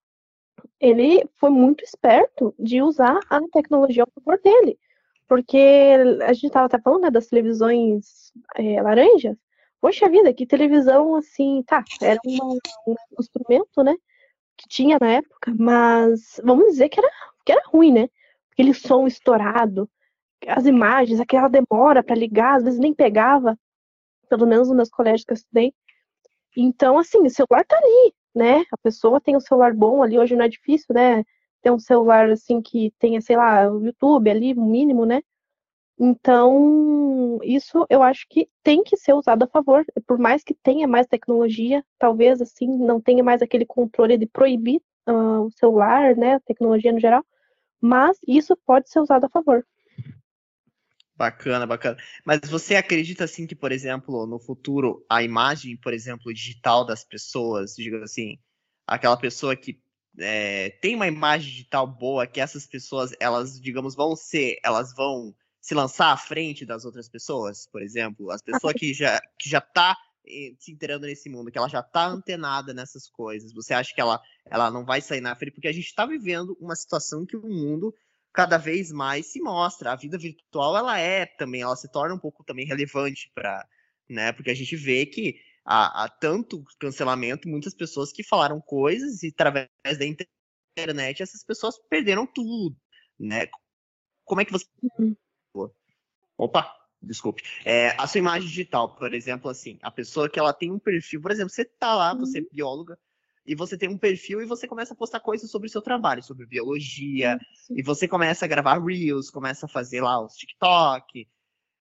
ele 0.79 1.23
foi 1.35 1.49
muito 1.49 1.83
esperto 1.83 2.53
de 2.59 2.81
usar 2.81 3.19
a 3.29 3.39
tecnologia 3.51 4.03
ao 4.03 4.11
favor 4.11 4.39
dele. 4.41 4.77
Porque 5.27 5.95
a 6.25 6.33
gente 6.33 6.47
estava 6.47 6.65
até 6.65 6.79
falando 6.79 7.03
né, 7.03 7.11
das 7.11 7.27
televisões 7.27 8.31
é, 8.55 8.81
laranjas. 8.81 9.35
Poxa 9.81 10.09
vida, 10.09 10.33
que 10.33 10.45
televisão 10.45 11.15
assim, 11.15 11.63
tá, 11.65 11.83
era 12.01 12.19
um 12.25 12.57
instrumento, 13.19 13.83
né? 13.83 13.95
Que 14.57 14.67
tinha 14.69 14.97
na 14.99 15.09
época, 15.09 15.53
mas 15.57 16.39
vamos 16.43 16.67
dizer 16.67 16.89
que 16.89 16.99
era, 16.99 17.09
que 17.45 17.51
era 17.51 17.61
ruim, 17.67 17.91
né? 17.91 18.09
Aquele 18.51 18.73
som 18.73 19.07
estourado, 19.07 19.89
as 20.47 20.65
imagens, 20.65 21.19
aquela 21.19 21.47
demora 21.47 22.03
para 22.03 22.15
ligar, 22.15 22.57
às 22.57 22.63
vezes 22.63 22.79
nem 22.79 22.93
pegava, 22.93 23.57
pelo 24.29 24.45
menos 24.45 24.67
nos 24.67 24.77
meus 24.77 24.89
colégios 24.89 25.25
que 25.25 25.31
eu 25.31 25.35
estudei. 25.35 25.73
Então, 26.55 26.97
assim, 26.99 27.19
o 27.25 27.29
celular 27.29 27.65
tá 27.65 27.77
ali, 27.77 28.13
né? 28.35 28.63
A 28.71 28.77
pessoa 28.77 29.21
tem 29.21 29.35
um 29.35 29.39
celular 29.39 29.73
bom 29.73 30.03
ali, 30.03 30.19
hoje 30.19 30.35
não 30.35 30.45
é 30.45 30.49
difícil, 30.49 30.93
né? 30.93 31.23
Ter 31.61 31.71
um 31.71 31.79
celular 31.79 32.29
assim 32.29 32.61
que 32.61 32.91
tenha, 32.99 33.21
sei 33.21 33.37
lá, 33.37 33.71
o 33.71 33.83
YouTube 33.83 34.29
ali, 34.29 34.53
o 34.53 34.61
mínimo, 34.61 35.05
né? 35.05 35.21
Então, 35.99 37.39
isso 37.43 37.85
eu 37.89 38.01
acho 38.01 38.25
que 38.29 38.49
tem 38.63 38.83
que 38.83 38.97
ser 38.97 39.13
usado 39.13 39.43
a 39.43 39.47
favor, 39.47 39.85
por 40.07 40.17
mais 40.17 40.43
que 40.43 40.53
tenha 40.53 40.87
mais 40.87 41.05
tecnologia, 41.05 41.83
talvez 41.99 42.41
assim 42.41 42.67
não 42.67 42.99
tenha 42.99 43.23
mais 43.23 43.41
aquele 43.41 43.65
controle 43.65 44.17
de 44.17 44.25
proibir 44.25 44.81
uh, 45.07 45.41
o 45.45 45.51
celular, 45.51 46.15
né, 46.15 46.35
a 46.35 46.39
tecnologia 46.39 46.91
no 46.91 46.99
geral, 46.99 47.23
mas 47.79 48.17
isso 48.27 48.57
pode 48.65 48.89
ser 48.89 48.99
usado 48.99 49.25
a 49.25 49.29
favor. 49.29 49.65
Bacana, 51.15 51.67
bacana. 51.67 51.95
Mas 52.25 52.39
você 52.49 52.75
acredita 52.75 53.23
assim 53.25 53.45
que, 53.45 53.55
por 53.55 53.71
exemplo, 53.71 54.25
no 54.25 54.39
futuro 54.39 55.05
a 55.07 55.21
imagem, 55.21 55.77
por 55.77 55.93
exemplo, 55.93 56.33
digital 56.33 56.83
das 56.83 57.03
pessoas, 57.03 57.75
digamos 57.75 58.09
assim, 58.09 58.39
aquela 58.87 59.15
pessoa 59.15 59.55
que 59.55 59.79
é, 60.19 60.71
tem 60.81 60.95
uma 60.95 61.07
imagem 61.07 61.51
digital 61.51 61.85
boa, 61.85 62.25
que 62.25 62.41
essas 62.41 62.65
pessoas, 62.65 63.11
elas, 63.19 63.59
digamos, 63.61 63.95
vão 63.95 64.15
ser, 64.15 64.57
elas 64.63 64.93
vão 64.95 65.35
se 65.63 65.73
lançar 65.73 66.11
à 66.11 66.17
frente 66.17 66.65
das 66.65 66.83
outras 66.83 67.07
pessoas, 67.07 67.65
por 67.71 67.81
exemplo, 67.81 68.29
as 68.29 68.41
pessoas 68.41 68.73
que 68.73 68.93
já 68.93 69.21
que 69.39 69.49
já 69.49 69.61
tá 69.61 69.97
eh, 70.27 70.53
se 70.59 70.73
inteirando 70.73 71.07
nesse 71.07 71.29
mundo, 71.29 71.49
que 71.49 71.57
ela 71.57 71.69
já 71.69 71.81
tá 71.81 72.05
antenada 72.05 72.73
nessas 72.73 73.09
coisas. 73.09 73.53
Você 73.53 73.73
acha 73.73 73.95
que 73.95 74.01
ela 74.01 74.21
ela 74.45 74.69
não 74.69 74.83
vai 74.83 74.99
sair 74.99 75.21
na 75.21 75.33
frente 75.37 75.53
porque 75.53 75.69
a 75.69 75.71
gente 75.71 75.85
está 75.85 76.05
vivendo 76.05 76.57
uma 76.59 76.75
situação 76.75 77.25
que 77.25 77.37
o 77.37 77.47
mundo 77.47 77.95
cada 78.33 78.57
vez 78.57 78.91
mais 78.91 79.27
se 79.27 79.39
mostra. 79.39 79.93
A 79.93 79.95
vida 79.95 80.17
virtual 80.17 80.75
ela 80.75 80.99
é 80.99 81.25
também, 81.25 81.61
ela 81.61 81.77
se 81.77 81.89
torna 81.89 82.13
um 82.13 82.19
pouco 82.19 82.43
também 82.43 82.65
relevante 82.65 83.31
para, 83.33 83.65
né? 84.09 84.33
Porque 84.33 84.51
a 84.51 84.55
gente 84.55 84.75
vê 84.75 85.05
que 85.05 85.39
há, 85.63 86.03
há, 86.03 86.09
tanto 86.09 86.61
cancelamento, 86.77 87.47
muitas 87.47 87.73
pessoas 87.73 88.11
que 88.11 88.21
falaram 88.21 88.59
coisas 88.59 89.23
e 89.23 89.29
através 89.29 89.69
da 89.97 90.05
internet 90.05 91.23
essas 91.23 91.41
pessoas 91.45 91.79
perderam 91.89 92.27
tudo, 92.27 92.75
né? 93.17 93.47
Como 94.25 94.41
é 94.41 94.45
que 94.45 94.51
você 94.51 94.65
uhum. 94.99 95.15
Opa, 96.37 96.73
desculpe. 97.01 97.43
É, 97.65 97.95
a 97.97 98.07
sua 98.07 98.19
imagem 98.19 98.47
digital, 98.47 98.95
por 98.95 99.13
exemplo, 99.13 99.49
assim, 99.49 99.77
a 99.81 99.91
pessoa 99.91 100.29
que 100.29 100.39
ela 100.39 100.53
tem 100.53 100.71
um 100.71 100.79
perfil, 100.79 101.21
por 101.21 101.31
exemplo, 101.31 101.49
você 101.49 101.65
tá 101.65 101.93
lá, 101.95 102.13
você 102.13 102.39
é 102.39 102.41
uhum. 102.41 102.47
bióloga, 102.51 102.97
e 103.45 103.55
você 103.55 103.77
tem 103.77 103.89
um 103.89 103.97
perfil 103.97 104.41
e 104.41 104.45
você 104.45 104.67
começa 104.67 104.93
a 104.93 104.97
postar 104.97 105.19
coisas 105.19 105.51
sobre 105.51 105.67
o 105.67 105.71
seu 105.71 105.81
trabalho, 105.81 106.23
sobre 106.23 106.45
biologia, 106.45 107.37
Sim. 107.67 107.75
e 107.77 107.83
você 107.83 108.07
começa 108.07 108.45
a 108.45 108.47
gravar 108.47 108.81
reels, 108.81 109.29
começa 109.29 109.65
a 109.65 109.69
fazer 109.69 110.01
lá 110.01 110.23
os 110.23 110.33
TikTok. 110.33 111.27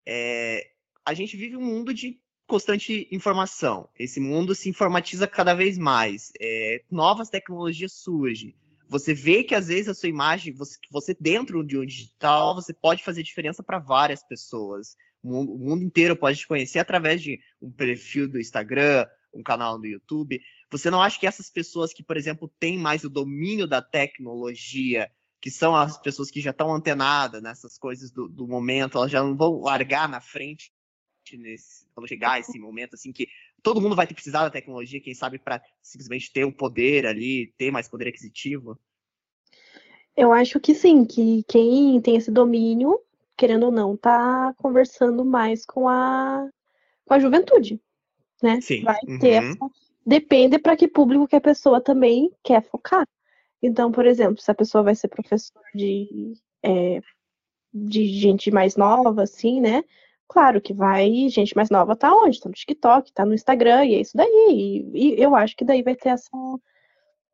É, 0.06 0.70
a 1.05 1.12
gente 1.12 1.36
vive 1.36 1.56
um 1.56 1.64
mundo 1.64 1.93
de 1.93 2.19
constante 2.47 3.06
informação. 3.12 3.89
Esse 3.98 4.19
mundo 4.19 4.55
se 4.55 4.69
informatiza 4.69 5.27
cada 5.27 5.55
vez 5.55 5.77
mais. 5.77 6.32
É, 6.40 6.82
novas 6.90 7.28
tecnologias 7.28 7.93
surgem. 7.93 8.55
Você 8.93 9.14
vê 9.14 9.43
que 9.43 9.55
às 9.55 9.69
vezes 9.69 9.89
a 9.89 9.94
sua 9.94 10.10
imagem, 10.10 10.52
você, 10.52 10.78
você 10.90 11.16
dentro 11.19 11.64
de 11.64 11.78
um 11.78 11.86
digital, 11.86 12.55
você 12.55 12.74
pode 12.74 13.02
fazer 13.02 13.23
diferença 13.23 13.62
para 13.62 13.78
várias 13.78 14.23
pessoas. 14.23 14.97
O 15.23 15.31
mundo, 15.31 15.55
o 15.55 15.59
mundo 15.59 15.82
inteiro 15.82 16.14
pode 16.14 16.40
te 16.40 16.47
conhecer 16.47 16.78
através 16.78 17.23
de 17.23 17.40
um 17.60 17.70
perfil 17.70 18.28
do 18.28 18.39
Instagram, 18.39 19.06
um 19.32 19.43
canal 19.43 19.78
do 19.78 19.86
YouTube. 19.86 20.43
Você 20.70 20.90
não 20.90 21.01
acha 21.01 21.19
que 21.19 21.27
essas 21.27 21.48
pessoas 21.48 21.94
que, 21.94 22.02
por 22.02 22.19
exemplo, 22.19 22.52
têm 22.60 22.78
mais 22.78 23.02
o 23.02 23.09
domínio 23.09 23.66
da 23.66 23.81
tecnologia, 23.81 25.10
que 25.40 25.51
são 25.51 25.74
as 25.74 25.97
pessoas 25.97 26.31
que 26.31 26.43
já 26.43 26.51
estão 26.51 26.74
antenadas 26.74 27.43
nessas 27.43 27.78
coisas 27.78 28.10
do, 28.10 28.28
do, 28.28 28.47
momento, 28.47 28.98
elas 28.98 29.10
já 29.10 29.23
não 29.23 29.35
vão 29.35 29.60
largar 29.60 30.06
na 30.06 30.20
frente 30.20 30.70
nesse, 31.32 31.86
quando 31.94 32.09
chegar 32.09 32.39
esse 32.40 32.59
momento, 32.59 32.94
assim, 32.94 33.10
que 33.10 33.27
todo 33.62 33.80
mundo 33.80 33.97
vai 33.97 34.06
ter 34.06 34.14
precisar 34.14 34.43
da 34.43 34.51
tecnologia, 34.51 35.01
quem 35.01 35.14
sabe, 35.14 35.39
para 35.39 35.62
simplesmente 35.80 36.32
ter 36.32 36.44
o 36.44 36.52
poder 36.52 37.06
ali, 37.06 37.52
ter 37.56 37.70
mais 37.70 37.89
poder 37.89 38.09
aquisitivo? 38.09 38.78
Eu 40.16 40.32
acho 40.32 40.60
que 40.60 40.74
sim, 40.74 41.05
que 41.05 41.43
quem 41.48 42.01
tem 42.01 42.16
esse 42.16 42.30
domínio, 42.30 42.98
querendo 43.36 43.66
ou 43.66 43.72
não, 43.72 43.97
tá 43.97 44.52
conversando 44.59 45.24
mais 45.24 45.64
com 45.64 45.89
a, 45.89 46.48
com 47.06 47.14
a 47.14 47.18
juventude, 47.18 47.80
né? 48.43 48.60
Sim. 48.60 48.82
Vai 48.82 48.98
ter 49.20 49.43
uhum. 49.43 49.51
essa 49.52 49.82
depende 50.05 50.59
para 50.59 50.76
que 50.76 50.89
público 50.89 51.28
que 51.28 51.36
a 51.36 51.40
pessoa 51.40 51.80
também 51.80 52.30
quer 52.43 52.62
focar. 52.62 53.06
Então, 53.62 53.93
por 53.93 54.05
exemplo, 54.05 54.43
se 54.43 54.51
a 54.51 54.55
pessoa 54.55 54.82
vai 54.82 54.94
ser 54.94 55.09
professor 55.09 55.62
de, 55.74 56.34
é, 56.62 57.01
de 57.72 58.06
gente 58.06 58.51
mais 58.51 58.76
nova, 58.76 59.22
assim, 59.22 59.60
né? 59.60 59.84
Claro 60.32 60.62
que 60.62 60.72
vai, 60.72 61.28
gente 61.28 61.54
mais 61.54 61.68
nova 61.68 61.94
tá 61.94 62.10
onde? 62.10 62.40
Tá 62.40 62.48
no 62.48 62.54
TikTok, 62.54 63.12
tá 63.12 63.26
no 63.26 63.34
Instagram, 63.34 63.84
e 63.84 63.96
é 63.96 64.00
isso 64.00 64.16
daí. 64.16 64.82
E, 64.94 65.20
e 65.20 65.22
eu 65.22 65.36
acho 65.36 65.54
que 65.54 65.62
daí 65.62 65.82
vai 65.82 65.94
ter 65.94 66.09
essa. 66.09 66.30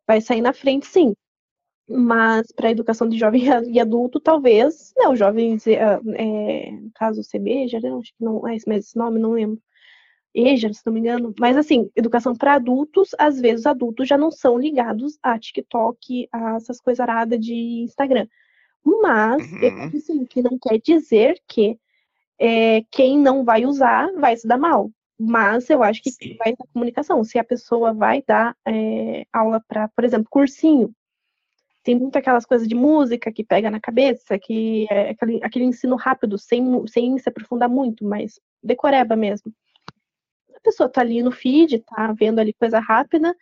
Vai 0.05 0.21
sair 0.21 0.41
na 0.41 0.53
frente, 0.53 0.85
sim. 0.85 1.15
Mas 1.89 2.51
para 2.51 2.67
a 2.69 2.71
educação 2.73 3.09
de 3.09 3.17
jovem 3.17 3.45
e 3.71 3.79
adulto, 3.79 4.19
talvez, 4.19 4.93
não, 4.97 5.15
jovens, 5.15 5.65
é, 5.69 5.79
é, 6.17 6.73
no 6.73 6.91
caso 6.93 7.23
CB, 7.23 7.69
já 7.69 7.79
não, 7.81 8.01
acho 8.01 8.13
que 8.17 8.25
não 8.25 8.49
é 8.49 8.57
esse, 8.57 8.69
esse 8.69 8.97
nome, 8.97 9.21
não 9.21 9.31
lembro. 9.31 9.63
EJA, 10.35 10.73
se 10.73 10.83
não 10.85 10.93
me 10.93 10.99
engano. 10.99 11.33
Mas 11.39 11.57
assim, 11.57 11.89
educação 11.95 12.35
para 12.35 12.55
adultos, 12.55 13.11
às 13.17 13.41
vezes 13.41 13.65
adultos 13.65 14.09
já 14.09 14.19
não 14.19 14.33
são 14.33 14.59
ligados 14.59 15.19
a 15.23 15.39
TikTok, 15.39 16.29
a 16.33 16.57
essas 16.57 16.81
coisas 16.81 16.99
aradas 16.99 17.39
de 17.39 17.55
Instagram. 17.85 18.27
Mas, 18.85 19.53
uhum. 19.53 19.59
eu 19.63 19.99
assim, 19.99 20.27
que 20.27 20.43
não 20.43 20.59
quer 20.59 20.81
dizer 20.81 21.41
que 21.47 21.79
é, 22.39 22.83
quem 22.91 23.19
não 23.19 23.45
vai 23.45 23.65
usar 23.65 24.11
vai 24.13 24.37
se 24.37 24.47
dar 24.47 24.59
mal. 24.59 24.91
Mas 25.19 25.69
eu 25.69 25.83
acho 25.83 26.01
que 26.03 26.13
Sim. 26.13 26.37
vai 26.39 26.55
dar 26.57 26.67
comunicação. 26.73 27.25
Se 27.25 27.39
a 27.39 27.45
pessoa 27.45 27.93
vai 27.93 28.23
dar 28.27 28.57
é, 28.67 29.27
aula 29.33 29.63
para, 29.67 29.89
por 29.89 30.05
exemplo, 30.05 30.29
cursinho, 30.31 30.95
tem 31.83 31.99
muito 31.99 32.17
aquelas 32.17 32.45
coisas 32.45 32.69
de 32.69 32.75
música 32.75 33.33
que 33.33 33.43
pega 33.43 33.71
na 33.71 33.81
cabeça, 33.81 34.39
que 34.39 34.87
é 34.91 35.11
aquele, 35.11 35.41
aquele 35.43 35.65
ensino 35.65 35.97
rápido, 35.97 36.39
sem, 36.39 36.87
sem 36.87 37.19
se 37.19 37.29
aprofundar 37.29 37.69
muito, 37.69 38.05
mas 38.05 38.39
decoreba 38.63 39.17
mesmo. 39.17 39.53
A 40.55 40.61
pessoa 40.61 40.89
tá 40.89 41.01
ali 41.01 41.23
no 41.23 41.33
feed, 41.33 41.81
tá 41.81 42.13
vendo 42.13 42.41
ali 42.41 42.53
coisa 42.53 42.79
rápida, 42.79 43.35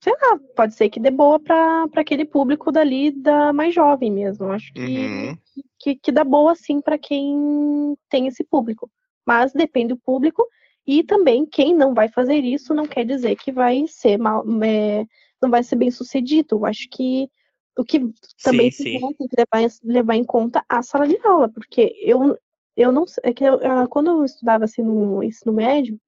sei 0.00 0.12
lá, 0.12 0.38
pode 0.54 0.74
ser 0.74 0.88
que 0.88 1.00
dê 1.00 1.10
boa 1.10 1.40
para 1.40 1.88
aquele 1.96 2.24
público 2.24 2.70
dali 2.70 3.10
da 3.10 3.52
mais 3.52 3.74
jovem 3.74 4.10
mesmo. 4.10 4.50
Acho 4.52 4.72
que, 4.72 4.80
uhum. 4.80 5.38
que, 5.78 5.96
que, 5.96 6.12
dá 6.12 6.24
boa 6.24 6.54
sim 6.54 6.80
para 6.80 6.98
quem 6.98 7.96
tem 8.08 8.26
esse 8.26 8.44
público. 8.44 8.90
Mas 9.26 9.52
depende 9.52 9.88
do 9.88 9.96
público 9.98 10.46
e 10.86 11.02
também 11.02 11.44
quem 11.44 11.74
não 11.74 11.92
vai 11.92 12.08
fazer 12.08 12.38
isso 12.38 12.72
não 12.72 12.86
quer 12.86 13.04
dizer 13.04 13.36
que 13.36 13.52
vai 13.52 13.86
ser 13.86 14.16
mal, 14.16 14.44
é, 14.62 15.04
não 15.42 15.50
vai 15.50 15.62
ser 15.62 15.76
bem 15.76 15.90
sucedido. 15.90 16.64
Acho 16.64 16.88
que 16.90 17.28
o 17.76 17.84
que 17.84 18.00
também 18.42 18.70
sim, 18.70 18.98
sim. 18.98 19.14
tem 19.16 19.28
que 19.28 19.36
levar, 19.36 19.70
levar 19.84 20.14
em 20.16 20.24
conta 20.24 20.64
a 20.68 20.82
sala 20.82 21.06
de 21.06 21.18
aula, 21.24 21.48
porque 21.48 21.94
eu, 22.02 22.36
eu 22.76 22.90
não 22.90 23.04
é 23.22 23.32
que 23.32 23.44
eu, 23.44 23.54
ah, 23.64 23.86
quando 23.86 24.10
eu 24.10 24.24
estudava 24.24 24.64
assim 24.64 24.82
no 24.82 25.22
ensino 25.22 25.52
médio, 25.52 26.00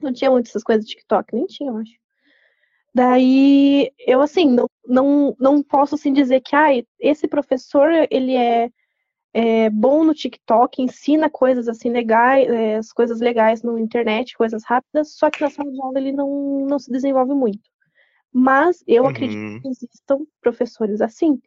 não 0.00 0.12
tinha 0.12 0.30
muitas 0.30 0.50
essas 0.50 0.62
coisas 0.62 0.84
de 0.84 0.92
TikTok, 0.92 1.34
nem 1.34 1.46
tinha, 1.46 1.70
eu 1.70 1.76
acho. 1.78 1.92
Daí, 2.94 3.92
eu 3.98 4.20
assim, 4.20 4.46
não, 4.50 4.68
não, 4.86 5.36
não 5.38 5.62
posso 5.62 5.94
assim 5.94 6.12
dizer 6.12 6.40
que 6.40 6.56
ah, 6.56 6.70
esse 6.98 7.28
professor, 7.28 7.88
ele 8.10 8.34
é, 8.34 8.68
é 9.32 9.70
bom 9.70 10.02
no 10.02 10.12
TikTok, 10.12 10.82
ensina 10.82 11.30
coisas 11.30 11.68
assim 11.68 11.88
legais, 11.88 12.48
é, 12.48 12.76
as 12.76 12.92
coisas 12.92 13.20
legais 13.20 13.62
no 13.62 13.78
internet, 13.78 14.36
coisas 14.36 14.64
rápidas, 14.64 15.14
só 15.14 15.30
que 15.30 15.40
na 15.40 15.50
sala 15.50 15.70
de 15.70 15.80
aula 15.80 16.00
ele 16.00 16.12
não, 16.12 16.66
não 16.68 16.78
se 16.78 16.90
desenvolve 16.90 17.32
muito. 17.32 17.62
Mas 18.32 18.82
eu 18.86 19.04
uhum. 19.04 19.08
acredito 19.08 19.62
que 19.62 19.68
existam 19.68 20.24
professores 20.40 21.00
assim, 21.00 21.40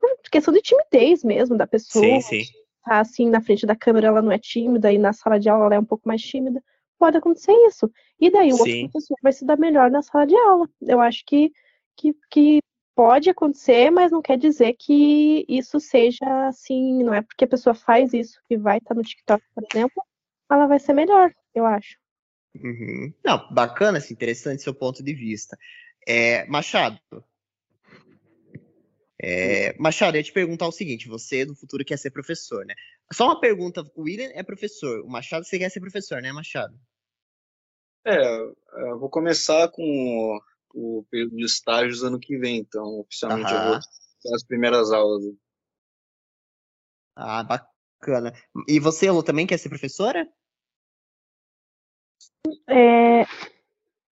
por 0.00 0.10
questão 0.30 0.54
de 0.54 0.62
timidez 0.62 1.22
mesmo 1.22 1.56
da 1.56 1.66
pessoa. 1.66 2.04
Sim, 2.04 2.20
sim. 2.20 2.42
Tá 2.84 2.98
assim 2.98 3.28
na 3.28 3.40
frente 3.40 3.66
da 3.66 3.76
câmera, 3.76 4.08
ela 4.08 4.22
não 4.22 4.32
é 4.32 4.38
tímida, 4.38 4.90
e 4.90 4.98
na 4.98 5.12
sala 5.12 5.38
de 5.38 5.48
aula 5.48 5.66
ela 5.66 5.74
é 5.76 5.78
um 5.78 5.84
pouco 5.84 6.08
mais 6.08 6.22
tímida 6.22 6.62
pode 7.02 7.18
acontecer 7.18 7.52
isso. 7.66 7.90
E 8.20 8.30
daí 8.30 8.52
o 8.52 8.56
Sim. 8.58 8.60
outro 8.60 8.90
professor 8.92 9.16
vai 9.20 9.32
se 9.32 9.44
dar 9.44 9.58
melhor 9.58 9.90
na 9.90 10.02
sala 10.02 10.24
de 10.24 10.36
aula. 10.36 10.68
Eu 10.80 11.00
acho 11.00 11.24
que, 11.26 11.50
que, 11.96 12.14
que 12.30 12.60
pode 12.94 13.28
acontecer, 13.28 13.90
mas 13.90 14.12
não 14.12 14.22
quer 14.22 14.38
dizer 14.38 14.76
que 14.78 15.44
isso 15.48 15.80
seja 15.80 16.46
assim, 16.46 17.02
não 17.02 17.12
é 17.12 17.20
porque 17.20 17.44
a 17.44 17.48
pessoa 17.48 17.74
faz 17.74 18.12
isso 18.12 18.40
que 18.48 18.56
vai 18.56 18.78
estar 18.78 18.94
no 18.94 19.02
TikTok, 19.02 19.42
por 19.52 19.64
exemplo, 19.68 20.00
ela 20.48 20.68
vai 20.68 20.78
ser 20.78 20.92
melhor, 20.92 21.34
eu 21.52 21.66
acho. 21.66 21.98
Uhum. 22.54 23.12
Não, 23.24 23.52
bacana, 23.52 23.98
assim, 23.98 24.14
interessante 24.14 24.62
seu 24.62 24.74
ponto 24.74 25.02
de 25.02 25.12
vista. 25.12 25.58
É, 26.06 26.46
Machado. 26.46 27.00
É, 29.20 29.74
Machado, 29.76 30.16
eu 30.16 30.20
ia 30.20 30.24
te 30.24 30.32
perguntar 30.32 30.68
o 30.68 30.72
seguinte: 30.72 31.08
você 31.08 31.44
no 31.44 31.56
futuro 31.56 31.84
quer 31.84 31.96
ser 31.96 32.10
professor, 32.10 32.64
né? 32.64 32.74
Só 33.12 33.24
uma 33.24 33.40
pergunta: 33.40 33.82
o 33.96 34.02
William 34.02 34.30
é 34.34 34.42
professor, 34.42 35.00
o 35.00 35.08
Machado 35.08 35.44
você 35.44 35.58
quer 35.58 35.70
ser 35.70 35.80
professor, 35.80 36.20
né, 36.22 36.30
Machado? 36.30 36.78
É, 38.04 38.36
eu 38.90 38.98
vou 38.98 39.08
começar 39.08 39.68
com 39.68 40.40
o 40.74 41.04
período 41.10 41.36
de 41.36 41.44
estágios 41.44 42.02
ano 42.02 42.18
que 42.18 42.36
vem, 42.36 42.58
então 42.58 43.00
oficialmente 43.00 43.52
eu 43.52 43.62
vou 43.64 43.78
ter 44.22 44.34
as 44.34 44.44
primeiras 44.44 44.90
aulas. 44.90 45.22
Ah, 47.14 47.44
bacana. 47.44 48.32
E 48.66 48.80
você, 48.80 49.10
Lu, 49.10 49.22
também 49.22 49.46
quer 49.46 49.58
ser 49.58 49.68
professora? 49.68 50.28
É, 52.68 53.24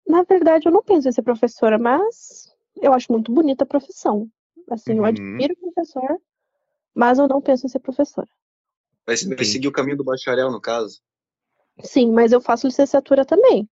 na 0.06 0.22
verdade, 0.22 0.68
eu 0.68 0.72
não 0.72 0.82
penso 0.82 1.08
em 1.08 1.12
ser 1.12 1.22
professora, 1.22 1.78
mas 1.78 2.54
eu 2.80 2.92
acho 2.92 3.10
muito 3.10 3.32
bonita 3.32 3.64
a 3.64 3.66
profissão. 3.66 4.30
Assim, 4.70 4.92
uhum. 4.92 4.98
eu 4.98 5.04
admiro 5.06 5.54
o 5.54 5.72
professor, 5.72 6.20
mas 6.94 7.18
eu 7.18 7.26
não 7.26 7.40
penso 7.40 7.66
em 7.66 7.68
ser 7.68 7.80
professora. 7.80 8.28
Vai, 9.06 9.16
vai 9.16 9.44
seguir 9.44 9.68
o 9.68 9.72
caminho 9.72 9.96
do 9.96 10.04
bacharel, 10.04 10.50
no 10.50 10.60
caso? 10.60 11.00
Sim, 11.80 12.12
mas 12.12 12.32
eu 12.32 12.40
faço 12.40 12.66
licenciatura 12.66 13.24
também. 13.24 13.68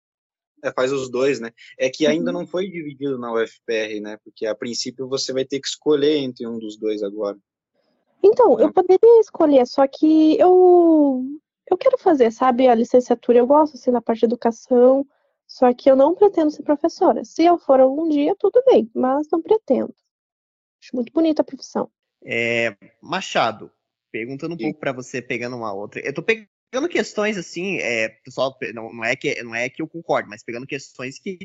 É, 0.64 0.72
faz 0.72 0.92
os 0.92 1.10
dois, 1.10 1.40
né? 1.40 1.52
É 1.78 1.90
que 1.90 2.06
ainda 2.06 2.32
uhum. 2.32 2.40
não 2.40 2.48
foi 2.48 2.70
dividido 2.70 3.18
na 3.18 3.32
UFPR, 3.34 4.02
né? 4.02 4.18
Porque 4.24 4.46
a 4.46 4.56
princípio 4.56 5.08
você 5.08 5.32
vai 5.32 5.46
ter 5.46 5.60
que 5.60 5.68
escolher 5.68 6.18
entre 6.18 6.48
um 6.48 6.60
dos 6.60 6.78
dois 6.78 7.02
agora. 7.02 7.38
Então, 8.22 8.60
eu 8.60 8.72
poderia 8.74 9.20
escolher, 9.22 9.66
só 9.66 9.88
que 9.88 10.38
eu 10.38 11.24
eu 11.70 11.78
quero 11.78 11.98
fazer, 11.98 12.32
sabe, 12.32 12.68
a 12.68 12.76
licenciatura, 12.76 13.38
eu 13.38 13.48
gosto 13.48 13.76
assim 13.76 13.92
na 13.92 14.02
parte 14.02 14.20
de 14.20 14.26
educação, 14.26 15.06
só 15.48 15.72
que 15.74 15.90
eu 15.90 15.96
não 15.96 16.16
pretendo 16.16 16.52
ser 16.52 16.64
professora. 16.64 17.24
Se 17.24 17.44
eu 17.46 17.58
for 17.58 17.80
algum 17.80 18.10
dia, 18.10 18.36
tudo 18.38 18.62
bem, 18.66 18.90
mas 18.94 19.28
não 19.32 19.42
pretendo. 19.42 19.94
Acho 20.82 20.96
muito 20.96 21.14
bonita 21.14 21.42
a 21.42 21.46
profissão. 21.46 21.90
É, 22.24 22.76
Machado, 23.02 23.72
perguntando 24.12 24.56
um 24.56 24.58
pouco 24.58 24.80
para 24.80 24.92
você, 24.92 25.22
pegando 25.22 25.56
uma 25.56 25.72
outra. 25.72 26.02
Eu 26.06 26.14
tô 26.14 26.24
pegando 26.24 26.48
pegando 26.70 26.90
questões 26.90 27.38
assim, 27.38 27.78
é, 27.78 28.10
pessoal, 28.24 28.58
não, 28.74 28.94
não, 28.94 29.04
é 29.04 29.16
que, 29.16 29.42
não 29.44 29.56
é 29.56 29.70
que 29.70 29.82
eu 29.82 29.88
concordo, 29.88 30.30
mas 30.30 30.44
pegando 30.44 30.68
questões 30.68 31.20
que 31.20 31.38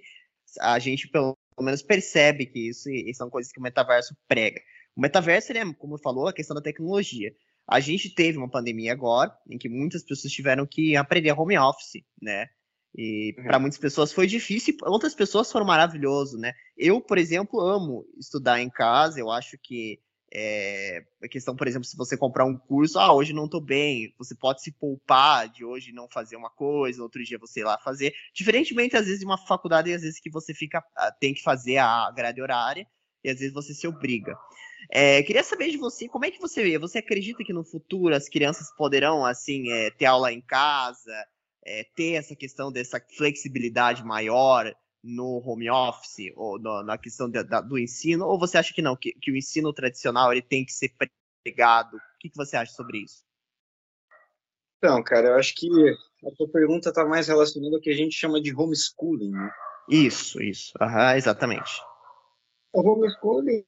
a 0.61 0.79
gente 0.79 1.09
pelo 1.09 1.37
menos 1.61 1.83
percebe 1.83 2.47
que 2.47 2.69
isso, 2.69 2.89
são 3.15 3.31
coisas 3.31 3.53
que 3.53 3.59
o 3.59 3.63
metaverso 3.63 4.17
prega. 4.29 4.61
O 4.97 5.01
metaverso, 5.01 5.51
ele 5.53 5.59
é, 5.59 5.75
como 5.75 5.99
falou, 5.99 6.29
a 6.29 6.33
questão 6.33 6.55
da 6.55 6.63
tecnologia. 6.63 7.33
A 7.67 7.81
gente 7.81 8.15
teve 8.15 8.37
uma 8.39 8.51
pandemia 8.51 8.93
agora, 8.93 9.35
em 9.49 9.57
que 9.57 9.69
muitas 9.69 10.05
pessoas 10.05 10.33
tiveram 10.33 10.67
que 10.67 10.97
aprender 10.97 11.33
home 11.33 11.59
office, 11.59 12.05
né? 12.21 12.49
E 12.97 13.35
uhum. 13.37 13.45
para 13.45 13.59
muitas 13.59 13.79
pessoas 13.79 14.13
foi 14.13 14.27
difícil, 14.27 14.77
outras 14.83 15.15
pessoas 15.15 15.51
foram 15.51 15.67
maravilhoso, 15.67 16.39
né? 16.39 16.53
Eu, 16.77 17.01
por 17.01 17.19
exemplo, 17.19 17.61
amo 17.61 18.05
estudar 18.19 18.61
em 18.61 18.71
casa, 18.71 19.19
eu 19.19 19.31
acho 19.31 19.59
que 19.61 19.99
é, 20.36 21.05
a 21.23 21.28
questão, 21.28 21.55
por 21.55 21.69
exemplo, 21.69 21.86
se 21.86 21.97
você 21.97 22.16
comprar 22.16 22.44
um 22.44 22.56
curso, 22.56 22.98
ah, 22.98 23.12
hoje 23.12 23.32
não 23.32 23.44
estou 23.44 23.61
bem, 23.61 24.12
você 24.19 24.35
pode 24.35 24.62
se 24.62 24.73
poupar 24.73 25.48
de 25.48 25.65
hoje 25.65 25.93
não 25.93 26.09
fazer 26.09 26.36
uma 26.36 26.51
coisa, 26.51 27.02
outro 27.02 27.23
dia 27.23 27.39
você 27.39 27.61
ir 27.61 27.65
lá 27.65 27.78
fazer. 27.78 28.12
Diferentemente, 28.35 28.97
às 28.97 29.05
vezes, 29.05 29.20
de 29.20 29.27
uma 29.27 29.39
faculdade, 29.39 29.93
às 29.93 30.02
vezes 30.02 30.20
que 30.20 30.31
você 30.31 30.52
fica, 30.52 30.82
ah, 30.97 31.12
tem 31.12 31.32
que 31.32 31.43
fazer 31.43 31.78
a 31.78 32.11
grade 32.11 32.43
horária, 32.43 32.86
e 33.23 33.31
às 33.31 33.39
vezes 33.39 33.55
você 33.55 33.73
se 33.73 33.86
obriga. 33.86 34.36
É, 34.90 35.23
queria 35.23 35.44
saber 35.44 35.70
de 35.70 35.78
você, 35.78 36.09
como 36.09 36.24
é 36.24 36.31
que 36.31 36.40
você 36.40 36.62
vê? 36.62 36.78
Você 36.78 36.98
acredita 36.98 37.44
que 37.44 37.52
no 37.52 37.65
futuro 37.65 38.15
as 38.15 38.28
crianças 38.28 38.70
poderão, 38.77 39.24
assim, 39.24 39.70
é, 39.70 39.90
ter 39.90 40.06
aula 40.06 40.32
em 40.32 40.43
casa, 40.43 41.15
é, 41.65 41.85
ter 41.94 42.15
essa 42.15 42.35
questão 42.35 42.73
dessa 42.73 43.01
flexibilidade 43.16 44.05
maior? 44.05 44.74
No 45.05 45.43
home 45.45 45.69
office 45.69 46.33
ou 46.35 46.59
no, 46.59 46.83
na 46.83 46.97
questão 46.97 47.29
de, 47.29 47.43
da, 47.45 47.61
do 47.61 47.79
ensino? 47.79 48.27
Ou 48.27 48.39
você 48.39 48.57
acha 48.57 48.73
que 48.73 48.81
não, 48.81 48.97
que, 48.97 49.13
que, 49.13 49.31
o 49.31 49.37
ensino 49.37 49.73
tradicional 49.73 50.33
ele 50.33 50.41
tem 50.41 50.65
que 50.65 50.73
ser 50.73 50.93
pregado? 51.45 51.99
O 51.99 52.01
que, 52.19 52.31
que 52.31 52.37
você 52.37 52.57
acha 52.57 52.73
sobre 52.73 53.05
isso? 53.05 53.23
Então, 54.79 55.03
cara, 55.03 55.29
eu 55.29 55.35
acho 55.35 55.55
que 55.55 55.69
a 56.27 56.31
tua 56.37 56.49
pergunta 56.49 56.89
está 56.89 57.05
mais 57.05 57.29
relacionada 57.29 57.77
ao 57.77 57.81
que 57.81 57.91
a 57.91 57.95
gente 57.95 58.15
chama 58.15 58.41
de 58.41 58.55
homeschooling, 58.55 59.31
né? 59.31 59.51
Isso, 59.89 60.43
isso. 60.43 60.73
Uhum, 60.81 61.11
exatamente. 61.17 61.71
O 62.73 62.81
homeschooling 62.81 63.65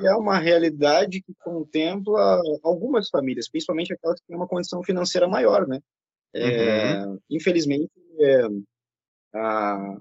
é 0.00 0.14
uma 0.14 0.38
realidade 0.38 1.22
que 1.22 1.34
contempla 1.34 2.40
algumas 2.62 3.08
famílias, 3.08 3.48
principalmente 3.48 3.92
aquelas 3.92 4.20
que 4.20 4.26
têm 4.26 4.36
uma 4.36 4.48
condição 4.48 4.82
financeira 4.82 5.28
maior, 5.28 5.66
né? 5.66 5.80
É, 6.34 7.04
uhum. 7.04 7.18
Infelizmente, 7.30 7.90
é, 8.20 8.42
a, 9.34 10.00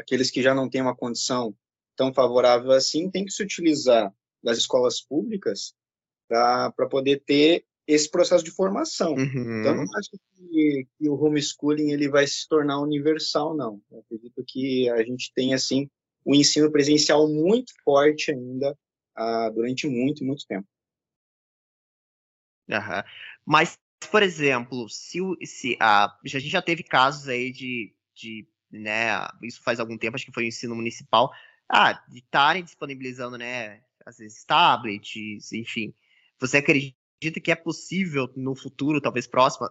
aqueles 0.00 0.30
que 0.30 0.42
já 0.42 0.54
não 0.54 0.68
têm 0.68 0.80
uma 0.80 0.96
condição 0.96 1.54
tão 1.96 2.12
favorável 2.12 2.72
assim, 2.72 3.10
tem 3.10 3.24
que 3.24 3.32
se 3.32 3.42
utilizar 3.42 4.12
das 4.42 4.58
escolas 4.58 5.00
públicas 5.00 5.74
para 6.28 6.88
poder 6.88 7.22
ter 7.24 7.64
esse 7.86 8.08
processo 8.10 8.44
de 8.44 8.50
formação. 8.50 9.14
Uhum. 9.14 9.60
Então, 9.60 9.74
não 9.74 9.84
acho 9.98 10.10
que, 10.10 10.86
que, 10.98 11.08
o 11.08 11.14
homeschooling 11.14 11.90
ele 11.90 12.08
vai 12.08 12.26
se 12.26 12.48
tornar 12.48 12.80
universal, 12.80 13.54
não. 13.56 13.82
Eu 13.90 14.00
acredito 14.00 14.42
que 14.46 14.88
a 14.88 15.02
gente 15.02 15.32
tem, 15.34 15.52
assim, 15.52 15.90
o 16.24 16.32
um 16.32 16.34
ensino 16.34 16.70
presencial 16.70 17.28
muito 17.28 17.72
forte 17.84 18.30
ainda 18.30 18.76
uh, 19.18 19.52
durante 19.52 19.88
muito, 19.88 20.24
muito 20.24 20.46
tempo. 20.46 20.66
Uhum. 22.68 23.02
Mas 23.44 23.76
por 24.08 24.22
exemplo, 24.22 24.88
se, 24.88 25.18
se 25.44 25.76
a, 25.78 26.06
a 26.06 26.28
gente 26.28 26.48
já 26.48 26.62
teve 26.62 26.82
casos 26.82 27.28
aí 27.28 27.52
de, 27.52 27.94
de, 28.14 28.48
né, 28.70 29.26
isso 29.42 29.62
faz 29.62 29.80
algum 29.80 29.98
tempo, 29.98 30.16
acho 30.16 30.26
que 30.26 30.32
foi 30.32 30.44
o 30.44 30.48
ensino 30.48 30.74
municipal, 30.74 31.32
ah, 31.68 31.92
de 32.08 32.18
estarem 32.18 32.64
disponibilizando, 32.64 33.38
né, 33.38 33.82
às 34.04 34.18
vezes 34.18 34.44
tablets, 34.44 35.52
enfim. 35.52 35.94
Você 36.38 36.58
acredita 36.58 37.40
que 37.42 37.50
é 37.50 37.54
possível 37.54 38.30
no 38.34 38.54
futuro, 38.54 39.00
talvez 39.00 39.26
próximo, 39.26 39.68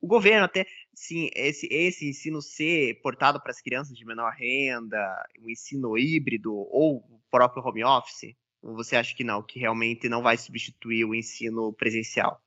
o 0.00 0.06
governo 0.06 0.44
até, 0.44 0.64
sim, 0.94 1.28
esse, 1.34 1.66
esse 1.70 2.08
ensino 2.08 2.40
ser 2.40 3.00
portado 3.02 3.40
para 3.40 3.50
as 3.50 3.60
crianças 3.60 3.96
de 3.96 4.04
menor 4.04 4.32
renda, 4.32 4.98
o 5.40 5.50
ensino 5.50 5.98
híbrido 5.98 6.54
ou 6.54 6.98
o 6.98 7.20
próprio 7.30 7.62
home 7.62 7.84
office? 7.84 8.36
Ou 8.62 8.76
você 8.76 8.94
acha 8.94 9.14
que 9.16 9.24
não, 9.24 9.42
que 9.42 9.58
realmente 9.58 10.08
não 10.08 10.22
vai 10.22 10.36
substituir 10.36 11.04
o 11.04 11.14
ensino 11.14 11.72
presencial? 11.72 12.40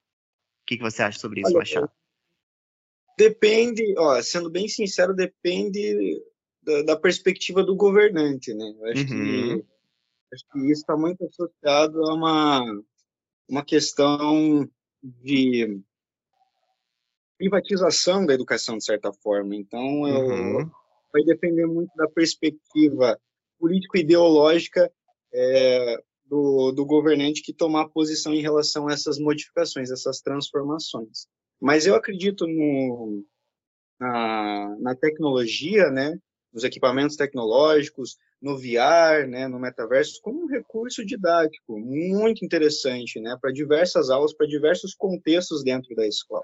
O 0.64 0.66
que, 0.66 0.78
que 0.78 0.84
você 0.84 1.04
acha 1.04 1.20
sobre 1.20 1.42
isso, 1.42 1.50
Olha, 1.50 1.60
Machado? 1.60 1.92
Depende, 3.18 3.94
ó, 3.98 4.22
sendo 4.22 4.50
bem 4.50 4.68
sincero, 4.68 5.14
depende 5.16 6.22
da, 6.62 6.82
da 6.82 6.96
perspectiva 6.98 7.64
do 7.64 7.76
governante, 7.76 8.54
né? 8.54 8.74
Eu 8.78 8.86
acho, 8.92 9.04
Uhum. 9.14 9.62
que, 9.62 9.66
acho 10.34 10.44
que 10.52 10.60
isso 10.72 10.82
está 10.82 10.98
muito 10.98 11.24
associado 11.26 12.04
a 12.04 12.14
uma, 12.14 12.82
uma 13.48 13.64
questão 13.64 14.70
de 15.02 15.80
privatização 17.38 18.26
da 18.26 18.34
educação, 18.34 18.78
de 18.78 18.84
certa 18.86 19.12
forma. 19.14 19.56
Então, 19.56 20.08
eu, 20.08 20.20
Uhum. 20.20 20.72
vai 21.14 21.24
depender 21.24 21.66
muito 21.66 21.92
da 21.96 22.08
perspectiva 22.08 23.20
político-ideológica 23.60 24.92
é, 25.34 25.98
do, 26.26 26.72
do 26.72 26.86
governante 26.86 27.42
que 27.42 27.54
tomar 27.54 27.90
posição 27.90 28.34
em 28.34 28.42
relação 28.42 28.88
a 28.88 28.94
essas 28.94 29.20
modificações, 29.20 29.92
essas 29.92 30.20
transformações. 30.22 31.28
Mas 31.60 31.86
eu 31.86 31.96
acredito 31.96 32.46
no, 32.48 33.24
na, 34.00 34.76
na 34.80 34.96
tecnologia, 34.96 35.90
né, 35.90 36.18
nos 36.54 36.64
equipamentos 36.64 37.16
tecnológicos, 37.16 38.18
no 38.42 38.58
VR, 38.58 39.28
né, 39.28 39.48
no 39.48 39.60
metaverso, 39.60 40.20
como 40.22 40.44
um 40.44 40.48
recurso 40.48 41.06
didático 41.06 41.80
muito 41.80 42.46
interessante, 42.46 43.20
né, 43.20 43.38
para 43.42 43.52
diversas 43.52 44.10
aulas, 44.10 44.34
para 44.34 44.48
diversos 44.48 44.94
contextos 44.94 45.64
dentro 45.64 45.96
da 45.96 46.06
escola. 46.06 46.44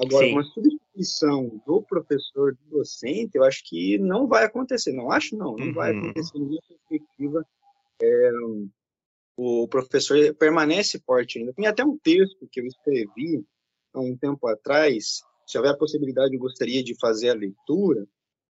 Agora, 0.00 0.26
Sim. 0.26 0.32
uma 0.32 0.44
substituição 0.44 1.60
do 1.66 1.82
professor, 1.82 2.54
do 2.54 2.78
docente, 2.78 3.36
eu 3.36 3.44
acho 3.44 3.62
que 3.64 3.98
não 3.98 4.26
vai 4.26 4.44
acontecer. 4.44 4.92
Não 4.92 5.10
acho, 5.10 5.36
não. 5.36 5.58
Não 5.58 5.72
vai 5.74 5.92
Uhum. 5.92 5.98
acontecer 5.98 6.38
em 6.38 6.46
minha 6.46 6.62
perspectiva. 6.66 7.46
É, 8.02 8.30
o 9.36 9.68
professor 9.68 10.34
permanece 10.36 10.98
forte 11.04 11.38
ainda. 11.38 11.52
Tem 11.52 11.66
até 11.66 11.84
um 11.84 11.98
texto 11.98 12.48
que 12.50 12.60
eu 12.60 12.66
escrevi 12.66 13.44
há 13.92 14.00
um 14.00 14.16
tempo 14.16 14.46
atrás. 14.48 15.20
Se 15.46 15.58
houver 15.58 15.70
a 15.72 15.76
possibilidade, 15.76 16.34
eu 16.34 16.40
gostaria 16.40 16.82
de 16.82 16.94
fazer 16.98 17.30
a 17.30 17.34
leitura. 17.34 18.06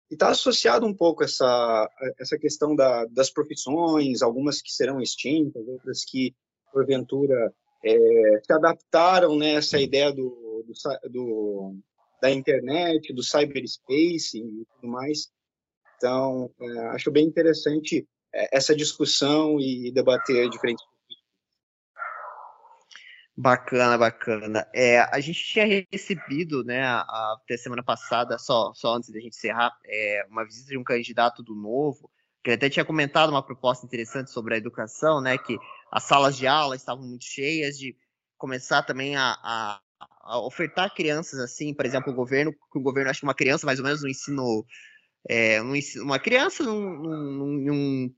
E 0.09 0.13
está 0.13 0.29
associado 0.29 0.85
um 0.85 0.93
pouco 0.93 1.23
essa 1.23 1.89
essa 2.19 2.37
questão 2.37 2.75
da, 2.75 3.05
das 3.05 3.31
profissões, 3.31 4.21
algumas 4.21 4.61
que 4.61 4.71
serão 4.71 5.01
extintas, 5.01 5.67
outras 5.67 6.05
que 6.05 6.35
porventura 6.71 7.53
é, 7.83 8.41
se 8.45 8.53
adaptaram 8.53 9.35
né, 9.37 9.55
essa 9.55 9.79
ideia 9.79 10.11
do, 10.11 10.63
do, 10.67 11.09
do- 11.09 11.75
da 12.21 12.31
internet, 12.31 13.13
do 13.13 13.21
cyberspace 13.23 14.39
e 14.39 14.65
tudo 14.75 14.91
mais. 14.91 15.29
Então, 15.97 16.49
é, 16.59 16.79
acho 16.89 17.11
bem 17.11 17.25
interessante 17.25 18.07
é, 18.33 18.57
essa 18.57 18.75
discussão 18.75 19.59
e 19.59 19.91
debater 19.91 20.49
diferentes. 20.49 20.83
Bacana, 23.37 23.97
bacana. 23.97 24.65
É, 24.73 24.99
a 25.01 25.19
gente 25.19 25.43
tinha 25.43 25.65
recebido, 25.91 26.63
né, 26.63 26.83
até 26.85 27.57
semana 27.57 27.83
passada, 27.83 28.37
só, 28.37 28.73
só 28.73 28.95
antes 28.95 29.09
da 29.09 29.19
gente 29.19 29.35
encerrar, 29.35 29.73
é, 29.85 30.25
uma 30.29 30.45
visita 30.45 30.69
de 30.69 30.77
um 30.77 30.83
candidato 30.85 31.43
do 31.43 31.53
Novo, 31.53 32.09
que 32.41 32.51
até 32.51 32.69
tinha 32.69 32.85
comentado 32.85 33.31
uma 33.31 33.43
proposta 33.43 33.85
interessante 33.85 34.31
sobre 34.31 34.53
a 34.53 34.57
educação, 34.57 35.19
né, 35.19 35.37
que 35.37 35.57
as 35.91 36.03
salas 36.03 36.37
de 36.37 36.47
aula 36.47 36.77
estavam 36.77 37.03
muito 37.05 37.25
cheias, 37.25 37.77
de 37.77 37.93
começar 38.37 38.83
também 38.83 39.17
a, 39.17 39.33
a- 39.43 39.81
a 40.21 40.39
ofertar 40.39 40.93
crianças, 40.93 41.39
assim, 41.39 41.73
por 41.73 41.85
exemplo, 41.85 42.11
o 42.13 42.15
governo, 42.15 42.53
que 42.53 42.79
o 42.79 42.81
governo 42.81 43.09
acha 43.09 43.19
que 43.19 43.25
uma 43.25 43.33
criança, 43.35 43.65
mais 43.65 43.79
ou 43.79 43.85
menos 43.85 44.01
no 44.01 44.09
ensino, 44.09 44.65
é, 45.29 45.61
uma 46.01 46.19
criança 46.19 46.63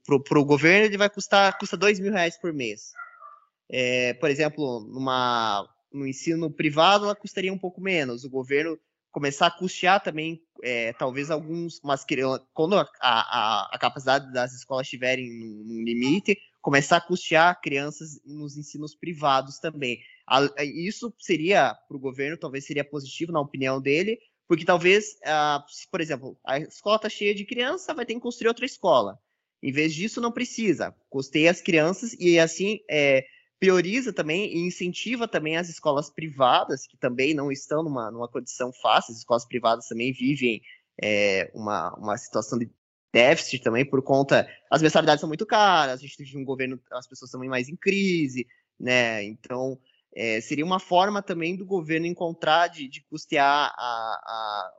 pro, 0.04 0.22
pro 0.22 0.44
governo, 0.44 0.86
ele 0.86 0.96
vai 0.96 1.10
custar, 1.10 1.58
custa 1.58 1.76
dois 1.76 1.98
mil 1.98 2.12
reais 2.12 2.38
por 2.38 2.52
mês 2.52 2.92
é, 3.70 4.14
por 4.14 4.30
exemplo, 4.30 4.80
numa, 4.80 5.68
no 5.92 6.06
ensino 6.06 6.50
privado, 6.50 7.04
ela 7.04 7.14
custaria 7.14 7.52
um 7.52 7.58
pouco 7.58 7.80
menos. 7.80 8.24
O 8.24 8.30
governo 8.30 8.78
começar 9.10 9.46
a 9.46 9.50
custear 9.50 10.02
também, 10.02 10.40
é, 10.62 10.92
talvez 10.92 11.30
alguns, 11.30 11.80
mas 11.82 12.04
quando 12.52 12.78
a, 12.78 12.88
a, 13.00 13.70
a 13.72 13.78
capacidade 13.78 14.32
das 14.32 14.52
escolas 14.54 14.86
estiverem 14.86 15.30
num, 15.30 15.82
limite, 15.82 16.38
começar 16.60 16.98
a 16.98 17.00
custear 17.00 17.60
crianças 17.60 18.20
nos 18.24 18.56
ensinos 18.56 18.94
privados 18.94 19.58
também. 19.58 20.00
Isso 20.58 21.12
seria, 21.18 21.74
para 21.74 21.96
o 21.96 22.00
governo, 22.00 22.36
talvez 22.36 22.66
seria 22.66 22.84
positivo, 22.84 23.32
na 23.32 23.40
opinião 23.40 23.80
dele, 23.80 24.18
porque 24.46 24.64
talvez, 24.64 25.18
ah, 25.24 25.64
por 25.90 26.00
exemplo, 26.00 26.38
a 26.44 26.58
escola 26.58 26.96
está 26.96 27.08
cheia 27.08 27.34
de 27.34 27.44
criança, 27.44 27.94
vai 27.94 28.06
ter 28.06 28.14
que 28.14 28.20
construir 28.20 28.48
outra 28.48 28.66
escola. 28.66 29.18
Em 29.62 29.72
vez 29.72 29.94
disso, 29.94 30.20
não 30.20 30.32
precisa. 30.32 30.94
Custeia 31.10 31.50
as 31.50 31.60
crianças 31.60 32.14
e 32.18 32.38
assim 32.38 32.80
é, 32.88 33.24
prioriza 33.58 34.12
também 34.12 34.46
e 34.54 34.66
incentiva 34.66 35.26
também 35.28 35.56
as 35.56 35.68
escolas 35.68 36.10
privadas, 36.10 36.86
que 36.86 36.96
também 36.96 37.34
não 37.34 37.50
estão 37.50 37.82
numa, 37.82 38.10
numa 38.10 38.28
condição 38.28 38.72
fácil, 38.72 39.12
as 39.12 39.18
escolas 39.18 39.44
privadas 39.46 39.86
também 39.88 40.12
vivem 40.12 40.62
é, 41.02 41.50
uma, 41.54 41.94
uma 41.96 42.16
situação 42.16 42.58
de 42.58 42.70
déficit 43.12 43.62
também 43.62 43.84
por 43.88 44.02
conta, 44.02 44.46
as 44.70 44.82
mensalidades 44.82 45.20
são 45.20 45.28
muito 45.28 45.46
caras, 45.46 46.00
a 46.00 46.02
gente 46.02 46.16
vive 46.18 46.36
um 46.38 46.44
governo, 46.44 46.78
as 46.92 47.06
pessoas 47.08 47.30
também 47.30 47.48
mais 47.48 47.68
em 47.68 47.76
crise, 47.76 48.46
né, 48.78 49.24
então 49.24 49.78
é, 50.14 50.40
seria 50.40 50.64
uma 50.64 50.78
forma 50.78 51.22
também 51.22 51.56
do 51.56 51.64
governo 51.64 52.06
encontrar 52.06 52.68
de, 52.68 52.88
de 52.88 53.02
custear, 53.08 53.72
a, 53.76 53.82
a, 54.26 54.72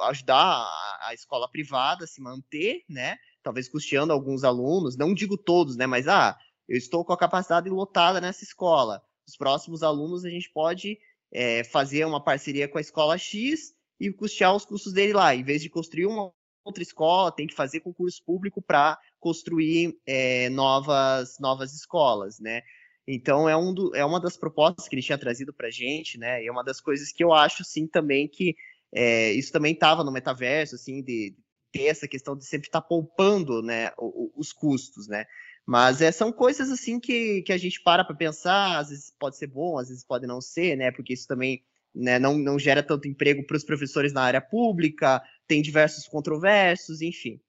a- 0.00 0.08
ajudar 0.10 0.36
a, 0.42 1.08
a 1.08 1.14
escola 1.14 1.48
privada 1.50 2.04
a 2.04 2.06
se 2.06 2.20
manter, 2.20 2.82
né, 2.88 3.16
talvez 3.42 3.68
custeando 3.68 4.12
alguns 4.12 4.44
alunos, 4.44 4.96
não 4.96 5.12
digo 5.14 5.36
todos, 5.36 5.76
né, 5.76 5.86
mas 5.86 6.06
ah, 6.08 6.36
eu 6.68 6.76
estou 6.76 7.04
com 7.04 7.12
a 7.12 7.18
capacidade 7.18 7.68
lotada 7.68 8.20
nessa 8.20 8.44
escola. 8.44 9.02
Os 9.28 9.36
próximos 9.36 9.82
alunos 9.82 10.24
a 10.24 10.30
gente 10.30 10.50
pode 10.52 10.98
é, 11.32 11.64
fazer 11.64 12.04
uma 12.04 12.22
parceria 12.22 12.68
com 12.68 12.78
a 12.78 12.80
escola 12.80 13.18
X 13.18 13.74
e 14.00 14.12
custear 14.12 14.54
os 14.54 14.64
custos 14.64 14.92
dele 14.92 15.12
lá. 15.12 15.34
Em 15.34 15.42
vez 15.42 15.62
de 15.62 15.68
construir 15.68 16.06
uma 16.06 16.32
outra 16.64 16.82
escola, 16.82 17.32
tem 17.32 17.46
que 17.46 17.54
fazer 17.54 17.80
concurso 17.80 18.22
público 18.24 18.60
para 18.60 18.98
construir 19.20 19.96
é, 20.06 20.48
novas, 20.50 21.38
novas 21.40 21.74
escolas, 21.74 22.38
né? 22.40 22.62
Então 23.06 23.48
é, 23.48 23.56
um 23.56 23.72
do, 23.72 23.94
é 23.94 24.04
uma 24.04 24.20
das 24.20 24.36
propostas 24.36 24.88
que 24.88 24.94
ele 24.94 25.02
tinha 25.02 25.16
trazido 25.16 25.52
para 25.52 25.68
a 25.68 25.70
gente, 25.70 26.18
né? 26.18 26.42
E 26.42 26.48
é 26.48 26.52
uma 26.52 26.64
das 26.64 26.80
coisas 26.80 27.12
que 27.12 27.22
eu 27.22 27.32
acho, 27.32 27.64
sim, 27.64 27.86
também 27.86 28.28
que 28.28 28.56
é, 28.92 29.32
isso 29.32 29.52
também 29.52 29.72
estava 29.72 30.02
no 30.02 30.10
metaverso, 30.10 30.74
assim, 30.74 31.02
de 31.02 31.36
ter 31.72 31.84
essa 31.84 32.08
questão 32.08 32.36
de 32.36 32.44
sempre 32.44 32.68
estar 32.68 32.80
tá 32.80 32.86
poupando, 32.86 33.62
né, 33.62 33.90
os 34.34 34.52
custos, 34.52 35.06
né? 35.06 35.26
Mas 35.66 36.00
é, 36.00 36.12
são 36.12 36.30
coisas 36.32 36.70
assim 36.70 37.00
que, 37.00 37.42
que 37.42 37.52
a 37.52 37.58
gente 37.58 37.82
para 37.82 38.04
para 38.04 38.14
pensar, 38.14 38.78
às 38.78 38.90
vezes 38.90 39.12
pode 39.18 39.36
ser 39.36 39.48
bom, 39.48 39.78
às 39.78 39.88
vezes 39.88 40.04
pode 40.04 40.24
não 40.24 40.40
ser, 40.40 40.76
né? 40.76 40.92
Porque 40.92 41.12
isso 41.12 41.26
também 41.26 41.64
né, 41.92 42.18
não, 42.18 42.38
não 42.38 42.58
gera 42.58 42.82
tanto 42.82 43.08
emprego 43.08 43.44
para 43.44 43.56
os 43.56 43.64
professores 43.64 44.12
na 44.12 44.22
área 44.22 44.40
pública, 44.40 45.20
tem 45.48 45.60
diversos 45.60 46.06
controversos, 46.06 47.02
enfim. 47.02 47.40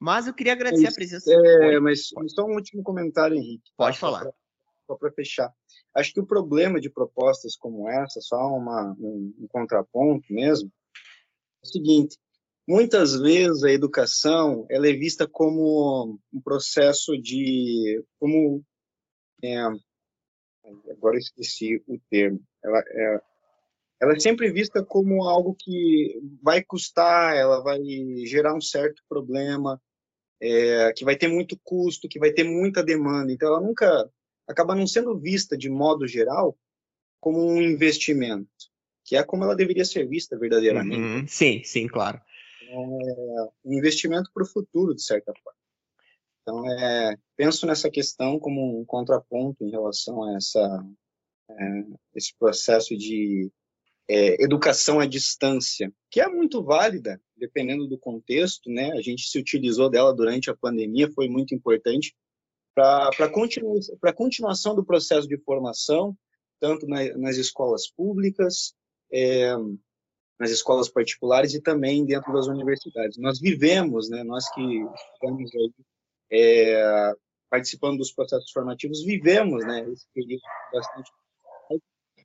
Mas 0.00 0.26
eu 0.26 0.34
queria 0.34 0.54
agradecer 0.54 0.84
Mas, 0.84 0.94
a 0.94 0.96
presença. 0.96 1.30
É, 1.30 1.78
mas 1.78 2.08
só 2.28 2.46
um 2.46 2.54
último 2.54 2.82
comentário, 2.82 3.36
Henrique. 3.36 3.70
Pode 3.76 3.98
Só 3.98 4.06
falar. 4.06 4.32
Só 4.86 4.96
para 4.96 5.12
fechar. 5.12 5.52
Acho 5.94 6.14
que 6.14 6.20
o 6.20 6.26
problema 6.26 6.80
de 6.80 6.88
propostas 6.88 7.54
como 7.54 7.88
essa, 7.88 8.20
só 8.20 8.38
uma, 8.48 8.96
um, 8.98 9.34
um 9.38 9.46
contraponto 9.46 10.24
mesmo, 10.32 10.72
é 11.62 11.66
o 11.66 11.68
seguinte: 11.68 12.16
muitas 12.70 13.18
vezes 13.18 13.64
a 13.64 13.72
educação 13.72 14.64
ela 14.70 14.88
é 14.88 14.92
vista 14.92 15.26
como 15.26 16.20
um 16.32 16.40
processo 16.40 17.20
de 17.20 18.00
como 18.16 18.64
é, 19.42 19.56
agora 20.92 21.18
esqueci 21.18 21.82
o 21.88 21.98
termo. 22.08 22.40
Ela 22.62 22.78
é, 22.78 23.20
ela 24.00 24.12
é 24.12 24.20
sempre 24.20 24.52
vista 24.52 24.84
como 24.84 25.24
algo 25.24 25.56
que 25.58 26.20
vai 26.40 26.62
custar 26.62 27.36
ela 27.36 27.60
vai 27.60 27.80
gerar 28.24 28.54
um 28.54 28.60
certo 28.60 29.02
problema 29.08 29.82
é, 30.40 30.92
que 30.92 31.04
vai 31.04 31.16
ter 31.16 31.26
muito 31.26 31.58
custo 31.64 32.08
que 32.08 32.20
vai 32.20 32.30
ter 32.30 32.44
muita 32.44 32.84
demanda. 32.84 33.32
Então 33.32 33.48
ela 33.48 33.60
nunca 33.60 34.08
acaba 34.46 34.76
não 34.76 34.86
sendo 34.86 35.18
vista 35.18 35.58
de 35.58 35.68
modo 35.68 36.06
geral 36.06 36.56
como 37.18 37.44
um 37.44 37.60
investimento 37.60 38.70
que 39.04 39.16
é 39.16 39.24
como 39.24 39.42
ela 39.42 39.56
deveria 39.56 39.84
ser 39.84 40.06
vista 40.06 40.38
verdadeiramente. 40.38 41.00
Uhum, 41.00 41.26
Sim, 41.26 41.62
sim, 41.64 41.88
claro. 41.88 42.20
Um 42.78 43.50
investimento 43.64 44.30
para 44.32 44.42
o 44.42 44.48
futuro, 44.48 44.94
de 44.94 45.02
certa 45.02 45.32
forma. 45.42 45.58
Então, 46.42 46.66
é, 46.70 47.16
penso 47.36 47.66
nessa 47.66 47.90
questão 47.90 48.38
como 48.38 48.80
um 48.80 48.84
contraponto 48.84 49.64
em 49.64 49.70
relação 49.70 50.24
a 50.24 50.36
essa, 50.36 50.86
é, 51.50 51.84
esse 52.14 52.34
processo 52.38 52.96
de 52.96 53.50
é, 54.08 54.42
educação 54.42 54.98
à 54.98 55.06
distância, 55.06 55.92
que 56.10 56.20
é 56.20 56.28
muito 56.28 56.62
válida, 56.62 57.20
dependendo 57.36 57.86
do 57.86 57.98
contexto, 57.98 58.68
né? 58.68 58.90
A 58.92 59.00
gente 59.00 59.28
se 59.28 59.38
utilizou 59.38 59.88
dela 59.88 60.12
durante 60.12 60.50
a 60.50 60.56
pandemia, 60.56 61.12
foi 61.12 61.28
muito 61.28 61.54
importante 61.54 62.14
para 62.74 63.08
a 63.08 63.28
continu, 63.28 63.74
continuação 64.14 64.74
do 64.74 64.84
processo 64.84 65.28
de 65.28 65.38
formação, 65.38 66.16
tanto 66.58 66.86
na, 66.86 67.16
nas 67.16 67.36
escolas 67.36 67.88
públicas, 67.88 68.74
é, 69.12 69.54
nas 70.40 70.50
escolas 70.50 70.88
particulares 70.88 71.52
e 71.52 71.60
também 71.60 72.06
dentro 72.06 72.32
das 72.32 72.46
universidades. 72.46 73.18
Nós 73.18 73.38
vivemos, 73.38 74.08
né, 74.08 74.24
nós 74.24 74.50
que 74.54 74.62
estamos 75.12 75.54
aí, 75.54 75.72
é, 76.32 77.12
participando 77.50 77.98
dos 77.98 78.10
processos 78.10 78.50
formativos, 78.50 79.04
vivemos 79.04 79.62
né, 79.66 79.86
esse 79.90 80.06
período 80.14 80.40
bastante 80.72 81.10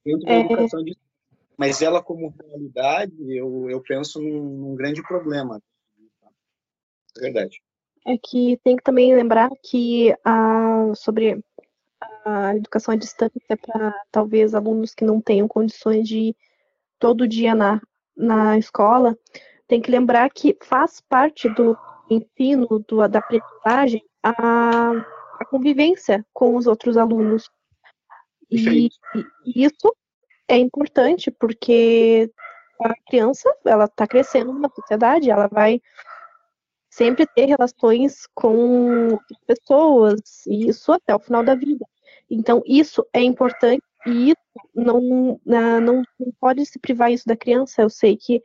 dentro 0.06 0.26
da 0.26 0.32
é. 0.32 0.40
educação 0.40 0.82
de 0.82 0.96
mas 1.58 1.82
ela 1.82 2.04
como 2.04 2.34
realidade, 2.50 3.14
eu, 3.30 3.70
eu 3.70 3.82
penso 3.82 4.22
num, 4.22 4.44
num 4.44 4.76
grande 4.76 5.02
problema. 5.02 5.62
É 7.18 7.22
verdade. 7.22 7.62
É 8.06 8.18
que 8.18 8.60
tem 8.62 8.76
que 8.76 8.84
também 8.84 9.16
lembrar 9.16 9.50
que 9.64 10.14
a, 10.24 10.94
sobre 10.96 11.42
a 12.26 12.56
educação 12.58 12.94
à 12.94 12.98
distância 12.98 13.58
para 13.58 13.94
talvez 14.12 14.54
alunos 14.54 14.94
que 14.94 15.06
não 15.06 15.22
tenham 15.22 15.48
condições 15.48 16.10
de 16.10 16.36
todo 17.00 17.26
dia 17.26 17.56
na, 17.56 17.82
na 18.16 18.58
escola, 18.58 19.18
tem 19.68 19.82
que 19.82 19.92
lembrar 19.92 20.30
que 20.30 20.58
faz 20.64 21.02
parte 21.02 21.50
do 21.50 21.78
ensino, 22.10 22.84
do, 22.88 23.08
da 23.08 23.20
aprendizagem, 23.20 24.04
a, 24.24 24.92
a 25.40 25.46
convivência 25.46 26.26
com 26.34 26.56
os 26.56 26.68
outros 26.68 26.98
alunos. 26.98 27.50
E, 28.50 28.88
e, 28.88 29.66
isso 29.66 29.96
é 30.48 30.58
importante 30.58 31.32
porque 31.32 32.32
a 32.82 32.94
criança 33.08 33.50
ela 33.66 33.86
está 33.86 34.06
crescendo 34.06 34.54
numa 34.54 34.70
sociedade, 34.70 35.32
ela 35.32 35.48
vai 35.48 35.82
sempre 36.90 37.26
ter 37.26 37.46
relações 37.46 38.28
com 38.34 39.20
pessoas, 39.46 40.46
e 40.48 40.70
isso 40.70 40.92
até 40.92 41.14
o 41.14 41.20
final 41.20 41.44
da 41.44 41.56
vida. 41.56 41.86
Então, 42.30 42.62
isso 42.66 43.06
é 43.12 43.22
importante 43.22 43.84
e 44.06 44.30
isso 44.30 44.68
não, 44.74 45.40
não, 45.46 45.82
não 45.82 46.04
pode 46.40 46.66
se 46.66 46.80
privar 46.80 47.12
isso 47.12 47.28
da 47.28 47.36
criança. 47.36 47.82
Eu 47.82 47.90
sei 47.90 48.16
que 48.18 48.42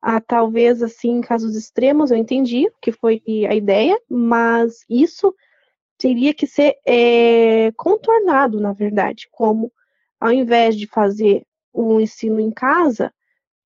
ah, 0.00 0.20
talvez 0.20 0.82
assim, 0.82 1.10
em 1.18 1.20
casos 1.20 1.54
extremos, 1.54 2.10
eu 2.10 2.16
entendi 2.16 2.70
que 2.80 2.90
foi 2.90 3.22
a 3.48 3.54
ideia, 3.54 3.98
mas 4.08 4.84
isso 4.90 5.34
teria 5.96 6.34
que 6.34 6.46
ser 6.46 6.76
é, 6.84 7.70
contornado, 7.76 8.60
na 8.60 8.72
verdade, 8.72 9.28
como 9.30 9.72
ao 10.20 10.32
invés 10.32 10.76
de 10.76 10.86
fazer 10.86 11.44
o 11.72 12.00
ensino 12.00 12.40
em 12.40 12.50
casa, 12.50 13.12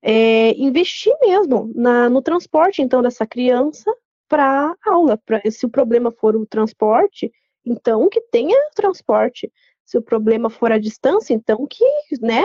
é, 0.01 0.51
investir 0.57 1.13
mesmo 1.21 1.71
na, 1.75 2.09
no 2.09 2.21
transporte, 2.21 2.81
então, 2.81 3.01
dessa 3.01 3.25
criança 3.27 3.91
para 4.27 4.75
aula. 4.85 5.17
Pra, 5.17 5.41
se 5.49 5.65
o 5.65 5.69
problema 5.69 6.11
for 6.11 6.35
o 6.35 6.45
transporte, 6.45 7.31
então 7.65 8.09
que 8.09 8.21
tenha 8.21 8.55
transporte. 8.75 9.51
Se 9.87 9.97
o 9.97 10.01
problema 10.01 10.49
for 10.49 10.69
a 10.69 10.77
distância, 10.77 11.33
então 11.33 11.65
que, 11.65 11.85
né, 12.21 12.43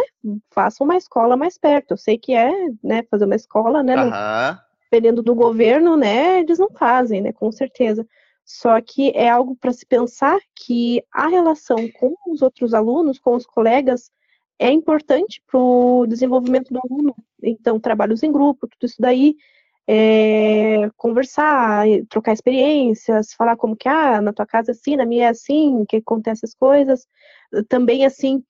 faça 0.49 0.85
uma 0.85 0.97
escola 0.97 1.37
mais 1.37 1.59
perto. 1.59 1.91
Eu 1.91 1.97
sei 1.97 2.17
que 2.17 2.33
é, 2.33 2.53
né, 2.81 3.03
fazer 3.11 3.25
uma 3.25 3.35
escola, 3.35 3.83
né, 3.83 3.97
uhum. 3.97 4.57
dependendo 4.85 5.25
do 5.25 5.35
governo, 5.35 5.97
né, 5.97 6.39
eles 6.39 6.61
não 6.61 6.71
fazem, 6.71 7.21
né, 7.21 7.33
com 7.33 7.51
certeza. 7.51 8.07
Só 8.45 8.81
que 8.81 9.11
é 9.17 9.29
algo 9.29 9.57
para 9.57 9.73
se 9.73 9.85
pensar 9.85 10.39
que 10.55 11.03
a 11.13 11.27
relação 11.27 11.89
com 11.99 12.15
os 12.29 12.43
outros 12.43 12.73
alunos, 12.73 13.19
com 13.19 13.35
os 13.35 13.45
colegas, 13.45 14.09
é 14.57 14.71
importante 14.71 15.43
para 15.45 15.59
o 15.59 16.07
desenvolvimento 16.07 16.73
do 16.73 16.79
aluno. 16.79 17.17
Então, 17.43 17.81
trabalhos 17.81 18.23
em 18.23 18.31
grupo, 18.31 18.69
tudo 18.69 18.87
isso 18.89 19.01
daí, 19.01 19.35
é, 19.89 20.89
conversar, 20.97 21.87
trocar 22.09 22.33
experiências, 22.33 23.33
falar 23.35 23.57
como 23.57 23.77
que, 23.77 23.89
ah, 23.89 24.21
na 24.21 24.33
tua 24.33 24.47
casa 24.47 24.71
é 24.71 24.73
assim, 24.73 24.97
na 24.97 25.07
minha 25.07 25.27
é 25.27 25.29
assim, 25.29 25.85
que 25.89 25.97
acontece 25.97 26.45
as 26.45 26.55
coisas. 26.55 27.07
Também, 27.69 28.05
assim, 28.05 28.43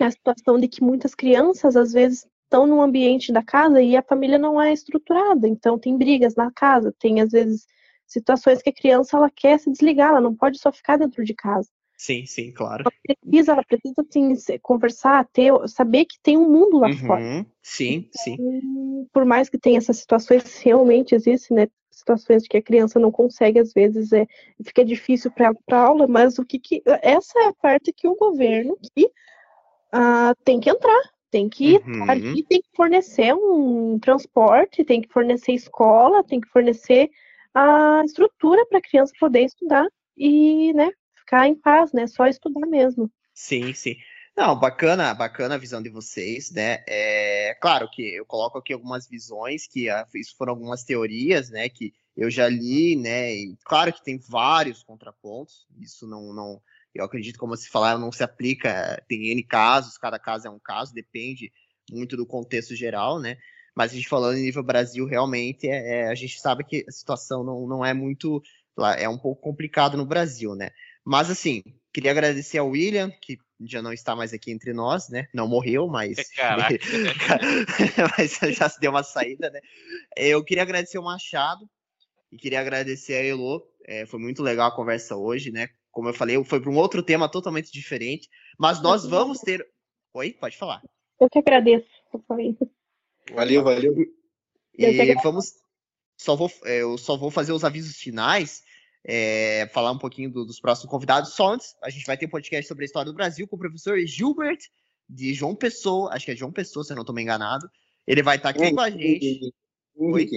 a 0.00 0.10
situação 0.10 0.58
de 0.58 0.68
que 0.68 0.82
muitas 0.82 1.14
crianças, 1.14 1.76
às 1.76 1.92
vezes, 1.92 2.26
estão 2.44 2.66
no 2.66 2.80
ambiente 2.80 3.32
da 3.32 3.42
casa 3.42 3.82
e 3.82 3.96
a 3.96 4.02
família 4.02 4.38
não 4.38 4.60
é 4.60 4.72
estruturada, 4.72 5.46
então 5.48 5.78
tem 5.78 5.96
brigas 5.96 6.34
na 6.34 6.50
casa, 6.52 6.94
tem, 6.98 7.20
às 7.20 7.30
vezes, 7.30 7.66
situações 8.06 8.62
que 8.62 8.70
a 8.70 8.74
criança 8.74 9.16
ela 9.16 9.30
quer 9.30 9.58
se 9.60 9.70
desligar, 9.70 10.10
ela 10.10 10.20
não 10.20 10.34
pode 10.34 10.58
só 10.58 10.72
ficar 10.72 10.96
dentro 10.98 11.24
de 11.24 11.34
casa. 11.34 11.68
Sim, 12.00 12.24
sim, 12.24 12.50
claro. 12.50 12.84
Ela 12.86 13.16
precisa, 13.20 13.52
ela 13.52 13.62
precisa 13.62 13.94
assim, 14.08 14.58
conversar, 14.62 15.28
ter, 15.34 15.52
saber 15.68 16.06
que 16.06 16.18
tem 16.22 16.38
um 16.38 16.50
mundo 16.50 16.78
lá 16.78 16.88
uhum, 16.88 16.96
fora. 16.96 17.46
Sim, 17.62 18.08
então, 18.08 18.10
sim. 18.24 19.06
Por 19.12 19.26
mais 19.26 19.50
que 19.50 19.58
tenha 19.58 19.76
essas 19.76 19.98
situações, 19.98 20.62
realmente 20.62 21.14
existem, 21.14 21.58
né? 21.58 21.68
Situações 21.90 22.48
que 22.48 22.56
a 22.56 22.62
criança 22.62 22.98
não 22.98 23.10
consegue, 23.12 23.58
às 23.58 23.74
vezes, 23.74 24.14
é, 24.14 24.26
fica 24.64 24.82
difícil 24.82 25.30
para 25.30 25.52
a 25.72 25.76
aula, 25.76 26.06
mas 26.06 26.38
o 26.38 26.44
que, 26.44 26.58
que. 26.58 26.82
Essa 27.02 27.38
é 27.40 27.48
a 27.48 27.52
parte 27.52 27.92
que 27.92 28.08
o 28.08 28.16
governo 28.16 28.78
que, 28.80 29.04
uh, 29.04 30.34
tem 30.42 30.58
que 30.58 30.70
entrar, 30.70 31.02
tem 31.30 31.50
que 31.50 31.82
uhum. 31.86 32.10
ali, 32.10 32.42
tem 32.44 32.62
que 32.62 32.70
fornecer 32.74 33.34
um 33.34 33.98
transporte, 33.98 34.84
tem 34.84 35.02
que 35.02 35.12
fornecer 35.12 35.52
escola, 35.52 36.24
tem 36.24 36.40
que 36.40 36.48
fornecer 36.48 37.10
a 37.52 38.00
estrutura 38.06 38.64
para 38.64 38.78
a 38.78 38.82
criança 38.82 39.12
poder 39.20 39.42
estudar 39.42 39.86
e, 40.16 40.72
né, 40.72 40.90
ficar 41.30 41.46
em 41.46 41.54
paz, 41.54 41.92
né, 41.92 42.08
só 42.08 42.26
estudar 42.26 42.66
mesmo. 42.66 43.08
Sim, 43.32 43.72
sim. 43.72 43.94
Não, 44.36 44.58
bacana, 44.58 45.14
bacana 45.14 45.54
a 45.54 45.58
visão 45.58 45.80
de 45.80 45.88
vocês, 45.88 46.50
né? 46.50 46.82
É 46.88 47.54
claro 47.60 47.88
que 47.90 48.02
eu 48.02 48.24
coloco 48.24 48.58
aqui 48.58 48.72
algumas 48.72 49.08
visões 49.08 49.66
que 49.66 49.88
ah, 49.88 50.06
isso 50.14 50.34
foram 50.36 50.52
algumas 50.52 50.82
teorias, 50.82 51.50
né? 51.50 51.68
Que 51.68 51.92
eu 52.16 52.30
já 52.30 52.48
li, 52.48 52.96
né? 52.96 53.32
E 53.34 53.56
claro 53.64 53.92
que 53.92 54.02
tem 54.02 54.18
vários 54.18 54.82
contrapontos. 54.82 55.66
Isso 55.78 56.06
não, 56.06 56.32
não, 56.32 56.60
eu 56.94 57.04
acredito 57.04 57.38
como 57.38 57.56
se 57.56 57.68
falaram, 57.68 58.00
não 58.00 58.12
se 58.12 58.22
aplica. 58.22 59.02
Tem 59.08 59.30
n 59.30 59.42
casos, 59.42 59.98
cada 59.98 60.18
caso 60.18 60.46
é 60.46 60.50
um 60.50 60.60
caso, 60.60 60.94
depende 60.94 61.52
muito 61.90 62.16
do 62.16 62.26
contexto 62.26 62.74
geral, 62.74 63.20
né? 63.20 63.36
Mas 63.74 63.92
a 63.92 63.94
gente 63.94 64.08
falando 64.08 64.38
em 64.38 64.42
nível 64.42 64.62
Brasil, 64.62 65.06
realmente, 65.06 65.68
é, 65.68 66.00
é, 66.00 66.08
a 66.08 66.14
gente 66.14 66.40
sabe 66.40 66.64
que 66.64 66.84
a 66.88 66.92
situação 66.92 67.44
não, 67.44 67.66
não 67.66 67.84
é 67.84 67.92
muito, 67.92 68.42
é 68.96 69.08
um 69.08 69.18
pouco 69.18 69.42
complicado 69.42 69.96
no 69.96 70.06
Brasil, 70.06 70.54
né? 70.54 70.70
Mas 71.04 71.30
assim, 71.30 71.62
queria 71.92 72.10
agradecer 72.10 72.58
ao 72.58 72.68
William, 72.68 73.10
que 73.10 73.38
já 73.60 73.82
não 73.82 73.92
está 73.92 74.16
mais 74.16 74.32
aqui 74.32 74.50
entre 74.50 74.72
nós, 74.72 75.08
né? 75.08 75.28
Não 75.34 75.46
morreu, 75.46 75.86
mas, 75.86 76.16
mas 78.18 78.38
já 78.56 78.68
se 78.68 78.80
deu 78.80 78.90
uma 78.90 79.02
saída, 79.02 79.50
né? 79.50 79.60
Eu 80.16 80.44
queria 80.44 80.62
agradecer 80.62 80.98
o 80.98 81.04
Machado 81.04 81.68
e 82.30 82.36
queria 82.36 82.60
agradecer 82.60 83.14
a 83.14 83.24
Elo. 83.24 83.66
É, 83.86 84.06
foi 84.06 84.20
muito 84.20 84.42
legal 84.42 84.68
a 84.68 84.74
conversa 84.74 85.16
hoje, 85.16 85.50
né? 85.50 85.68
Como 85.90 86.08
eu 86.08 86.14
falei, 86.14 86.42
foi 86.44 86.60
para 86.60 86.70
um 86.70 86.76
outro 86.76 87.02
tema 87.02 87.28
totalmente 87.28 87.72
diferente. 87.72 88.28
Mas 88.58 88.80
nós 88.80 89.04
vamos 89.04 89.40
ter. 89.40 89.66
Oi, 90.14 90.32
pode 90.32 90.56
falar. 90.56 90.82
Eu 91.20 91.28
que 91.28 91.38
agradeço. 91.38 91.88
Valeu, 93.34 93.62
valeu. 93.62 93.94
E 94.78 95.14
vamos. 95.22 95.54
Só 96.16 96.36
vou, 96.36 96.50
é, 96.64 96.82
eu 96.82 96.98
só 96.98 97.16
vou 97.16 97.30
fazer 97.30 97.52
os 97.52 97.64
avisos 97.64 97.96
finais 97.96 98.62
é, 99.04 99.68
falar 99.72 99.92
um 99.92 99.98
pouquinho 99.98 100.30
do, 100.30 100.44
dos 100.44 100.60
próximos 100.60 100.90
convidados. 100.90 101.34
Só 101.34 101.54
antes, 101.54 101.76
a 101.82 101.90
gente 101.90 102.06
vai 102.06 102.16
ter 102.16 102.26
um 102.26 102.30
podcast 102.30 102.66
sobre 102.66 102.84
a 102.84 102.86
história 102.86 103.10
do 103.10 103.16
Brasil 103.16 103.46
com 103.46 103.56
o 103.56 103.58
professor 103.58 103.98
Gilbert, 104.06 104.58
de 105.08 105.34
João 105.34 105.54
Pessoa, 105.54 106.14
acho 106.14 106.24
que 106.24 106.32
é 106.32 106.36
João 106.36 106.52
Pessoa, 106.52 106.84
se 106.84 106.92
eu 106.92 106.96
não 106.96 107.02
estou 107.02 107.18
enganado. 107.18 107.68
Ele 108.06 108.22
vai 108.22 108.36
estar 108.36 108.52
tá 108.52 108.58
aqui 108.60 108.74
com 108.74 108.80
a 108.80 108.90
gente. 108.90 109.52
Oi? 109.96 110.28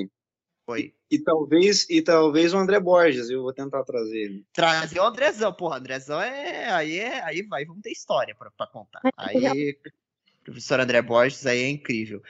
Oi. 0.66 0.94
E, 1.12 1.16
e, 1.16 1.20
talvez, 1.20 1.90
e 1.90 2.02
talvez 2.02 2.54
o 2.54 2.58
André 2.58 2.80
Borges, 2.80 3.30
eu 3.30 3.42
vou 3.42 3.54
tentar 3.54 3.84
trazer 3.84 4.18
ele. 4.18 4.46
Trazer 4.54 5.00
o 5.00 5.06
Andrezão, 5.06 5.54
porra, 5.54 5.78
Andrezão 5.78 6.22
é. 6.22 6.72
Aí 6.72 7.00
é. 7.00 7.22
Aí 7.24 7.42
vai, 7.44 7.66
vamos 7.66 7.82
ter 7.82 7.92
história 7.92 8.36
para 8.36 8.68
contar. 8.68 9.02
Aí, 9.18 9.78
professor 10.44 10.80
André 10.80 11.02
Borges, 11.02 11.46
aí 11.46 11.64
é 11.64 11.70
incrível. 11.70 12.22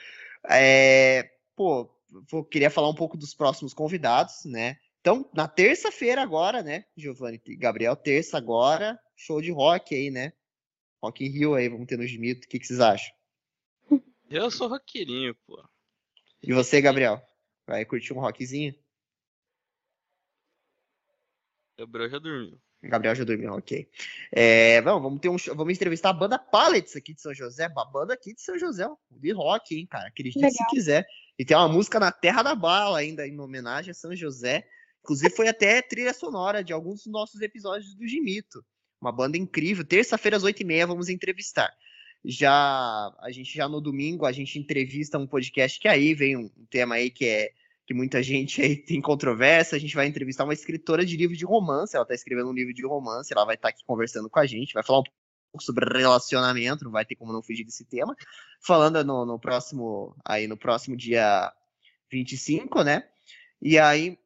É, 0.48 1.30
pô, 1.54 1.88
vou, 2.30 2.44
queria 2.44 2.70
falar 2.70 2.88
um 2.88 2.94
pouco 2.94 3.16
dos 3.16 3.34
próximos 3.34 3.72
convidados, 3.72 4.44
né? 4.44 4.76
Então, 5.04 5.28
na 5.34 5.46
terça-feira 5.46 6.22
agora, 6.22 6.62
né, 6.62 6.86
Giovanni 6.96 7.38
e 7.44 7.56
Gabriel, 7.56 7.94
terça 7.94 8.38
agora, 8.38 8.98
show 9.14 9.38
de 9.38 9.52
rock 9.52 9.94
aí, 9.94 10.10
né? 10.10 10.32
Rock 11.02 11.22
in 11.22 11.28
Rio 11.28 11.54
aí, 11.54 11.68
vamos 11.68 11.86
ter 11.86 11.98
no 11.98 12.06
Gimito. 12.06 12.46
O 12.46 12.48
que, 12.48 12.58
que 12.58 12.66
vocês 12.66 12.80
acham? 12.80 13.14
Eu 14.30 14.50
sou 14.50 14.66
roqueirinho, 14.66 15.34
pô. 15.46 15.62
E 16.42 16.54
você, 16.54 16.80
Gabriel? 16.80 17.20
Vai 17.66 17.84
curtir 17.84 18.14
um 18.14 18.18
rockzinho? 18.18 18.74
Gabriel 21.78 22.08
já 22.08 22.18
dormiu. 22.18 22.58
Gabriel 22.82 23.14
já 23.14 23.24
dormiu, 23.24 23.52
ok. 23.52 23.86
É, 24.32 24.80
vamos, 24.80 25.02
vamos, 25.02 25.20
ter 25.20 25.28
um, 25.28 25.36
vamos 25.54 25.74
entrevistar 25.74 26.08
a 26.08 26.14
banda 26.14 26.38
Pallets 26.38 26.96
aqui 26.96 27.12
de 27.12 27.20
São 27.20 27.34
José, 27.34 27.66
a 27.66 27.84
banda 27.84 28.14
aqui 28.14 28.32
de 28.32 28.40
São 28.40 28.58
José, 28.58 28.88
de 29.10 29.32
rock, 29.32 29.76
hein, 29.76 29.86
cara. 29.86 30.08
Acredite 30.08 30.50
se 30.50 30.66
quiser. 30.70 31.06
E 31.38 31.44
tem 31.44 31.54
uma 31.54 31.68
música 31.68 32.00
na 32.00 32.10
Terra 32.10 32.42
da 32.42 32.54
Bala 32.54 33.00
ainda, 33.00 33.28
em 33.28 33.38
homenagem 33.38 33.90
a 33.90 33.94
São 33.94 34.16
José. 34.16 34.66
Inclusive, 35.04 35.36
foi 35.36 35.48
até 35.48 35.82
trilha 35.82 36.14
sonora 36.14 36.64
de 36.64 36.72
alguns 36.72 37.04
dos 37.04 37.12
nossos 37.12 37.42
episódios 37.42 37.94
do 37.94 38.08
Gimito. 38.08 38.64
Uma 38.98 39.12
banda 39.12 39.36
incrível. 39.36 39.84
Terça-feira, 39.84 40.38
às 40.38 40.42
8h30, 40.42 40.86
vamos 40.86 41.10
entrevistar. 41.10 41.70
Já 42.24 43.14
a 43.20 43.30
gente 43.30 43.54
já 43.54 43.68
no 43.68 43.82
domingo 43.82 44.24
a 44.24 44.32
gente 44.32 44.58
entrevista 44.58 45.18
um 45.18 45.26
podcast 45.26 45.78
que 45.78 45.86
aí 45.86 46.14
vem 46.14 46.38
um, 46.38 46.50
um 46.56 46.64
tema 46.70 46.94
aí 46.94 47.10
que 47.10 47.26
é 47.26 47.52
que 47.86 47.92
muita 47.92 48.22
gente 48.22 48.62
aí 48.62 48.76
tem 48.76 48.98
controvérsia. 49.02 49.76
A 49.76 49.78
gente 49.78 49.94
vai 49.94 50.06
entrevistar 50.06 50.44
uma 50.44 50.54
escritora 50.54 51.04
de 51.04 51.18
livro 51.18 51.36
de 51.36 51.44
romance. 51.44 51.94
Ela 51.94 52.04
está 52.04 52.14
escrevendo 52.14 52.48
um 52.48 52.54
livro 52.54 52.72
de 52.72 52.86
romance. 52.86 53.30
Ela 53.30 53.44
vai 53.44 53.56
estar 53.56 53.68
tá 53.68 53.74
aqui 53.74 53.84
conversando 53.86 54.30
com 54.30 54.38
a 54.38 54.46
gente. 54.46 54.72
Vai 54.72 54.82
falar 54.82 55.00
um 55.00 55.04
pouco 55.52 55.62
sobre 55.62 55.84
relacionamento. 55.98 56.82
Não 56.82 56.90
vai 56.92 57.04
ter 57.04 57.14
como 57.14 57.30
não 57.30 57.42
fugir 57.42 57.64
desse 57.64 57.84
tema. 57.84 58.16
Falando 58.58 59.04
no, 59.04 59.26
no 59.26 59.38
próximo 59.38 60.16
aí 60.24 60.46
no 60.46 60.56
próximo 60.56 60.96
dia 60.96 61.52
25, 62.10 62.82
né? 62.82 63.06
E 63.60 63.78
aí 63.78 64.18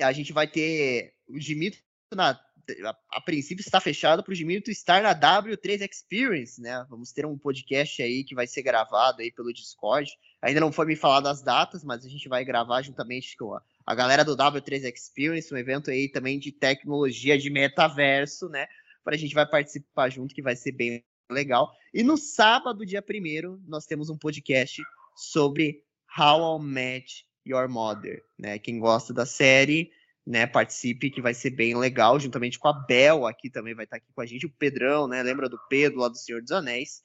a 0.00 0.12
gente 0.12 0.32
vai 0.32 0.46
ter 0.46 1.14
o 1.28 1.38
Dimito 1.38 1.78
na 2.14 2.38
a, 2.84 2.96
a, 3.18 3.20
princípio 3.20 3.62
está 3.62 3.80
fechado 3.80 4.22
para 4.22 4.32
o 4.32 4.34
Dimito 4.34 4.70
estar 4.70 5.02
na 5.02 5.14
W3 5.14 5.88
Experience, 5.88 6.60
né? 6.60 6.84
Vamos 6.88 7.12
ter 7.12 7.24
um 7.24 7.38
podcast 7.38 8.02
aí 8.02 8.24
que 8.24 8.34
vai 8.34 8.46
ser 8.46 8.62
gravado 8.62 9.22
aí 9.22 9.30
pelo 9.30 9.52
Discord. 9.52 10.10
Ainda 10.42 10.60
não 10.60 10.72
foi 10.72 10.86
me 10.86 10.96
falar 10.96 11.20
das 11.20 11.42
datas, 11.42 11.84
mas 11.84 12.04
a 12.04 12.08
gente 12.08 12.28
vai 12.28 12.44
gravar 12.44 12.82
juntamente 12.82 13.36
com 13.36 13.54
a, 13.54 13.62
a 13.84 13.94
galera 13.94 14.24
do 14.24 14.36
W3 14.36 14.92
Experience, 14.92 15.52
um 15.52 15.56
evento 15.58 15.90
aí 15.90 16.08
também 16.08 16.38
de 16.38 16.50
tecnologia 16.50 17.38
de 17.38 17.50
metaverso, 17.50 18.48
né? 18.48 18.66
Para 19.04 19.14
a 19.14 19.18
gente 19.18 19.34
vai 19.34 19.46
participar 19.46 20.10
junto, 20.10 20.34
que 20.34 20.42
vai 20.42 20.56
ser 20.56 20.72
bem 20.72 21.04
legal. 21.30 21.72
E 21.94 22.02
no 22.02 22.16
sábado, 22.16 22.84
dia 22.84 23.02
1 23.02 23.62
nós 23.66 23.86
temos 23.86 24.10
um 24.10 24.18
podcast 24.18 24.82
sobre 25.14 25.84
How 26.18 26.58
I 26.58 26.64
Met 26.64 27.26
Your 27.46 27.68
Mother, 27.68 28.22
né? 28.38 28.58
Quem 28.58 28.78
gosta 28.78 29.14
da 29.14 29.24
série 29.24 29.90
né, 30.26 30.44
participe, 30.44 31.10
que 31.10 31.22
vai 31.22 31.32
ser 31.32 31.50
bem 31.50 31.76
legal, 31.76 32.18
juntamente 32.18 32.58
com 32.58 32.66
a 32.66 32.72
Bel 32.72 33.26
aqui 33.26 33.48
também 33.48 33.74
vai 33.74 33.84
estar 33.84 33.98
aqui 33.98 34.12
com 34.12 34.20
a 34.20 34.26
gente, 34.26 34.44
o 34.44 34.50
Pedrão, 34.50 35.06
né, 35.06 35.22
lembra 35.22 35.48
do 35.48 35.58
Pedro 35.68 36.00
lá 36.00 36.08
do 36.08 36.18
Senhor 36.18 36.42
dos 36.42 36.50
Anéis. 36.50 37.04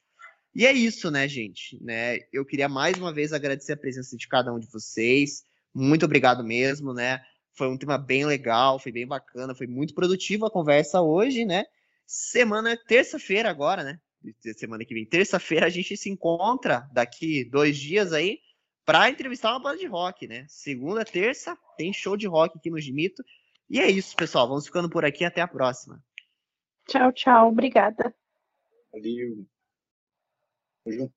E 0.55 0.65
é 0.65 0.73
isso, 0.73 1.11
né, 1.11 1.27
gente, 1.27 1.81
né, 1.83 2.17
eu 2.33 2.43
queria 2.43 2.67
mais 2.67 2.97
uma 2.97 3.13
vez 3.13 3.31
agradecer 3.31 3.73
a 3.73 3.77
presença 3.77 4.17
de 4.17 4.27
cada 4.27 4.51
um 4.51 4.59
de 4.59 4.67
vocês, 4.67 5.43
muito 5.73 6.03
obrigado 6.03 6.43
mesmo, 6.43 6.93
né, 6.93 7.21
foi 7.53 7.67
um 7.67 7.77
tema 7.77 7.97
bem 7.97 8.25
legal, 8.25 8.79
foi 8.79 8.91
bem 8.91 9.05
bacana, 9.05 9.53
foi 9.53 9.67
muito 9.67 9.93
produtiva 9.93 10.47
a 10.47 10.51
conversa 10.51 10.99
hoje, 10.99 11.45
né, 11.45 11.65
semana, 12.07 12.75
terça-feira 12.75 13.51
agora, 13.51 13.83
né, 13.83 13.99
semana 14.57 14.83
que 14.83 14.95
vem, 14.95 15.05
terça-feira 15.05 15.67
a 15.67 15.69
gente 15.69 15.95
se 15.95 16.09
encontra 16.09 16.89
daqui 16.91 17.45
dois 17.45 17.77
dias 17.77 18.13
aí, 18.13 18.39
para 18.85 19.09
entrevistar 19.09 19.51
uma 19.51 19.59
banda 19.59 19.77
de 19.77 19.85
rock, 19.85 20.27
né? 20.27 20.45
Segunda, 20.47 21.05
terça, 21.05 21.57
tem 21.77 21.93
show 21.93 22.17
de 22.17 22.27
rock 22.27 22.57
aqui 22.57 22.69
no 22.69 22.79
Gimito. 22.79 23.23
E 23.69 23.79
é 23.79 23.89
isso, 23.89 24.15
pessoal. 24.15 24.47
Vamos 24.47 24.65
ficando 24.65 24.89
por 24.89 25.05
aqui. 25.05 25.23
Até 25.23 25.41
a 25.41 25.47
próxima. 25.47 26.03
Tchau, 26.87 27.11
tchau. 27.13 27.49
Obrigada. 27.49 28.13
Valeu. 28.91 29.45
Tamo 30.83 30.95
junto. 30.95 31.13